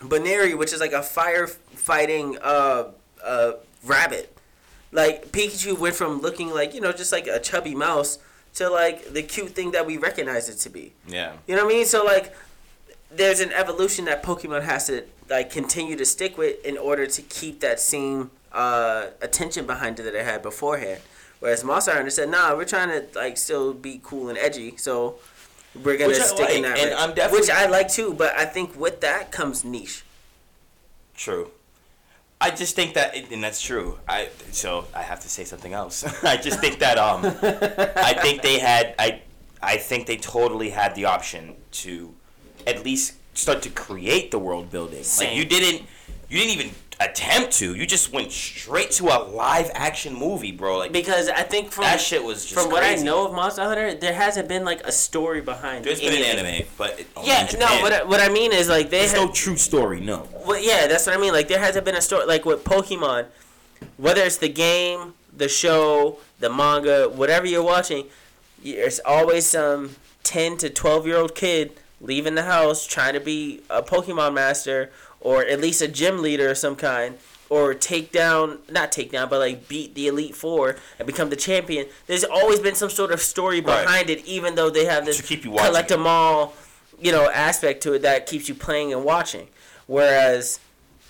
Baneri, 0.00 0.56
which 0.56 0.72
is 0.72 0.80
like 0.80 0.92
a 0.92 1.00
firefighting 1.00 2.38
uh 2.42 2.84
uh 3.24 3.52
rabbit. 3.84 4.36
Like 4.92 5.32
Pikachu 5.32 5.78
went 5.78 5.94
from 5.94 6.20
looking 6.20 6.50
like 6.50 6.74
you 6.74 6.80
know 6.80 6.92
just 6.92 7.12
like 7.12 7.26
a 7.26 7.40
chubby 7.40 7.74
mouse 7.74 8.18
to 8.54 8.70
like 8.70 9.12
the 9.12 9.22
cute 9.22 9.50
thing 9.50 9.72
that 9.72 9.86
we 9.86 9.96
recognize 9.96 10.48
it 10.48 10.56
to 10.56 10.70
be. 10.70 10.92
Yeah. 11.06 11.32
You 11.46 11.56
know 11.56 11.64
what 11.64 11.74
I 11.74 11.76
mean? 11.76 11.86
So 11.86 12.04
like, 12.04 12.34
there's 13.10 13.40
an 13.40 13.52
evolution 13.52 14.06
that 14.06 14.22
Pokemon 14.22 14.62
has 14.62 14.86
to 14.86 15.04
like 15.28 15.50
continue 15.50 15.96
to 15.96 16.04
stick 16.04 16.38
with 16.38 16.64
in 16.64 16.78
order 16.78 17.06
to 17.06 17.22
keep 17.22 17.60
that 17.60 17.80
same 17.80 18.30
uh, 18.52 19.08
attention 19.20 19.66
behind 19.66 20.00
it 20.00 20.04
that 20.04 20.14
it 20.14 20.24
had 20.24 20.42
beforehand. 20.42 21.00
Whereas 21.38 21.62
Monster 21.62 21.92
Hunter 21.92 22.10
said, 22.10 22.30
"Nah, 22.30 22.56
we're 22.56 22.64
trying 22.64 22.88
to 22.88 23.06
like 23.14 23.36
still 23.36 23.74
be 23.74 24.00
cool 24.02 24.30
and 24.30 24.38
edgy, 24.38 24.76
so 24.78 25.16
we're 25.84 25.96
gonna 25.96 26.08
Which 26.12 26.22
stick 26.22 26.50
in 26.50 26.62
that." 26.62 26.78
and 26.78 26.90
way." 26.90 26.96
I'm 26.96 27.14
definitely- 27.14 27.40
which 27.40 27.50
I 27.50 27.66
like 27.66 27.88
too, 27.88 28.12
but 28.14 28.36
I 28.36 28.44
think 28.44 28.78
with 28.78 29.00
that 29.00 29.30
comes 29.30 29.64
niche. 29.64 30.04
True. 31.16 31.50
I 32.40 32.50
just 32.50 32.76
think 32.76 32.92
that, 32.94 33.14
and 33.32 33.42
that's 33.42 33.62
true. 33.62 33.98
I 34.06 34.28
so 34.52 34.86
I 34.94 35.02
have 35.02 35.20
to 35.20 35.28
say 35.28 35.44
something 35.44 35.72
else. 35.72 36.04
I 36.24 36.36
just 36.36 36.60
think 36.60 36.78
that 36.80 36.98
um, 36.98 37.24
I 37.24 38.12
think 38.20 38.42
they 38.42 38.58
had 38.58 38.94
I, 38.98 39.22
I 39.62 39.78
think 39.78 40.06
they 40.06 40.18
totally 40.18 40.70
had 40.70 40.94
the 40.94 41.06
option 41.06 41.54
to, 41.82 42.14
at 42.66 42.84
least 42.84 43.14
start 43.32 43.62
to 43.62 43.70
create 43.70 44.30
the 44.30 44.38
world 44.38 44.70
building. 44.70 44.98
Like 44.98 45.04
Same. 45.06 45.36
you 45.38 45.46
didn't, 45.46 45.86
you 46.28 46.38
didn't 46.38 46.60
even 46.60 46.74
attempt 47.00 47.52
to. 47.52 47.74
You 47.74 47.86
just 47.86 48.12
went 48.12 48.32
straight 48.32 48.90
to 48.92 49.04
a 49.08 49.18
live 49.22 49.70
action 49.74 50.14
movie, 50.14 50.52
bro. 50.52 50.78
Like 50.78 50.92
Because 50.92 51.28
I 51.28 51.42
think 51.42 51.70
from 51.70 51.84
that 51.84 52.00
shit 52.00 52.22
was 52.22 52.44
just 52.44 52.54
from 52.54 52.70
what 52.70 52.82
I 52.82 52.94
know 52.96 53.26
of 53.26 53.32
Monster 53.32 53.62
Hunter, 53.62 53.94
there 53.94 54.14
hasn't 54.14 54.48
been 54.48 54.64
like 54.64 54.80
a 54.86 54.92
story 54.92 55.40
behind. 55.40 55.84
It. 55.84 55.84
There's 55.84 56.00
been 56.00 56.22
an 56.22 56.38
anime, 56.38 56.66
but 56.78 57.00
it, 57.00 57.06
Yeah, 57.22 57.48
no. 57.58 57.66
What 57.82 57.92
I, 57.92 58.04
what 58.04 58.20
I 58.20 58.28
mean 58.28 58.52
is 58.52 58.68
like 58.68 58.90
they 58.90 59.00
there's 59.00 59.14
no 59.14 59.30
true 59.30 59.56
story. 59.56 60.00
No. 60.00 60.28
Well, 60.46 60.60
yeah, 60.60 60.86
that's 60.86 61.06
what 61.06 61.16
I 61.16 61.20
mean. 61.20 61.32
Like 61.32 61.48
there 61.48 61.60
hasn't 61.60 61.84
been 61.84 61.96
a 61.96 62.02
story 62.02 62.26
like 62.26 62.44
with 62.44 62.64
Pokemon, 62.64 63.26
whether 63.96 64.22
it's 64.22 64.38
the 64.38 64.48
game, 64.48 65.14
the 65.34 65.48
show, 65.48 66.18
the 66.40 66.50
manga, 66.50 67.08
whatever 67.08 67.46
you're 67.46 67.62
watching. 67.62 68.06
There's 68.64 69.00
always 69.00 69.46
some 69.46 69.96
ten 70.22 70.56
to 70.58 70.70
twelve 70.70 71.06
year 71.06 71.18
old 71.18 71.34
kid 71.34 71.72
leaving 72.00 72.34
the 72.34 72.42
house 72.42 72.86
trying 72.86 73.14
to 73.14 73.20
be 73.20 73.62
a 73.70 73.82
Pokemon 73.82 74.34
master 74.34 74.90
or 75.26 75.44
at 75.44 75.60
least 75.60 75.82
a 75.82 75.88
gym 75.88 76.22
leader 76.22 76.48
of 76.50 76.58
some 76.58 76.76
kind. 76.76 77.18
Or 77.48 77.74
take 77.74 78.10
down, 78.10 78.58
not 78.68 78.90
take 78.90 79.12
down, 79.12 79.28
but 79.28 79.38
like 79.38 79.68
beat 79.68 79.94
the 79.94 80.08
Elite 80.08 80.34
Four 80.34 80.76
and 80.98 81.06
become 81.06 81.30
the 81.30 81.36
champion. 81.36 81.86
There's 82.08 82.24
always 82.24 82.58
been 82.58 82.74
some 82.74 82.90
sort 82.90 83.12
of 83.12 83.20
story 83.20 83.60
Right. 83.60 83.84
behind 83.84 84.10
it, 84.10 84.24
even 84.26 84.56
though 84.56 84.68
they 84.68 84.84
have 84.84 85.04
this 85.06 85.20
keep 85.20 85.44
you 85.44 85.52
collect 85.52 85.88
them 85.88 86.06
all, 86.08 86.54
you 87.00 87.12
know, 87.12 87.30
aspect 87.30 87.82
to 87.84 87.92
it 87.92 88.02
that 88.02 88.26
keeps 88.26 88.48
you 88.48 88.54
playing 88.56 88.92
and 88.92 89.04
watching. 89.04 89.46
Whereas 89.86 90.58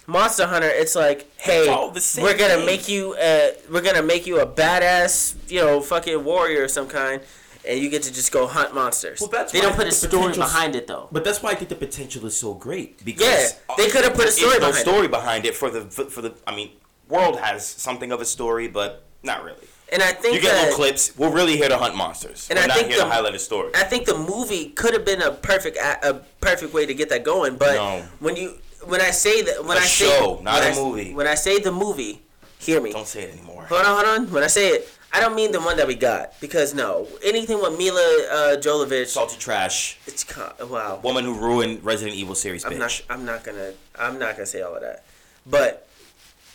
Monster 0.06 0.46
Hunter, 0.46 0.68
it's 0.68 0.94
like, 0.94 1.26
hey, 1.38 1.64
same 1.96 2.22
we're 2.22 2.36
gonna 2.36 2.56
thing. 2.56 2.66
make 2.66 2.86
you, 2.86 3.14
uh, 3.14 3.48
we're 3.72 3.80
gonna 3.80 4.02
make 4.02 4.26
you 4.26 4.38
a 4.40 4.46
badass, 4.46 5.34
you 5.48 5.60
know, 5.60 5.80
fucking 5.80 6.22
warrior 6.22 6.64
of 6.64 6.70
some 6.70 6.86
kind, 6.86 7.22
and 7.68 7.78
you 7.80 7.88
get 7.90 8.02
to 8.04 8.12
just 8.12 8.32
go 8.32 8.46
hunt 8.46 8.74
monsters. 8.74 9.20
Well, 9.20 9.30
that's 9.30 9.52
they 9.52 9.60
don't 9.60 9.74
put 9.74 9.84
a 9.86 9.90
the 9.90 9.92
story 9.94 10.32
behind 10.34 10.74
it 10.76 10.86
though. 10.86 11.08
But 11.12 11.24
that's 11.24 11.42
why 11.42 11.50
I 11.50 11.54
think 11.54 11.68
the 11.68 11.74
potential 11.76 12.24
is 12.26 12.36
so 12.38 12.54
great 12.54 13.04
because 13.04 13.26
Yeah, 13.26 13.76
they 13.76 13.86
uh, 13.86 13.90
could 13.90 14.04
have 14.04 14.14
put 14.14 14.26
a 14.28 14.32
story 14.32 14.54
no 14.54 14.68
behind 14.68 14.76
story 14.76 15.08
behind 15.08 15.44
it 15.46 15.54
for 15.54 15.70
the 15.70 15.82
for, 15.82 16.04
for 16.06 16.22
the. 16.22 16.34
I 16.46 16.54
mean, 16.54 16.70
world 17.08 17.38
has 17.40 17.66
something 17.66 18.12
of 18.12 18.20
a 18.20 18.24
story, 18.24 18.68
but 18.68 19.04
not 19.22 19.44
really. 19.44 19.66
And 19.92 20.02
I 20.02 20.12
think 20.12 20.34
You 20.34 20.40
get 20.40 20.52
that, 20.54 20.62
little 20.64 20.76
clips. 20.76 21.16
We're 21.16 21.30
really 21.30 21.56
here 21.56 21.68
to 21.68 21.78
hunt 21.78 21.94
monsters. 21.94 22.48
And 22.50 22.58
We're 22.58 22.64
I 22.64 22.66
not 22.66 22.76
think 22.76 22.88
here 22.88 22.96
to 22.98 23.04
the- 23.04 23.10
highlight 23.10 23.34
a 23.36 23.38
story. 23.38 23.70
I 23.74 23.84
think 23.84 24.04
the 24.06 24.18
movie 24.18 24.70
could 24.70 24.92
have 24.94 25.04
been 25.04 25.22
a 25.22 25.30
perfect 25.30 25.76
a, 25.76 26.22
perfect 26.40 26.74
way 26.74 26.86
to 26.86 26.94
get 26.94 27.08
that 27.10 27.22
going, 27.22 27.56
but 27.56 27.74
No. 27.76 28.02
when 28.18 28.34
you 28.36 28.58
when 28.84 29.00
I 29.00 29.10
say 29.12 29.42
that 29.42 29.64
when 29.64 29.76
A 29.76 29.80
I 29.80 29.84
say 29.84 30.06
show, 30.08 30.40
not 30.42 30.60
when 30.60 30.72
a 30.72 30.74
I- 30.76 30.82
movie. 30.82 31.14
When 31.14 31.26
I 31.28 31.34
say 31.36 31.60
the 31.60 31.70
movie, 31.72 32.22
hear 32.58 32.80
me. 32.80 32.92
Don't 32.92 33.06
say 33.06 33.22
it 33.22 33.32
anymore. 33.32 33.64
Hold 33.66 33.82
on, 33.82 33.86
hold 34.04 34.06
on. 34.26 34.32
When 34.32 34.42
I 34.42 34.48
say 34.48 34.68
it, 34.70 34.88
I 35.12 35.20
don't 35.20 35.34
mean 35.34 35.52
the 35.52 35.60
one 35.60 35.76
that 35.78 35.86
we 35.86 35.94
got 35.94 36.38
because 36.40 36.74
no, 36.74 37.08
anything 37.24 37.60
with 37.60 37.78
Milla 37.78 38.00
uh, 38.00 38.56
Jovovich, 38.58 39.06
Salty 39.06 39.38
trash. 39.38 39.98
it's 40.06 40.24
con- 40.24 40.52
wow. 40.68 41.00
Woman 41.02 41.24
who 41.24 41.34
ruined 41.34 41.82
Resident 41.84 42.16
Evil 42.16 42.34
series. 42.34 42.64
I'm 42.64 42.72
bitch. 42.72 42.78
not. 42.78 43.02
I'm 43.08 43.24
not 43.24 43.44
gonna. 43.44 43.72
I'm 43.98 44.18
not 44.18 44.34
gonna 44.34 44.46
say 44.46 44.62
all 44.62 44.74
of 44.74 44.82
that. 44.82 45.04
But 45.46 45.88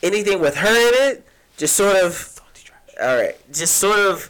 anything 0.03 0.39
with 0.39 0.55
her 0.57 0.67
in 0.67 1.11
it, 1.11 1.25
just 1.57 1.75
sort 1.75 1.95
of. 1.95 2.13
Salty 2.13 2.63
trash. 2.63 2.79
All 3.01 3.15
right, 3.15 3.35
just 3.51 3.77
sort 3.77 3.99
of 3.99 4.29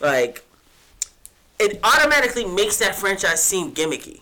like 0.00 0.44
it 1.58 1.80
automatically 1.82 2.44
makes 2.44 2.76
that 2.78 2.94
franchise 2.94 3.42
seem 3.42 3.72
gimmicky. 3.72 4.20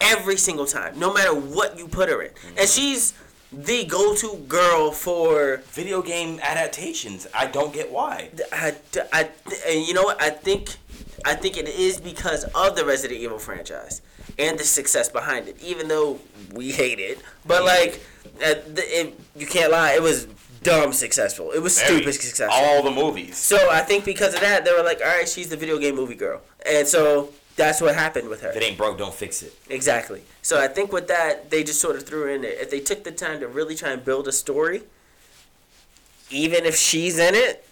Every 0.00 0.36
single 0.36 0.66
time, 0.66 0.98
no 0.98 1.12
matter 1.12 1.32
what 1.32 1.78
you 1.78 1.86
put 1.86 2.08
her 2.08 2.20
in, 2.22 2.32
and 2.58 2.68
she's 2.68 3.14
the 3.52 3.84
go-to 3.84 4.36
girl 4.48 4.90
for 4.92 5.58
Video 5.72 6.02
game 6.02 6.40
adaptations. 6.42 7.26
I 7.34 7.46
don't 7.46 7.72
get 7.72 7.90
why. 7.90 8.30
I, 8.52 8.74
I, 9.12 9.28
and 9.68 9.86
you 9.86 9.94
know 9.94 10.04
what? 10.04 10.20
I 10.22 10.30
think, 10.30 10.76
I 11.24 11.34
think 11.34 11.56
it 11.58 11.68
is 11.68 12.00
because 12.00 12.44
of 12.44 12.76
the 12.76 12.84
Resident 12.84 13.20
Evil 13.20 13.38
franchise 13.38 14.00
and 14.38 14.58
the 14.58 14.64
success 14.64 15.08
behind 15.10 15.48
it. 15.48 15.60
Even 15.62 15.88
though 15.88 16.18
we 16.54 16.72
hate 16.72 16.98
it, 16.98 17.20
but 17.46 17.64
like, 17.64 18.00
uh, 18.44 18.54
the, 18.72 18.82
it, 18.86 19.20
you 19.36 19.46
can't 19.46 19.70
lie, 19.70 19.92
it 19.92 20.02
was 20.02 20.26
dumb 20.62 20.92
successful. 20.92 21.50
It 21.52 21.60
was 21.60 21.78
Very- 21.80 21.96
stupid 21.96 22.14
successful. 22.14 22.54
All 22.54 22.82
the 22.82 22.90
movies. 22.90 23.36
so 23.36 23.70
I 23.70 23.80
think 23.80 24.04
because 24.04 24.32
of 24.34 24.40
that, 24.40 24.64
they 24.64 24.72
were 24.72 24.82
like, 24.82 25.00
all 25.00 25.08
right, 25.08 25.28
she's 25.28 25.48
the 25.48 25.56
video 25.56 25.78
game 25.78 25.96
movie 25.96 26.14
girl, 26.14 26.40
and 26.64 26.86
so 26.88 27.30
that's 27.56 27.80
what 27.80 27.94
happened 27.94 28.28
with 28.28 28.42
her. 28.42 28.50
If 28.50 28.56
it 28.56 28.62
ain't 28.62 28.78
broke, 28.78 28.98
don't 28.98 29.14
fix 29.14 29.42
it. 29.42 29.54
Exactly. 29.68 30.22
So 30.42 30.60
I 30.60 30.68
think 30.68 30.92
with 30.92 31.08
that, 31.08 31.50
they 31.50 31.62
just 31.62 31.80
sort 31.80 31.96
of 31.96 32.04
threw 32.04 32.32
in 32.32 32.42
there. 32.42 32.52
If 32.52 32.70
they 32.70 32.80
took 32.80 33.04
the 33.04 33.12
time 33.12 33.40
to 33.40 33.48
really 33.48 33.74
try 33.74 33.90
and 33.90 34.04
build 34.04 34.28
a 34.28 34.32
story, 34.32 34.82
even 36.30 36.64
if 36.64 36.76
she's 36.76 37.18
in 37.18 37.34
it, 37.34 37.66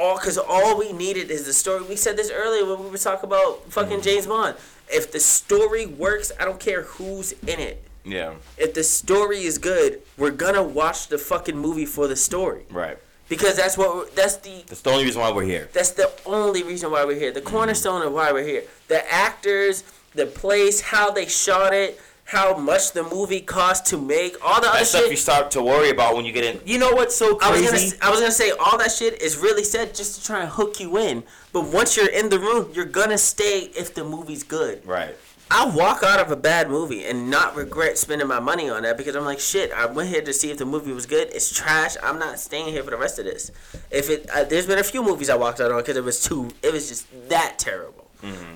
all 0.00 0.16
because 0.16 0.38
all 0.38 0.78
we 0.78 0.92
needed 0.92 1.30
is 1.30 1.46
the 1.46 1.52
story. 1.52 1.82
We 1.82 1.96
said 1.96 2.16
this 2.16 2.30
earlier 2.30 2.64
when 2.64 2.84
we 2.84 2.90
were 2.90 2.98
talking 2.98 3.28
about 3.28 3.70
fucking 3.70 3.98
mm-hmm. 3.98 4.02
James 4.02 4.26
Bond. 4.26 4.56
If 4.88 5.12
the 5.12 5.20
story 5.20 5.86
works, 5.86 6.32
I 6.38 6.44
don't 6.44 6.60
care 6.60 6.82
who's 6.82 7.32
in 7.32 7.60
it. 7.60 7.82
Yeah. 8.04 8.34
If 8.56 8.74
the 8.74 8.84
story 8.84 9.42
is 9.42 9.58
good, 9.58 10.00
we're 10.16 10.30
gonna 10.30 10.62
watch 10.62 11.08
the 11.08 11.18
fucking 11.18 11.56
movie 11.56 11.86
for 11.86 12.06
the 12.06 12.16
story 12.16 12.62
Right. 12.70 12.98
Because 13.28 13.56
that's 13.56 13.76
what 13.76 13.94
we're, 13.94 14.10
that's 14.10 14.36
the 14.36 14.62
That's 14.66 14.80
the 14.82 14.90
only 14.90 15.04
reason 15.04 15.20
why 15.20 15.30
we're 15.32 15.44
here. 15.44 15.68
that's 15.72 15.90
the 15.92 16.10
only 16.26 16.62
reason 16.62 16.90
why 16.90 17.04
we're 17.04 17.18
here. 17.18 17.32
The 17.32 17.40
cornerstone 17.40 18.02
of 18.02 18.12
why 18.12 18.32
we're 18.32 18.44
here. 18.46 18.62
The 18.88 19.00
actors, 19.12 19.84
the 20.14 20.26
place, 20.26 20.80
how 20.80 21.10
they 21.10 21.26
shot 21.26 21.74
it, 21.74 22.00
how 22.24 22.56
much 22.56 22.90
the 22.92 23.04
movie 23.04 23.40
cost 23.40 23.86
to 23.86 23.96
make, 23.98 24.36
all 24.44 24.60
the 24.60 24.68
other 24.68 24.78
That 24.80 24.86
stuff 24.86 25.10
you 25.10 25.16
start 25.16 25.50
to 25.52 25.62
worry 25.62 25.90
about 25.90 26.16
when 26.16 26.24
you 26.24 26.32
get 26.32 26.44
in. 26.44 26.60
You 26.64 26.78
know 26.78 26.90
what's 26.92 27.14
so 27.14 27.38
I 27.40 27.50
was 27.52 27.60
gonna, 27.60 27.70
crazy? 27.70 27.86
s- 27.96 27.98
I 28.02 28.10
was 28.10 28.18
gonna 28.20 28.32
say 28.32 28.50
all 28.50 28.76
that 28.78 28.90
shit 28.90 29.22
is 29.22 29.36
really 29.36 29.62
said 29.62 29.94
just 29.94 30.16
to 30.20 30.26
try 30.26 30.40
and 30.40 30.48
hook 30.48 30.80
you 30.80 30.98
in. 30.98 31.22
But 31.52 31.66
once 31.66 31.96
you're 31.96 32.08
in 32.10 32.28
the 32.28 32.38
room, 32.40 32.70
you're 32.74 32.84
gonna 32.84 33.18
stay 33.18 33.70
if 33.76 33.94
the 33.94 34.02
movie's 34.04 34.42
good. 34.42 34.84
Right. 34.84 35.14
I'll 35.50 35.70
walk 35.70 36.02
out 36.02 36.18
of 36.18 36.30
a 36.32 36.36
bad 36.36 36.68
movie 36.68 37.04
and 37.04 37.30
not 37.30 37.54
regret 37.54 37.98
spending 37.98 38.26
my 38.26 38.40
money 38.40 38.68
on 38.68 38.82
that 38.82 38.96
because 38.96 39.14
I'm 39.14 39.24
like, 39.24 39.38
shit. 39.38 39.70
I 39.72 39.86
went 39.86 40.08
here 40.08 40.22
to 40.22 40.32
see 40.32 40.50
if 40.50 40.58
the 40.58 40.64
movie 40.64 40.92
was 40.92 41.06
good. 41.06 41.28
It's 41.30 41.52
trash. 41.52 41.96
I'm 42.02 42.18
not 42.18 42.40
staying 42.40 42.66
here 42.72 42.82
for 42.82 42.90
the 42.90 42.96
rest 42.96 43.18
of 43.20 43.26
this. 43.26 43.52
If 43.90 44.10
it, 44.10 44.28
uh, 44.30 44.44
there's 44.44 44.66
been 44.66 44.78
a 44.78 44.84
few 44.84 45.04
movies 45.04 45.30
I 45.30 45.36
walked 45.36 45.60
out 45.60 45.70
on 45.70 45.78
because 45.78 45.96
it 45.96 46.02
was 46.04 46.20
too, 46.22 46.50
it 46.62 46.72
was 46.72 46.88
just 46.88 47.06
that 47.28 47.58
terrible. 47.58 48.08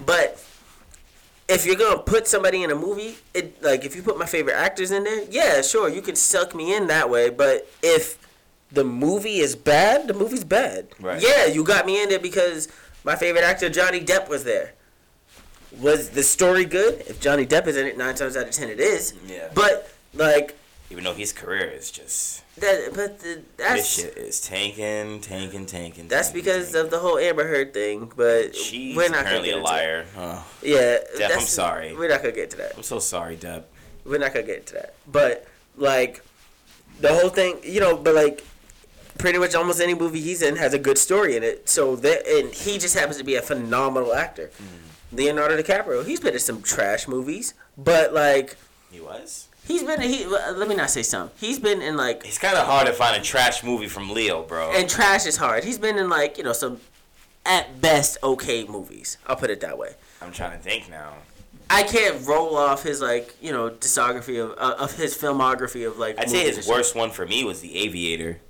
But 0.05 0.45
if 1.49 1.65
you're 1.65 1.77
gonna 1.77 1.99
put 1.99 2.27
somebody 2.27 2.65
in 2.65 2.73
a 2.73 2.75
movie, 2.75 3.19
it 3.35 3.63
like 3.63 3.85
if 3.85 3.95
you 3.95 4.03
put 4.03 4.19
my 4.19 4.27
favorite 4.27 4.55
actors 4.55 4.91
in 4.91 5.05
there, 5.05 5.25
yeah, 5.31 5.63
sure, 5.63 5.89
you 5.89 6.03
can 6.03 6.17
suck 6.17 6.55
me 6.57 6.75
in 6.75 6.89
that 6.89 7.09
way. 7.09 7.31
But 7.31 7.71
if 7.83 8.19
the 8.73 8.83
movie 8.83 9.39
is 9.39 9.55
bad, 9.55 10.09
the 10.09 10.15
movie's 10.15 10.43
bad. 10.45 10.89
Right. 10.99 11.23
Yeah, 11.23 11.47
you 11.47 11.63
got 11.63 11.87
me 11.87 12.03
in 12.03 12.09
there 12.09 12.19
because 12.19 12.69
my 13.05 13.15
favorite 13.15 13.45
actor 13.45 13.69
Johnny 13.69 14.01
Depp 14.01 14.29
was 14.29 14.43
there. 14.43 14.73
Was 15.79 16.11
the 16.11 16.23
story 16.23 16.65
good? 16.65 17.05
If 17.07 17.21
Johnny 17.21 17.47
Depp 17.47 17.67
is 17.67 17.77
in 17.77 17.87
it, 17.87 17.97
nine 17.97 18.15
times 18.15 18.37
out 18.37 18.47
of 18.47 18.51
ten 18.53 18.69
it 18.71 18.81
is. 18.81 19.15
Yeah. 19.27 19.49
But 19.55 19.91
like 20.15 20.57
Even 20.91 21.05
though 21.05 21.15
his 21.15 21.33
career 21.33 21.65
is 21.69 21.91
just 21.91 22.43
that, 22.57 22.91
but 22.95 23.21
the, 23.21 23.41
this 23.57 23.89
shit 23.95 24.19
is 24.19 24.41
tanking, 24.41 25.21
tanking, 25.21 25.65
tanking. 25.67 26.09
that's 26.09 26.29
tanking, 26.29 26.43
because 26.45 26.65
tanking. 26.73 26.81
of 26.87 26.91
the 26.91 26.99
whole 26.99 27.17
Amber 27.19 27.47
Heard 27.47 27.73
thing. 27.73 28.11
But 28.17 28.55
she's 28.57 28.97
we're 28.97 29.09
not 29.09 29.21
apparently 29.23 29.51
gonna 29.51 29.63
a 29.63 29.67
get 29.67 29.71
it. 29.71 29.73
liar. 29.73 30.07
Oh, 30.17 30.47
Yeah, 30.63 30.99
I'm 31.35 31.41
sorry. 31.41 31.95
We're 31.97 32.09
not 32.09 32.21
gonna 32.23 32.35
get 32.35 32.51
to 32.51 32.57
that. 32.59 32.73
I'm 32.77 32.83
so 32.83 32.99
sorry, 32.99 33.37
Deb. 33.37 33.65
we're 34.05 34.19
not 34.19 34.35
gonna 34.35 34.47
get 34.47 34.59
into 34.59 34.75
that. 34.75 34.95
But 35.11 35.47
like 35.77 36.23
the 37.01 37.15
whole 37.15 37.31
thing, 37.31 37.59
you 37.63 37.81
know, 37.81 37.97
but 37.97 38.15
like 38.17 38.45
pretty 39.19 39.39
much 39.39 39.55
almost 39.55 39.81
any 39.81 39.95
movie 39.95 40.21
he's 40.21 40.43
in 40.43 40.57
has 40.57 40.75
a 40.75 40.79
good 40.79 40.99
story 40.99 41.37
in 41.37 41.45
it. 41.45 41.69
So 41.69 41.95
that 41.97 42.27
and 42.27 42.53
he 42.53 42.77
just 42.79 42.99
happens 42.99 43.17
to 43.19 43.25
be 43.25 43.37
a 43.37 43.43
phenomenal 43.43 44.13
actor. 44.13 44.51
Mm. 44.61 44.67
Leonardo 45.13 45.61
DiCaprio, 45.61 46.05
he's 46.05 46.21
been 46.21 46.35
in 46.35 46.41
some 46.41 46.63
trash 46.63 47.09
movies, 47.09 47.55
but 47.77 48.13
like 48.15 48.57
He 48.91 49.01
was. 49.01 49.49
he's 49.67 49.83
been 49.83 50.01
he 50.01 50.25
let 50.27 50.69
me 50.69 50.75
not 50.77 50.91
say 50.91 51.03
some. 51.03 51.31
He's 51.39 51.59
been 51.59 51.83
in 51.83 51.97
like 51.97 52.23
It's 52.25 52.39
kind 52.39 52.57
of 52.57 52.67
hard 52.67 52.87
to 52.87 52.93
find 52.93 53.17
a 53.17 53.25
trash 53.25 53.63
movie 53.65 53.89
from 53.89 54.11
Leo, 54.11 54.43
bro. 54.43 54.73
and 54.73 54.89
trash 54.89 55.27
is 55.27 55.37
hard. 55.37 55.65
He's 55.65 55.79
been 55.79 55.99
in 55.99 56.09
like, 56.09 56.39
you 56.39 56.45
know, 56.45 56.53
some 56.53 56.81
at 57.47 57.81
best 57.81 58.19
okay 58.23 58.65
movies. 58.67 59.17
I'll 59.27 59.37
put 59.37 59.51
it 59.51 59.61
that 59.61 59.79
way. 59.79 59.95
I'm 60.23 60.31
trying 60.33 60.53
to 60.53 60.59
think 60.63 60.89
now. 60.91 61.15
I 61.73 61.85
can't 61.85 62.27
roll 62.27 62.57
off 62.57 62.83
his 62.83 63.01
like, 63.01 63.35
you 63.41 63.53
know, 63.53 63.71
discography 63.71 64.43
of 64.45 64.57
uh, 64.59 64.75
of 64.79 64.97
his 64.97 65.17
filmography 65.17 65.87
of 65.87 65.99
like 65.99 66.19
I'd 66.19 66.29
say 66.31 66.45
his 66.53 66.67
worst 66.67 66.95
one 66.97 67.11
for 67.11 67.27
me 67.27 67.45
was 67.45 67.61
The 67.61 67.77
Aviator. 67.77 68.41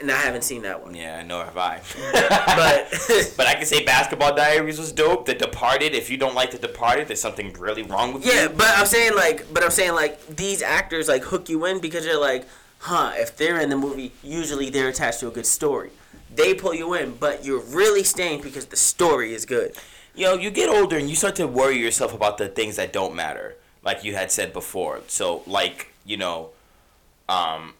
And 0.00 0.10
I 0.10 0.16
haven't 0.16 0.42
seen 0.42 0.62
that 0.62 0.82
one. 0.82 0.94
Yeah, 0.94 1.22
nor 1.22 1.44
have 1.44 1.56
I. 1.56 1.80
But 2.12 2.90
but 3.36 3.46
I 3.46 3.54
can 3.54 3.64
say 3.66 3.84
Basketball 3.84 4.34
Diaries 4.34 4.78
was 4.78 4.92
dope. 4.92 5.26
The 5.26 5.34
Departed. 5.34 5.94
If 5.94 6.10
you 6.10 6.16
don't 6.16 6.34
like 6.34 6.50
The 6.50 6.58
Departed, 6.58 7.08
there's 7.08 7.20
something 7.20 7.52
really 7.54 7.82
wrong 7.82 8.12
with 8.12 8.26
yeah, 8.26 8.32
you. 8.32 8.38
Yeah, 8.40 8.48
but 8.48 8.68
I'm 8.76 8.86
saying 8.86 9.14
like, 9.14 9.52
but 9.52 9.62
I'm 9.62 9.70
saying 9.70 9.94
like 9.94 10.26
these 10.26 10.62
actors 10.62 11.08
like 11.08 11.22
hook 11.22 11.48
you 11.48 11.64
in 11.66 11.80
because 11.80 12.04
you're 12.04 12.20
like, 12.20 12.46
huh? 12.78 13.12
If 13.14 13.36
they're 13.36 13.60
in 13.60 13.70
the 13.70 13.76
movie, 13.76 14.12
usually 14.22 14.70
they're 14.70 14.88
attached 14.88 15.20
to 15.20 15.28
a 15.28 15.30
good 15.30 15.46
story. 15.46 15.90
They 16.34 16.54
pull 16.54 16.74
you 16.74 16.94
in, 16.94 17.12
but 17.12 17.44
you're 17.44 17.60
really 17.60 18.04
staying 18.04 18.42
because 18.42 18.66
the 18.66 18.76
story 18.76 19.34
is 19.34 19.44
good. 19.44 19.76
You 20.14 20.26
know, 20.26 20.34
you 20.34 20.50
get 20.50 20.68
older 20.68 20.96
and 20.96 21.08
you 21.08 21.16
start 21.16 21.36
to 21.36 21.46
worry 21.46 21.78
yourself 21.78 22.14
about 22.14 22.38
the 22.38 22.48
things 22.48 22.76
that 22.76 22.92
don't 22.92 23.14
matter, 23.14 23.56
like 23.82 24.04
you 24.04 24.14
had 24.14 24.30
said 24.30 24.52
before. 24.52 25.00
So, 25.08 25.42
like 25.46 25.92
you 26.04 26.16
know, 26.16 26.50
um, 27.28 27.74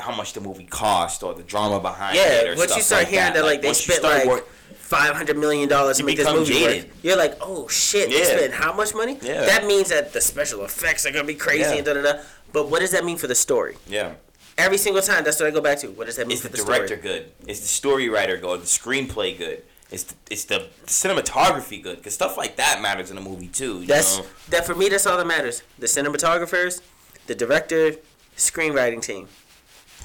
how 0.00 0.14
much 0.14 0.32
the 0.32 0.40
movie 0.40 0.64
cost 0.64 1.22
or 1.22 1.34
the 1.34 1.42
drama 1.42 1.80
behind 1.80 2.16
it. 2.16 2.46
Yeah, 2.46 2.56
once 2.56 2.74
you 2.76 2.82
start 2.82 3.02
like 3.04 3.08
hearing 3.12 3.32
that, 3.34 3.44
like, 3.44 3.62
they 3.62 3.72
spent 3.72 4.02
like 4.02 4.26
wor- 4.26 4.44
five 4.76 5.14
hundred 5.14 5.36
million 5.36 5.68
dollars 5.68 5.98
to 5.98 6.04
make 6.04 6.16
this 6.16 6.32
movie 6.32 6.52
jaded. 6.52 6.84
work, 6.84 6.92
you're 7.02 7.16
like, 7.16 7.36
oh 7.40 7.68
shit, 7.68 8.08
they 8.10 8.18
Yeah. 8.20 8.24
spent 8.38 8.54
how 8.54 8.72
much 8.72 8.94
money? 8.94 9.18
Yeah. 9.22 9.44
That 9.44 9.66
means 9.66 9.88
that 9.90 10.12
the 10.12 10.20
special 10.20 10.64
effects 10.64 11.04
are 11.06 11.10
gonna 11.10 11.24
be 11.24 11.34
crazy 11.34 11.60
Yeah. 11.70 11.72
and 11.76 11.84
da 11.86 11.94
da 11.94 12.02
da. 12.02 12.20
But 12.52 12.68
what 12.70 12.80
does 12.80 12.92
that 12.92 13.04
mean 13.04 13.16
for 13.18 13.26
the 13.26 13.34
story? 13.34 13.76
yeah. 13.86 14.12
Every 14.56 14.76
single 14.78 15.02
time, 15.02 15.22
that's 15.22 15.38
what 15.38 15.46
I 15.46 15.52
go 15.52 15.60
back 15.60 15.78
to. 15.80 15.86
What 15.88 16.08
does 16.08 16.16
that 16.16 16.26
mean 16.26 16.34
Is 16.36 16.42
for 16.42 16.48
the 16.48 16.56
story? 16.58 16.78
Is 16.80 16.90
the, 16.90 16.96
director 16.96 17.08
story? 17.08 17.30
good? 17.44 17.48
Is 17.48 17.60
the 17.60 17.68
story 17.68 18.08
writer 18.08 18.36
good? 18.36 18.60
The 18.62 18.66
screenplay 18.66 19.38
good? 19.38 19.62
Is 19.92 20.02
the, 20.02 20.14
is 20.30 20.46
the 20.46 20.66
cinematography 20.86 21.80
good? 21.80 21.98
Because 21.98 22.14
stuff 22.14 22.36
like 22.36 22.56
that 22.56 22.82
matters 22.82 23.12
in 23.12 23.16
a 23.18 23.20
movie 23.20 23.46
too. 23.46 23.82
You 23.82 23.86
That's 23.86 24.18
know? 24.18 24.26
that 24.48 24.66
for 24.66 24.74
me. 24.74 24.88
That's 24.88 25.06
all 25.06 25.16
that 25.16 25.28
matters. 25.28 25.62
The 25.78 25.86
cinematographers, 25.86 26.80
the 27.28 27.36
director, 27.36 27.94
screenwriting 28.36 29.00
team. 29.00 29.28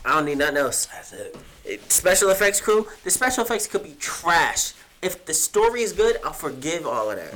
I 0.06 0.16
don't 0.16 0.26
need 0.26 0.38
nothing 0.38 0.58
else. 0.58 0.86
That's 0.88 1.14
it. 1.14 1.36
It- 1.66 1.92
special 1.92 2.30
effects 2.30 2.60
crew. 2.62 2.88
The 3.04 3.12
special 3.12 3.44
effects 3.44 3.68
could 3.68 3.84
be 3.84 3.96
trash. 4.00 4.74
If 5.02 5.26
the 5.26 5.34
story 5.34 5.82
is 5.82 5.92
good, 5.94 6.18
I'll 6.24 6.32
forgive 6.34 6.86
all 6.88 7.10
of 7.12 7.18
that. 7.18 7.34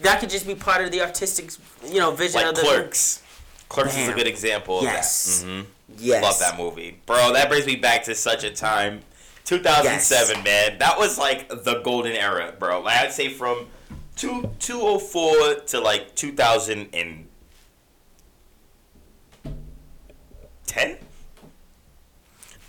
That 0.00 0.20
could 0.20 0.30
just 0.30 0.46
be 0.46 0.54
part 0.54 0.84
of 0.84 0.92
the 0.92 1.00
artistic, 1.02 1.50
you 1.86 1.98
know, 1.98 2.10
vision 2.12 2.40
Mm-hmm. 2.40 2.48
Like 2.48 2.56
of 2.58 2.62
the 2.62 2.68
Clerks. 2.68 3.22
Clerks 3.68 3.96
is 3.96 4.08
a 4.08 4.12
good 4.12 4.26
example 4.28 4.78
of 4.78 4.84
Yes. 4.84 5.42
that. 5.42 5.46
hmm 5.48 5.60
Yes. 5.98 6.22
Love 6.22 6.38
that 6.38 6.56
movie, 6.56 7.00
bro. 7.06 7.32
That 7.32 7.48
brings 7.48 7.66
me 7.66 7.74
back 7.76 8.04
to 8.04 8.14
such 8.14 8.44
a 8.44 8.50
time. 8.50 9.02
2007, 9.44 10.44
man. 10.44 10.78
That 10.78 10.96
was 10.98 11.18
like 11.18 11.48
the 11.48 11.80
golden 11.82 12.12
era, 12.12 12.54
bro. 12.56 12.80
Like 12.82 12.98
I'd 13.00 13.12
say 13.12 13.28
from 13.28 13.66
two, 14.14 14.48
204 14.60 15.54
to 15.66 15.80
like 15.80 16.14
2010. 16.14 17.26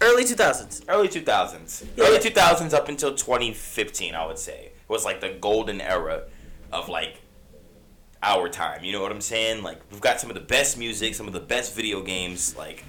Early 0.01 0.23
two 0.25 0.35
thousands. 0.35 0.81
Early 0.89 1.07
2000s. 1.07 1.85
Yeah. 1.95 2.05
Early 2.05 2.17
2000s 2.19 2.73
up 2.73 2.89
until 2.89 3.13
2015, 3.13 4.15
I 4.15 4.25
would 4.25 4.39
say. 4.39 4.71
Was 4.87 5.05
like 5.05 5.21
the 5.21 5.29
golden 5.29 5.79
era 5.79 6.23
of 6.71 6.89
like 6.89 7.21
our 8.23 8.49
time. 8.49 8.83
You 8.83 8.91
know 8.91 9.01
what 9.01 9.11
I'm 9.11 9.21
saying? 9.21 9.63
Like 9.63 9.79
we've 9.91 10.01
got 10.01 10.19
some 10.19 10.29
of 10.29 10.33
the 10.35 10.41
best 10.41 10.77
music, 10.77 11.15
some 11.15 11.27
of 11.27 11.33
the 11.33 11.39
best 11.39 11.73
video 11.75 12.01
games. 12.01 12.55
Like 12.57 12.83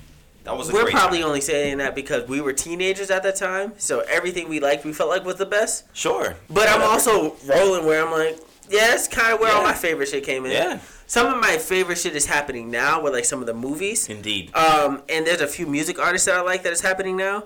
that 0.45 0.57
was 0.57 0.69
a 0.69 0.73
We're 0.73 0.91
probably 0.91 1.19
time. 1.19 1.29
only 1.29 1.41
saying 1.41 1.79
that 1.79 1.95
because 1.95 2.29
we 2.29 2.41
were 2.41 2.53
teenagers 2.53 3.11
at 3.11 3.23
that 3.23 3.37
time, 3.37 3.75
so 3.79 4.01
everything 4.01 4.49
we 4.49 4.59
liked, 4.59 4.85
we 4.85 4.93
felt 4.93 5.11
like 5.11 5.25
was 5.25 5.37
the 5.37 5.47
best. 5.47 5.85
Sure. 5.93 6.35
But 6.51 6.69
I'm 6.69 6.83
also 6.83 7.37
rolling 7.47 7.87
where 7.87 8.05
I'm 8.05 8.11
like, 8.11 8.39
yeah, 8.69 8.89
that's 8.89 9.07
kind 9.07 9.33
of 9.35 9.41
where 9.41 9.53
all 9.55 9.63
my 9.63 9.75
favorite 9.75 10.09
shit 10.09 10.25
came 10.25 10.45
in. 10.45 10.53
Yeah. 10.53 10.81
Some 11.13 11.27
of 11.27 11.43
my 11.43 11.59
favorite 11.59 11.99
shit 11.99 12.17
is 12.17 12.25
happening 12.25 12.71
now 12.71 13.03
with 13.03 13.13
like 13.13 13.27
some 13.27 13.41
of 13.41 13.47
the 13.47 13.53
movies. 13.53 14.09
Indeed. 14.09 14.51
Um, 14.57 15.03
and 15.11 15.27
there's 15.27 15.43
a 15.43 15.47
few 15.47 15.67
music 15.67 15.99
artists 15.99 16.25
that 16.25 16.37
I 16.37 16.41
like 16.41 16.63
that 16.63 16.73
is 16.73 16.81
happening 16.81 17.19
now. 17.19 17.45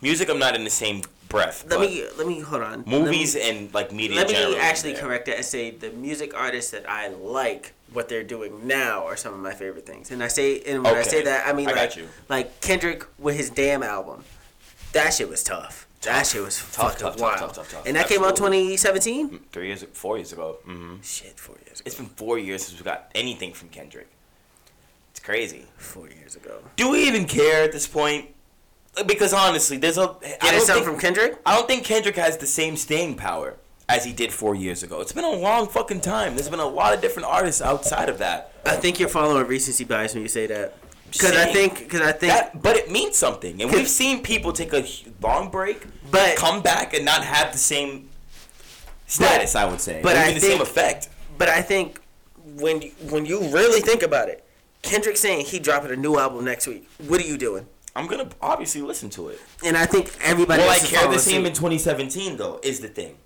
Music, 0.00 0.28
I'm 0.28 0.40
not 0.40 0.56
in 0.56 0.64
the 0.64 0.70
same 0.70 1.02
breath. 1.28 1.64
Let 1.70 1.78
me 1.78 2.04
let 2.18 2.26
me 2.26 2.40
hold 2.40 2.62
on. 2.62 2.82
movies 2.84 3.36
me, 3.36 3.48
and 3.48 3.72
like 3.72 3.92
media. 3.92 4.16
let 4.16 4.30
me 4.30 4.56
actually 4.56 4.94
there. 4.94 5.02
correct 5.02 5.28
it 5.28 5.36
and 5.36 5.44
say 5.44 5.70
the 5.70 5.90
music 5.90 6.34
artists 6.34 6.72
that 6.72 6.90
I 6.90 7.06
like 7.06 7.74
what 7.92 8.08
they're 8.08 8.24
doing 8.24 8.66
now 8.66 9.06
are 9.06 9.16
some 9.16 9.32
of 9.32 9.38
my 9.38 9.54
favorite 9.54 9.86
things. 9.86 10.10
And 10.10 10.20
I 10.20 10.26
say 10.26 10.60
and 10.62 10.82
when 10.82 10.96
I 10.96 11.02
say 11.02 11.22
that 11.22 11.46
I 11.46 11.52
mean 11.52 11.68
I 11.68 11.74
like 11.74 11.96
like 12.28 12.60
Kendrick 12.62 13.06
with 13.20 13.36
his 13.36 13.48
damn 13.48 13.84
album. 13.84 14.24
That 14.90 15.14
shit 15.14 15.28
was 15.28 15.44
tough. 15.44 15.86
That 16.04 16.26
shit 16.26 16.42
was 16.42 16.58
fucking 16.58 16.98
tough, 16.98 17.12
tough, 17.16 17.20
wild. 17.20 17.38
tough, 17.38 17.52
tough, 17.54 17.70
tough. 17.72 17.86
And 17.86 17.96
that 17.96 18.08
came 18.08 18.22
out 18.24 18.36
2017. 18.36 19.40
Three 19.52 19.68
years, 19.68 19.84
four 19.92 20.16
years 20.18 20.32
ago. 20.32 20.58
hmm 20.64 20.96
Shit, 21.02 21.38
four 21.38 21.56
years 21.66 21.80
ago. 21.80 21.86
It's 21.86 21.94
been 21.96 22.06
four 22.06 22.38
years 22.38 22.64
since 22.64 22.78
we 22.78 22.84
got 22.84 23.10
anything 23.14 23.52
from 23.52 23.68
Kendrick. 23.70 24.08
It's 25.10 25.20
crazy. 25.20 25.64
Four 25.76 26.08
years 26.08 26.36
ago. 26.36 26.58
Do 26.76 26.90
we 26.90 27.06
even 27.08 27.26
care 27.26 27.62
at 27.64 27.72
this 27.72 27.86
point? 27.86 28.30
Because 29.06 29.32
honestly, 29.32 29.76
there's 29.76 29.98
a. 29.98 30.02
I 30.02 30.14
Getting 30.20 30.38
don't 30.40 30.60
something 30.60 30.74
think- 30.74 30.84
from 30.84 30.98
Kendrick? 31.00 31.38
I 31.46 31.54
don't 31.56 31.66
think 31.66 31.84
Kendrick 31.84 32.16
has 32.16 32.36
the 32.36 32.46
same 32.46 32.76
staying 32.76 33.16
power 33.16 33.56
as 33.88 34.04
he 34.04 34.12
did 34.12 34.32
four 34.32 34.54
years 34.54 34.82
ago. 34.82 35.00
It's 35.00 35.12
been 35.12 35.24
a 35.24 35.30
long 35.30 35.66
fucking 35.68 36.00
time. 36.00 36.34
There's 36.36 36.48
been 36.48 36.60
a 36.60 36.66
lot 36.66 36.94
of 36.94 37.00
different 37.00 37.28
artists 37.28 37.60
outside 37.60 38.08
of 38.08 38.18
that. 38.18 38.52
I 38.64 38.76
think 38.76 38.98
you're 39.00 39.08
following 39.08 39.46
recency 39.46 39.84
bias 39.84 40.14
when 40.14 40.22
you 40.22 40.28
say 40.28 40.46
that. 40.46 40.74
Because 41.14 41.36
I 41.36 41.52
think, 41.52 41.78
because 41.78 42.00
I 42.00 42.12
think, 42.12 42.32
That, 42.32 42.60
but 42.62 42.76
it 42.76 42.90
means 42.90 43.16
something, 43.16 43.62
and 43.62 43.70
we've 43.72 43.88
seen 43.88 44.22
people 44.22 44.52
take 44.52 44.72
a 44.72 44.84
long 45.22 45.48
break, 45.50 45.86
But- 46.10 46.36
come 46.36 46.60
back 46.60 46.92
and 46.92 47.04
not 47.04 47.24
have 47.24 47.52
the 47.52 47.58
same 47.58 48.10
status. 49.06 49.54
I 49.54 49.64
would 49.64 49.80
say, 49.80 50.00
but 50.02 50.16
I 50.16 50.24
even 50.24 50.34
the 50.34 50.40
same 50.40 50.50
think- 50.58 50.62
effect. 50.62 51.08
but 51.38 51.48
I 51.48 51.62
think 51.62 52.00
when 52.56 52.82
you, 52.82 52.90
when 53.10 53.26
you 53.26 53.40
really 53.48 53.80
think 53.80 54.02
about 54.02 54.28
it, 54.28 54.44
Kendrick 54.82 55.16
saying 55.16 55.46
he 55.46 55.58
dropping 55.58 55.92
a 55.92 55.96
new 55.96 56.18
album 56.18 56.44
next 56.44 56.66
week. 56.66 56.86
What 57.06 57.20
are 57.20 57.24
you 57.26 57.38
doing? 57.38 57.66
I'm 57.96 58.06
gonna 58.08 58.28
obviously 58.42 58.82
listen 58.82 59.08
to 59.10 59.28
it. 59.28 59.40
And 59.64 59.76
I 59.76 59.86
think 59.86 60.12
everybody. 60.20 60.62
Will 60.62 60.68
I 60.70 60.78
care 60.78 61.08
the 61.08 61.18
same 61.18 61.46
in 61.46 61.52
2017 61.52 62.36
though? 62.36 62.58
Is 62.62 62.80
the 62.80 62.88
thing. 62.88 63.16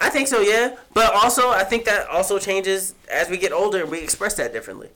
I 0.00 0.08
think 0.08 0.28
so, 0.28 0.40
yeah. 0.40 0.76
But 0.94 1.12
also, 1.14 1.50
I 1.50 1.64
think 1.64 1.84
that 1.84 2.08
also 2.08 2.38
changes 2.38 2.94
as 3.10 3.28
we 3.28 3.36
get 3.36 3.52
older 3.52 3.82
and 3.82 3.90
we 3.90 3.98
express 4.00 4.34
that 4.34 4.52
differently. 4.52 4.88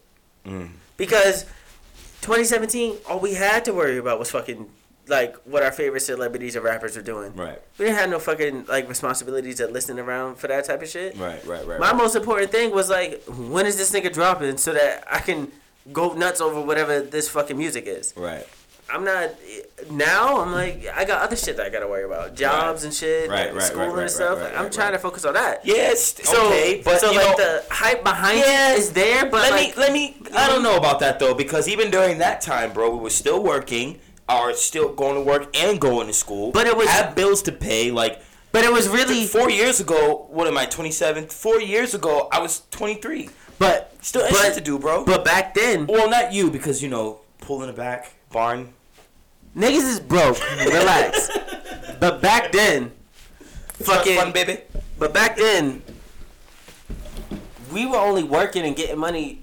Mm. 0.46 0.70
Because 0.96 1.44
2017, 2.24 2.96
all 3.06 3.20
we 3.20 3.34
had 3.34 3.66
to 3.66 3.74
worry 3.74 3.98
about 3.98 4.18
was 4.18 4.30
fucking 4.30 4.66
like 5.08 5.36
what 5.44 5.62
our 5.62 5.70
favorite 5.70 6.00
celebrities 6.00 6.56
and 6.56 6.64
rappers 6.64 6.96
are 6.96 7.02
doing. 7.02 7.34
Right. 7.36 7.60
We 7.78 7.84
didn't 7.84 7.98
have 7.98 8.08
no 8.08 8.18
fucking 8.18 8.64
like 8.64 8.88
responsibilities 8.88 9.60
of 9.60 9.70
listening 9.72 10.02
around 10.02 10.36
for 10.36 10.48
that 10.48 10.64
type 10.64 10.80
of 10.80 10.88
shit. 10.88 11.18
Right. 11.18 11.44
Right. 11.44 11.66
Right. 11.66 11.78
My 11.78 11.88
right. 11.90 11.96
most 11.96 12.16
important 12.16 12.50
thing 12.50 12.70
was 12.70 12.88
like, 12.88 13.22
when 13.26 13.66
is 13.66 13.76
this 13.76 13.92
nigga 13.92 14.10
dropping 14.10 14.56
so 14.56 14.72
that 14.72 15.04
I 15.10 15.18
can 15.18 15.52
go 15.92 16.14
nuts 16.14 16.40
over 16.40 16.62
whatever 16.62 17.02
this 17.02 17.28
fucking 17.28 17.58
music 17.58 17.84
is. 17.86 18.14
right. 18.16 18.46
I'm 18.90 19.04
not 19.04 19.30
now. 19.90 20.40
I'm 20.40 20.52
like 20.52 20.86
I 20.94 21.04
got 21.04 21.22
other 21.22 21.36
shit 21.36 21.56
that 21.56 21.66
I 21.66 21.70
gotta 21.70 21.88
worry 21.88 22.04
about, 22.04 22.34
jobs 22.36 22.80
Right. 22.82 22.84
and 22.86 22.94
shit, 22.94 23.30
Right, 23.30 23.48
and 23.48 23.56
right, 23.56 23.66
school 23.66 23.86
right, 23.88 24.02
and 24.02 24.10
stuff. 24.10 24.40
like, 24.40 24.56
I'm 24.56 24.70
trying 24.70 24.92
to 24.92 24.98
focus 24.98 25.24
on 25.24 25.34
that. 25.34 25.64
Yes, 25.64 26.14
So, 26.22 26.46
okay, 26.46 26.82
but 26.84 27.00
so 27.00 27.12
like 27.12 27.16
know, 27.16 27.36
the 27.36 27.64
hype 27.70 28.04
behind 28.04 28.38
Yeah. 28.40 28.72
it 28.72 28.78
is 28.78 28.92
there, 28.92 29.24
but 29.26 29.40
let 29.42 29.52
like 29.52 29.68
me 29.76 29.80
let 29.82 29.92
me. 29.92 30.16
I 30.34 30.48
don't 30.48 30.62
know 30.62 30.76
about 30.76 31.00
that 31.00 31.18
though, 31.18 31.34
because 31.34 31.68
even 31.68 31.90
during 31.90 32.18
that 32.18 32.40
time, 32.40 32.72
bro, 32.72 32.90
we 32.90 32.98
were 32.98 33.10
still 33.10 33.42
working, 33.42 34.00
or 34.28 34.52
still 34.54 34.92
going 34.92 35.14
to 35.16 35.20
work 35.22 35.54
and 35.56 35.80
going 35.80 36.06
to 36.06 36.12
school. 36.14 36.50
But 36.52 36.66
it 36.66 36.76
was- 36.76 36.88
have 36.88 37.14
bills 37.14 37.42
to 37.42 37.52
pay. 37.52 37.90
Like 37.90 38.20
but 38.52 38.64
it 38.64 38.72
was 38.72 38.88
really 38.88 39.26
four 39.26 39.50
years 39.50 39.80
ago, 39.80 40.26
what 40.30 40.46
am 40.46 40.56
I? 40.56 40.66
Twenty 40.66 40.92
seven. 40.92 41.26
Four 41.26 41.60
years 41.60 41.94
ago, 41.94 42.28
I 42.30 42.38
was 42.40 42.62
twenty 42.70 42.94
three. 42.96 43.30
but 43.58 43.92
Still 44.02 44.22
but, 44.30 44.36
shit 44.36 44.54
to 44.54 44.60
do, 44.60 44.78
bro. 44.78 45.04
But 45.04 45.24
back 45.24 45.54
then, 45.54 45.86
well, 45.86 46.08
not 46.10 46.32
you, 46.32 46.50
because 46.50 46.82
you 46.82 46.88
know, 46.90 47.20
pulling 47.40 47.68
it 47.70 47.76
back 47.76 48.12
barn. 48.34 48.74
niggas 49.56 49.88
is 49.88 50.00
broke. 50.00 50.38
Relax. 50.58 51.30
but 52.00 52.20
back 52.20 52.50
then, 52.50 52.90
fucking 53.74 54.18
fun, 54.18 54.32
baby. 54.32 54.58
But 54.98 55.14
back 55.14 55.36
then, 55.36 55.82
we 57.72 57.86
were 57.86 57.96
only 57.96 58.24
working 58.24 58.66
and 58.66 58.74
getting 58.74 58.98
money 58.98 59.42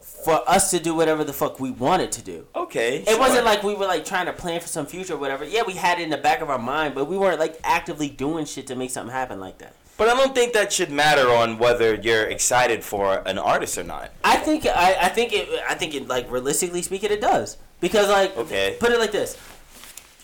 for 0.00 0.48
us 0.48 0.70
to 0.72 0.78
do 0.78 0.94
whatever 0.94 1.24
the 1.24 1.32
fuck 1.32 1.58
we 1.58 1.70
wanted 1.70 2.12
to 2.12 2.22
do. 2.22 2.46
Okay. 2.54 3.04
It 3.08 3.18
wasn't 3.18 3.46
like 3.46 3.62
we 3.62 3.74
were 3.74 3.86
like 3.86 4.04
trying 4.04 4.26
to 4.26 4.34
plan 4.34 4.60
for 4.60 4.68
some 4.68 4.84
future 4.84 5.14
or 5.14 5.16
whatever. 5.16 5.44
Yeah, 5.44 5.62
we 5.66 5.72
had 5.72 5.98
it 5.98 6.02
in 6.02 6.10
the 6.10 6.18
back 6.18 6.42
of 6.42 6.50
our 6.50 6.58
mind, 6.58 6.94
but 6.94 7.06
we 7.06 7.16
weren't 7.16 7.40
like 7.40 7.58
actively 7.64 8.10
doing 8.10 8.44
shit 8.44 8.66
to 8.66 8.76
make 8.76 8.90
something 8.90 9.14
happen 9.14 9.40
like 9.40 9.58
that. 9.58 9.74
But 9.96 10.10
I 10.10 10.14
don't 10.14 10.34
think 10.34 10.52
that 10.52 10.72
should 10.72 10.90
matter 10.90 11.28
on 11.30 11.58
whether 11.58 11.94
you're 11.94 12.24
excited 12.24 12.84
for 12.84 13.22
an 13.26 13.38
artist 13.38 13.78
or 13.78 13.84
not. 13.84 14.12
I 14.22 14.36
think 14.36 14.66
I, 14.66 14.96
I 15.00 15.08
think 15.08 15.32
it 15.32 15.48
I 15.68 15.74
think 15.74 15.94
it 15.94 16.06
like 16.06 16.30
realistically 16.30 16.82
speaking 16.82 17.10
it 17.10 17.20
does 17.20 17.56
because 17.80 18.08
like 18.08 18.36
Okay. 18.36 18.76
put 18.80 18.90
it 18.92 18.98
like 18.98 19.12
this 19.12 19.36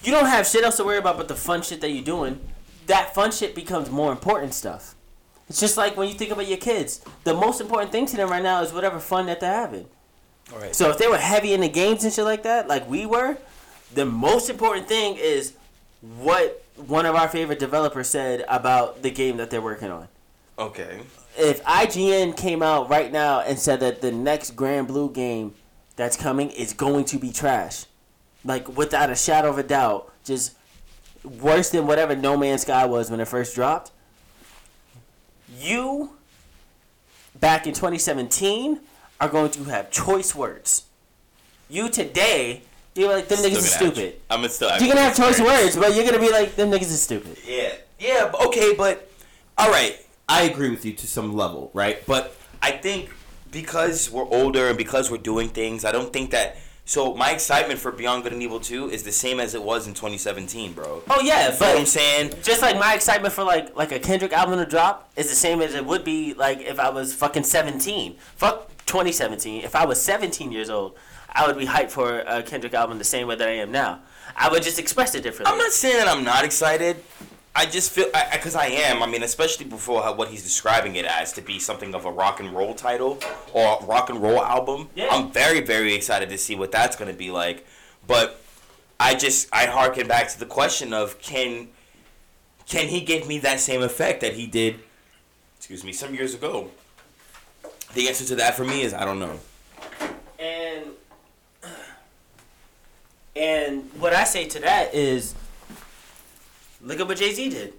you 0.03 0.11
don't 0.13 0.27
have 0.27 0.47
shit 0.47 0.65
else 0.65 0.77
to 0.77 0.85
worry 0.85 0.99
about 0.99 1.17
but 1.17 1.29
the 1.29 1.35
fun 1.35 1.63
shit 1.63 1.81
that 1.81 1.91
you're 1.91 2.05
doing 2.05 2.41
that 2.87 3.15
fun 3.15 3.31
shit 3.33 3.55
becomes 3.55 3.91
more 3.91 4.13
important 4.13 4.53
stuff 4.55 4.95
it's 5.49 5.61
just 5.61 5.77
like 5.77 5.97
when 5.97 6.09
you 6.09 6.15
think 6.15 6.31
about 6.31 6.47
your 6.49 6.59
kids 6.59 7.01
the 7.25 7.35
most 7.35 7.61
important 7.61 7.91
thing 7.93 8.07
to 8.07 8.17
them 8.17 8.29
right 8.31 8.43
now 8.43 8.63
is 8.63 8.73
whatever 8.73 8.99
fun 8.99 9.27
that 9.27 9.41
they're 9.41 9.53
having 9.55 9.87
All 10.53 10.59
right. 10.59 10.75
so 10.75 10.91
if 10.91 10.99
they 10.99 11.07
were 11.07 11.19
heavy 11.19 11.53
in 11.55 11.61
the 11.61 11.69
games 11.69 12.05
and 12.05 12.13
shit 12.13 12.25
like 12.25 12.43
that 12.43 12.69
like 12.69 12.89
we 12.89 13.07
were 13.07 13.39
the 13.95 14.05
most 14.05 14.51
important 14.51 14.89
thing 14.89 15.17
is 15.17 15.55
what 16.19 16.63
one 16.77 17.07
of 17.07 17.15
our 17.15 17.29
favorite 17.29 17.59
developers 17.59 18.09
said 18.09 18.45
about 18.49 19.03
the 19.03 19.11
game 19.11 19.37
that 19.39 19.51
they're 19.51 19.63
working 19.63 19.91
on 19.91 20.09
Okay. 20.59 21.01
if 21.37 21.63
IGN 21.65 22.37
came 22.37 22.63
out 22.63 22.89
right 22.89 23.11
now 23.11 23.41
and 23.41 23.59
said 23.59 23.81
that 23.81 24.01
the 24.01 24.13
next 24.13 24.55
Granblue 24.55 25.13
game 25.13 25.55
that's 25.97 26.17
coming 26.17 26.51
is 26.51 26.73
going 26.73 27.05
to 27.07 27.19
be 27.19 27.31
trash, 27.33 27.87
like 28.45 28.77
without 28.77 29.11
a 29.11 29.15
shadow 29.15 29.51
of 29.51 29.59
a 29.59 29.63
doubt, 29.63 30.13
just 30.25 30.55
worse 31.25 31.71
than 31.71 31.87
whatever 31.87 32.15
No 32.17 32.37
Man's 32.37 32.63
Sky 32.63 32.85
was 32.87 33.11
when 33.11 33.21
it 33.21 33.29
first 33.29 33.55
dropped, 33.55 33.91
you 35.59 36.17
back 37.39 37.67
in 37.67 37.75
2017 37.75 38.81
are 39.21 39.29
going 39.29 39.51
to 39.53 39.65
have 39.65 39.91
choice 39.91 40.35
words. 40.35 40.85
You 41.69 41.89
today, 41.89 42.63
you're 42.95 43.13
like 43.13 43.29
them 43.29 43.39
niggas 43.39 43.55
gonna 43.55 43.63
stupid. 43.63 44.21
I'm 44.31 44.39
gonna 44.39 44.49
still. 44.51 44.69
You're 44.79 44.89
gonna 44.89 45.01
have 45.01 45.17
choice 45.17 45.41
words, 45.41 45.77
but 45.77 45.95
you're 45.95 46.05
gonna 46.05 46.21
be 46.21 46.31
like 46.31 46.57
them 46.57 46.71
niggas 46.71 46.83
is 46.83 47.03
stupid. 47.03 47.39
Yeah. 47.47 47.73
Yeah. 47.99 48.31
Okay, 48.47 48.75
but 48.75 49.11
all 49.57 49.71
right. 49.71 49.99
I 50.29 50.43
agree 50.43 50.71
with 50.71 50.85
you 50.85 50.93
to 50.93 51.07
some 51.07 51.35
level, 51.35 51.71
right? 51.75 52.05
But 52.07 52.37
I 52.63 52.73
think 52.73 53.11
because 53.55 54.11
we're 54.11 54.29
older 54.29 54.69
and 54.69 54.77
because 54.77 55.11
we're 55.11 55.17
doing 55.17 55.49
things, 55.49 55.85
I 55.85 55.93
don't 55.93 56.13
think 56.13 56.31
that. 56.33 56.57
So 56.87 57.15
my 57.15 57.31
excitement 57.31 57.81
for 57.81 57.91
Beyond 57.91 58.25
Good 58.25 58.35
and 58.35 58.43
Evil 58.43 58.61
2 58.61 58.91
is 58.91 59.05
the 59.05 59.13
same 59.13 59.41
as 59.41 59.55
it 59.55 59.63
was 59.63 59.87
in 59.87 59.95
2017, 59.95 60.75
bro. 60.75 61.03
Oh 61.09 61.21
yeah, 61.23 61.47
You 61.47 61.53
know 61.53 61.67
what 61.69 61.79
I'm 61.79 61.87
saying? 61.87 62.35
just 62.43 62.61
like 62.61 62.77
my 62.79 62.95
excitement 62.95 63.33
for 63.33 63.43
like 63.43 63.75
like 63.75 63.91
a 63.93 63.99
Kendrick 63.99 64.35
album 64.35 64.59
to 64.59 64.67
drop 64.67 65.09
is 65.17 65.31
the 65.31 65.37
same 65.37 65.63
as 65.63 65.75
it 65.75 65.87
would 65.87 66.05
be 66.05 66.35
like 66.35 66.61
if 66.61 66.79
I 66.79 66.91
was 66.91 67.15
fucking 67.15 67.45
17. 67.45 68.17
Fuck 68.37 68.69
2017. 68.85 69.65
If 69.65 69.75
I 69.75 69.87
was 69.87 70.03
17 70.03 70.53
years 70.53 70.69
old, 70.69 70.99
I 71.33 71.47
would 71.47 71.57
be 71.57 71.65
hyped 71.65 71.91
for 71.91 72.19
a 72.21 72.43
Kendrick 72.43 72.75
album 72.75 72.99
the 72.99 73.05
same 73.05 73.29
way 73.29 73.37
that 73.37 73.49
I 73.49 73.53
am 73.53 73.73
now. 73.73 74.01
I 74.37 74.51
would 74.51 74.63
just 74.63 74.79
express 74.79 75.15
it 75.15 75.23
differently. 75.23 75.53
I'm 75.53 75.59
not 75.59 75.73
saying 75.73 75.97
that 75.97 76.09
I'm 76.09 76.23
not 76.25 76.45
excited. 76.45 76.97
I 77.57 77.67
just 77.67 77.93
feel 77.93 78.07
because 78.33 78.57
I, 78.57 78.67
am. 78.67 79.03
I 79.03 79.07
mean, 79.07 79.23
especially 79.23 79.67
before 79.67 80.03
how, 80.03 80.15
what 80.15 80.29
he's 80.29 80.43
describing 80.43 80.97
it 80.97 81.05
as 81.05 81.33
to 81.35 81.43
be 81.43 81.61
something 81.61 81.95
of 81.95 82.05
a 82.05 82.11
rock 82.11 82.41
and 82.41 82.53
roll 82.53 82.75
title 82.75 83.19
or 83.53 83.79
rock 83.83 84.11
and 84.11 84.21
roll 84.21 84.43
album. 84.43 84.89
Yeah. 84.97 85.09
I'm 85.11 85.31
very 85.31 85.61
very 85.61 85.95
excited 85.95 86.29
to 86.31 86.39
see 86.39 86.57
what 86.57 86.73
that's 86.73 86.97
going 86.97 87.11
to 87.11 87.17
be 87.17 87.31
like. 87.31 87.65
But 88.07 88.41
I 88.99 89.15
just 89.15 89.49
I 89.53 89.67
harken 89.67 90.09
back 90.09 90.29
to 90.31 90.39
the 90.39 90.47
question 90.47 90.93
of 90.93 91.21
can 91.21 91.69
can 92.67 92.89
he 92.89 93.01
give 93.03 93.29
me 93.29 93.39
that 93.41 93.61
same 93.61 93.83
effect 93.83 94.21
that 94.23 94.35
he 94.35 94.47
did? 94.47 94.81
Excuse 95.59 95.85
me, 95.85 95.93
some 95.93 96.15
years 96.15 96.35
ago. 96.35 96.71
The 97.95 98.09
answer 98.09 98.25
to 98.25 98.35
that 98.37 98.57
for 98.57 98.65
me 98.65 98.83
is 98.83 98.93
I 98.93 99.05
don't 99.05 99.21
know. 99.21 99.39
And 100.41 100.87
and 103.37 103.91
what 103.99 104.13
I 104.13 104.25
say 104.25 104.47
to 104.47 104.61
that 104.61 104.95
is, 104.95 105.35
look 106.85 107.01
at 107.01 107.09
what 107.09 107.17
Jay 107.17 107.33
Z 107.33 107.49
did. 107.49 107.75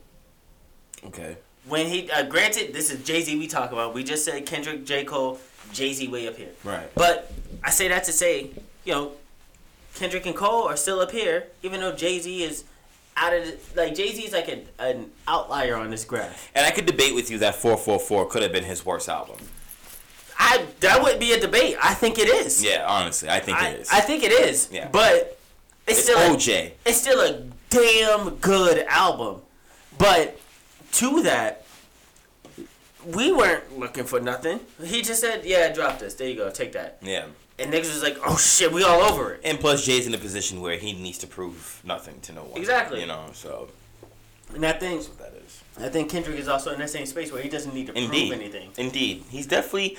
Okay. 1.05 1.37
When 1.67 1.87
he, 1.87 2.09
uh, 2.11 2.23
granted, 2.23 2.73
this 2.73 2.91
is 2.91 3.03
Jay 3.03 3.21
Z 3.21 3.37
we 3.37 3.47
talk 3.47 3.71
about. 3.71 3.93
We 3.93 4.03
just 4.03 4.25
said 4.25 4.45
Kendrick, 4.45 4.85
J 4.85 5.03
Cole, 5.03 5.39
Jay 5.71 5.93
Z 5.93 6.07
way 6.07 6.27
up 6.27 6.35
here. 6.35 6.51
Right. 6.63 6.93
But 6.95 7.31
I 7.63 7.69
say 7.69 7.87
that 7.87 8.03
to 8.05 8.11
say, 8.11 8.51
you 8.83 8.93
know, 8.93 9.11
Kendrick 9.95 10.25
and 10.25 10.35
Cole 10.35 10.67
are 10.67 10.77
still 10.77 10.99
up 10.99 11.11
here, 11.11 11.47
even 11.63 11.79
though 11.79 11.93
Jay 11.93 12.19
Z 12.19 12.43
is 12.43 12.65
out 13.17 13.33
of 13.33 13.45
the, 13.45 13.81
like 13.81 13.95
Jay 13.95 14.13
Z 14.13 14.23
is 14.25 14.33
like 14.33 14.47
an, 14.49 14.65
an 14.77 15.11
outlier 15.27 15.75
on 15.75 15.89
this 15.89 16.05
graph. 16.05 16.51
And 16.53 16.65
I 16.65 16.71
could 16.71 16.85
debate 16.85 17.15
with 17.15 17.31
you 17.31 17.39
that 17.39 17.55
444 17.55 18.27
could 18.27 18.43
have 18.43 18.51
been 18.51 18.65
his 18.65 18.85
worst 18.85 19.09
album. 19.09 19.37
I 20.37 20.65
that 20.81 21.01
would 21.01 21.17
be 21.19 21.31
a 21.31 21.39
debate. 21.39 21.77
I 21.81 21.93
think 21.93 22.19
it 22.19 22.27
is. 22.27 22.63
Yeah, 22.63 22.85
honestly, 22.87 23.29
I 23.29 23.39
think 23.39 23.57
I, 23.57 23.69
it 23.69 23.79
is. 23.81 23.89
I 23.89 24.01
think 24.01 24.23
it 24.23 24.31
is. 24.33 24.69
Yeah. 24.71 24.89
But 24.91 25.39
it's, 25.87 25.99
it's 25.99 26.03
still 26.03 26.17
a- 26.19 26.35
OJ. 26.35 26.71
it's 26.85 26.97
still 26.97 27.21
a 27.21 27.41
damn 27.69 28.35
good 28.37 28.85
album. 28.87 29.41
But 29.97 30.39
to 30.93 31.23
that, 31.23 31.65
we 33.05 33.31
weren't 33.31 33.77
looking 33.77 34.03
for 34.05 34.19
nothing. 34.19 34.59
He 34.83 35.01
just 35.01 35.21
said, 35.21 35.45
"Yeah, 35.45 35.71
drop 35.73 35.99
this. 35.99 36.13
There 36.15 36.27
you 36.27 36.35
go. 36.35 36.49
Take 36.49 36.71
that." 36.73 36.97
Yeah. 37.01 37.25
And 37.57 37.71
niggas 37.71 37.93
was 37.93 38.03
like, 38.03 38.17
"Oh 38.25 38.37
shit, 38.37 38.71
we 38.71 38.83
all 38.83 39.01
over 39.01 39.33
it." 39.35 39.41
And 39.43 39.59
plus, 39.59 39.85
Jay's 39.85 40.07
in 40.07 40.13
a 40.13 40.17
position 40.17 40.59
where 40.61 40.77
he 40.77 40.93
needs 40.93 41.17
to 41.19 41.27
prove 41.27 41.81
nothing 41.85 42.19
to 42.21 42.33
no 42.33 42.43
one. 42.43 42.59
Exactly. 42.59 42.99
You 43.01 43.07
know, 43.07 43.27
so 43.33 43.69
And 44.53 44.65
I 44.65 44.73
think 44.73 45.01
that's 45.01 45.09
what 45.09 45.19
that 45.19 45.33
is. 45.45 45.61
I 45.79 45.89
think 45.89 46.09
Kendrick 46.09 46.37
is 46.39 46.47
also 46.47 46.71
in 46.71 46.79
that 46.79 46.89
same 46.89 47.05
space 47.05 47.31
where 47.31 47.41
he 47.41 47.49
doesn't 47.49 47.73
need 47.73 47.87
to 47.87 47.97
Indeed. 47.97 48.29
prove 48.29 48.39
anything. 48.41 48.69
Indeed, 48.77 49.23
he's 49.29 49.47
definitely 49.47 49.97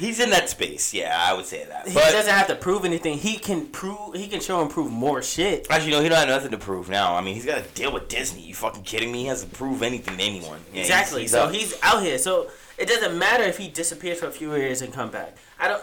he's 0.00 0.18
in 0.18 0.30
that 0.30 0.48
space. 0.48 0.92
Yeah, 0.92 1.16
I 1.16 1.32
would 1.34 1.44
say 1.46 1.64
that. 1.66 1.86
He 1.86 1.94
But 1.94 2.10
doesn't 2.10 2.32
have 2.32 2.48
to 2.48 2.56
prove 2.56 2.84
anything. 2.84 3.18
He 3.18 3.36
can 3.38 3.66
prove. 3.66 4.14
He 4.14 4.26
can 4.26 4.40
show 4.40 4.60
and 4.60 4.70
prove 4.70 4.90
more 4.90 5.22
shit. 5.22 5.66
actually, 5.70 5.92
no, 5.92 6.00
he 6.02 6.08
don't 6.08 6.18
have 6.18 6.28
nothing 6.28 6.50
to 6.50 6.58
prove 6.58 6.88
now. 6.88 7.14
I 7.14 7.20
mean, 7.20 7.34
he's 7.34 7.44
got 7.46 7.62
to 7.62 7.70
deal 7.70 7.92
with 7.92 8.08
Disney. 8.08 8.42
You 8.42 8.54
fucking 8.54 8.82
kidding 8.82 9.12
me? 9.12 9.20
He 9.22 9.26
has 9.26 9.42
to 9.44 9.48
prove 9.48 9.82
anything 9.82 10.16
to 10.16 10.22
anyone. 10.22 10.58
Yeah, 10.72 10.82
he's- 10.82 10.86
exactly. 10.88 11.22
he's 11.22 11.30
so 11.30 11.44
up. 11.44 11.52
he's 11.54 11.74
out 11.82 12.02
here. 12.02 12.18
So 12.18 12.50
it 12.78 12.88
doesn't 12.88 13.16
matter 13.18 13.44
if 13.44 13.58
he 13.58 13.68
disappears 13.68 14.18
for 14.20 14.26
a 14.26 14.32
few 14.32 14.54
years 14.56 14.82
and 14.82 14.92
come 14.92 15.10
back. 15.10 15.36
I 15.58 15.68
don't. 15.68 15.82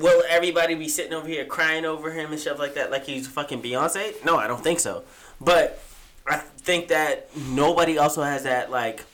Will 0.00 0.22
everybody 0.30 0.74
be 0.74 0.88
sitting 0.88 1.12
over 1.12 1.28
here 1.28 1.44
crying 1.44 1.84
over 1.84 2.10
him 2.10 2.30
and 2.32 2.40
stuff 2.40 2.58
like 2.58 2.74
that, 2.74 2.90
like 2.90 3.04
he's 3.04 3.28
fucking 3.28 3.60
Beyonce? 3.60 4.24
No, 4.24 4.36
I 4.38 4.46
don't 4.46 4.62
think 4.64 4.80
so. 4.80 5.02
But 5.42 5.78
I 6.26 6.36
think 6.38 6.88
that 6.88 7.28
nobody 7.36 7.98
also 7.98 8.22
has 8.22 8.44
that 8.44 8.70
like 8.70 9.04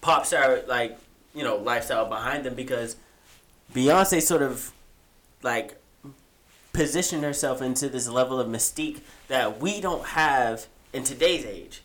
pop 0.00 0.24
star 0.26 0.60
like 0.66 0.98
you 1.34 1.42
know 1.44 1.56
lifestyle 1.56 2.06
behind 2.08 2.44
them 2.44 2.54
because 2.54 2.96
Beyonce 3.74 4.22
sort 4.22 4.42
of 4.42 4.72
like 5.42 5.76
positioned 6.72 7.22
herself 7.24 7.60
into 7.60 7.88
this 7.88 8.08
level 8.08 8.40
of 8.40 8.48
mystique 8.48 9.00
that 9.28 9.60
we 9.60 9.80
don't 9.80 10.06
have 10.06 10.66
in 10.92 11.04
today's 11.04 11.44
age. 11.44 11.82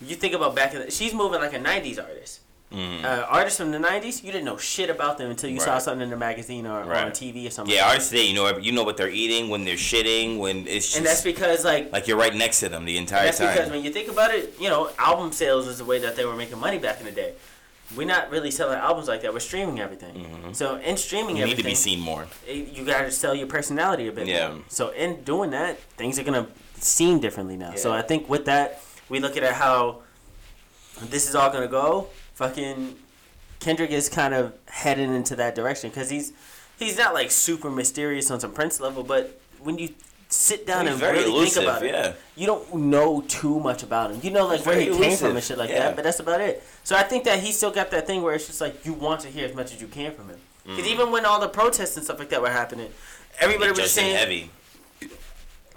You 0.00 0.16
think 0.16 0.34
about 0.34 0.54
back 0.54 0.74
in 0.74 0.80
the, 0.80 0.90
she's 0.90 1.14
moving 1.14 1.40
like 1.40 1.54
a 1.54 1.58
'90s 1.58 1.98
artist. 2.02 2.40
Mhm. 2.72 3.04
Uh, 3.04 3.26
artists 3.28 3.58
from 3.58 3.70
the 3.70 3.78
'90s, 3.78 4.24
you 4.24 4.32
didn't 4.32 4.44
know 4.44 4.56
shit 4.56 4.90
about 4.90 5.16
them 5.16 5.30
until 5.30 5.48
you 5.48 5.60
saw 5.60 5.78
something 5.78 6.02
in 6.02 6.10
the 6.10 6.16
magazine 6.16 6.66
or, 6.66 6.82
or 6.82 6.94
on 6.94 7.12
TV 7.12 7.46
or 7.46 7.50
something. 7.50 7.74
yeah, 7.74 7.86
artists 7.86 8.10
today, 8.10 8.24
you 8.24 8.34
know, 8.34 8.58
you 8.58 8.72
know 8.72 8.82
what 8.82 8.96
they're 8.96 9.08
eating 9.08 9.48
when 9.48 9.64
they're 9.64 9.76
shitting, 9.76 10.38
when 10.38 10.66
it's 10.66 10.86
just 10.86 10.96
and 10.96 11.06
that's 11.06 11.22
because 11.22 11.64
like 11.64 11.92
like 11.92 12.08
you're 12.08 12.16
right 12.18 12.34
next 12.34 12.60
to 12.60 12.68
them 12.68 12.84
the 12.84 12.96
entire 12.98 13.26
that's 13.26 13.38
time. 13.38 13.46
That's 13.46 13.58
because 13.60 13.70
when 13.70 13.84
you 13.84 13.92
think 13.92 14.08
about 14.10 14.34
it, 14.34 14.54
you 14.60 14.68
know, 14.68 14.90
album 14.98 15.30
sales 15.30 15.68
is 15.68 15.78
the 15.78 15.84
way 15.84 16.00
that 16.00 16.16
they 16.16 16.24
were 16.24 16.34
making 16.34 16.58
money 16.58 16.78
back 16.78 16.98
in 16.98 17.06
the 17.06 17.12
day. 17.12 17.34
We're 17.96 18.06
not 18.06 18.30
really 18.30 18.50
selling 18.50 18.78
albums 18.78 19.08
like 19.08 19.22
that. 19.22 19.32
We're 19.32 19.40
streaming 19.40 19.80
everything. 19.80 20.52
So 20.52 20.76
in 20.76 20.96
streaming 20.96 21.36
Mm-hmm. 21.36 21.40
you 21.40 21.46
need 21.46 21.56
to 21.58 21.64
be 21.64 21.74
seen 21.74 22.00
more. 22.00 22.26
you 22.48 22.84
got 22.84 23.02
to 23.02 23.10
sell 23.10 23.34
your 23.34 23.46
personality 23.46 24.08
a 24.08 24.12
bit 24.12 24.26
Yeah. 24.26 24.48
more. 24.52 24.62
So 24.68 24.90
in 24.90 25.22
doing 25.24 25.50
that, 25.50 25.78
things 25.96 26.18
are 26.18 26.24
gonna 26.24 26.46
seem 26.78 27.20
differently 27.20 27.56
now. 27.56 27.74
So 27.76 27.92
I 27.92 28.02
think 28.02 28.28
with 28.28 28.44
that, 28.46 28.82
we 29.08 29.20
look 29.20 29.36
at 29.36 29.52
how 29.54 30.02
this 31.02 31.28
is 31.28 31.34
all 31.34 31.50
gonna 31.50 31.68
go. 31.68 32.08
Fucking 32.34 32.96
Kendrick 33.60 33.90
is 33.90 34.08
kind 34.08 34.34
of 34.34 34.52
heading 34.66 35.14
into 35.14 35.36
that 35.36 35.54
direction 35.54 35.90
because 35.90 36.10
he's 36.10 36.32
he's 36.78 36.98
not 36.98 37.14
like 37.14 37.30
super 37.30 37.70
mysterious 37.70 38.30
on 38.30 38.40
some 38.40 38.52
Prince 38.52 38.80
level, 38.80 39.02
but 39.02 39.40
when 39.60 39.78
you 39.78 39.90
sit 40.34 40.66
down 40.66 40.88
and 40.88 41.00
really 41.00 41.24
elusive, 41.24 41.62
think 41.62 41.66
about 41.66 41.82
it, 41.84 41.92
yeah. 41.92 42.12
you 42.36 42.46
don't 42.46 42.74
know 42.74 43.22
too 43.28 43.60
much 43.60 43.82
about 43.82 44.10
him. 44.10 44.20
You 44.22 44.30
know, 44.30 44.46
like 44.46 44.66
where 44.66 44.78
he 44.78 44.88
very 44.88 44.98
came 44.98 45.16
from 45.16 45.36
and 45.36 45.44
shit 45.44 45.56
like 45.56 45.70
yeah. 45.70 45.80
that, 45.80 45.96
but 45.96 46.04
that's 46.04 46.20
about 46.20 46.40
it. 46.40 46.62
So 46.82 46.96
I 46.96 47.02
think 47.02 47.24
that 47.24 47.38
he 47.38 47.52
still 47.52 47.70
got 47.70 47.90
that 47.92 48.06
thing 48.06 48.22
where 48.22 48.34
it's 48.34 48.46
just 48.46 48.60
like 48.60 48.84
you 48.84 48.92
want 48.92 49.20
to 49.22 49.28
hear 49.28 49.46
as 49.46 49.54
much 49.54 49.72
as 49.72 49.80
you 49.80 49.86
can 49.86 50.12
from 50.12 50.28
him. 50.28 50.38
Because 50.64 50.86
even 50.86 51.10
when 51.10 51.26
all 51.26 51.40
the 51.40 51.48
protests 51.48 51.96
and 51.96 52.04
stuff 52.04 52.18
like 52.18 52.30
that 52.30 52.40
were 52.40 52.50
happening, 52.50 52.90
everybody 53.38 53.70
was 53.70 53.78
just 53.78 53.94
saying, 53.94 54.16
heavy. 54.16 54.50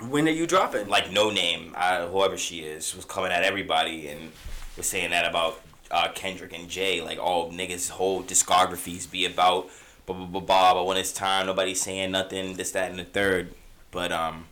"When 0.10 0.28
are 0.28 0.32
you 0.32 0.48
dropping?" 0.48 0.88
like 0.88 1.12
no 1.12 1.30
name, 1.30 1.74
uh, 1.76 2.08
whoever 2.08 2.38
she 2.38 2.60
is, 2.60 2.96
was 2.96 3.06
coming 3.06 3.32
at 3.32 3.44
everybody 3.44 4.08
and 4.08 4.32
was 4.78 4.88
saying 4.88 5.12
that 5.12 5.26
about 5.26 5.62
uh, 5.92 6.08
Kendrick 6.16 6.54
and 6.58 6.70
Jay. 6.70 7.02
Like 7.02 7.20
all 7.20 7.52
niggas' 7.52 7.90
whole 7.90 8.24
discographies 8.24 9.10
be 9.10 9.26
about 9.26 9.70
blah 10.06 10.16
blah 10.16 10.26
blah 10.26 10.42
blah. 10.42 10.74
But 10.74 10.86
when 10.86 10.98
it's 10.98 11.12
time, 11.12 11.48
nobody's 11.48 11.82
saying 11.82 12.12
nothing. 12.12 12.56
This 12.56 12.72
that 12.72 12.90
and 12.90 13.00
the 13.00 13.04
third. 13.04 13.54
But 13.98 14.12
um, 14.12 14.46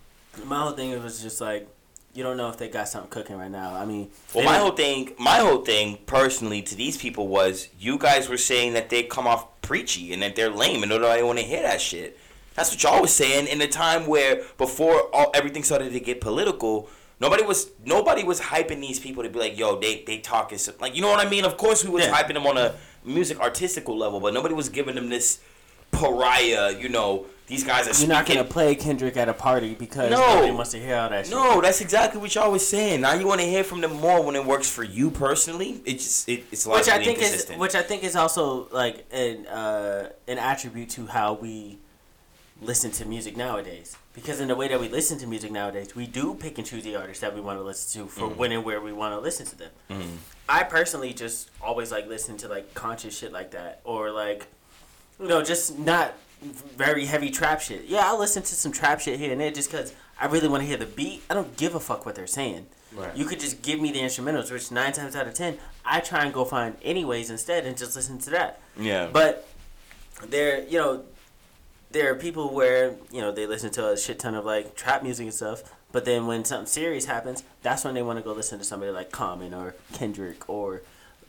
My 0.43 0.61
whole 0.61 0.72
thing 0.72 0.99
was 1.03 1.22
just 1.22 1.39
like, 1.39 1.67
you 2.15 2.23
don't 2.23 2.35
know 2.35 2.49
if 2.49 2.57
they 2.57 2.67
got 2.67 2.88
something 2.89 3.11
cooking 3.11 3.38
right 3.38 3.51
now. 3.51 3.76
I 3.76 3.85
mean, 3.85 4.09
well, 4.34 4.43
my 4.43 4.57
whole 4.57 4.72
thing, 4.72 5.11
my 5.19 5.38
whole 5.38 5.61
thing 5.63 5.99
personally 6.07 6.63
to 6.63 6.73
these 6.73 6.97
people 6.97 7.27
was 7.27 7.69
you 7.80 7.99
guys 7.99 8.27
were 8.27 8.38
saying 8.39 8.73
that 8.73 8.89
they 8.89 9.03
come 9.03 9.27
off 9.27 9.45
preachy 9.61 10.13
and 10.13 10.23
that 10.23 10.35
they're 10.35 10.49
lame 10.49 10.81
and 10.81 10.89
nobody 10.89 11.22
want 11.22 11.38
to 11.38 11.45
hear 11.45 11.61
that 11.61 11.80
shit. 11.80 12.17
That's 12.55 12.72
what 12.72 12.81
y'all 12.81 13.01
was 13.01 13.13
saying 13.13 13.45
in 13.45 13.61
a 13.61 13.67
time 13.67 14.07
where 14.07 14.41
before 14.57 15.13
all 15.13 15.30
everything 15.35 15.61
started 15.63 15.93
to 15.93 15.99
get 15.99 16.22
political. 16.22 16.89
Nobody 17.19 17.43
was 17.43 17.69
nobody 17.85 18.23
was 18.23 18.41
hyping 18.41 18.81
these 18.81 18.99
people 18.99 19.22
to 19.22 19.30
be 19.30 19.38
like, 19.38 19.59
yo, 19.59 19.80
they 19.80 20.03
they 20.07 20.17
talking 20.17 20.57
some, 20.57 20.73
like 20.81 20.95
you 20.95 21.03
know 21.03 21.09
what 21.11 21.23
I 21.23 21.30
mean. 21.30 21.45
Of 21.45 21.55
course, 21.57 21.84
we 21.84 21.91
was 21.91 22.03
Yeah. 22.03 22.19
hyping 22.19 22.34
them 22.34 22.47
on 22.47 22.57
a 22.57 22.73
music 23.03 23.39
artistical 23.39 23.95
level, 23.95 24.19
but 24.19 24.34
nobody 24.34 24.55
was 24.55 24.69
giving 24.69 24.95
them 24.95 25.09
this 25.09 25.38
pariah. 25.91 26.72
You 26.80 26.89
know, 26.89 27.27
these 27.47 27.63
guys 27.63 27.88
are 27.88 27.99
you're 28.01 28.09
not 28.09 28.26
gonna 28.26 28.43
play 28.43 28.76
Kendrick 28.76 29.17
at 29.17 29.30
a 29.30 29.34
party 29.34 29.76
because 29.76 30.09
No. 30.11 30.17
nobody 30.35 30.51
wants 30.51 30.72
to 30.72 30.80
hear 30.80 30.95
all 30.97 31.09
that 31.09 31.26
shit. 31.26 31.35
No, 31.35 31.61
that's 31.61 31.80
exactly 31.81 32.19
what 32.19 32.34
y'all 32.34 32.51
was 32.51 32.67
saying. 32.67 33.01
Now 33.01 33.13
you 33.13 33.27
want 33.27 33.41
to 33.41 33.47
hear 33.47 33.63
from 33.63 33.81
them 33.81 33.93
more 33.93 34.22
when 34.23 34.35
it 34.35 34.45
works 34.45 34.69
for 34.69 34.84
you 34.84 35.11
personally. 35.11 35.81
It 35.85 35.93
just 35.99 36.27
it, 36.27 36.43
it's 36.51 36.65
which 36.65 36.89
I 36.89 37.03
think 37.03 37.19
is 37.22 37.49
which 37.57 37.76
I 37.76 37.81
think 37.84 38.03
is 38.03 38.15
also 38.15 38.67
like 38.72 39.05
an 39.11 39.45
uh, 39.47 40.09
an 40.27 40.39
attribute 40.39 40.89
to 40.91 41.05
how 41.07 41.34
we 41.34 41.77
listen 42.61 42.89
to 42.91 43.05
music 43.05 43.35
nowadays. 43.38 43.95
Because 44.13 44.39
in 44.39 44.47
the 44.47 44.55
way 44.55 44.69
that 44.69 44.80
we 44.80 44.88
listen 44.88 45.17
to 45.19 45.27
music 45.27 45.51
nowadays, 45.51 45.93
we 45.93 46.07
do 46.07 46.35
pick 46.35 46.57
and 46.57 46.65
choose 46.65 46.85
the 46.85 46.95
artists 46.95 47.19
that 47.19 47.35
we 47.35 47.41
want 47.41 47.59
to 47.59 47.63
listen 47.63 48.01
to 48.03 48.07
for 48.09 48.27
when 48.30 48.53
and 48.53 48.63
where 48.63 48.80
we 48.80 48.93
want 48.93 49.13
to 49.13 49.19
listen 49.19 49.45
to 49.45 49.57
them. 49.57 50.19
I 50.47 50.63
personally 50.63 51.11
just 51.13 51.49
always 51.61 51.91
like 51.91 52.07
listening 52.07 52.38
to 52.38 52.47
like 52.47 52.73
conscious 52.73 53.17
shit 53.17 53.31
like 53.34 53.51
that, 53.51 53.81
or 53.84 54.09
like 54.11 54.47
you 55.19 55.27
know 55.27 55.43
just 55.43 55.77
not 55.77 56.13
very 56.77 57.05
heavy 57.05 57.30
trap 57.30 57.61
shit. 57.61 57.85
Yeah, 57.85 58.01
I'll 58.03 58.19
listen 58.19 58.43
to 58.43 58.55
some 58.55 58.72
trap 58.72 58.99
shit 58.99 59.19
here 59.19 59.31
and 59.31 59.39
there 59.41 59.51
just 59.51 59.72
because 59.72 59.93
I 60.19 60.27
really 60.27 60.47
want 60.47 60.61
to 60.63 60.67
hear 60.67 60.77
the 60.77 60.85
beat. 60.85 61.23
I 61.30 61.34
don't 61.34 61.55
give 61.57 61.76
a 61.76 61.80
fuck 61.80 62.05
what 62.05 62.15
they're 62.15 62.27
saying. 62.27 62.67
Right. 62.93 63.15
You 63.15 63.26
could 63.26 63.39
just 63.39 63.61
give 63.61 63.81
me 63.81 63.91
the 63.91 63.99
instrumentals, 63.99 64.51
which 64.51 64.72
nine 64.72 64.93
times 64.93 65.15
out 65.15 65.27
of 65.27 65.34
ten 65.34 65.57
I 65.84 65.99
try 65.99 66.23
and 66.23 66.34
go 66.34 66.45
find 66.45 66.77
anyways 66.81 67.30
instead 67.30 67.65
and 67.65 67.77
just 67.77 67.95
listen 67.95 68.19
to 68.19 68.30
that. 68.31 68.61
yeah, 68.80 69.09
But 69.11 69.47
there, 70.30 70.63
you 70.65 70.77
know, 70.77 71.03
there 71.91 72.09
are 72.11 72.15
people 72.15 72.53
where 72.53 72.95
you 73.11 73.19
know 73.22 73.31
they 73.31 73.45
listen 73.47 73.69
to 73.72 73.89
a 73.89 73.97
shit 73.97 74.19
ton 74.19 74.34
of 74.35 74.45
like 74.45 74.76
trap 74.76 75.03
music 75.03 75.26
and 75.26 75.34
stuff. 75.34 75.63
But 75.91 76.05
then 76.05 76.27
when 76.27 76.43
something 76.45 76.67
serious 76.67 77.05
happens, 77.05 77.43
that's 77.61 77.84
when 77.85 77.93
they 77.93 78.01
want 78.01 78.17
to 78.19 78.23
go 78.23 78.34
listen 78.34 78.59
to 78.59 78.65
somebody 78.65 78.91
like 78.91 79.11
Common 79.11 79.53
or 79.53 79.76
Kendrick 79.93 80.49
or 80.49 80.81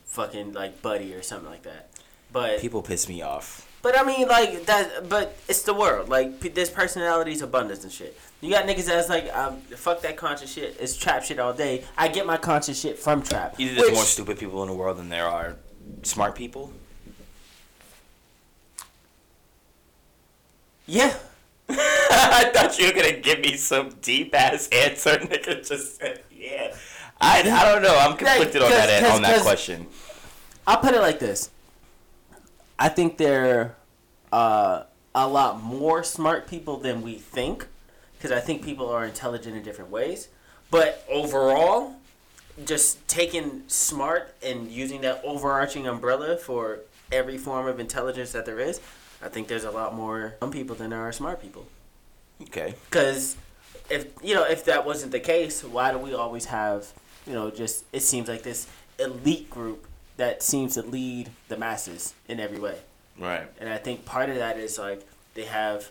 fucking 0.05 0.53
like 0.53 0.81
Buddy 0.81 1.13
or 1.13 1.21
something 1.21 1.49
like 1.49 1.63
that. 1.63 1.89
But 2.31 2.59
people 2.59 2.81
piss 2.81 3.07
me 3.07 3.21
off. 3.21 3.66
But 3.87 3.97
I 3.97 4.03
mean, 4.03 4.27
like 4.27 4.65
that. 4.65 5.07
But 5.07 5.37
it's 5.47 5.61
the 5.61 5.73
world. 5.73 6.09
Like 6.09 6.41
p- 6.41 6.49
there's 6.49 6.69
personalities, 6.69 7.41
abundance, 7.41 7.83
and 7.85 7.91
shit. 7.91 8.19
You 8.41 8.49
got 8.49 8.65
niggas 8.65 8.83
that's 8.83 9.07
like, 9.07 9.33
um, 9.33 9.61
fuck 9.61 10.01
that 10.01 10.17
conscious 10.17 10.51
shit. 10.51 10.75
It's 10.77 10.97
trap 10.97 11.23
shit 11.23 11.39
all 11.39 11.53
day. 11.53 11.85
I 11.97 12.09
get 12.09 12.25
my 12.25 12.35
conscious 12.35 12.77
shit 12.77 12.99
from 12.99 13.21
trap. 13.21 13.55
Either 13.57 13.75
there's 13.75 13.85
which- 13.85 13.95
more 13.95 14.03
stupid 14.03 14.39
people 14.39 14.61
in 14.61 14.67
the 14.67 14.75
world 14.75 14.97
than 14.97 15.07
there 15.07 15.25
are 15.25 15.55
smart 16.03 16.35
people. 16.35 16.73
Yeah. 20.85 21.15
I 21.69 22.51
thought 22.53 22.77
you 22.77 22.87
were 22.87 22.93
gonna 22.93 23.21
give 23.21 23.39
me 23.39 23.55
some 23.55 23.95
deep 24.01 24.35
ass 24.35 24.67
answer, 24.67 25.11
nigga. 25.17 25.65
Just 25.65 25.97
said 25.97 26.23
yeah. 26.29 26.75
I, 27.21 27.39
I 27.39 27.71
don't 27.71 27.81
know. 27.81 27.97
I'm 27.97 28.17
conflicted 28.17 28.61
on 28.61 28.69
that 28.69 29.15
on 29.15 29.21
that 29.21 29.43
question. 29.43 29.87
I'll 30.67 30.77
put 30.77 30.93
it 30.93 30.99
like 30.99 31.19
this. 31.19 31.51
I 32.77 32.89
think 32.89 33.17
there 33.17 33.59
are 33.59 33.76
uh, 34.31 34.83
a 35.13 35.27
lot 35.27 35.61
more 35.61 36.03
smart 36.03 36.47
people 36.47 36.77
than 36.77 37.01
we 37.01 37.15
think, 37.15 37.67
because 38.17 38.31
I 38.31 38.39
think 38.39 38.63
people 38.63 38.89
are 38.89 39.05
intelligent 39.05 39.55
in 39.55 39.63
different 39.63 39.91
ways. 39.91 40.29
But 40.69 41.05
overall, 41.09 41.95
just 42.65 43.07
taking 43.07 43.63
smart 43.67 44.33
and 44.43 44.69
using 44.69 45.01
that 45.01 45.21
overarching 45.23 45.87
umbrella 45.87 46.37
for 46.37 46.79
every 47.11 47.37
form 47.37 47.67
of 47.67 47.79
intelligence 47.79 48.31
that 48.33 48.45
there 48.45 48.59
is, 48.59 48.81
I 49.21 49.29
think 49.29 49.47
there's 49.47 49.63
a 49.63 49.71
lot 49.71 49.95
more 49.95 50.35
dumb 50.41 50.51
people 50.51 50.75
than 50.75 50.89
there 50.91 51.01
are 51.01 51.11
smart 51.11 51.41
people. 51.41 51.65
Okay. 52.41 52.75
Because 52.89 53.37
if 53.89 54.07
you 54.21 54.35
know 54.35 54.43
if 54.43 54.65
that 54.65 54.85
wasn't 54.85 55.11
the 55.11 55.19
case, 55.19 55.63
why 55.63 55.91
do 55.91 55.97
we 55.97 56.13
always 56.13 56.45
have 56.45 56.91
you 57.25 57.33
know 57.33 57.49
just 57.49 57.85
it 57.93 58.01
seems 58.01 58.27
like 58.27 58.43
this 58.43 58.67
elite 58.99 59.49
group 59.49 59.85
that 60.17 60.43
seems 60.43 60.73
to 60.75 60.81
lead 60.81 61.29
the 61.47 61.57
masses 61.57 62.13
in 62.27 62.39
every 62.39 62.59
way, 62.59 62.77
Right. 63.19 63.47
and 63.59 63.69
I 63.69 63.77
think 63.77 64.05
part 64.05 64.29
of 64.29 64.35
that 64.35 64.57
is 64.57 64.77
like 64.77 65.05
they 65.33 65.45
have 65.45 65.89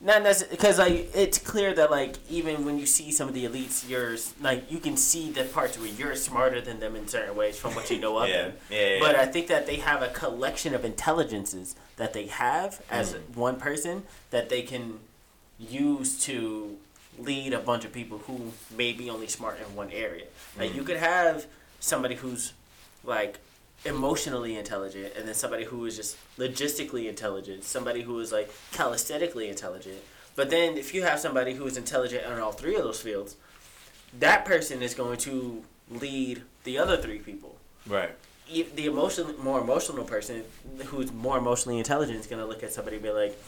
not 0.00 0.22
necessarily 0.22 0.56
because 0.56 0.78
like 0.78 1.10
it's 1.14 1.38
clear 1.38 1.74
that 1.74 1.90
like 1.90 2.16
even 2.30 2.64
when 2.64 2.78
you 2.78 2.86
see 2.86 3.12
some 3.12 3.28
of 3.28 3.34
the 3.34 3.44
elites, 3.44 3.86
you're 3.88 4.16
like 4.40 4.70
you 4.70 4.78
can 4.78 4.96
see 4.96 5.30
the 5.30 5.44
parts 5.44 5.78
where 5.78 5.88
you're 5.88 6.16
smarter 6.16 6.60
than 6.60 6.80
them 6.80 6.96
in 6.96 7.06
certain 7.06 7.36
ways 7.36 7.58
from 7.58 7.74
what 7.74 7.90
you 7.90 7.98
know 7.98 8.16
of 8.18 8.28
Yeah. 8.28 8.42
them. 8.42 8.52
Yeah. 8.70 8.86
yeah, 8.86 8.98
But. 9.00 9.16
I 9.16 9.26
think 9.26 9.48
that 9.48 9.66
they 9.66 9.76
have 9.76 10.00
a 10.02 10.08
collection 10.08 10.74
of 10.74 10.84
intelligences 10.84 11.76
that 11.96 12.14
they 12.14 12.26
have 12.26 12.82
as 12.90 13.14
mm. 13.14 13.36
one 13.36 13.56
person 13.56 14.04
that 14.30 14.48
they 14.48 14.62
can 14.62 15.00
use 15.58 16.18
to 16.24 16.78
lead 17.18 17.52
a 17.52 17.58
bunch 17.58 17.84
of 17.84 17.92
people 17.92 18.18
who 18.26 18.52
may 18.74 18.92
be 18.92 19.10
only 19.10 19.26
smart 19.26 19.58
in 19.58 19.76
one 19.76 19.90
area. 19.90 20.24
Like 20.58 20.70
mm. 20.70 20.76
you 20.76 20.82
could 20.82 20.96
have 20.96 21.46
somebody 21.78 22.14
who's 22.14 22.54
like 23.04 23.38
emotionally 23.84 24.56
intelligent 24.56 25.12
and 25.16 25.26
then 25.26 25.34
somebody 25.34 25.64
who 25.64 25.84
is 25.86 25.96
just 25.96 26.16
logistically 26.38 27.08
intelligent, 27.08 27.64
somebody 27.64 28.02
who 28.02 28.18
is 28.20 28.32
like 28.32 28.50
calisthenically 28.72 29.48
intelligent. 29.48 29.98
But 30.36 30.50
then 30.50 30.76
if 30.76 30.94
you 30.94 31.02
have 31.02 31.18
somebody 31.18 31.54
who 31.54 31.66
is 31.66 31.76
intelligent 31.76 32.24
in 32.24 32.38
all 32.38 32.52
three 32.52 32.76
of 32.76 32.82
those 32.82 33.00
fields, 33.00 33.36
that 34.18 34.44
person 34.44 34.82
is 34.82 34.94
going 34.94 35.18
to 35.18 35.64
lead 35.90 36.42
the 36.64 36.78
other 36.78 36.96
three 36.96 37.18
people 37.18 37.56
right. 37.86 38.10
the 38.48 38.86
emotional, 38.86 39.34
more 39.42 39.60
emotional 39.60 40.04
person 40.04 40.44
who's 40.86 41.12
more 41.12 41.38
emotionally 41.38 41.78
intelligent 41.78 42.18
is 42.18 42.26
gonna 42.26 42.46
look 42.46 42.62
at 42.62 42.72
somebody 42.72 42.96
and 42.96 43.02
be 43.02 43.10
like, 43.10 43.38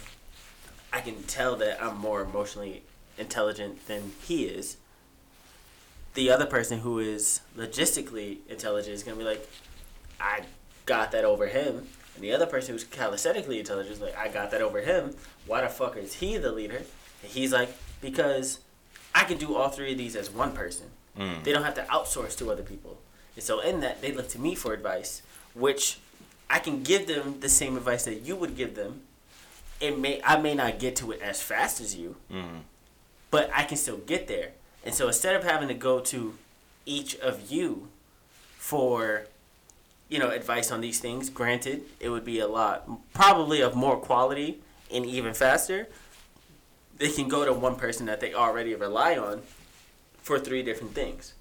I 0.93 1.01
can 1.01 1.23
tell 1.25 1.57
that 1.57 1.83
I'm 1.83 1.99
more 1.99 2.23
emotionally 2.23 2.83
intelligent 3.19 3.87
than 3.87 4.13
he 4.23 4.45
is. 4.45 4.77
The 6.15 6.31
other 6.31 6.47
person 6.47 6.81
who 6.81 6.99
is 6.99 7.41
logistically 7.57 8.39
intelligent 8.49 8.95
is 8.95 9.03
gonna 9.03 9.17
be 9.17 9.25
like, 9.25 9.49
I 10.23 10.43
got 10.87 11.13
that 11.13 11.25
over 11.25 11.47
him. 11.47 11.87
And 12.15 12.23
the 12.25 12.33
other 12.33 12.47
person 12.47 12.75
who's 12.75 12.85
calisthenically 12.85 13.59
intelligent 13.59 13.95
is 13.97 14.01
like, 14.01 14.17
I 14.17 14.29
got 14.29 14.51
that 14.53 14.61
over 14.63 14.81
him. 14.81 15.17
Why 15.47 15.63
the 15.63 15.69
fuck 15.69 15.97
is 15.97 16.15
he 16.15 16.37
the 16.37 16.53
leader? 16.53 16.77
And 17.23 17.31
he's 17.33 17.53
like, 17.53 17.71
because 18.01 18.61
I 19.15 19.25
can 19.25 19.39
do 19.39 19.55
all 19.57 19.69
three 19.69 19.93
of 19.93 19.99
these 19.99 20.15
as 20.17 20.31
one 20.31 20.53
person. 20.53 20.87
Mm. 21.19 21.43
They 21.45 21.53
don't 21.53 21.65
have 21.65 21.75
to 21.75 21.83
outsource 21.85 22.37
to 22.39 22.51
other 22.51 22.63
people. 22.63 22.99
And 23.35 23.43
so 23.43 23.61
in 23.61 23.81
that, 23.81 24.01
they 24.03 24.13
look 24.13 24.29
to 24.31 24.39
me 24.41 24.55
for 24.55 24.73
advice, 24.75 25.23
which 25.55 25.99
I 26.51 26.59
can 26.59 26.83
give 26.83 27.07
them 27.07 27.41
the 27.41 27.49
same 27.49 27.77
advice 27.77 28.05
that 28.05 28.21
you 28.23 28.37
would 28.37 28.57
give 28.57 28.75
them. 28.75 29.03
It 29.81 29.99
may 29.99 30.21
I 30.23 30.39
may 30.39 30.55
not 30.55 30.79
get 30.79 30.97
to 30.97 31.11
it 31.13 31.21
as 31.23 31.43
fast 31.43 31.81
as 31.81 31.97
you, 31.97 32.17
Mm. 32.31 32.61
but 33.31 33.51
I 33.55 33.65
can 33.65 33.77
still 33.77 33.97
get 33.97 34.29
there. 34.29 34.53
And 34.85 34.95
so 34.95 35.07
instead 35.09 35.35
of 35.35 35.45
having 35.45 35.69
to 35.69 35.75
go 35.75 35.99
to 36.01 36.37
each 36.87 37.17
of 37.17 37.51
you 37.51 37.89
for 38.59 39.27
you 40.13 40.19
know 40.19 40.29
advice 40.29 40.71
on 40.71 40.83
these 40.83 41.01
things, 41.01 41.31
granted, 41.31 41.85
it 41.99 42.11
would 42.11 42.25
be 42.25 42.39
a 42.39 42.47
lot 42.47 42.87
probably 43.15 43.63
of 43.63 43.75
more 43.75 43.97
quality 43.97 44.61
and 44.93 45.07
even 45.07 45.33
faster. 45.33 45.89
They 46.99 47.09
can 47.09 47.29
go 47.29 47.47
to 47.47 47.53
one 47.55 47.77
person 47.77 48.05
that 48.07 48.21
they 48.21 48.35
already 48.35 48.75
rely 48.75 49.17
on 49.17 49.41
for 50.23 50.39
three 50.39 50.63
different 50.63 50.95
things. 50.95 51.33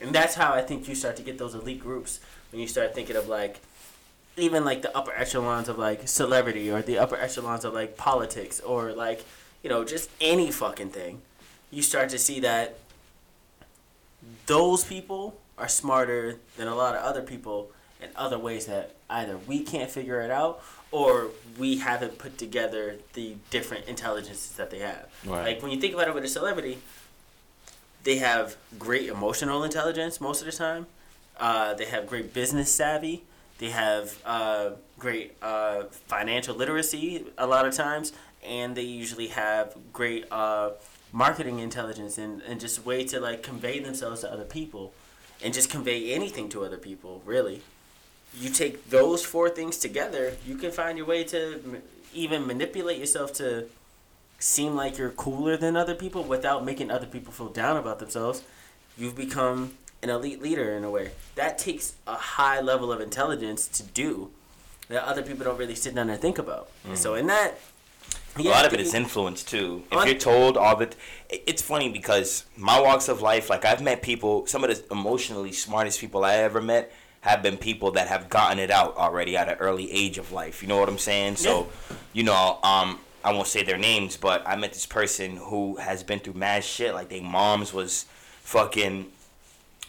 And 0.00 0.14
that's 0.14 0.36
how 0.36 0.52
I 0.52 0.62
think 0.62 0.88
you 0.88 0.94
start 0.94 1.16
to 1.16 1.22
get 1.22 1.36
those 1.36 1.56
elite 1.56 1.80
groups 1.80 2.20
when 2.52 2.62
you 2.62 2.68
start 2.68 2.94
thinking 2.94 3.16
of 3.16 3.26
like 3.26 3.60
even 4.36 4.64
like 4.64 4.82
the 4.82 4.96
upper 4.96 5.12
echelons 5.12 5.68
of 5.68 5.76
like 5.76 6.06
celebrity 6.06 6.70
or 6.70 6.80
the 6.80 6.98
upper 6.98 7.16
echelons 7.16 7.64
of 7.64 7.74
like 7.74 7.96
politics 7.96 8.60
or 8.60 8.92
like 8.92 9.24
you 9.64 9.68
know 9.68 9.84
just 9.84 10.08
any 10.20 10.50
fucking 10.50 10.88
thing 10.88 11.20
you 11.70 11.82
start 11.82 12.08
to 12.08 12.18
see 12.18 12.40
that 12.40 12.78
those 14.46 14.84
people 14.84 15.38
are 15.58 15.68
smarter 15.68 16.38
than 16.56 16.66
a 16.66 16.74
lot 16.74 16.94
of 16.94 17.02
other 17.02 17.20
people 17.20 17.70
in 18.02 18.10
other 18.16 18.38
ways 18.38 18.66
that 18.66 18.94
either 19.08 19.38
we 19.38 19.60
can't 19.60 19.90
figure 19.90 20.20
it 20.20 20.30
out 20.30 20.62
or 20.90 21.28
we 21.58 21.78
haven't 21.78 22.18
put 22.18 22.38
together 22.38 22.96
the 23.14 23.36
different 23.50 23.86
intelligences 23.86 24.52
that 24.52 24.70
they 24.70 24.80
have. 24.80 25.08
Right. 25.24 25.44
Like 25.44 25.62
when 25.62 25.72
you 25.72 25.80
think 25.80 25.94
about 25.94 26.08
it 26.08 26.14
with 26.14 26.24
a 26.24 26.28
celebrity, 26.28 26.78
they 28.04 28.18
have 28.18 28.56
great 28.78 29.08
emotional 29.08 29.64
intelligence 29.64 30.20
most 30.20 30.40
of 30.40 30.46
the 30.46 30.52
time. 30.52 30.86
Uh, 31.38 31.74
they 31.74 31.86
have 31.86 32.06
great 32.06 32.34
business 32.34 32.70
savvy. 32.70 33.24
They 33.58 33.70
have 33.70 34.18
uh, 34.24 34.70
great 34.98 35.36
uh, 35.40 35.84
financial 36.06 36.54
literacy 36.56 37.26
a 37.38 37.46
lot 37.46 37.66
of 37.66 37.74
times, 37.74 38.12
and 38.44 38.76
they 38.76 38.82
usually 38.82 39.28
have 39.28 39.76
great 39.92 40.26
uh, 40.32 40.70
marketing 41.12 41.60
intelligence 41.60 42.18
and, 42.18 42.42
and 42.42 42.60
just 42.60 42.84
way 42.84 43.04
to 43.04 43.20
like 43.20 43.42
convey 43.42 43.78
themselves 43.78 44.22
to 44.22 44.32
other 44.32 44.44
people, 44.44 44.92
and 45.44 45.54
just 45.54 45.70
convey 45.70 46.12
anything 46.12 46.48
to 46.48 46.64
other 46.64 46.76
people. 46.76 47.22
Really, 47.24 47.62
you 48.38 48.50
take 48.50 48.88
those 48.90 49.24
four 49.24 49.48
things 49.50 49.76
together, 49.78 50.36
you 50.46 50.56
can 50.56 50.70
find 50.70 50.96
your 50.96 51.06
way 51.06 51.24
to 51.24 51.60
even 52.14 52.46
manipulate 52.46 52.98
yourself 52.98 53.32
to 53.34 53.66
seem 54.38 54.74
like 54.74 54.98
you're 54.98 55.10
cooler 55.10 55.56
than 55.56 55.76
other 55.76 55.94
people 55.94 56.24
without 56.24 56.64
making 56.64 56.90
other 56.90 57.06
people 57.06 57.32
feel 57.32 57.48
down 57.48 57.76
about 57.76 57.98
themselves, 57.98 58.42
you've 58.98 59.16
become 59.16 59.72
an 60.02 60.10
elite 60.10 60.42
leader 60.42 60.72
in 60.72 60.82
a 60.82 60.90
way. 60.90 61.12
That 61.36 61.58
takes 61.58 61.94
a 62.06 62.14
high 62.14 62.60
level 62.60 62.92
of 62.92 63.00
intelligence 63.00 63.68
to 63.68 63.82
do 63.84 64.30
that 64.88 65.04
other 65.04 65.22
people 65.22 65.44
don't 65.44 65.58
really 65.58 65.76
sit 65.76 65.94
down 65.94 66.10
and 66.10 66.20
think 66.20 66.38
about. 66.38 66.68
And 66.84 66.98
so 66.98 67.12
mm. 67.12 67.20
in 67.20 67.26
that, 67.28 67.58
a 68.36 68.42
lot 68.42 68.66
of 68.66 68.72
it 68.72 68.80
is 68.80 68.94
influence 68.94 69.44
too. 69.44 69.84
If 69.92 70.06
you're 70.06 70.14
told 70.16 70.56
all 70.56 70.76
the, 70.76 70.90
it- 71.30 71.44
it's 71.46 71.62
funny 71.62 71.90
because 71.90 72.44
my 72.56 72.80
walks 72.80 73.08
of 73.08 73.22
life, 73.22 73.48
like 73.48 73.64
I've 73.64 73.82
met 73.82 74.02
people, 74.02 74.46
some 74.46 74.64
of 74.64 74.70
the 74.70 74.92
emotionally 74.92 75.52
smartest 75.52 76.00
people 76.00 76.24
I 76.24 76.36
ever 76.36 76.60
met 76.60 76.92
have 77.22 77.42
been 77.42 77.56
people 77.56 77.92
that 77.92 78.08
have 78.08 78.28
gotten 78.28 78.58
it 78.58 78.70
out 78.70 78.96
already 78.96 79.36
at 79.36 79.48
an 79.48 79.54
early 79.58 79.90
age 79.90 80.18
of 80.18 80.32
life. 80.32 80.60
You 80.60 80.68
know 80.68 80.78
what 80.78 80.88
I'm 80.88 80.98
saying? 80.98 81.36
So, 81.36 81.68
you 82.12 82.24
know, 82.24 82.58
um, 82.64 82.98
I 83.24 83.32
won't 83.32 83.46
say 83.46 83.62
their 83.62 83.78
names, 83.78 84.16
but 84.16 84.42
I 84.46 84.56
met 84.56 84.72
this 84.72 84.86
person 84.86 85.36
who 85.36 85.76
has 85.76 86.02
been 86.02 86.18
through 86.18 86.34
mad 86.34 86.64
shit. 86.64 86.94
Like 86.94 87.08
their 87.08 87.22
moms 87.22 87.72
was 87.72 88.06
fucking 88.42 89.06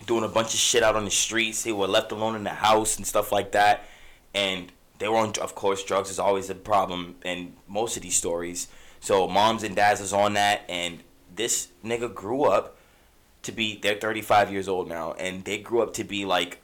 doing 0.06 0.24
a 0.24 0.28
bunch 0.28 0.54
of 0.54 0.60
shit 0.60 0.84
out 0.84 0.96
on 0.96 1.06
the 1.06 1.12
streets. 1.12 1.64
They 1.64 1.72
were 1.72 1.88
left 1.88 2.12
alone 2.12 2.36
in 2.36 2.44
the 2.44 2.52
house 2.52 2.98
and 2.98 3.08
stuff 3.08 3.32
like 3.32 3.52
that. 3.54 3.86
And 4.36 4.72
they 5.00 5.08
were 5.08 5.18
on, 5.18 5.34
of 5.42 5.56
course, 5.56 5.84
drugs 5.84 6.12
is 6.12 6.20
always 6.20 6.52
a 6.52 6.56
problem 6.56 7.16
in 7.26 7.54
most 7.68 7.98
of 7.98 8.04
these 8.04 8.16
stories. 8.16 8.68
So 9.00 9.28
moms 9.28 9.64
and 9.64 9.76
dads 9.76 10.02
was 10.02 10.14
on 10.14 10.34
that, 10.36 10.62
and 10.70 11.00
this 11.36 11.70
nigga 11.84 12.14
grew 12.14 12.44
up 12.44 12.78
to 13.42 13.52
be. 13.52 13.78
They're 13.82 13.96
35 13.96 14.52
years 14.52 14.70
old 14.70 14.88
now, 14.88 15.14
and 15.14 15.44
they 15.44 15.58
grew 15.58 15.82
up 15.82 15.94
to 15.96 16.04
be 16.04 16.24
like 16.24 16.60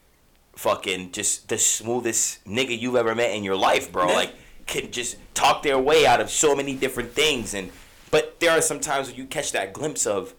fucking 0.59 1.11
just 1.11 1.47
the 1.47 1.57
smoothest 1.57 2.43
nigga 2.45 2.77
you've 2.77 2.97
ever 2.97 3.15
met 3.15 3.31
in 3.31 3.43
your 3.43 3.55
life, 3.55 3.91
bro. 3.91 4.07
Like 4.07 4.35
can 4.67 4.91
just 4.91 5.17
talk 5.33 5.63
their 5.63 5.79
way 5.79 6.05
out 6.05 6.21
of 6.21 6.29
so 6.29 6.53
many 6.53 6.75
different 6.75 7.13
things, 7.13 7.53
and 7.53 7.71
but 8.11 8.39
there 8.39 8.51
are 8.51 8.61
some 8.61 8.79
times 8.79 9.07
when 9.07 9.15
you 9.15 9.25
catch 9.25 9.51
that 9.53 9.73
glimpse 9.73 10.05
of 10.05 10.35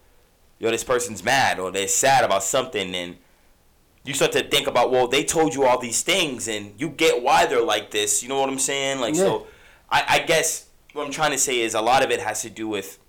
yo, 0.59 0.69
this 0.69 0.83
person's 0.83 1.23
mad 1.23 1.59
or 1.59 1.71
they're 1.71 1.87
sad 1.87 2.23
about 2.23 2.43
something, 2.43 2.93
and 2.93 3.17
you 4.03 4.13
start 4.13 4.31
to 4.31 4.43
think 4.43 4.67
about, 4.67 4.91
well, 4.91 5.07
they 5.07 5.23
told 5.23 5.55
you 5.55 5.65
all 5.65 5.79
these 5.79 6.03
things, 6.03 6.47
and 6.47 6.79
you 6.79 6.87
get 6.89 7.23
why 7.23 7.47
they're 7.47 7.63
like 7.63 7.89
this. 7.89 8.21
You 8.21 8.29
know 8.29 8.39
what 8.39 8.47
I'm 8.49 8.59
saying? 8.59 8.99
Like, 8.99 9.15
so 9.15 9.47
I, 9.89 10.05
I 10.07 10.19
guess 10.19 10.69
what 10.93 11.03
I'm 11.05 11.11
trying 11.11 11.31
to 11.31 11.37
say 11.37 11.61
is 11.61 11.73
a 11.73 11.81
lot 11.81 12.03
of 12.03 12.11
it 12.11 12.19
has 12.19 12.43
to 12.43 12.49
do 12.49 12.67
with 12.67 12.99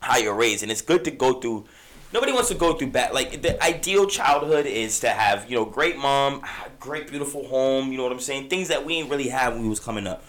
how 0.00 0.16
you're 0.16 0.34
raised, 0.34 0.62
and 0.62 0.72
it's 0.72 0.82
good 0.82 1.04
to 1.04 1.10
go 1.10 1.34
through. 1.34 1.66
Nobody 2.14 2.30
wants 2.30 2.48
to 2.50 2.54
go 2.54 2.74
through 2.74 2.90
bad. 2.92 3.12
Like 3.12 3.42
the 3.42 3.60
ideal 3.62 4.06
childhood 4.06 4.66
is 4.66 5.00
to 5.00 5.10
have 5.10 5.50
you 5.50 5.56
know 5.56 5.64
great 5.64 5.98
mom, 5.98 6.42
great 6.78 7.08
beautiful 7.08 7.48
home. 7.48 7.90
You 7.90 7.98
know 7.98 8.04
what 8.04 8.12
I'm 8.12 8.20
saying? 8.20 8.48
Things 8.48 8.68
that 8.68 8.86
we 8.86 8.94
ain't 8.94 9.10
really 9.10 9.28
have 9.28 9.54
when 9.54 9.62
we 9.62 9.68
was 9.68 9.80
coming 9.80 10.06
up. 10.06 10.22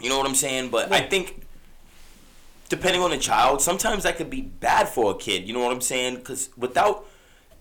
You 0.00 0.08
know 0.08 0.18
what 0.18 0.26
I'm 0.26 0.34
saying? 0.34 0.70
But 0.70 0.90
I 0.90 1.02
think 1.02 1.46
depending 2.68 3.02
on 3.02 3.10
the 3.10 3.18
child, 3.18 3.62
sometimes 3.62 4.02
that 4.02 4.16
could 4.16 4.30
be 4.30 4.40
bad 4.42 4.88
for 4.88 5.12
a 5.12 5.14
kid. 5.14 5.46
You 5.46 5.54
know 5.54 5.60
what 5.60 5.72
I'm 5.72 5.80
saying? 5.80 6.16
Because 6.16 6.50
without 6.56 7.06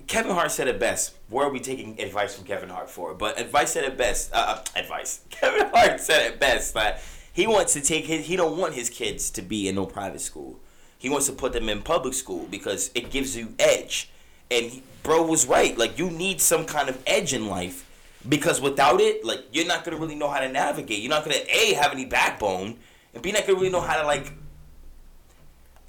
Kevin 0.08 0.32
Hart 0.32 0.52
said 0.52 0.68
it 0.68 0.80
best. 0.80 1.16
Where 1.30 1.46
are 1.46 1.52
we 1.52 1.60
taking 1.60 2.02
advice 2.02 2.36
from 2.36 2.46
Kevin 2.46 2.70
Hart 2.70 2.90
for? 2.90 3.14
But 3.14 3.40
advice 3.40 3.74
said 3.74 3.84
it 3.84 3.96
best. 3.96 4.34
Uh, 4.34 4.56
uh, 4.58 4.64
advice. 4.76 5.20
Kevin 5.30 5.70
Hart 5.70 6.00
said 6.00 6.26
it 6.32 6.40
best. 6.40 6.74
That 6.74 7.04
he 7.32 7.46
wants 7.46 7.74
to 7.74 7.82
take 7.82 8.06
his. 8.06 8.26
He 8.26 8.36
don't 8.36 8.58
want 8.58 8.74
his 8.74 8.90
kids 8.90 9.30
to 9.32 9.44
be 9.44 9.68
in 9.68 9.76
no 9.76 9.86
private 9.86 10.22
school. 10.22 10.60
He 11.00 11.10
wants 11.10 11.26
to 11.28 11.32
put 11.34 11.54
them 11.54 11.68
in 11.70 11.82
public 11.82 12.14
school 12.14 12.46
because 12.52 12.92
it 12.94 13.10
gives 13.10 13.36
you 13.36 13.56
edge. 13.58 14.10
And 14.52 14.66
he, 14.68 14.84
bro 15.02 15.26
was 15.26 15.48
right. 15.48 15.76
Like 15.78 15.98
you 15.98 16.12
need 16.12 16.40
some 16.42 16.66
kind 16.66 16.90
of 16.90 17.02
edge 17.08 17.34
in 17.34 17.48
life 17.48 17.90
because 18.28 18.60
without 18.62 19.00
it, 19.02 19.24
like 19.26 19.46
you're 19.52 19.66
not 19.66 19.84
gonna 19.86 19.98
really 19.98 20.16
know 20.16 20.30
how 20.30 20.40
to 20.42 20.50
navigate. 20.50 21.00
You're 21.00 21.10
not 21.10 21.24
gonna 21.24 21.38
a 21.50 21.74
have 21.74 21.92
any 21.94 22.06
backbone, 22.06 22.78
and 23.14 23.24
b 23.24 23.32
not 23.32 23.48
gonna 23.48 23.58
really 23.58 23.70
know 23.72 23.82
how 23.82 24.00
to 24.00 24.06
like. 24.06 24.34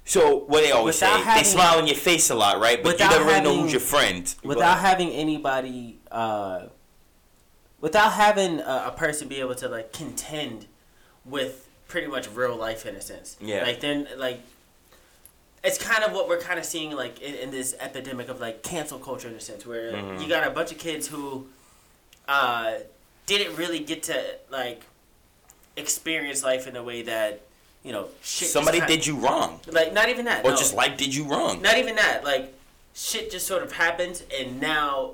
So 0.05 0.39
what 0.47 0.63
they 0.63 0.71
always 0.71 0.95
Without 0.95 1.17
say, 1.19 1.23
having- 1.23 1.43
they 1.43 1.49
smile 1.49 1.79
in 1.79 1.87
your 1.87 1.95
face 1.95 2.29
a 2.29 2.35
lot, 2.35 2.59
right? 2.59 2.81
But 2.81 2.99
you 2.99 3.07
never 3.09 3.25
really 3.25 3.41
know 3.41 3.61
who's 3.61 3.71
your 3.71 3.81
friend. 3.81 4.33
without 4.43 4.79
having 4.79 5.09
anybody 5.11 5.99
uh, 6.09 6.67
without 7.79 8.13
having 8.13 8.59
a, 8.61 8.85
a 8.87 8.93
person 8.95 9.27
be 9.27 9.39
able 9.39 9.55
to 9.55 9.67
like 9.67 9.91
contend 9.93 10.67
with 11.25 11.67
pretty 11.87 12.07
much 12.07 12.29
real 12.31 12.55
life 12.55 12.85
in 12.85 12.95
a 12.95 13.01
sense 13.01 13.37
Yeah. 13.41 13.63
like 13.63 13.79
then 13.81 14.07
like 14.17 14.39
it's 15.63 15.77
kind 15.77 16.03
of 16.03 16.11
what 16.13 16.27
we're 16.27 16.39
kind 16.39 16.57
of 16.59 16.65
seeing 16.65 16.91
like 16.91 17.21
in, 17.21 17.35
in 17.35 17.51
this 17.51 17.75
epidemic 17.79 18.29
of 18.29 18.39
like 18.39 18.63
cancel 18.63 18.97
culture 18.99 19.27
in 19.27 19.35
a 19.35 19.39
sense 19.39 19.65
where 19.65 19.93
Mhm. 19.93 20.21
you 20.21 20.27
got 20.27 20.45
a 20.47 20.49
bunch 20.51 20.71
of 20.71 20.77
kids 20.77 21.07
who 21.07 21.45
uh, 22.27 22.73
didn't 23.25 23.55
really 23.57 23.79
get 23.79 24.03
to 24.03 24.23
like 24.49 24.81
experience 25.77 26.43
life 26.43 26.67
in 26.67 26.75
a 26.75 26.83
way 26.83 27.01
that 27.03 27.41
you 27.83 27.91
know 27.91 28.07
shit 28.21 28.39
just 28.41 28.53
somebody 28.53 28.79
kinda- 28.79 28.93
did 28.93 29.05
you 29.07 29.15
wrong, 29.17 29.59
like 29.67 29.93
not 29.93 30.09
even 30.09 30.25
that 30.25 30.45
or 30.45 30.51
no. 30.51 30.57
just 30.57 30.73
like 30.73 30.97
did 30.97 31.13
you 31.13 31.25
wrong. 31.25 31.61
Not 31.61 31.77
even 31.77 31.95
that. 31.95 32.23
Like, 32.23 32.53
shit 32.93 33.31
just 33.31 33.47
sort 33.47 33.63
of 33.63 33.71
happens, 33.71 34.23
and 34.37 34.59
now, 34.59 35.11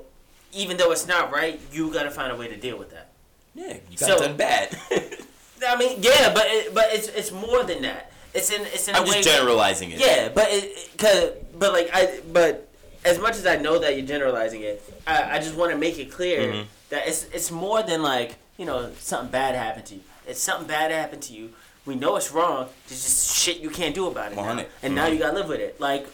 even 0.52 0.76
though 0.76 0.90
it's 0.92 1.06
not 1.06 1.30
right, 1.32 1.60
you 1.72 1.92
gotta 1.92 2.10
find 2.10 2.32
a 2.32 2.36
way 2.36 2.48
to 2.48 2.56
deal 2.56 2.76
with 2.76 2.90
that. 2.90 3.08
Yeah, 3.54 3.74
you 3.90 3.96
got 3.96 4.08
So- 4.08 4.18
done 4.20 4.36
bad. 4.36 4.76
I 5.66 5.74
mean, 5.76 5.98
yeah, 6.02 6.32
but 6.32 6.44
it, 6.46 6.72
but 6.74 6.86
it's 6.92 7.08
it's 7.08 7.32
more 7.32 7.64
than 7.64 7.82
that. 7.82 8.12
It's 8.38 8.50
in 8.50 8.62
it's 8.62 8.88
in 8.88 8.94
I'm 8.94 9.02
a 9.02 9.06
way. 9.08 9.20
just 9.22 9.28
generalizing 9.28 9.90
it. 9.90 9.98
Yeah, 10.00 10.28
but 10.28 10.46
it, 10.50 10.96
cause 10.96 11.32
but 11.58 11.72
like 11.72 11.90
I 11.92 12.20
but 12.32 12.68
as 13.04 13.18
much 13.18 13.36
as 13.36 13.46
I 13.46 13.56
know 13.56 13.78
that 13.78 13.96
you're 13.96 14.06
generalizing 14.06 14.62
it, 14.62 14.82
I, 15.06 15.36
I 15.36 15.38
just 15.38 15.54
want 15.56 15.72
to 15.72 15.78
make 15.78 15.98
it 15.98 16.10
clear 16.10 16.40
Mhm. 16.52 16.64
that 16.90 17.08
it's 17.08 17.24
it's 17.32 17.50
more 17.50 17.82
than 17.82 18.02
like 18.02 18.36
you 18.56 18.64
know 18.66 18.90
something 18.98 19.30
bad 19.30 19.54
happened 19.54 19.86
to 19.86 19.94
you. 19.96 20.02
It's 20.26 20.40
something 20.40 20.66
bad 20.68 20.90
happened 20.90 21.22
to 21.22 21.32
you. 21.32 21.50
We 21.86 21.94
know 21.94 22.16
it's 22.16 22.30
wrong. 22.32 22.68
There's 22.86 23.02
just 23.02 23.36
shit 23.36 23.58
you 23.58 23.70
can't 23.70 23.94
do 23.94 24.06
about 24.06 24.32
it 24.32 24.36
now, 24.36 24.42
100. 24.42 24.66
and 24.82 24.94
now 24.94 25.06
Mhm. 25.06 25.12
you 25.14 25.18
gotta 25.18 25.34
live 25.36 25.48
with 25.48 25.60
it. 25.60 25.80
Like 25.80 26.06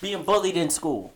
being 0.00 0.22
bullied 0.22 0.56
in 0.56 0.70
school. 0.70 1.12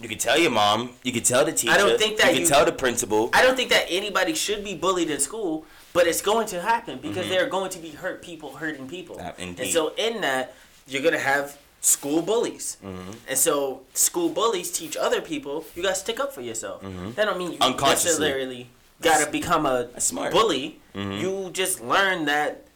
You 0.00 0.08
can 0.10 0.18
tell 0.18 0.38
your 0.38 0.50
mom. 0.50 0.90
You 1.02 1.10
can 1.12 1.22
tell 1.22 1.44
the 1.44 1.52
teacher. 1.52 1.72
I 1.72 1.78
don't 1.78 1.98
think 1.98 2.18
that 2.18 2.26
you 2.28 2.32
can 2.34 2.42
you- 2.42 2.48
tell 2.48 2.64
the 2.64 2.72
principal. 2.72 3.30
I 3.32 3.42
don't 3.42 3.56
think 3.56 3.70
that 3.70 3.86
anybody 3.88 4.34
should 4.34 4.62
be 4.62 4.74
bullied 4.74 5.08
in 5.10 5.20
school, 5.20 5.64
but 5.96 6.06
it's 6.06 6.20
going 6.22 6.46
to 6.48 6.60
happen 6.60 6.98
because 6.98 7.28
there 7.28 7.44
are 7.44 7.48
going 7.48 7.70
to 7.70 7.78
be 7.78 7.90
hurt 7.90 8.22
people 8.22 8.54
hurting 8.54 8.86
people. 8.86 9.18
Uh, 9.18 9.32
and 9.38 9.58
so 9.68 9.94
in 9.96 10.20
that, 10.20 10.54
you're 10.86 11.02
gonna 11.02 11.18
have 11.18 11.58
school 11.80 12.22
bullies. 12.22 12.76
Mm-hmm. 12.84 13.10
And 13.28 13.38
so 13.38 13.82
school 13.94 14.28
bullies 14.28 14.70
teach 14.70 14.96
other 14.96 15.20
people 15.20 15.64
you 15.74 15.82
gotta 15.82 15.94
stick 15.94 16.20
up 16.20 16.32
for 16.32 16.42
yourself. 16.42 16.82
That 17.16 17.24
don't 17.24 17.38
mean 17.38 17.52
you 17.52 17.58
Mm-hmm. 17.58 17.84
Necessarily 17.84 18.68
gotta 19.00 19.30
become 19.30 19.66
a 19.66 19.88
bully. 20.30 20.80
Mhm. 20.94 21.20
You 21.20 21.50
just 21.52 21.80
learn 21.80 22.26
that 22.26 22.66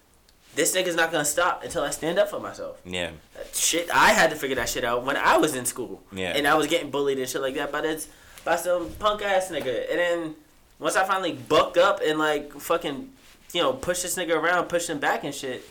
this 0.55 0.75
nigga's 0.75 0.97
not 0.97 1.13
gonna 1.13 1.25
stop 1.25 1.63
until 1.65 1.83
I 1.83 1.91
stand 1.91 2.19
up 2.19 2.29
for 2.29 2.41
myself. 2.41 2.81
Yeah. 2.85 3.11
That 3.37 3.55
shit, 3.55 3.89
I 3.95 4.11
had 4.13 4.31
to 4.31 4.37
figure 4.37 4.57
that 4.57 4.69
shit 4.69 4.85
out 4.85 5.05
when 5.05 5.17
I 5.17 5.37
was 5.37 5.55
in 5.55 5.65
school. 5.65 6.03
Yeah. 6.13 6.37
And 6.37 6.47
I 6.47 6.55
was 6.55 6.67
getting 6.67 6.91
bullied 6.91 7.19
and 7.19 7.29
shit 7.29 7.41
like 7.41 7.55
that, 7.55 7.71
but 7.73 7.85
it's 7.85 8.09
by 8.45 8.57
some 8.57 8.91
punk 8.99 9.23
ass 9.23 9.49
nigga. 9.51 9.89
And 9.91 9.99
then 9.99 10.35
once 10.81 10.97
I 10.97 11.05
finally 11.05 11.33
bucked 11.33 11.77
up 11.77 12.01
and 12.05 12.19
like 12.19 12.53
fucking, 12.59 13.13
you 13.53 13.63
know, 13.63 13.73
push 13.73 14.03
this 14.03 14.17
nigga 14.17 14.35
around, 14.35 14.67
push 14.69 14.89
him 14.89 14.99
back 14.99 15.23
and 15.23 15.35
shit, 15.35 15.63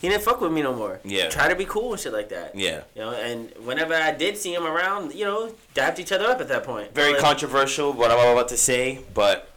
he 0.00 0.08
didn't 0.08 0.22
fuck 0.22 0.40
with 0.40 0.52
me 0.52 0.62
no 0.62 0.74
more. 0.74 1.00
Yeah. 1.04 1.28
Try 1.28 1.48
to 1.48 1.54
be 1.54 1.64
cool 1.64 1.92
and 1.92 2.00
shit 2.00 2.12
like 2.12 2.30
that. 2.30 2.54
Yeah. 2.54 2.82
You 2.94 3.02
know, 3.02 3.12
and 3.12 3.52
whenever 3.64 3.94
I 3.94 4.12
did 4.12 4.36
see 4.36 4.54
him 4.54 4.66
around, 4.66 5.14
you 5.14 5.24
know, 5.24 5.54
dapped 5.74 5.98
each 5.98 6.10
other 6.10 6.26
up 6.26 6.40
at 6.40 6.48
that 6.48 6.64
point. 6.64 6.94
Very 6.94 7.12
Like, 7.12 7.22
controversial 7.22 7.92
what 7.92 8.10
I'm 8.10 8.18
about 8.18 8.48
to 8.48 8.56
say, 8.56 9.00
but 9.14 9.50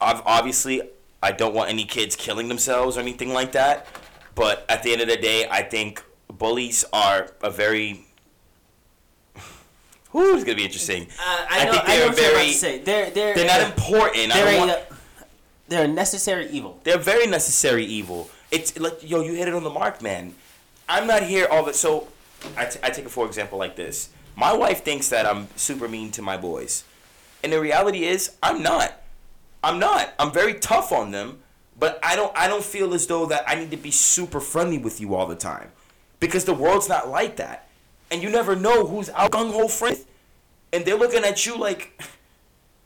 I've 0.00 0.22
obviously 0.24 0.82
I 1.22 1.32
don't 1.32 1.54
want 1.54 1.70
any 1.70 1.84
kids 1.84 2.14
killing 2.14 2.48
themselves 2.48 2.96
or 2.96 3.00
anything 3.00 3.32
like 3.32 3.52
that. 3.52 3.86
But 4.34 4.66
at 4.68 4.82
the 4.82 4.92
end 4.92 5.00
of 5.00 5.08
the 5.08 5.16
day, 5.16 5.48
I 5.50 5.62
think 5.62 6.04
bullies 6.28 6.84
are 6.92 7.32
a 7.42 7.50
very. 7.50 8.05
Whew, 10.16 10.34
it's 10.34 10.44
gonna 10.44 10.56
be 10.56 10.64
interesting. 10.64 11.08
Uh, 11.18 11.46
I 11.50 11.60
I 11.60 11.64
know, 11.64 11.72
think 11.72 11.84
they're 11.86 12.06
what 12.08 12.18
you're 12.18 12.30
very—they're—they're 12.32 13.34
They're 13.34 13.46
not 13.46 13.60
important. 13.60 14.32
They're 14.32 14.44
don't 14.52 14.70
a, 14.70 14.82
they're 15.68 15.84
a 15.84 15.88
necessary 15.88 16.48
evil. 16.48 16.80
they're 16.84 16.96
very 16.96 17.26
necessary 17.26 17.84
evil. 17.84 18.30
It's 18.50 18.78
like 18.78 19.08
yo, 19.08 19.20
you 19.20 19.34
hit 19.34 19.46
it 19.48 19.54
on 19.54 19.62
the 19.62 19.70
mark, 19.70 20.00
man. 20.00 20.34
I'm 20.88 21.06
not 21.06 21.22
here 21.22 21.46
all 21.50 21.64
the 21.64 21.74
so. 21.74 22.08
I, 22.56 22.64
t- 22.64 22.78
I 22.82 22.88
take 22.90 23.04
it 23.04 23.10
for 23.10 23.26
example 23.26 23.58
like 23.58 23.76
this. 23.76 24.08
My 24.36 24.52
wife 24.54 24.82
thinks 24.84 25.08
that 25.10 25.26
I'm 25.26 25.48
super 25.56 25.86
mean 25.88 26.10
to 26.12 26.22
my 26.22 26.36
boys. 26.38 26.84
And 27.42 27.52
the 27.52 27.60
reality 27.60 28.04
is, 28.04 28.36
I'm 28.42 28.62
not. 28.62 28.94
I'm 29.62 29.78
not. 29.78 30.14
I'm 30.18 30.32
very 30.32 30.54
tough 30.54 30.92
on 30.92 31.10
them, 31.10 31.40
but 31.78 31.98
I 32.02 32.16
don't. 32.16 32.32
I 32.36 32.48
don't 32.48 32.64
feel 32.64 32.94
as 32.94 33.06
though 33.06 33.26
that 33.26 33.44
I 33.46 33.54
need 33.54 33.70
to 33.70 33.76
be 33.76 33.90
super 33.90 34.40
friendly 34.40 34.78
with 34.78 34.98
you 35.00 35.14
all 35.14 35.26
the 35.26 35.36
time, 35.36 35.72
because 36.20 36.44
the 36.46 36.54
world's 36.54 36.88
not 36.88 37.08
like 37.10 37.36
that, 37.36 37.65
and 38.10 38.22
you 38.22 38.30
never 38.30 38.56
know 38.56 38.86
who's 38.86 39.10
out 39.10 39.32
gung 39.32 39.52
ho 39.52 39.68
friend, 39.68 39.98
and 40.72 40.84
they're 40.84 40.96
looking 40.98 41.24
at 41.24 41.46
you 41.46 41.58
like, 41.58 42.00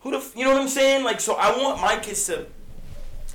who 0.01 0.11
the, 0.11 0.19
f-, 0.19 0.33
you 0.37 0.45
know 0.45 0.53
what 0.53 0.61
I'm 0.61 0.69
saying? 0.69 1.05
Like, 1.05 1.21
so 1.21 1.35
I 1.35 1.57
want 1.59 1.81
my 1.81 1.99
kids 1.99 2.25
to, 2.27 2.47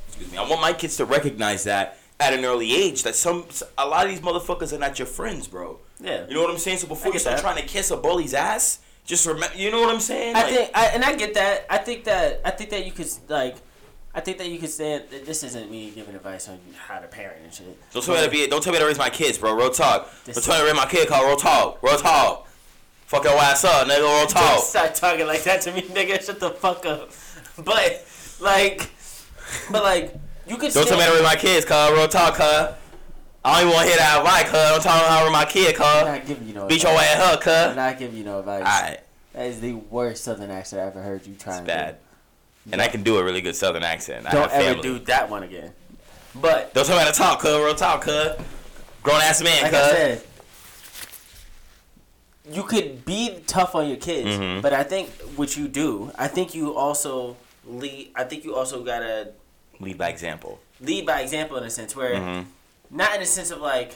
excuse 0.07 0.32
me, 0.32 0.38
I 0.38 0.48
want 0.48 0.62
my 0.62 0.74
kids 0.74 0.98
to 0.98 1.06
recognize 1.06 1.64
that 1.66 1.98
at 2.20 2.34
an 2.34 2.45
early 2.45 2.74
age 2.74 3.03
that 3.03 3.14
some 3.16 3.45
a 3.78 3.86
lot 3.86 4.06
of 4.06 4.12
these 4.12 4.22
motherfuckers 4.22 4.72
are 4.74 4.80
not 4.80 4.98
your 4.98 5.06
friends, 5.06 5.48
bro. 5.48 5.80
Yeah. 5.99 6.26
You 6.28 6.34
know 6.34 6.41
what 6.41 6.52
I'm 6.52 6.57
saying? 6.57 6.78
So 6.78 6.88
before 6.88 7.12
you 7.12 7.20
start 7.20 7.38
that. 7.38 7.41
trying 7.41 7.57
to 7.57 7.68
kiss 7.68 7.91
a 7.91 7.98
bully's 7.98 8.34
ass, 8.34 8.80
just 9.06 9.26
remember. 9.26 9.56
You 9.57 9.70
know 9.72 9.82
what 9.82 9.94
I'm 9.94 9.99
saying? 9.99 10.36
I 10.36 10.44
Like, 10.44 10.53
think, 10.53 10.72
I, 10.74 10.86
and 10.88 11.03
I 11.03 11.16
get 11.16 11.34
that. 11.36 11.66
I 11.70 11.78
think 11.78 12.06
that, 12.06 12.41
I 12.45 12.52
think 12.52 12.70
that 12.70 12.86
you 12.86 12.91
could 12.91 13.07
like, 13.28 13.57
I 14.18 14.22
think 14.22 14.38
that 14.38 14.48
you 14.50 14.58
could 14.60 14.70
say 14.70 15.00
that 15.12 15.26
this 15.26 15.44
isn't 15.44 15.70
me 15.70 15.92
giving 15.94 16.16
advice 16.16 16.48
on 16.48 16.58
how 16.88 17.00
to 17.00 17.08
parent 17.08 17.42
and 17.44 17.54
shit. 17.54 17.78
Don't 17.92 18.04
tell 18.04 18.16
me 18.16 18.24
to 18.24 18.30
be. 18.32 18.48
Don't 18.48 18.64
tell 18.64 18.72
me 18.72 18.80
to 18.80 18.86
raise 18.86 18.98
my 18.98 19.10
kids, 19.10 19.38
bro. 19.38 19.54
Real 19.54 19.70
talk. 19.70 20.10
This- 20.24 20.36
Don't 20.36 20.44
tell 20.46 20.56
me 20.56 20.60
to 20.62 20.66
raise 20.74 20.76
my 20.86 20.90
kid, 20.90 21.08
call 21.10 21.26
real 21.28 21.36
talk. 21.36 21.84
Real 21.84 21.98
talk. 21.98 22.48
Fuck 23.08 23.26
your 23.26 23.34
ass 23.34 23.66
up, 23.66 23.88
nigga. 23.88 24.00
Real 24.00 24.08
Don't 24.26 24.30
talk. 24.30 24.60
start 24.64 24.96
talking 24.96 25.28
like 25.28 25.44
that 25.44 25.62
to 25.62 25.72
me, 25.74 25.82
nigga. 25.82 26.26
Shut 26.26 26.40
the 26.40 26.50
fuck 26.52 26.86
up. 26.86 27.12
But 27.58 28.06
like, 28.40 28.90
but 29.70 29.84
like, 29.84 30.16
you 30.48 30.56
could. 30.58 30.72
Don't 30.74 30.88
tell 30.88 30.98
me 30.98 31.06
to 31.06 31.12
raise 31.12 31.22
my 31.24 31.36
kids, 31.36 31.66
cuz. 31.66 31.92
Real 31.92 32.08
talk, 32.08 32.36
cuz. 32.36 32.42
I 33.44 33.60
don't 33.60 33.68
even 33.68 33.74
want 33.74 33.84
to 33.84 33.90
hear 33.90 33.98
that 33.98 34.18
advice, 34.20 34.44
cuz. 34.46 34.54
Don't 34.54 34.82
tell 34.82 34.96
me 34.98 35.08
how 35.10 35.20
to 35.20 35.26
raise 35.26 35.34
my 35.34 35.46
kid, 35.46 35.76
I'm 35.76 35.82
cuz. 35.82 36.06
not 36.06 36.26
giving 36.26 36.48
you 36.48 36.54
no. 36.54 36.68
Beat 36.68 36.84
your 36.84 36.92
ass 36.94 37.46
up, 37.46 37.48
I'm 37.70 37.76
not 37.76 38.00
giving 38.00 38.18
you 38.18 38.24
no 38.24 38.40
advice. 38.40 38.62
Alright. 38.62 39.00
That 39.34 39.48
is 39.48 39.60
the 39.60 39.74
worst 39.74 40.24
Southern 40.24 40.50
accent 40.50 40.82
I 40.82 40.86
ever 40.88 41.02
heard 41.02 41.28
you 41.28 41.36
try. 41.36 41.58
It's 41.58 41.68
bad. 41.68 41.98
And 42.72 42.82
I 42.82 42.88
can 42.88 43.04
do 43.04 43.18
a 43.18 43.24
really 43.24 43.42
good 43.42 43.56
Southern 43.56 43.84
accent. 43.84 44.26
I 44.28 44.32
Don't 44.32 44.52
ever 44.52 44.82
do 44.82 45.00
that 45.00 45.30
one 45.30 45.44
again. 45.44 45.72
But 46.34 46.74
Don't 46.74 46.86
tell 46.86 46.98
me 46.98 47.04
how 47.04 47.12
to 47.12 47.18
talk, 47.18 47.40
cuz. 47.40 47.52
Real 47.52 47.76
talk, 47.76 48.02
cuz. 48.02 48.36
Grown 49.04 49.22
ass 49.22 49.42
man, 49.44 49.64
like 49.64 49.74
I 49.74 49.80
cuz. 49.82 49.92
said, 49.92 50.22
you 52.50 52.64
could 52.64 53.06
be 53.06 53.40
tough 53.48 53.74
on 53.76 53.88
your 53.88 53.98
kids, 53.98 54.28
Mhm. 54.30 54.62
but 54.62 54.74
I 54.74 54.84
think 54.84 55.10
what 55.36 55.56
you 55.58 55.68
do, 55.68 56.12
I 56.18 56.28
think 56.28 56.54
you 56.54 56.76
also 56.76 57.38
lead. 57.68 58.12
I 58.16 58.24
think 58.24 58.44
you 58.44 58.56
also 58.56 58.84
gotta 58.84 59.30
Lead 59.80 59.98
by 59.98 60.10
example. 60.10 60.60
lead 60.80 61.06
by 61.06 61.22
example 61.22 61.58
in 61.58 61.64
a 61.64 61.70
sense 61.70 61.96
where, 61.96 62.16
Mhm. 62.16 62.46
not 62.92 63.16
in 63.16 63.22
a 63.22 63.26
sense 63.26 63.50
of 63.52 63.62
like, 63.62 63.96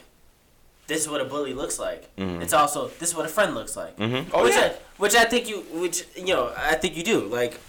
this 0.87 1.01
is 1.01 1.07
what 1.09 1.21
a 1.21 1.25
bully 1.25 1.53
looks 1.53 1.77
like. 1.77 2.15
Mhm. 2.17 2.41
It's 2.41 2.53
also 2.53 2.89
this 2.99 3.09
is 3.09 3.15
what 3.15 3.25
a 3.25 3.29
friend 3.29 3.53
looks 3.53 3.75
like. 3.75 3.95
Mhm. 3.97 4.25
Oh, 4.33 4.43
which 4.43 4.55
yeah. 4.55 4.61
I, 4.61 4.71
which 4.97 5.15
I 5.15 5.25
think 5.25 5.47
you, 5.47 5.59
which 5.71 6.05
you 6.15 6.33
know, 6.33 6.51
I 6.57 6.75
think 6.75 6.95
you 6.97 7.03
do. 7.03 7.21
Like, 7.21 7.59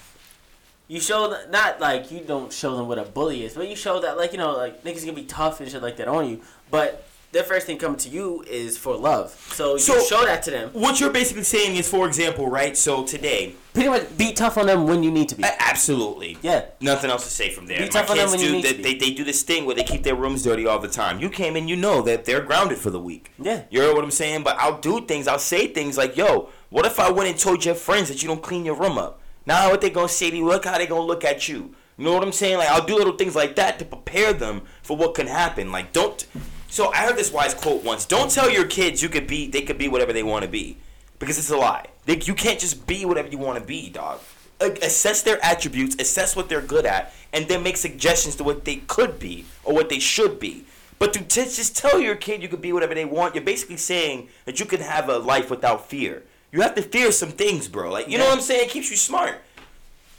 you 0.90 1.00
show 1.00 1.28
th- 1.32 1.48
not 1.50 1.80
like 1.80 2.10
you 2.10 2.20
don't 2.20 2.52
show 2.52 2.76
them 2.76 2.88
what 2.88 2.98
a 2.98 3.04
bully 3.04 3.44
is, 3.44 3.54
but 3.54 3.68
you 3.68 3.76
show 3.76 4.00
that 4.00 4.16
like 4.16 4.32
you 4.32 4.38
know 4.38 4.56
like 4.56 4.82
niggas 4.84 5.02
gonna 5.02 5.12
be 5.12 5.22
tough 5.24 5.60
and 5.60 5.70
shit 5.70 5.80
like 5.82 5.96
that 5.98 6.08
on 6.08 6.28
you. 6.28 6.40
But 6.70 7.06
their 7.32 7.44
first 7.44 7.64
thing 7.64 7.78
coming 7.78 7.96
to 7.98 8.08
you 8.08 8.42
is 8.48 8.76
for 8.76 8.96
love. 8.96 9.30
So, 9.54 9.76
So- 9.76 9.94
you 9.94 10.04
show 10.04 10.24
that 10.24 10.42
to 10.42 10.50
them. 10.50 10.70
What 10.72 10.98
you're 10.98 11.12
basically 11.12 11.44
saying 11.44 11.76
is, 11.76 11.88
for 11.88 12.08
example, 12.08 12.48
right? 12.48 12.76
So 12.76 13.04
today, 13.04 13.54
Pretty 13.72 13.88
much 13.88 14.18
be 14.18 14.32
tough 14.32 14.58
on 14.58 14.66
them 14.66 14.88
when 14.88 15.04
you 15.04 15.12
need 15.12 15.28
to 15.28 15.36
be. 15.36 15.44
absolutely. 15.44 16.38
Yeah. 16.42 16.64
Nothing 16.80 17.08
else 17.08 17.22
to 17.22 17.30
say 17.30 17.50
from 17.50 17.66
there. 17.66 17.78
Be 17.78 17.84
My 17.84 17.88
tough 17.90 18.10
on 18.10 18.16
them 18.16 18.28
kids 18.30 18.32
when 18.32 18.40
you 18.40 18.48
do 18.48 18.52
need 18.56 18.64
they, 18.64 18.70
to 18.72 18.76
be. 18.78 18.82
they, 18.82 18.94
they 18.98 19.10
do 19.14 19.22
this 19.22 19.44
thing 19.44 19.64
where 19.64 19.76
they 19.76 19.84
keep 19.84 20.02
their 20.02 20.16
rooms 20.16 20.42
dirty 20.42 20.66
all 20.66 20.80
the 20.80 20.88
time. 20.88 21.20
You 21.20 21.30
came 21.30 21.54
in, 21.56 21.68
you 21.68 21.76
know 21.76 22.02
that 22.02 22.24
they're 22.24 22.40
grounded 22.40 22.78
for 22.78 22.90
the 22.90 22.98
week. 22.98 23.30
Yeah. 23.38 23.62
You 23.70 23.78
know 23.78 23.94
what 23.94 24.02
I'm 24.02 24.10
saying? 24.10 24.42
But 24.42 24.56
I'll 24.58 24.78
do 24.80 25.00
things, 25.06 25.28
I'll 25.28 25.38
say 25.38 25.68
things 25.68 25.96
like, 25.96 26.16
yo, 26.16 26.48
what 26.70 26.84
if 26.84 26.98
I 26.98 27.12
went 27.12 27.28
and 27.30 27.38
told 27.38 27.64
your 27.64 27.76
friends 27.76 28.08
that 28.08 28.22
you 28.24 28.28
don't 28.28 28.42
clean 28.42 28.64
your 28.64 28.74
room 28.74 28.98
up? 28.98 29.19
Now 29.46 29.70
what 29.70 29.80
they 29.80 29.90
gonna 29.90 30.08
say 30.08 30.30
to 30.30 30.36
you, 30.36 30.46
look 30.46 30.64
how 30.64 30.78
they 30.78 30.86
gonna 30.86 31.02
look 31.02 31.24
at 31.24 31.48
you. 31.48 31.74
You 31.98 32.04
know 32.04 32.14
what 32.14 32.22
I'm 32.22 32.32
saying? 32.32 32.58
Like 32.58 32.68
I'll 32.68 32.84
do 32.84 32.96
little 32.96 33.16
things 33.16 33.34
like 33.34 33.56
that 33.56 33.78
to 33.78 33.84
prepare 33.84 34.32
them 34.32 34.62
for 34.82 34.96
what 34.96 35.14
can 35.14 35.26
happen. 35.26 35.72
Like 35.72 35.92
don't 35.92 36.26
so 36.68 36.92
I 36.92 36.98
heard 36.98 37.16
this 37.16 37.32
wise 37.32 37.54
quote 37.54 37.84
once. 37.84 38.06
Don't 38.06 38.30
tell 38.30 38.50
your 38.50 38.66
kids 38.66 39.02
you 39.02 39.08
could 39.08 39.26
be 39.26 39.46
they 39.48 39.62
could 39.62 39.78
be 39.78 39.88
whatever 39.88 40.12
they 40.12 40.22
want 40.22 40.44
to 40.44 40.50
be. 40.50 40.78
Because 41.18 41.38
it's 41.38 41.50
a 41.50 41.56
lie. 41.56 41.86
They, 42.06 42.18
you 42.18 42.34
can't 42.34 42.58
just 42.58 42.86
be 42.86 43.04
whatever 43.04 43.28
you 43.28 43.38
want 43.38 43.58
to 43.58 43.64
be, 43.64 43.90
dog. 43.90 44.20
Like, 44.60 44.78
assess 44.82 45.22
their 45.22 45.42
attributes, 45.44 45.96
assess 45.98 46.34
what 46.34 46.48
they're 46.48 46.62
good 46.62 46.86
at, 46.86 47.12
and 47.32 47.46
then 47.46 47.62
make 47.62 47.76
suggestions 47.76 48.36
to 48.36 48.44
what 48.44 48.64
they 48.64 48.76
could 48.76 49.18
be 49.18 49.44
or 49.62 49.74
what 49.74 49.90
they 49.90 49.98
should 49.98 50.40
be. 50.40 50.64
But 50.98 51.12
to 51.14 51.20
t- 51.22 51.44
just 51.44 51.76
tell 51.76 52.00
your 52.00 52.16
kid 52.16 52.42
you 52.42 52.48
could 52.48 52.60
be 52.60 52.72
whatever 52.72 52.94
they 52.94 53.04
want, 53.04 53.34
you're 53.34 53.44
basically 53.44 53.76
saying 53.76 54.28
that 54.44 54.60
you 54.60 54.66
can 54.66 54.80
have 54.80 55.08
a 55.08 55.18
life 55.18 55.50
without 55.50 55.88
fear. 55.88 56.24
You 56.52 56.62
have 56.62 56.74
to 56.74 56.82
fear 56.82 57.12
some 57.12 57.30
things, 57.30 57.68
bro. 57.68 57.90
Like 57.90 58.08
you 58.08 58.18
know 58.18 58.24
what 58.26 58.34
I'm 58.34 58.40
saying? 58.40 58.64
It 58.66 58.70
keeps 58.70 58.90
you 58.90 58.96
smart. 58.96 59.40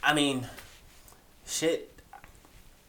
I 0.03 0.14
mean, 0.14 0.48
shit. 1.45 1.88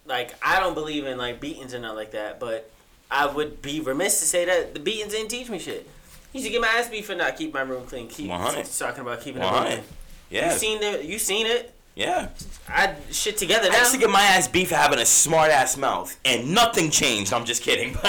Like 0.06 0.34
I 0.42 0.60
don't 0.60 0.74
believe 0.74 1.06
in 1.06 1.18
like 1.18 1.40
beatings 1.40 1.72
and 1.72 1.82
nothing 1.82 1.96
like 1.96 2.10
that, 2.12 2.40
but 2.40 2.70
I 3.10 3.26
would 3.26 3.62
be 3.62 3.80
remiss 3.80 4.20
to 4.20 4.26
say 4.26 4.44
that 4.44 4.74
the 4.74 4.80
beatings 4.80 5.12
didn't 5.12 5.28
teach 5.28 5.48
me 5.50 5.58
shit. 5.58 5.88
You 6.32 6.42
should 6.42 6.50
get 6.52 6.60
my 6.60 6.68
ass 6.68 6.88
beat 6.88 7.04
for 7.04 7.14
not 7.14 7.36
keeping 7.36 7.52
my 7.52 7.60
room 7.60 7.86
clean. 7.86 8.08
Keep 8.08 8.30
100. 8.30 8.64
talking 8.78 9.02
about 9.02 9.20
keeping 9.20 9.42
it 9.42 9.44
100. 9.44 9.68
clean. 9.68 9.84
Yeah. 10.30 10.52
You 10.52 10.58
seen 10.58 10.82
it? 10.82 11.04
You 11.04 11.18
seen 11.18 11.46
it? 11.46 11.74
yeah. 11.94 12.28
I 12.68 12.94
shit 13.10 13.36
together 13.36 13.68
I 13.68 13.72
now. 13.72 13.78
used 13.80 13.92
to 13.92 13.98
get 13.98 14.08
my 14.08 14.22
ass 14.22 14.48
beef 14.48 14.70
for 14.70 14.76
having 14.76 14.98
a 14.98 15.04
smart 15.04 15.50
ass 15.50 15.76
mouth, 15.76 16.18
and 16.24 16.54
nothing 16.54 16.90
changed. 16.90 17.32
I'm 17.34 17.44
just 17.44 17.62
kidding. 17.62 17.90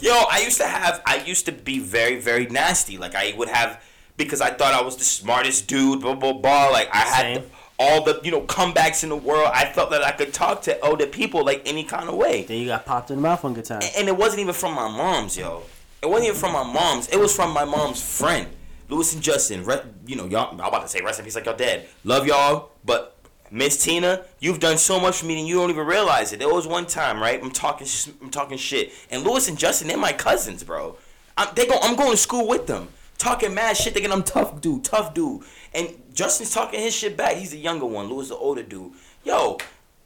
Yo, 0.00 0.12
I 0.30 0.42
used 0.44 0.58
to 0.58 0.66
have, 0.66 1.00
I 1.06 1.22
used 1.24 1.46
to 1.46 1.52
be 1.52 1.78
very, 1.78 2.20
very 2.20 2.46
nasty. 2.46 2.98
Like 2.98 3.14
I 3.14 3.32
would 3.38 3.48
have, 3.48 3.82
because 4.16 4.40
I 4.40 4.50
thought 4.50 4.74
I 4.74 4.82
was 4.82 4.96
the 4.96 5.04
smartest 5.04 5.66
dude. 5.66 6.00
Blah 6.00 6.14
blah 6.14 6.32
blah. 6.32 6.68
Like 6.68 6.88
I 6.92 6.98
had 6.98 7.36
the, 7.36 7.44
all 7.78 8.04
the, 8.04 8.20
you 8.22 8.30
know, 8.30 8.42
comebacks 8.42 9.02
in 9.02 9.08
the 9.08 9.16
world. 9.16 9.50
I 9.52 9.66
felt 9.66 9.90
that 9.90 10.02
I 10.02 10.12
could 10.12 10.32
talk 10.32 10.62
to 10.62 10.78
older 10.80 11.06
people 11.06 11.44
like 11.44 11.62
any 11.66 11.84
kind 11.84 12.08
of 12.08 12.14
way. 12.14 12.42
then 12.42 12.58
you 12.58 12.66
got 12.66 12.86
popped 12.86 13.10
in 13.10 13.16
the 13.16 13.22
mouth 13.22 13.42
one 13.42 13.54
good 13.54 13.64
time. 13.64 13.82
And 13.96 14.08
it 14.08 14.16
wasn't 14.16 14.40
even 14.40 14.54
from 14.54 14.74
my 14.74 14.88
mom's, 14.88 15.36
yo. 15.36 15.62
It 16.02 16.08
wasn't 16.08 16.28
even 16.28 16.38
from 16.38 16.52
my 16.52 16.62
mom's. 16.62 17.08
It 17.08 17.18
was 17.18 17.34
from 17.34 17.52
my 17.52 17.64
mom's 17.64 18.02
friend, 18.02 18.48
Lewis 18.88 19.14
and 19.14 19.22
Justin. 19.22 19.64
Re- 19.64 19.80
you 20.06 20.16
know, 20.16 20.26
y'all. 20.26 20.50
I'm 20.50 20.60
about 20.60 20.82
to 20.82 20.88
say 20.88 21.00
rest 21.00 21.18
in 21.18 21.24
peace, 21.24 21.34
like 21.34 21.46
y'all 21.46 21.56
dead. 21.56 21.88
Love 22.04 22.26
y'all, 22.26 22.70
but 22.84 23.16
Miss 23.50 23.82
Tina, 23.82 24.24
you've 24.38 24.60
done 24.60 24.76
so 24.76 25.00
much 25.00 25.18
for 25.18 25.26
me, 25.26 25.38
and 25.38 25.48
you 25.48 25.54
don't 25.54 25.70
even 25.70 25.86
realize 25.86 26.32
it. 26.32 26.38
There 26.38 26.52
was 26.52 26.66
one 26.66 26.86
time, 26.86 27.20
right? 27.20 27.42
I'm 27.42 27.50
talking, 27.50 27.86
sh- 27.86 28.08
I'm 28.20 28.30
talking 28.30 28.58
shit, 28.58 28.92
and 29.10 29.22
Lewis 29.24 29.48
and 29.48 29.56
Justin, 29.56 29.88
they're 29.88 29.96
my 29.96 30.12
cousins, 30.12 30.62
bro. 30.62 30.96
I'm, 31.36 31.48
they 31.54 31.66
go, 31.66 31.78
I'm 31.82 31.96
going 31.96 32.10
to 32.10 32.16
school 32.16 32.46
with 32.46 32.66
them, 32.66 32.88
talking 33.24 33.54
mad 33.54 33.74
shit, 33.74 33.94
thinking 33.94 34.12
I'm 34.12 34.22
tough 34.22 34.60
dude, 34.60 34.84
tough 34.84 35.14
dude, 35.14 35.42
and 35.72 35.88
Justin's 36.12 36.50
talking 36.52 36.80
his 36.80 36.94
shit 36.94 37.16
back. 37.16 37.36
He's 37.36 37.52
the 37.52 37.58
younger 37.58 37.86
one, 37.86 38.06
Lewis 38.06 38.28
the 38.28 38.36
older 38.36 38.62
dude. 38.62 38.92
Yo, 39.24 39.56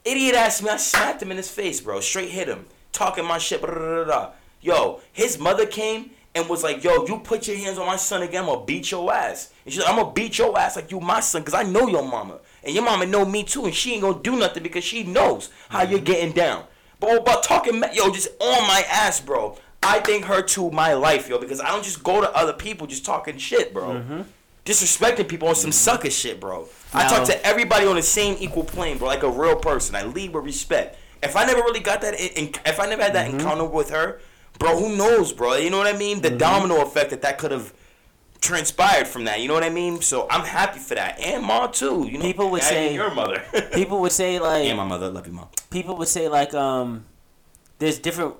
idiot 0.04 0.36
ass 0.36 0.62
me, 0.62 0.70
I 0.70 0.76
smacked 0.76 1.20
him 1.20 1.32
in 1.32 1.36
his 1.36 1.50
face, 1.50 1.80
bro. 1.80 1.98
Straight 1.98 2.30
hit 2.30 2.46
him, 2.46 2.66
talking 2.92 3.24
my 3.24 3.38
shit. 3.38 3.60
Blah, 3.60 3.74
blah, 3.74 4.04
blah. 4.04 4.30
Yo, 4.60 5.00
his 5.12 5.36
mother 5.36 5.66
came 5.66 6.10
and 6.36 6.48
was 6.48 6.62
like, 6.62 6.84
"Yo, 6.84 7.06
you 7.06 7.18
put 7.18 7.48
your 7.48 7.56
hands 7.56 7.76
on 7.76 7.86
my 7.86 7.96
son 7.96 8.22
again, 8.22 8.44
I'm 8.44 8.50
gonna 8.50 8.64
beat 8.64 8.92
your 8.92 9.12
ass." 9.12 9.50
And 9.64 9.74
she's 9.74 9.82
like, 9.82 9.90
"I'm 9.90 9.98
gonna 9.98 10.12
beat 10.12 10.38
your 10.38 10.56
ass 10.56 10.76
like 10.76 10.92
you 10.92 11.00
my 11.00 11.18
son, 11.18 11.42
cause 11.42 11.54
I 11.54 11.64
know 11.64 11.88
your 11.88 12.04
mama, 12.04 12.38
and 12.62 12.72
your 12.72 12.84
mama 12.84 13.04
know 13.04 13.24
me 13.24 13.42
too, 13.42 13.64
and 13.64 13.74
she 13.74 13.94
ain't 13.94 14.02
gonna 14.02 14.22
do 14.22 14.36
nothing 14.36 14.62
because 14.62 14.84
she 14.84 15.02
knows 15.02 15.50
how 15.70 15.82
you're 15.82 15.98
getting 15.98 16.30
down." 16.30 16.64
But 17.00 17.16
about 17.18 17.42
talking, 17.42 17.82
yo, 17.92 18.12
just 18.12 18.28
on 18.40 18.66
my 18.68 18.84
ass, 18.88 19.20
bro. 19.20 19.56
I 19.82 20.00
thank 20.00 20.24
her 20.24 20.42
to 20.42 20.70
my 20.70 20.94
life, 20.94 21.28
yo, 21.28 21.38
because 21.38 21.60
I 21.60 21.68
don't 21.68 21.84
just 21.84 22.02
go 22.02 22.20
to 22.20 22.30
other 22.36 22.52
people 22.52 22.86
just 22.86 23.04
talking 23.04 23.38
shit, 23.38 23.72
bro. 23.72 23.94
Mm-hmm. 23.94 24.22
Disrespecting 24.64 25.28
people 25.28 25.48
on 25.48 25.54
some 25.54 25.70
mm-hmm. 25.70 25.76
sucker 25.76 26.10
shit, 26.10 26.40
bro. 26.40 26.68
I 26.92 27.08
talk 27.08 27.26
to 27.28 27.46
everybody 27.46 27.86
on 27.86 27.96
the 27.96 28.02
same 28.02 28.36
equal 28.40 28.64
plane, 28.64 28.98
bro, 28.98 29.06
like 29.06 29.22
a 29.22 29.30
real 29.30 29.56
person. 29.56 29.94
I 29.94 30.02
lead 30.02 30.34
with 30.34 30.44
respect. 30.44 30.98
If 31.22 31.36
I 31.36 31.44
never 31.44 31.60
really 31.60 31.80
got 31.80 32.00
that, 32.02 32.14
in, 32.14 32.52
if 32.66 32.80
I 32.80 32.86
never 32.86 33.02
had 33.02 33.14
that 33.14 33.28
mm-hmm. 33.28 33.38
encounter 33.38 33.64
with 33.64 33.90
her, 33.90 34.20
bro, 34.58 34.78
who 34.78 34.96
knows, 34.96 35.32
bro? 35.32 35.54
You 35.54 35.70
know 35.70 35.78
what 35.78 35.92
I 35.92 35.96
mean? 35.96 36.20
The 36.20 36.30
domino 36.30 36.82
effect 36.82 37.10
that 37.10 37.22
that 37.22 37.38
could 37.38 37.50
have 37.50 37.72
transpired 38.40 39.06
from 39.06 39.24
that. 39.24 39.40
You 39.40 39.48
know 39.48 39.54
what 39.54 39.64
I 39.64 39.70
mean? 39.70 40.00
So 40.00 40.26
I'm 40.30 40.44
happy 40.44 40.78
for 40.78 40.94
that, 40.94 41.18
and 41.20 41.44
Ma 41.44 41.66
too. 41.66 42.06
You 42.10 42.18
know, 42.18 42.24
People 42.24 42.50
would 42.50 42.62
say- 42.62 42.94
your 42.94 43.14
mother. 43.14 43.42
People 43.72 44.00
would 44.00 44.12
say 44.12 44.38
like 44.48 44.66
and 44.66 44.76
my 44.76 44.86
mother, 44.86 45.08
love 45.08 45.26
you, 45.26 45.32
mom. 45.32 45.48
people 45.70 45.96
would 45.96 46.08
say 46.08 46.28
like 46.28 46.54
um 46.54 47.04
there's 47.78 47.98
different 47.98 48.34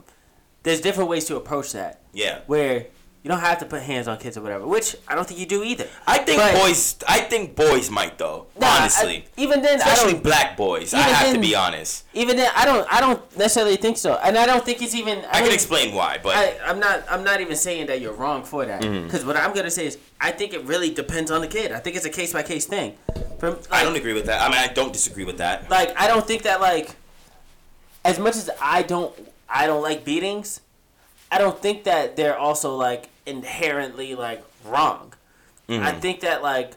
there's 0.63 0.81
different 0.81 1.09
ways 1.11 1.25
to 1.27 1.37
approach 1.37 1.73
that 1.73 2.01
Yeah. 2.13 2.41
where 2.47 2.87
you 3.25 3.29
don't 3.29 3.41
have 3.41 3.59
to 3.59 3.67
put 3.67 3.83
hands 3.83 4.07
on 4.09 4.17
kids 4.19 4.37
or 4.39 4.43
whatever 4.43 4.65
which 4.67 4.97
i 5.09 5.15
don't 5.15 5.27
think 5.27 5.39
you 5.41 5.45
do 5.47 5.63
either 5.65 5.87
I 6.07 6.19
think 6.19 6.39
But- 6.41 6.55
boys. 6.55 6.97
I 7.07 7.21
think 7.21 7.57
boys 7.57 7.91
might 7.91 8.17
though. 8.17 8.47
Nah, 8.59 8.67
I- 8.67 8.79
honestly, 8.79 9.27
even 9.37 9.61
then 9.61 9.81
i 9.83 9.93
especially 9.93 10.15
black 10.21 10.57
boys. 10.57 10.95
I 10.95 11.01
have 11.01 11.27
to 11.27 11.33
then- 11.33 11.41
be 11.41 11.55
honest. 11.55 12.05
even 12.15 12.37
then 12.37 12.51
i 12.55 12.65
don't 12.65 12.87
i 12.93 13.01
don't 13.01 13.21
necessarily 13.37 13.77
think 13.77 13.97
so 13.99 14.15
and 14.23 14.39
i 14.39 14.47
don't 14.47 14.65
think 14.65 14.81
it's 14.81 14.95
even 14.95 15.19
I 15.19 15.33
can 15.39 15.45
don't- 15.45 15.53
explain 15.55 15.95
why, 15.95 16.19
but 16.23 16.37
I, 16.37 16.57
I'm 16.65 16.79
not. 16.81 17.05
I'm 17.11 17.25
not 17.25 17.41
even 17.41 17.57
saying 17.57 17.87
that 17.89 18.01
you're 18.01 18.13
wrong 18.15 18.45
for 18.45 18.65
that. 18.65 18.83
Mm-hmm. 18.83 19.05
Because 19.07 19.25
what 19.25 19.37
I'm 19.37 19.53
gonna 19.53 19.71
say 19.71 19.87
is, 19.87 19.99
I 20.21 20.31
think 20.31 20.55
it 20.55 20.63
really 20.65 20.91
depends 20.91 21.31
on 21.31 21.41
the 21.43 21.49
kid. 21.49 21.73
I 21.73 21.81
think 21.81 21.97
it's 21.97 22.07
a 22.07 22.11
case 22.11 22.33
by 22.33 22.43
case 22.43 22.67
thing. 22.67 22.97
From 23.39 23.55
like, 23.55 23.73
I 23.73 23.83
don't 23.85 23.97
agree 23.97 24.15
with 24.15 24.27
that. 24.27 24.41
I 24.41 24.49
mean, 24.49 24.59
I 24.59 24.69
don't 24.73 24.93
disagree 24.93 25.25
with 25.25 25.39
that. 25.39 25.69
like 25.71 25.91
I 26.01 26.07
don't 26.07 26.27
think 26.27 26.43
that 26.43 26.61
like 26.61 26.91
as 28.05 28.19
much 28.19 28.37
as 28.37 28.49
I 28.63 28.83
don't 28.83 29.13
I 29.49 29.67
don't 29.67 29.83
like 29.83 30.05
beatings, 30.05 30.61
I 31.31 31.39
don't 31.39 31.61
think 31.61 31.85
that 31.85 32.17
they're 32.17 32.37
also 32.39 32.75
like 32.77 33.09
inherently 33.27 34.15
like 34.15 34.43
wrong. 34.65 35.13
I 35.69 35.73
Mhm. 35.73 36.01
think 36.01 36.21
that 36.21 36.43
like 36.43 36.73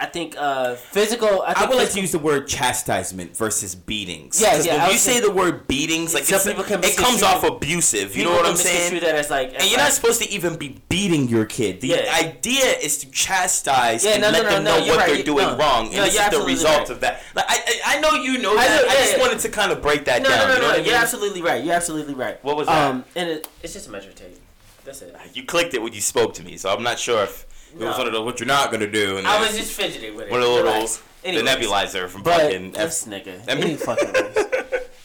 I 0.00 0.06
think 0.06 0.36
uh, 0.38 0.76
physical. 0.76 1.42
I, 1.42 1.50
I 1.50 1.54
think 1.54 1.70
would 1.70 1.78
like 1.78 1.90
to 1.90 2.00
use 2.00 2.12
the 2.12 2.20
word 2.20 2.46
chastisement 2.46 3.36
versus 3.36 3.74
beatings. 3.74 4.40
Yeah, 4.40 4.62
yeah, 4.62 4.72
When 4.74 4.80
I 4.82 4.90
you 4.90 4.96
say 4.98 5.18
the 5.18 5.30
word 5.32 5.66
beatings, 5.66 6.14
like 6.14 6.22
Some 6.22 6.40
people 6.40 6.62
can 6.62 6.84
It 6.84 6.96
comes 6.96 7.20
off 7.24 7.42
abusive. 7.42 8.16
You 8.16 8.22
know 8.24 8.30
what 8.30 8.46
I'm 8.46 8.54
saying? 8.54 9.00
That 9.00 9.16
as 9.16 9.28
like, 9.28 9.54
as 9.54 9.62
And 9.62 9.70
you're 9.70 9.80
not 9.80 9.90
supposed 9.90 10.22
to 10.22 10.28
even 10.30 10.54
be 10.56 10.80
beating 10.88 11.28
your 11.28 11.46
kid. 11.46 11.80
The 11.80 11.88
Yeah. 11.88 12.14
idea 12.16 12.66
is 12.80 12.98
to 12.98 13.10
chastise 13.10 14.04
Yeah, 14.04 14.12
and 14.12 14.22
no, 14.22 14.30
let 14.30 14.44
no, 14.44 14.50
them 14.50 14.64
no, 14.64 14.78
know 14.78 14.86
what 14.86 14.98
right, 14.98 15.14
they're 15.14 15.24
doing 15.24 15.58
wrong, 15.58 15.86
and 15.86 16.04
this 16.04 16.14
is 16.16 16.30
the 16.30 16.44
result 16.44 16.78
right. 16.78 16.90
of 16.90 17.00
that. 17.00 17.22
Like 17.34 17.46
I, 17.48 17.56
I 17.84 17.96
I 17.96 18.00
know 18.00 18.12
you 18.22 18.38
know 18.38 18.52
I 18.56 18.68
that. 18.68 18.82
know, 18.84 18.88
I 18.88 18.94
just 18.94 19.18
wanted 19.18 19.40
to 19.40 19.48
kind 19.48 19.72
of 19.72 19.82
break 19.82 20.04
that 20.04 20.22
down. 20.22 20.48
no, 20.48 20.54
no, 20.54 20.60
no. 20.60 20.74
You're 20.76 20.84
mean? 20.84 20.94
absolutely 20.94 21.42
right. 21.42 21.64
You're 21.64 21.74
absolutely 21.74 22.14
right. 22.14 22.42
What 22.44 22.56
was 22.56 22.68
that? 22.68 22.88
Um, 22.90 23.04
and 23.16 23.28
it, 23.30 23.48
it's 23.64 23.72
just 23.72 23.88
a 23.88 23.90
measure 23.90 24.12
tape. 24.12 24.38
That's 24.84 25.02
it. 25.02 25.14
You 25.34 25.44
clicked 25.44 25.74
it 25.74 25.82
when 25.82 25.92
you 25.92 26.00
spoke 26.00 26.34
to 26.34 26.44
me, 26.44 26.56
so 26.56 26.72
I'm 26.72 26.84
not 26.84 27.00
sure 27.00 27.24
if 27.24 27.46
it 27.74 27.84
was 27.84 27.98
one 27.98 28.06
of 28.06 28.12
the 28.12 28.22
what 28.22 28.40
you're 28.40 28.46
not 28.46 28.70
gonna 28.70 28.90
do. 28.90 29.18
And 29.18 29.26
I 29.26 29.40
was 29.40 29.56
just 29.56 29.72
fidgeting 29.72 30.14
with 30.16 30.26
it. 30.26 30.30
one 30.30 30.40
of 30.40 30.46
the 30.46 30.52
little 30.52 30.72
Relax. 30.72 31.02
the 31.22 31.30
nebulizer 31.30 32.08
from 32.08 32.22
But 32.22 32.40
fucking. 32.42 32.72
this 32.72 33.06
nigga, 33.06 33.40
I 33.48 33.54
mean- 33.54 33.64
any 33.64 33.76
fucking. 33.76 34.14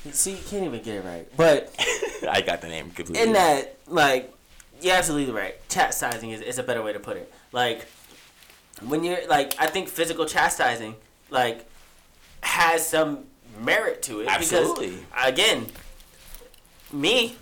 See, 0.11 0.31
you 0.31 0.38
can't 0.49 0.65
even 0.65 0.81
get 0.84 0.95
it 0.95 1.06
right. 1.06 1.27
But 1.38 1.73
I 2.30 2.41
got 2.41 2.61
the 2.61 2.68
name 2.68 2.91
completely. 2.91 3.23
in 3.26 3.34
that, 3.34 3.77
like, 3.88 4.34
you're 4.81 4.95
absolutely 4.95 5.34
right. 5.34 5.56
Chastising 5.69 6.30
is, 6.31 6.41
is 6.41 6.60
a 6.60 6.64
better 6.64 6.84
way 6.84 6.91
to 6.94 6.99
put 6.99 7.15
it. 7.18 7.34
Like, 7.53 7.88
when 8.85 9.03
you're 9.06 9.26
like, 9.27 9.56
I 9.60 9.68
think 9.68 9.88
physical 9.88 10.26
chastising, 10.26 10.95
like, 11.30 11.65
has 12.41 12.85
some 12.85 13.23
merit 13.61 14.02
to 14.03 14.19
it. 14.22 14.27
Absolutely. 14.27 14.90
Because, 14.90 15.27
again, 15.30 15.68
me 16.91 17.35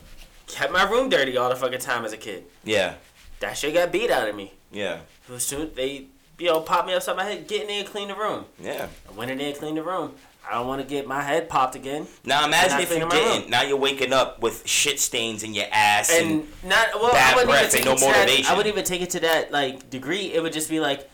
kept 0.47 0.71
my 0.71 0.83
room 0.89 1.09
dirty 1.09 1.37
all 1.37 1.49
the 1.49 1.55
fucking 1.55 1.79
time 1.79 2.05
as 2.05 2.13
a 2.13 2.17
kid. 2.17 2.43
Yeah, 2.63 2.95
That 3.39 3.57
shit 3.57 3.73
got 3.73 3.91
beat 3.91 4.11
out 4.11 4.27
of 4.29 4.35
me. 4.35 4.53
yeah, 4.71 4.99
As 5.31 5.43
soon 5.43 5.71
they, 5.75 6.05
you 6.37 6.47
know, 6.47 6.59
pop 6.61 6.85
me 6.85 6.93
upside 6.93 7.15
my 7.15 7.23
head, 7.23 7.47
get 7.47 7.61
in 7.61 7.67
there 7.67 7.79
and 7.79 7.87
clean 7.87 8.07
the 8.09 8.15
room. 8.15 8.45
yeah. 8.59 8.87
I 9.07 9.11
went 9.13 9.31
in 9.31 9.37
there 9.37 9.47
and 9.49 9.57
cleaned 9.57 9.77
the 9.77 9.83
room. 9.83 10.13
I 10.49 10.55
don't 10.55 10.67
want 10.67 10.81
to 10.81 10.87
get 10.87 11.07
my 11.07 11.21
head 11.21 11.47
popped 11.49 11.75
again. 11.75 12.07
Now 12.25 12.45
imagine 12.45 12.79
if 12.79 12.89
you 12.91 13.07
didn't. 13.07 13.49
Now 13.49 13.61
you're 13.61 13.77
waking 13.77 14.11
up 14.11 14.41
with 14.41 14.67
shit 14.67 14.99
stains 14.99 15.43
in 15.43 15.53
your 15.53 15.67
ass 15.71 16.11
and, 16.11 16.41
and 16.41 16.47
not 16.63 16.87
well. 16.95 17.11
bad 17.11 17.33
I 17.33 17.35
wouldn't 17.35 17.49
breath 17.51 17.61
even 17.61 17.71
take 17.71 17.79
and 17.81 17.85
no 17.85 17.91
it 17.93 17.97
to 17.99 18.05
that- 18.05 18.17
motivation. 18.25 18.45
I 18.51 18.57
wouldn't 18.57 18.73
even 18.73 18.85
take 18.85 19.01
it 19.01 19.09
to 19.11 19.19
that 19.21 19.51
like 19.51 19.89
degree. 19.89 20.33
It 20.33 20.41
would 20.41 20.51
just 20.51 20.69
be 20.69 20.79
like, 20.79 21.09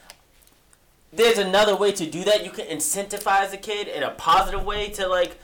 there's 1.11 1.37
another 1.37 1.75
way 1.75 1.91
to 1.91 2.05
do 2.09 2.23
that. 2.23 2.45
You 2.45 2.51
can 2.51 2.67
incentivize 2.67 3.51
a 3.53 3.57
kid 3.57 3.87
in 3.89 4.03
a 4.03 4.11
positive 4.11 4.63
way 4.63 4.89
to 4.91 5.07
like 5.07 5.37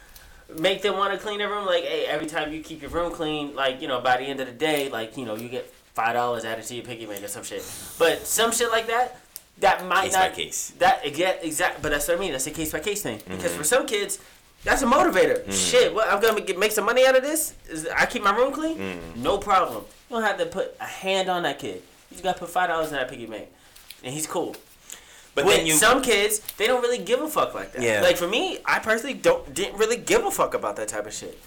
make 0.58 0.82
them 0.82 0.98
want 0.98 1.14
to 1.14 1.20
clean 1.20 1.40
their 1.40 1.50
room. 1.50 1.66
Like, 1.66 1.84
hey, 1.84 2.06
every 2.06 2.28
time 2.28 2.54
you 2.54 2.62
keep 2.62 2.82
your 2.82 2.92
room 2.92 3.12
clean, 3.12 3.54
like 3.54 3.82
you 3.82 3.88
know, 3.90 4.00
by 4.00 4.18
the 4.18 4.24
end 4.24 4.40
of 4.40 4.48
the 4.48 4.54
day, 4.54 4.90
like 4.90 5.18
you 5.18 5.26
know, 5.26 5.36
you 5.36 5.50
get 5.50 5.73
five 5.94 6.14
dollars 6.14 6.46
added 6.46 6.66
to 6.66 6.76
your 6.76 6.84
piggy 6.86 7.06
bank 7.06 7.24
or 7.24 7.28
some 7.28 7.44
shit. 7.44 7.64
But 8.00 8.26
some 8.26 8.52
shit 8.52 8.70
like 8.72 8.88
that, 8.88 9.20
that 9.60 9.86
might 9.86 10.06
Case 10.06 10.14
by 10.16 10.20
not 10.28 10.34
case. 10.34 10.74
that 10.80 11.06
again 11.06 11.38
exact. 11.42 11.82
But 11.82 11.92
that's 11.92 12.08
what 12.08 12.18
I 12.18 12.20
mean. 12.20 12.32
That's 12.32 12.48
a 12.48 12.52
case 12.52 12.72
by 12.72 12.80
case 12.80 13.02
thing. 13.02 13.20
Because 13.28 13.52
Mm-hmm. 13.52 13.58
for 13.58 13.64
some 13.64 13.86
kids. 13.86 14.20
That's 14.66 14.82
a 14.82 14.86
motivator. 14.86 15.52
Shit, 15.52 15.94
what 15.94 16.08
I'm 16.08 16.22
gonna 16.22 16.40
get, 16.40 16.58
make 16.58 16.72
some 16.72 16.86
money 16.86 17.06
out 17.06 17.18
of 17.18 17.22
this? 17.22 17.54
Is 17.70 17.86
I 17.86 18.06
keep 18.06 18.24
my 18.24 18.34
room 18.34 18.54
clean? 18.54 18.78
Mm-hmm. 18.78 19.22
No 19.22 19.38
problem. 19.38 19.84
You 20.10 20.16
don't 20.16 20.24
have 20.24 20.38
to 20.38 20.46
put 20.46 20.78
a 20.80 20.86
hand 20.86 21.28
on 21.30 21.44
that 21.44 21.60
kid. 21.60 21.76
You 22.10 22.12
just 22.12 22.24
gotta 22.24 22.40
put 22.40 22.50
five 22.50 22.70
dollars 22.70 22.88
in 22.88 22.94
that 22.94 23.10
piggy 23.10 23.26
bank, 23.26 23.50
and 24.06 24.14
he's 24.14 24.26
cool. 24.26 24.56
but 25.36 25.44
With 25.44 25.58
then 25.58 25.66
you 25.66 25.74
some 25.74 26.02
kids, 26.02 26.40
they 26.56 26.66
don't 26.66 26.82
really 26.82 26.98
give 27.04 27.20
a 27.22 27.28
fuck 27.28 27.54
like 27.54 27.74
that. 27.74 27.82
Yeah. 27.82 28.02
Like 28.02 28.16
for 28.16 28.26
me, 28.28 28.60
I 28.66 28.80
personally 28.80 29.16
don't 29.16 29.54
didn't 29.54 29.78
really 29.78 29.98
give 29.98 30.24
a 30.26 30.32
fuck 30.32 30.54
about 30.54 30.78
that 30.78 30.88
type 30.88 31.08
of 31.08 31.14
shit. 31.14 31.38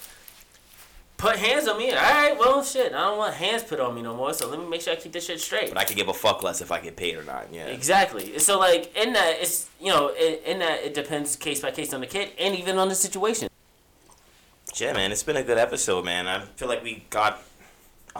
Put 1.16 1.36
hands 1.36 1.66
on 1.66 1.78
me. 1.78 1.90
All 1.92 1.96
right, 1.96 2.36
well, 2.38 2.62
shit. 2.62 2.92
I 2.92 3.00
don't 3.00 3.16
want 3.16 3.34
hands 3.34 3.62
put 3.62 3.80
on 3.80 3.94
me 3.94 4.02
no 4.02 4.14
more. 4.14 4.34
So 4.34 4.48
let 4.50 4.58
me 4.60 4.66
make 4.66 4.82
sure 4.82 4.92
I 4.92 4.96
keep 4.96 5.12
this 5.12 5.24
shit 5.24 5.40
straight. 5.40 5.70
but 5.70 5.78
I 5.78 5.84
could 5.84 5.96
give 5.96 6.08
a 6.08 6.14
fuck 6.14 6.42
less 6.42 6.60
if 6.60 6.70
I 6.70 6.78
get 6.80 6.96
paid 6.96 7.16
or 7.16 7.24
not. 7.24 7.46
Yeah. 7.50 7.66
Exactly. 7.66 8.38
So 8.38 8.58
like 8.58 8.94
in 8.94 9.14
that, 9.14 9.36
it's 9.40 9.68
you 9.80 9.88
know 9.88 10.08
in, 10.14 10.34
in 10.44 10.58
that 10.58 10.84
it 10.84 10.92
depends 10.94 11.34
case 11.36 11.60
by 11.60 11.70
case 11.70 11.94
on 11.94 12.00
the 12.00 12.06
kid 12.06 12.30
and 12.38 12.54
even 12.54 12.76
on 12.76 12.88
the 12.88 12.94
situation. 12.94 13.48
Yeah, 14.74 14.92
man, 14.92 15.10
it's 15.10 15.22
been 15.22 15.36
a 15.36 15.42
good 15.42 15.56
episode, 15.56 16.04
man. 16.04 16.26
I 16.28 16.40
feel 16.56 16.68
like 16.68 16.82
we 16.82 17.06
got 17.08 17.42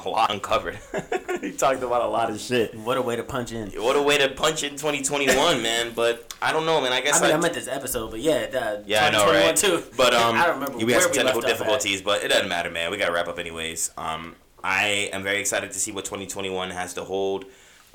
a 0.05 0.09
lot 0.09 0.31
uncovered. 0.31 0.79
he 1.41 1.53
talked 1.53 1.83
about 1.83 2.03
a 2.03 2.09
lot 2.09 2.31
of 2.31 2.41
shit. 2.41 2.77
What 2.77 2.97
a 2.97 3.03
way 3.03 3.17
to 3.17 3.23
punch 3.23 3.53
in. 3.53 3.71
What 3.71 3.97
a 3.97 4.03
way 4.03 4.19
to 4.19 4.29
punch 4.29 4.63
in 4.63 4.73
2021, 4.73 5.63
man. 5.63 5.93
But 5.95 6.35
I 6.43 6.53
don't 6.53 6.67
know, 6.67 6.81
man. 6.81 6.93
I 6.93 7.01
guess 7.01 7.21
I 7.21 7.27
mean, 7.27 7.35
I, 7.35 7.39
I 7.39 7.41
meant 7.41 7.55
this 7.55 7.69
episode, 7.69 8.11
but 8.11 8.21
yeah, 8.21 8.47
the 8.47 8.83
yeah, 8.87 9.07
I 9.07 9.11
know, 9.11 9.25
2021 9.25 9.47
right? 9.47 9.57
Too. 9.57 9.83
But 9.97 10.15
um, 10.15 10.37
I 10.37 10.47
don't 10.47 10.61
remember 10.61 10.85
we 10.85 10.93
had 10.93 11.03
some 11.03 11.13
technical 11.13 11.41
left 11.41 11.45
off 11.47 11.53
at. 11.53 11.59
difficulties, 11.59 12.03
but 12.03 12.23
it 12.23 12.29
doesn't 12.29 12.49
matter, 12.49 12.71
man. 12.71 12.91
We 12.91 12.97
gotta 12.97 13.13
wrap 13.13 13.29
up 13.29 13.39
anyways. 13.39 13.91
Um, 13.97 14.37
I 14.63 15.11
am 15.13 15.23
very 15.23 15.39
excited 15.39 15.71
to 15.73 15.79
see 15.79 15.93
what 15.93 16.05
2021 16.05 16.71
has 16.71 16.95
to 16.95 17.05
hold. 17.05 17.45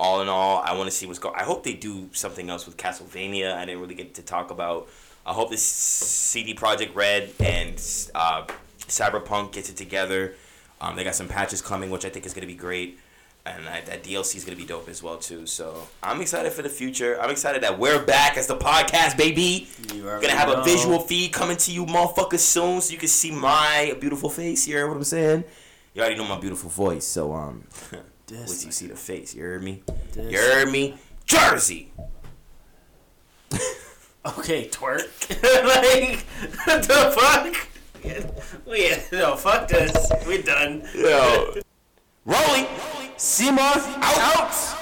All 0.00 0.20
in 0.20 0.28
all, 0.28 0.62
I 0.64 0.74
want 0.74 0.90
to 0.90 0.90
see 0.90 1.06
what's 1.06 1.18
going. 1.18 1.34
I 1.36 1.44
hope 1.44 1.62
they 1.62 1.74
do 1.74 2.08
something 2.12 2.50
else 2.50 2.66
with 2.66 2.76
Castlevania. 2.76 3.54
I 3.54 3.64
didn't 3.64 3.80
really 3.80 3.94
get 3.94 4.14
to 4.14 4.22
talk 4.22 4.50
about. 4.50 4.88
I 5.24 5.32
hope 5.32 5.50
this 5.50 5.62
CD 5.62 6.54
Projekt 6.54 6.94
Red 6.96 7.30
and 7.38 7.74
uh, 8.14 8.46
Cyberpunk 8.88 9.52
gets 9.52 9.70
it 9.70 9.76
together. 9.76 10.34
Um, 10.82 10.96
they 10.96 11.04
got 11.04 11.14
some 11.14 11.28
patches 11.28 11.62
coming, 11.62 11.88
which 11.90 12.04
I 12.04 12.08
think 12.10 12.26
is 12.26 12.34
gonna 12.34 12.46
be 12.46 12.54
great. 12.54 12.98
And 13.46 13.68
I, 13.68 13.80
that 13.82 14.02
DLC 14.04 14.36
is 14.36 14.44
gonna 14.44 14.56
be 14.56 14.64
dope 14.66 14.88
as 14.88 15.02
well 15.02 15.16
too. 15.16 15.46
So 15.46 15.88
I'm 16.02 16.20
excited 16.20 16.52
for 16.52 16.62
the 16.62 16.68
future. 16.68 17.20
I'm 17.20 17.30
excited 17.30 17.62
that 17.62 17.78
we're 17.78 18.04
back 18.04 18.36
as 18.36 18.46
the 18.48 18.56
podcast, 18.56 19.16
baby. 19.16 19.68
You 19.94 20.02
We're 20.04 20.20
gonna 20.20 20.34
have 20.34 20.48
a 20.50 20.62
visual 20.62 21.00
feed 21.00 21.32
coming 21.32 21.56
to 21.56 21.72
you 21.72 21.86
motherfuckers 21.86 22.40
soon 22.40 22.80
so 22.80 22.92
you 22.92 22.98
can 22.98 23.08
see 23.08 23.30
my 23.30 23.96
beautiful 24.00 24.28
face. 24.28 24.66
You 24.68 24.76
heard 24.76 24.88
what 24.88 24.96
I'm 24.96 25.04
saying? 25.04 25.44
You 25.94 26.02
already 26.02 26.16
know 26.16 26.24
my 26.26 26.38
beautiful 26.40 26.68
voice, 26.70 27.04
so 27.06 27.32
um 27.32 27.64
once 28.30 28.64
you 28.64 28.72
see 28.72 28.86
the 28.88 28.96
face, 28.96 29.34
you 29.34 29.42
heard 29.42 29.62
me? 29.62 29.82
This- 30.12 30.32
You 30.32 30.38
heard 30.38 30.70
me? 30.70 30.96
Jersey! 31.26 31.92
Okay, 34.24 34.68
twerk. 34.68 35.08
like, 35.64 36.20
what 36.64 36.82
the 36.84 37.12
fuck? 37.18 37.68
We 38.66 38.94
no 39.12 39.36
fuck 39.36 39.68
this. 39.68 39.94
We're 40.26 40.42
done. 40.42 40.88
Yo. 40.94 41.54
Rolling! 42.24 42.66
Seymour 43.16 43.60
Out! 43.64 44.81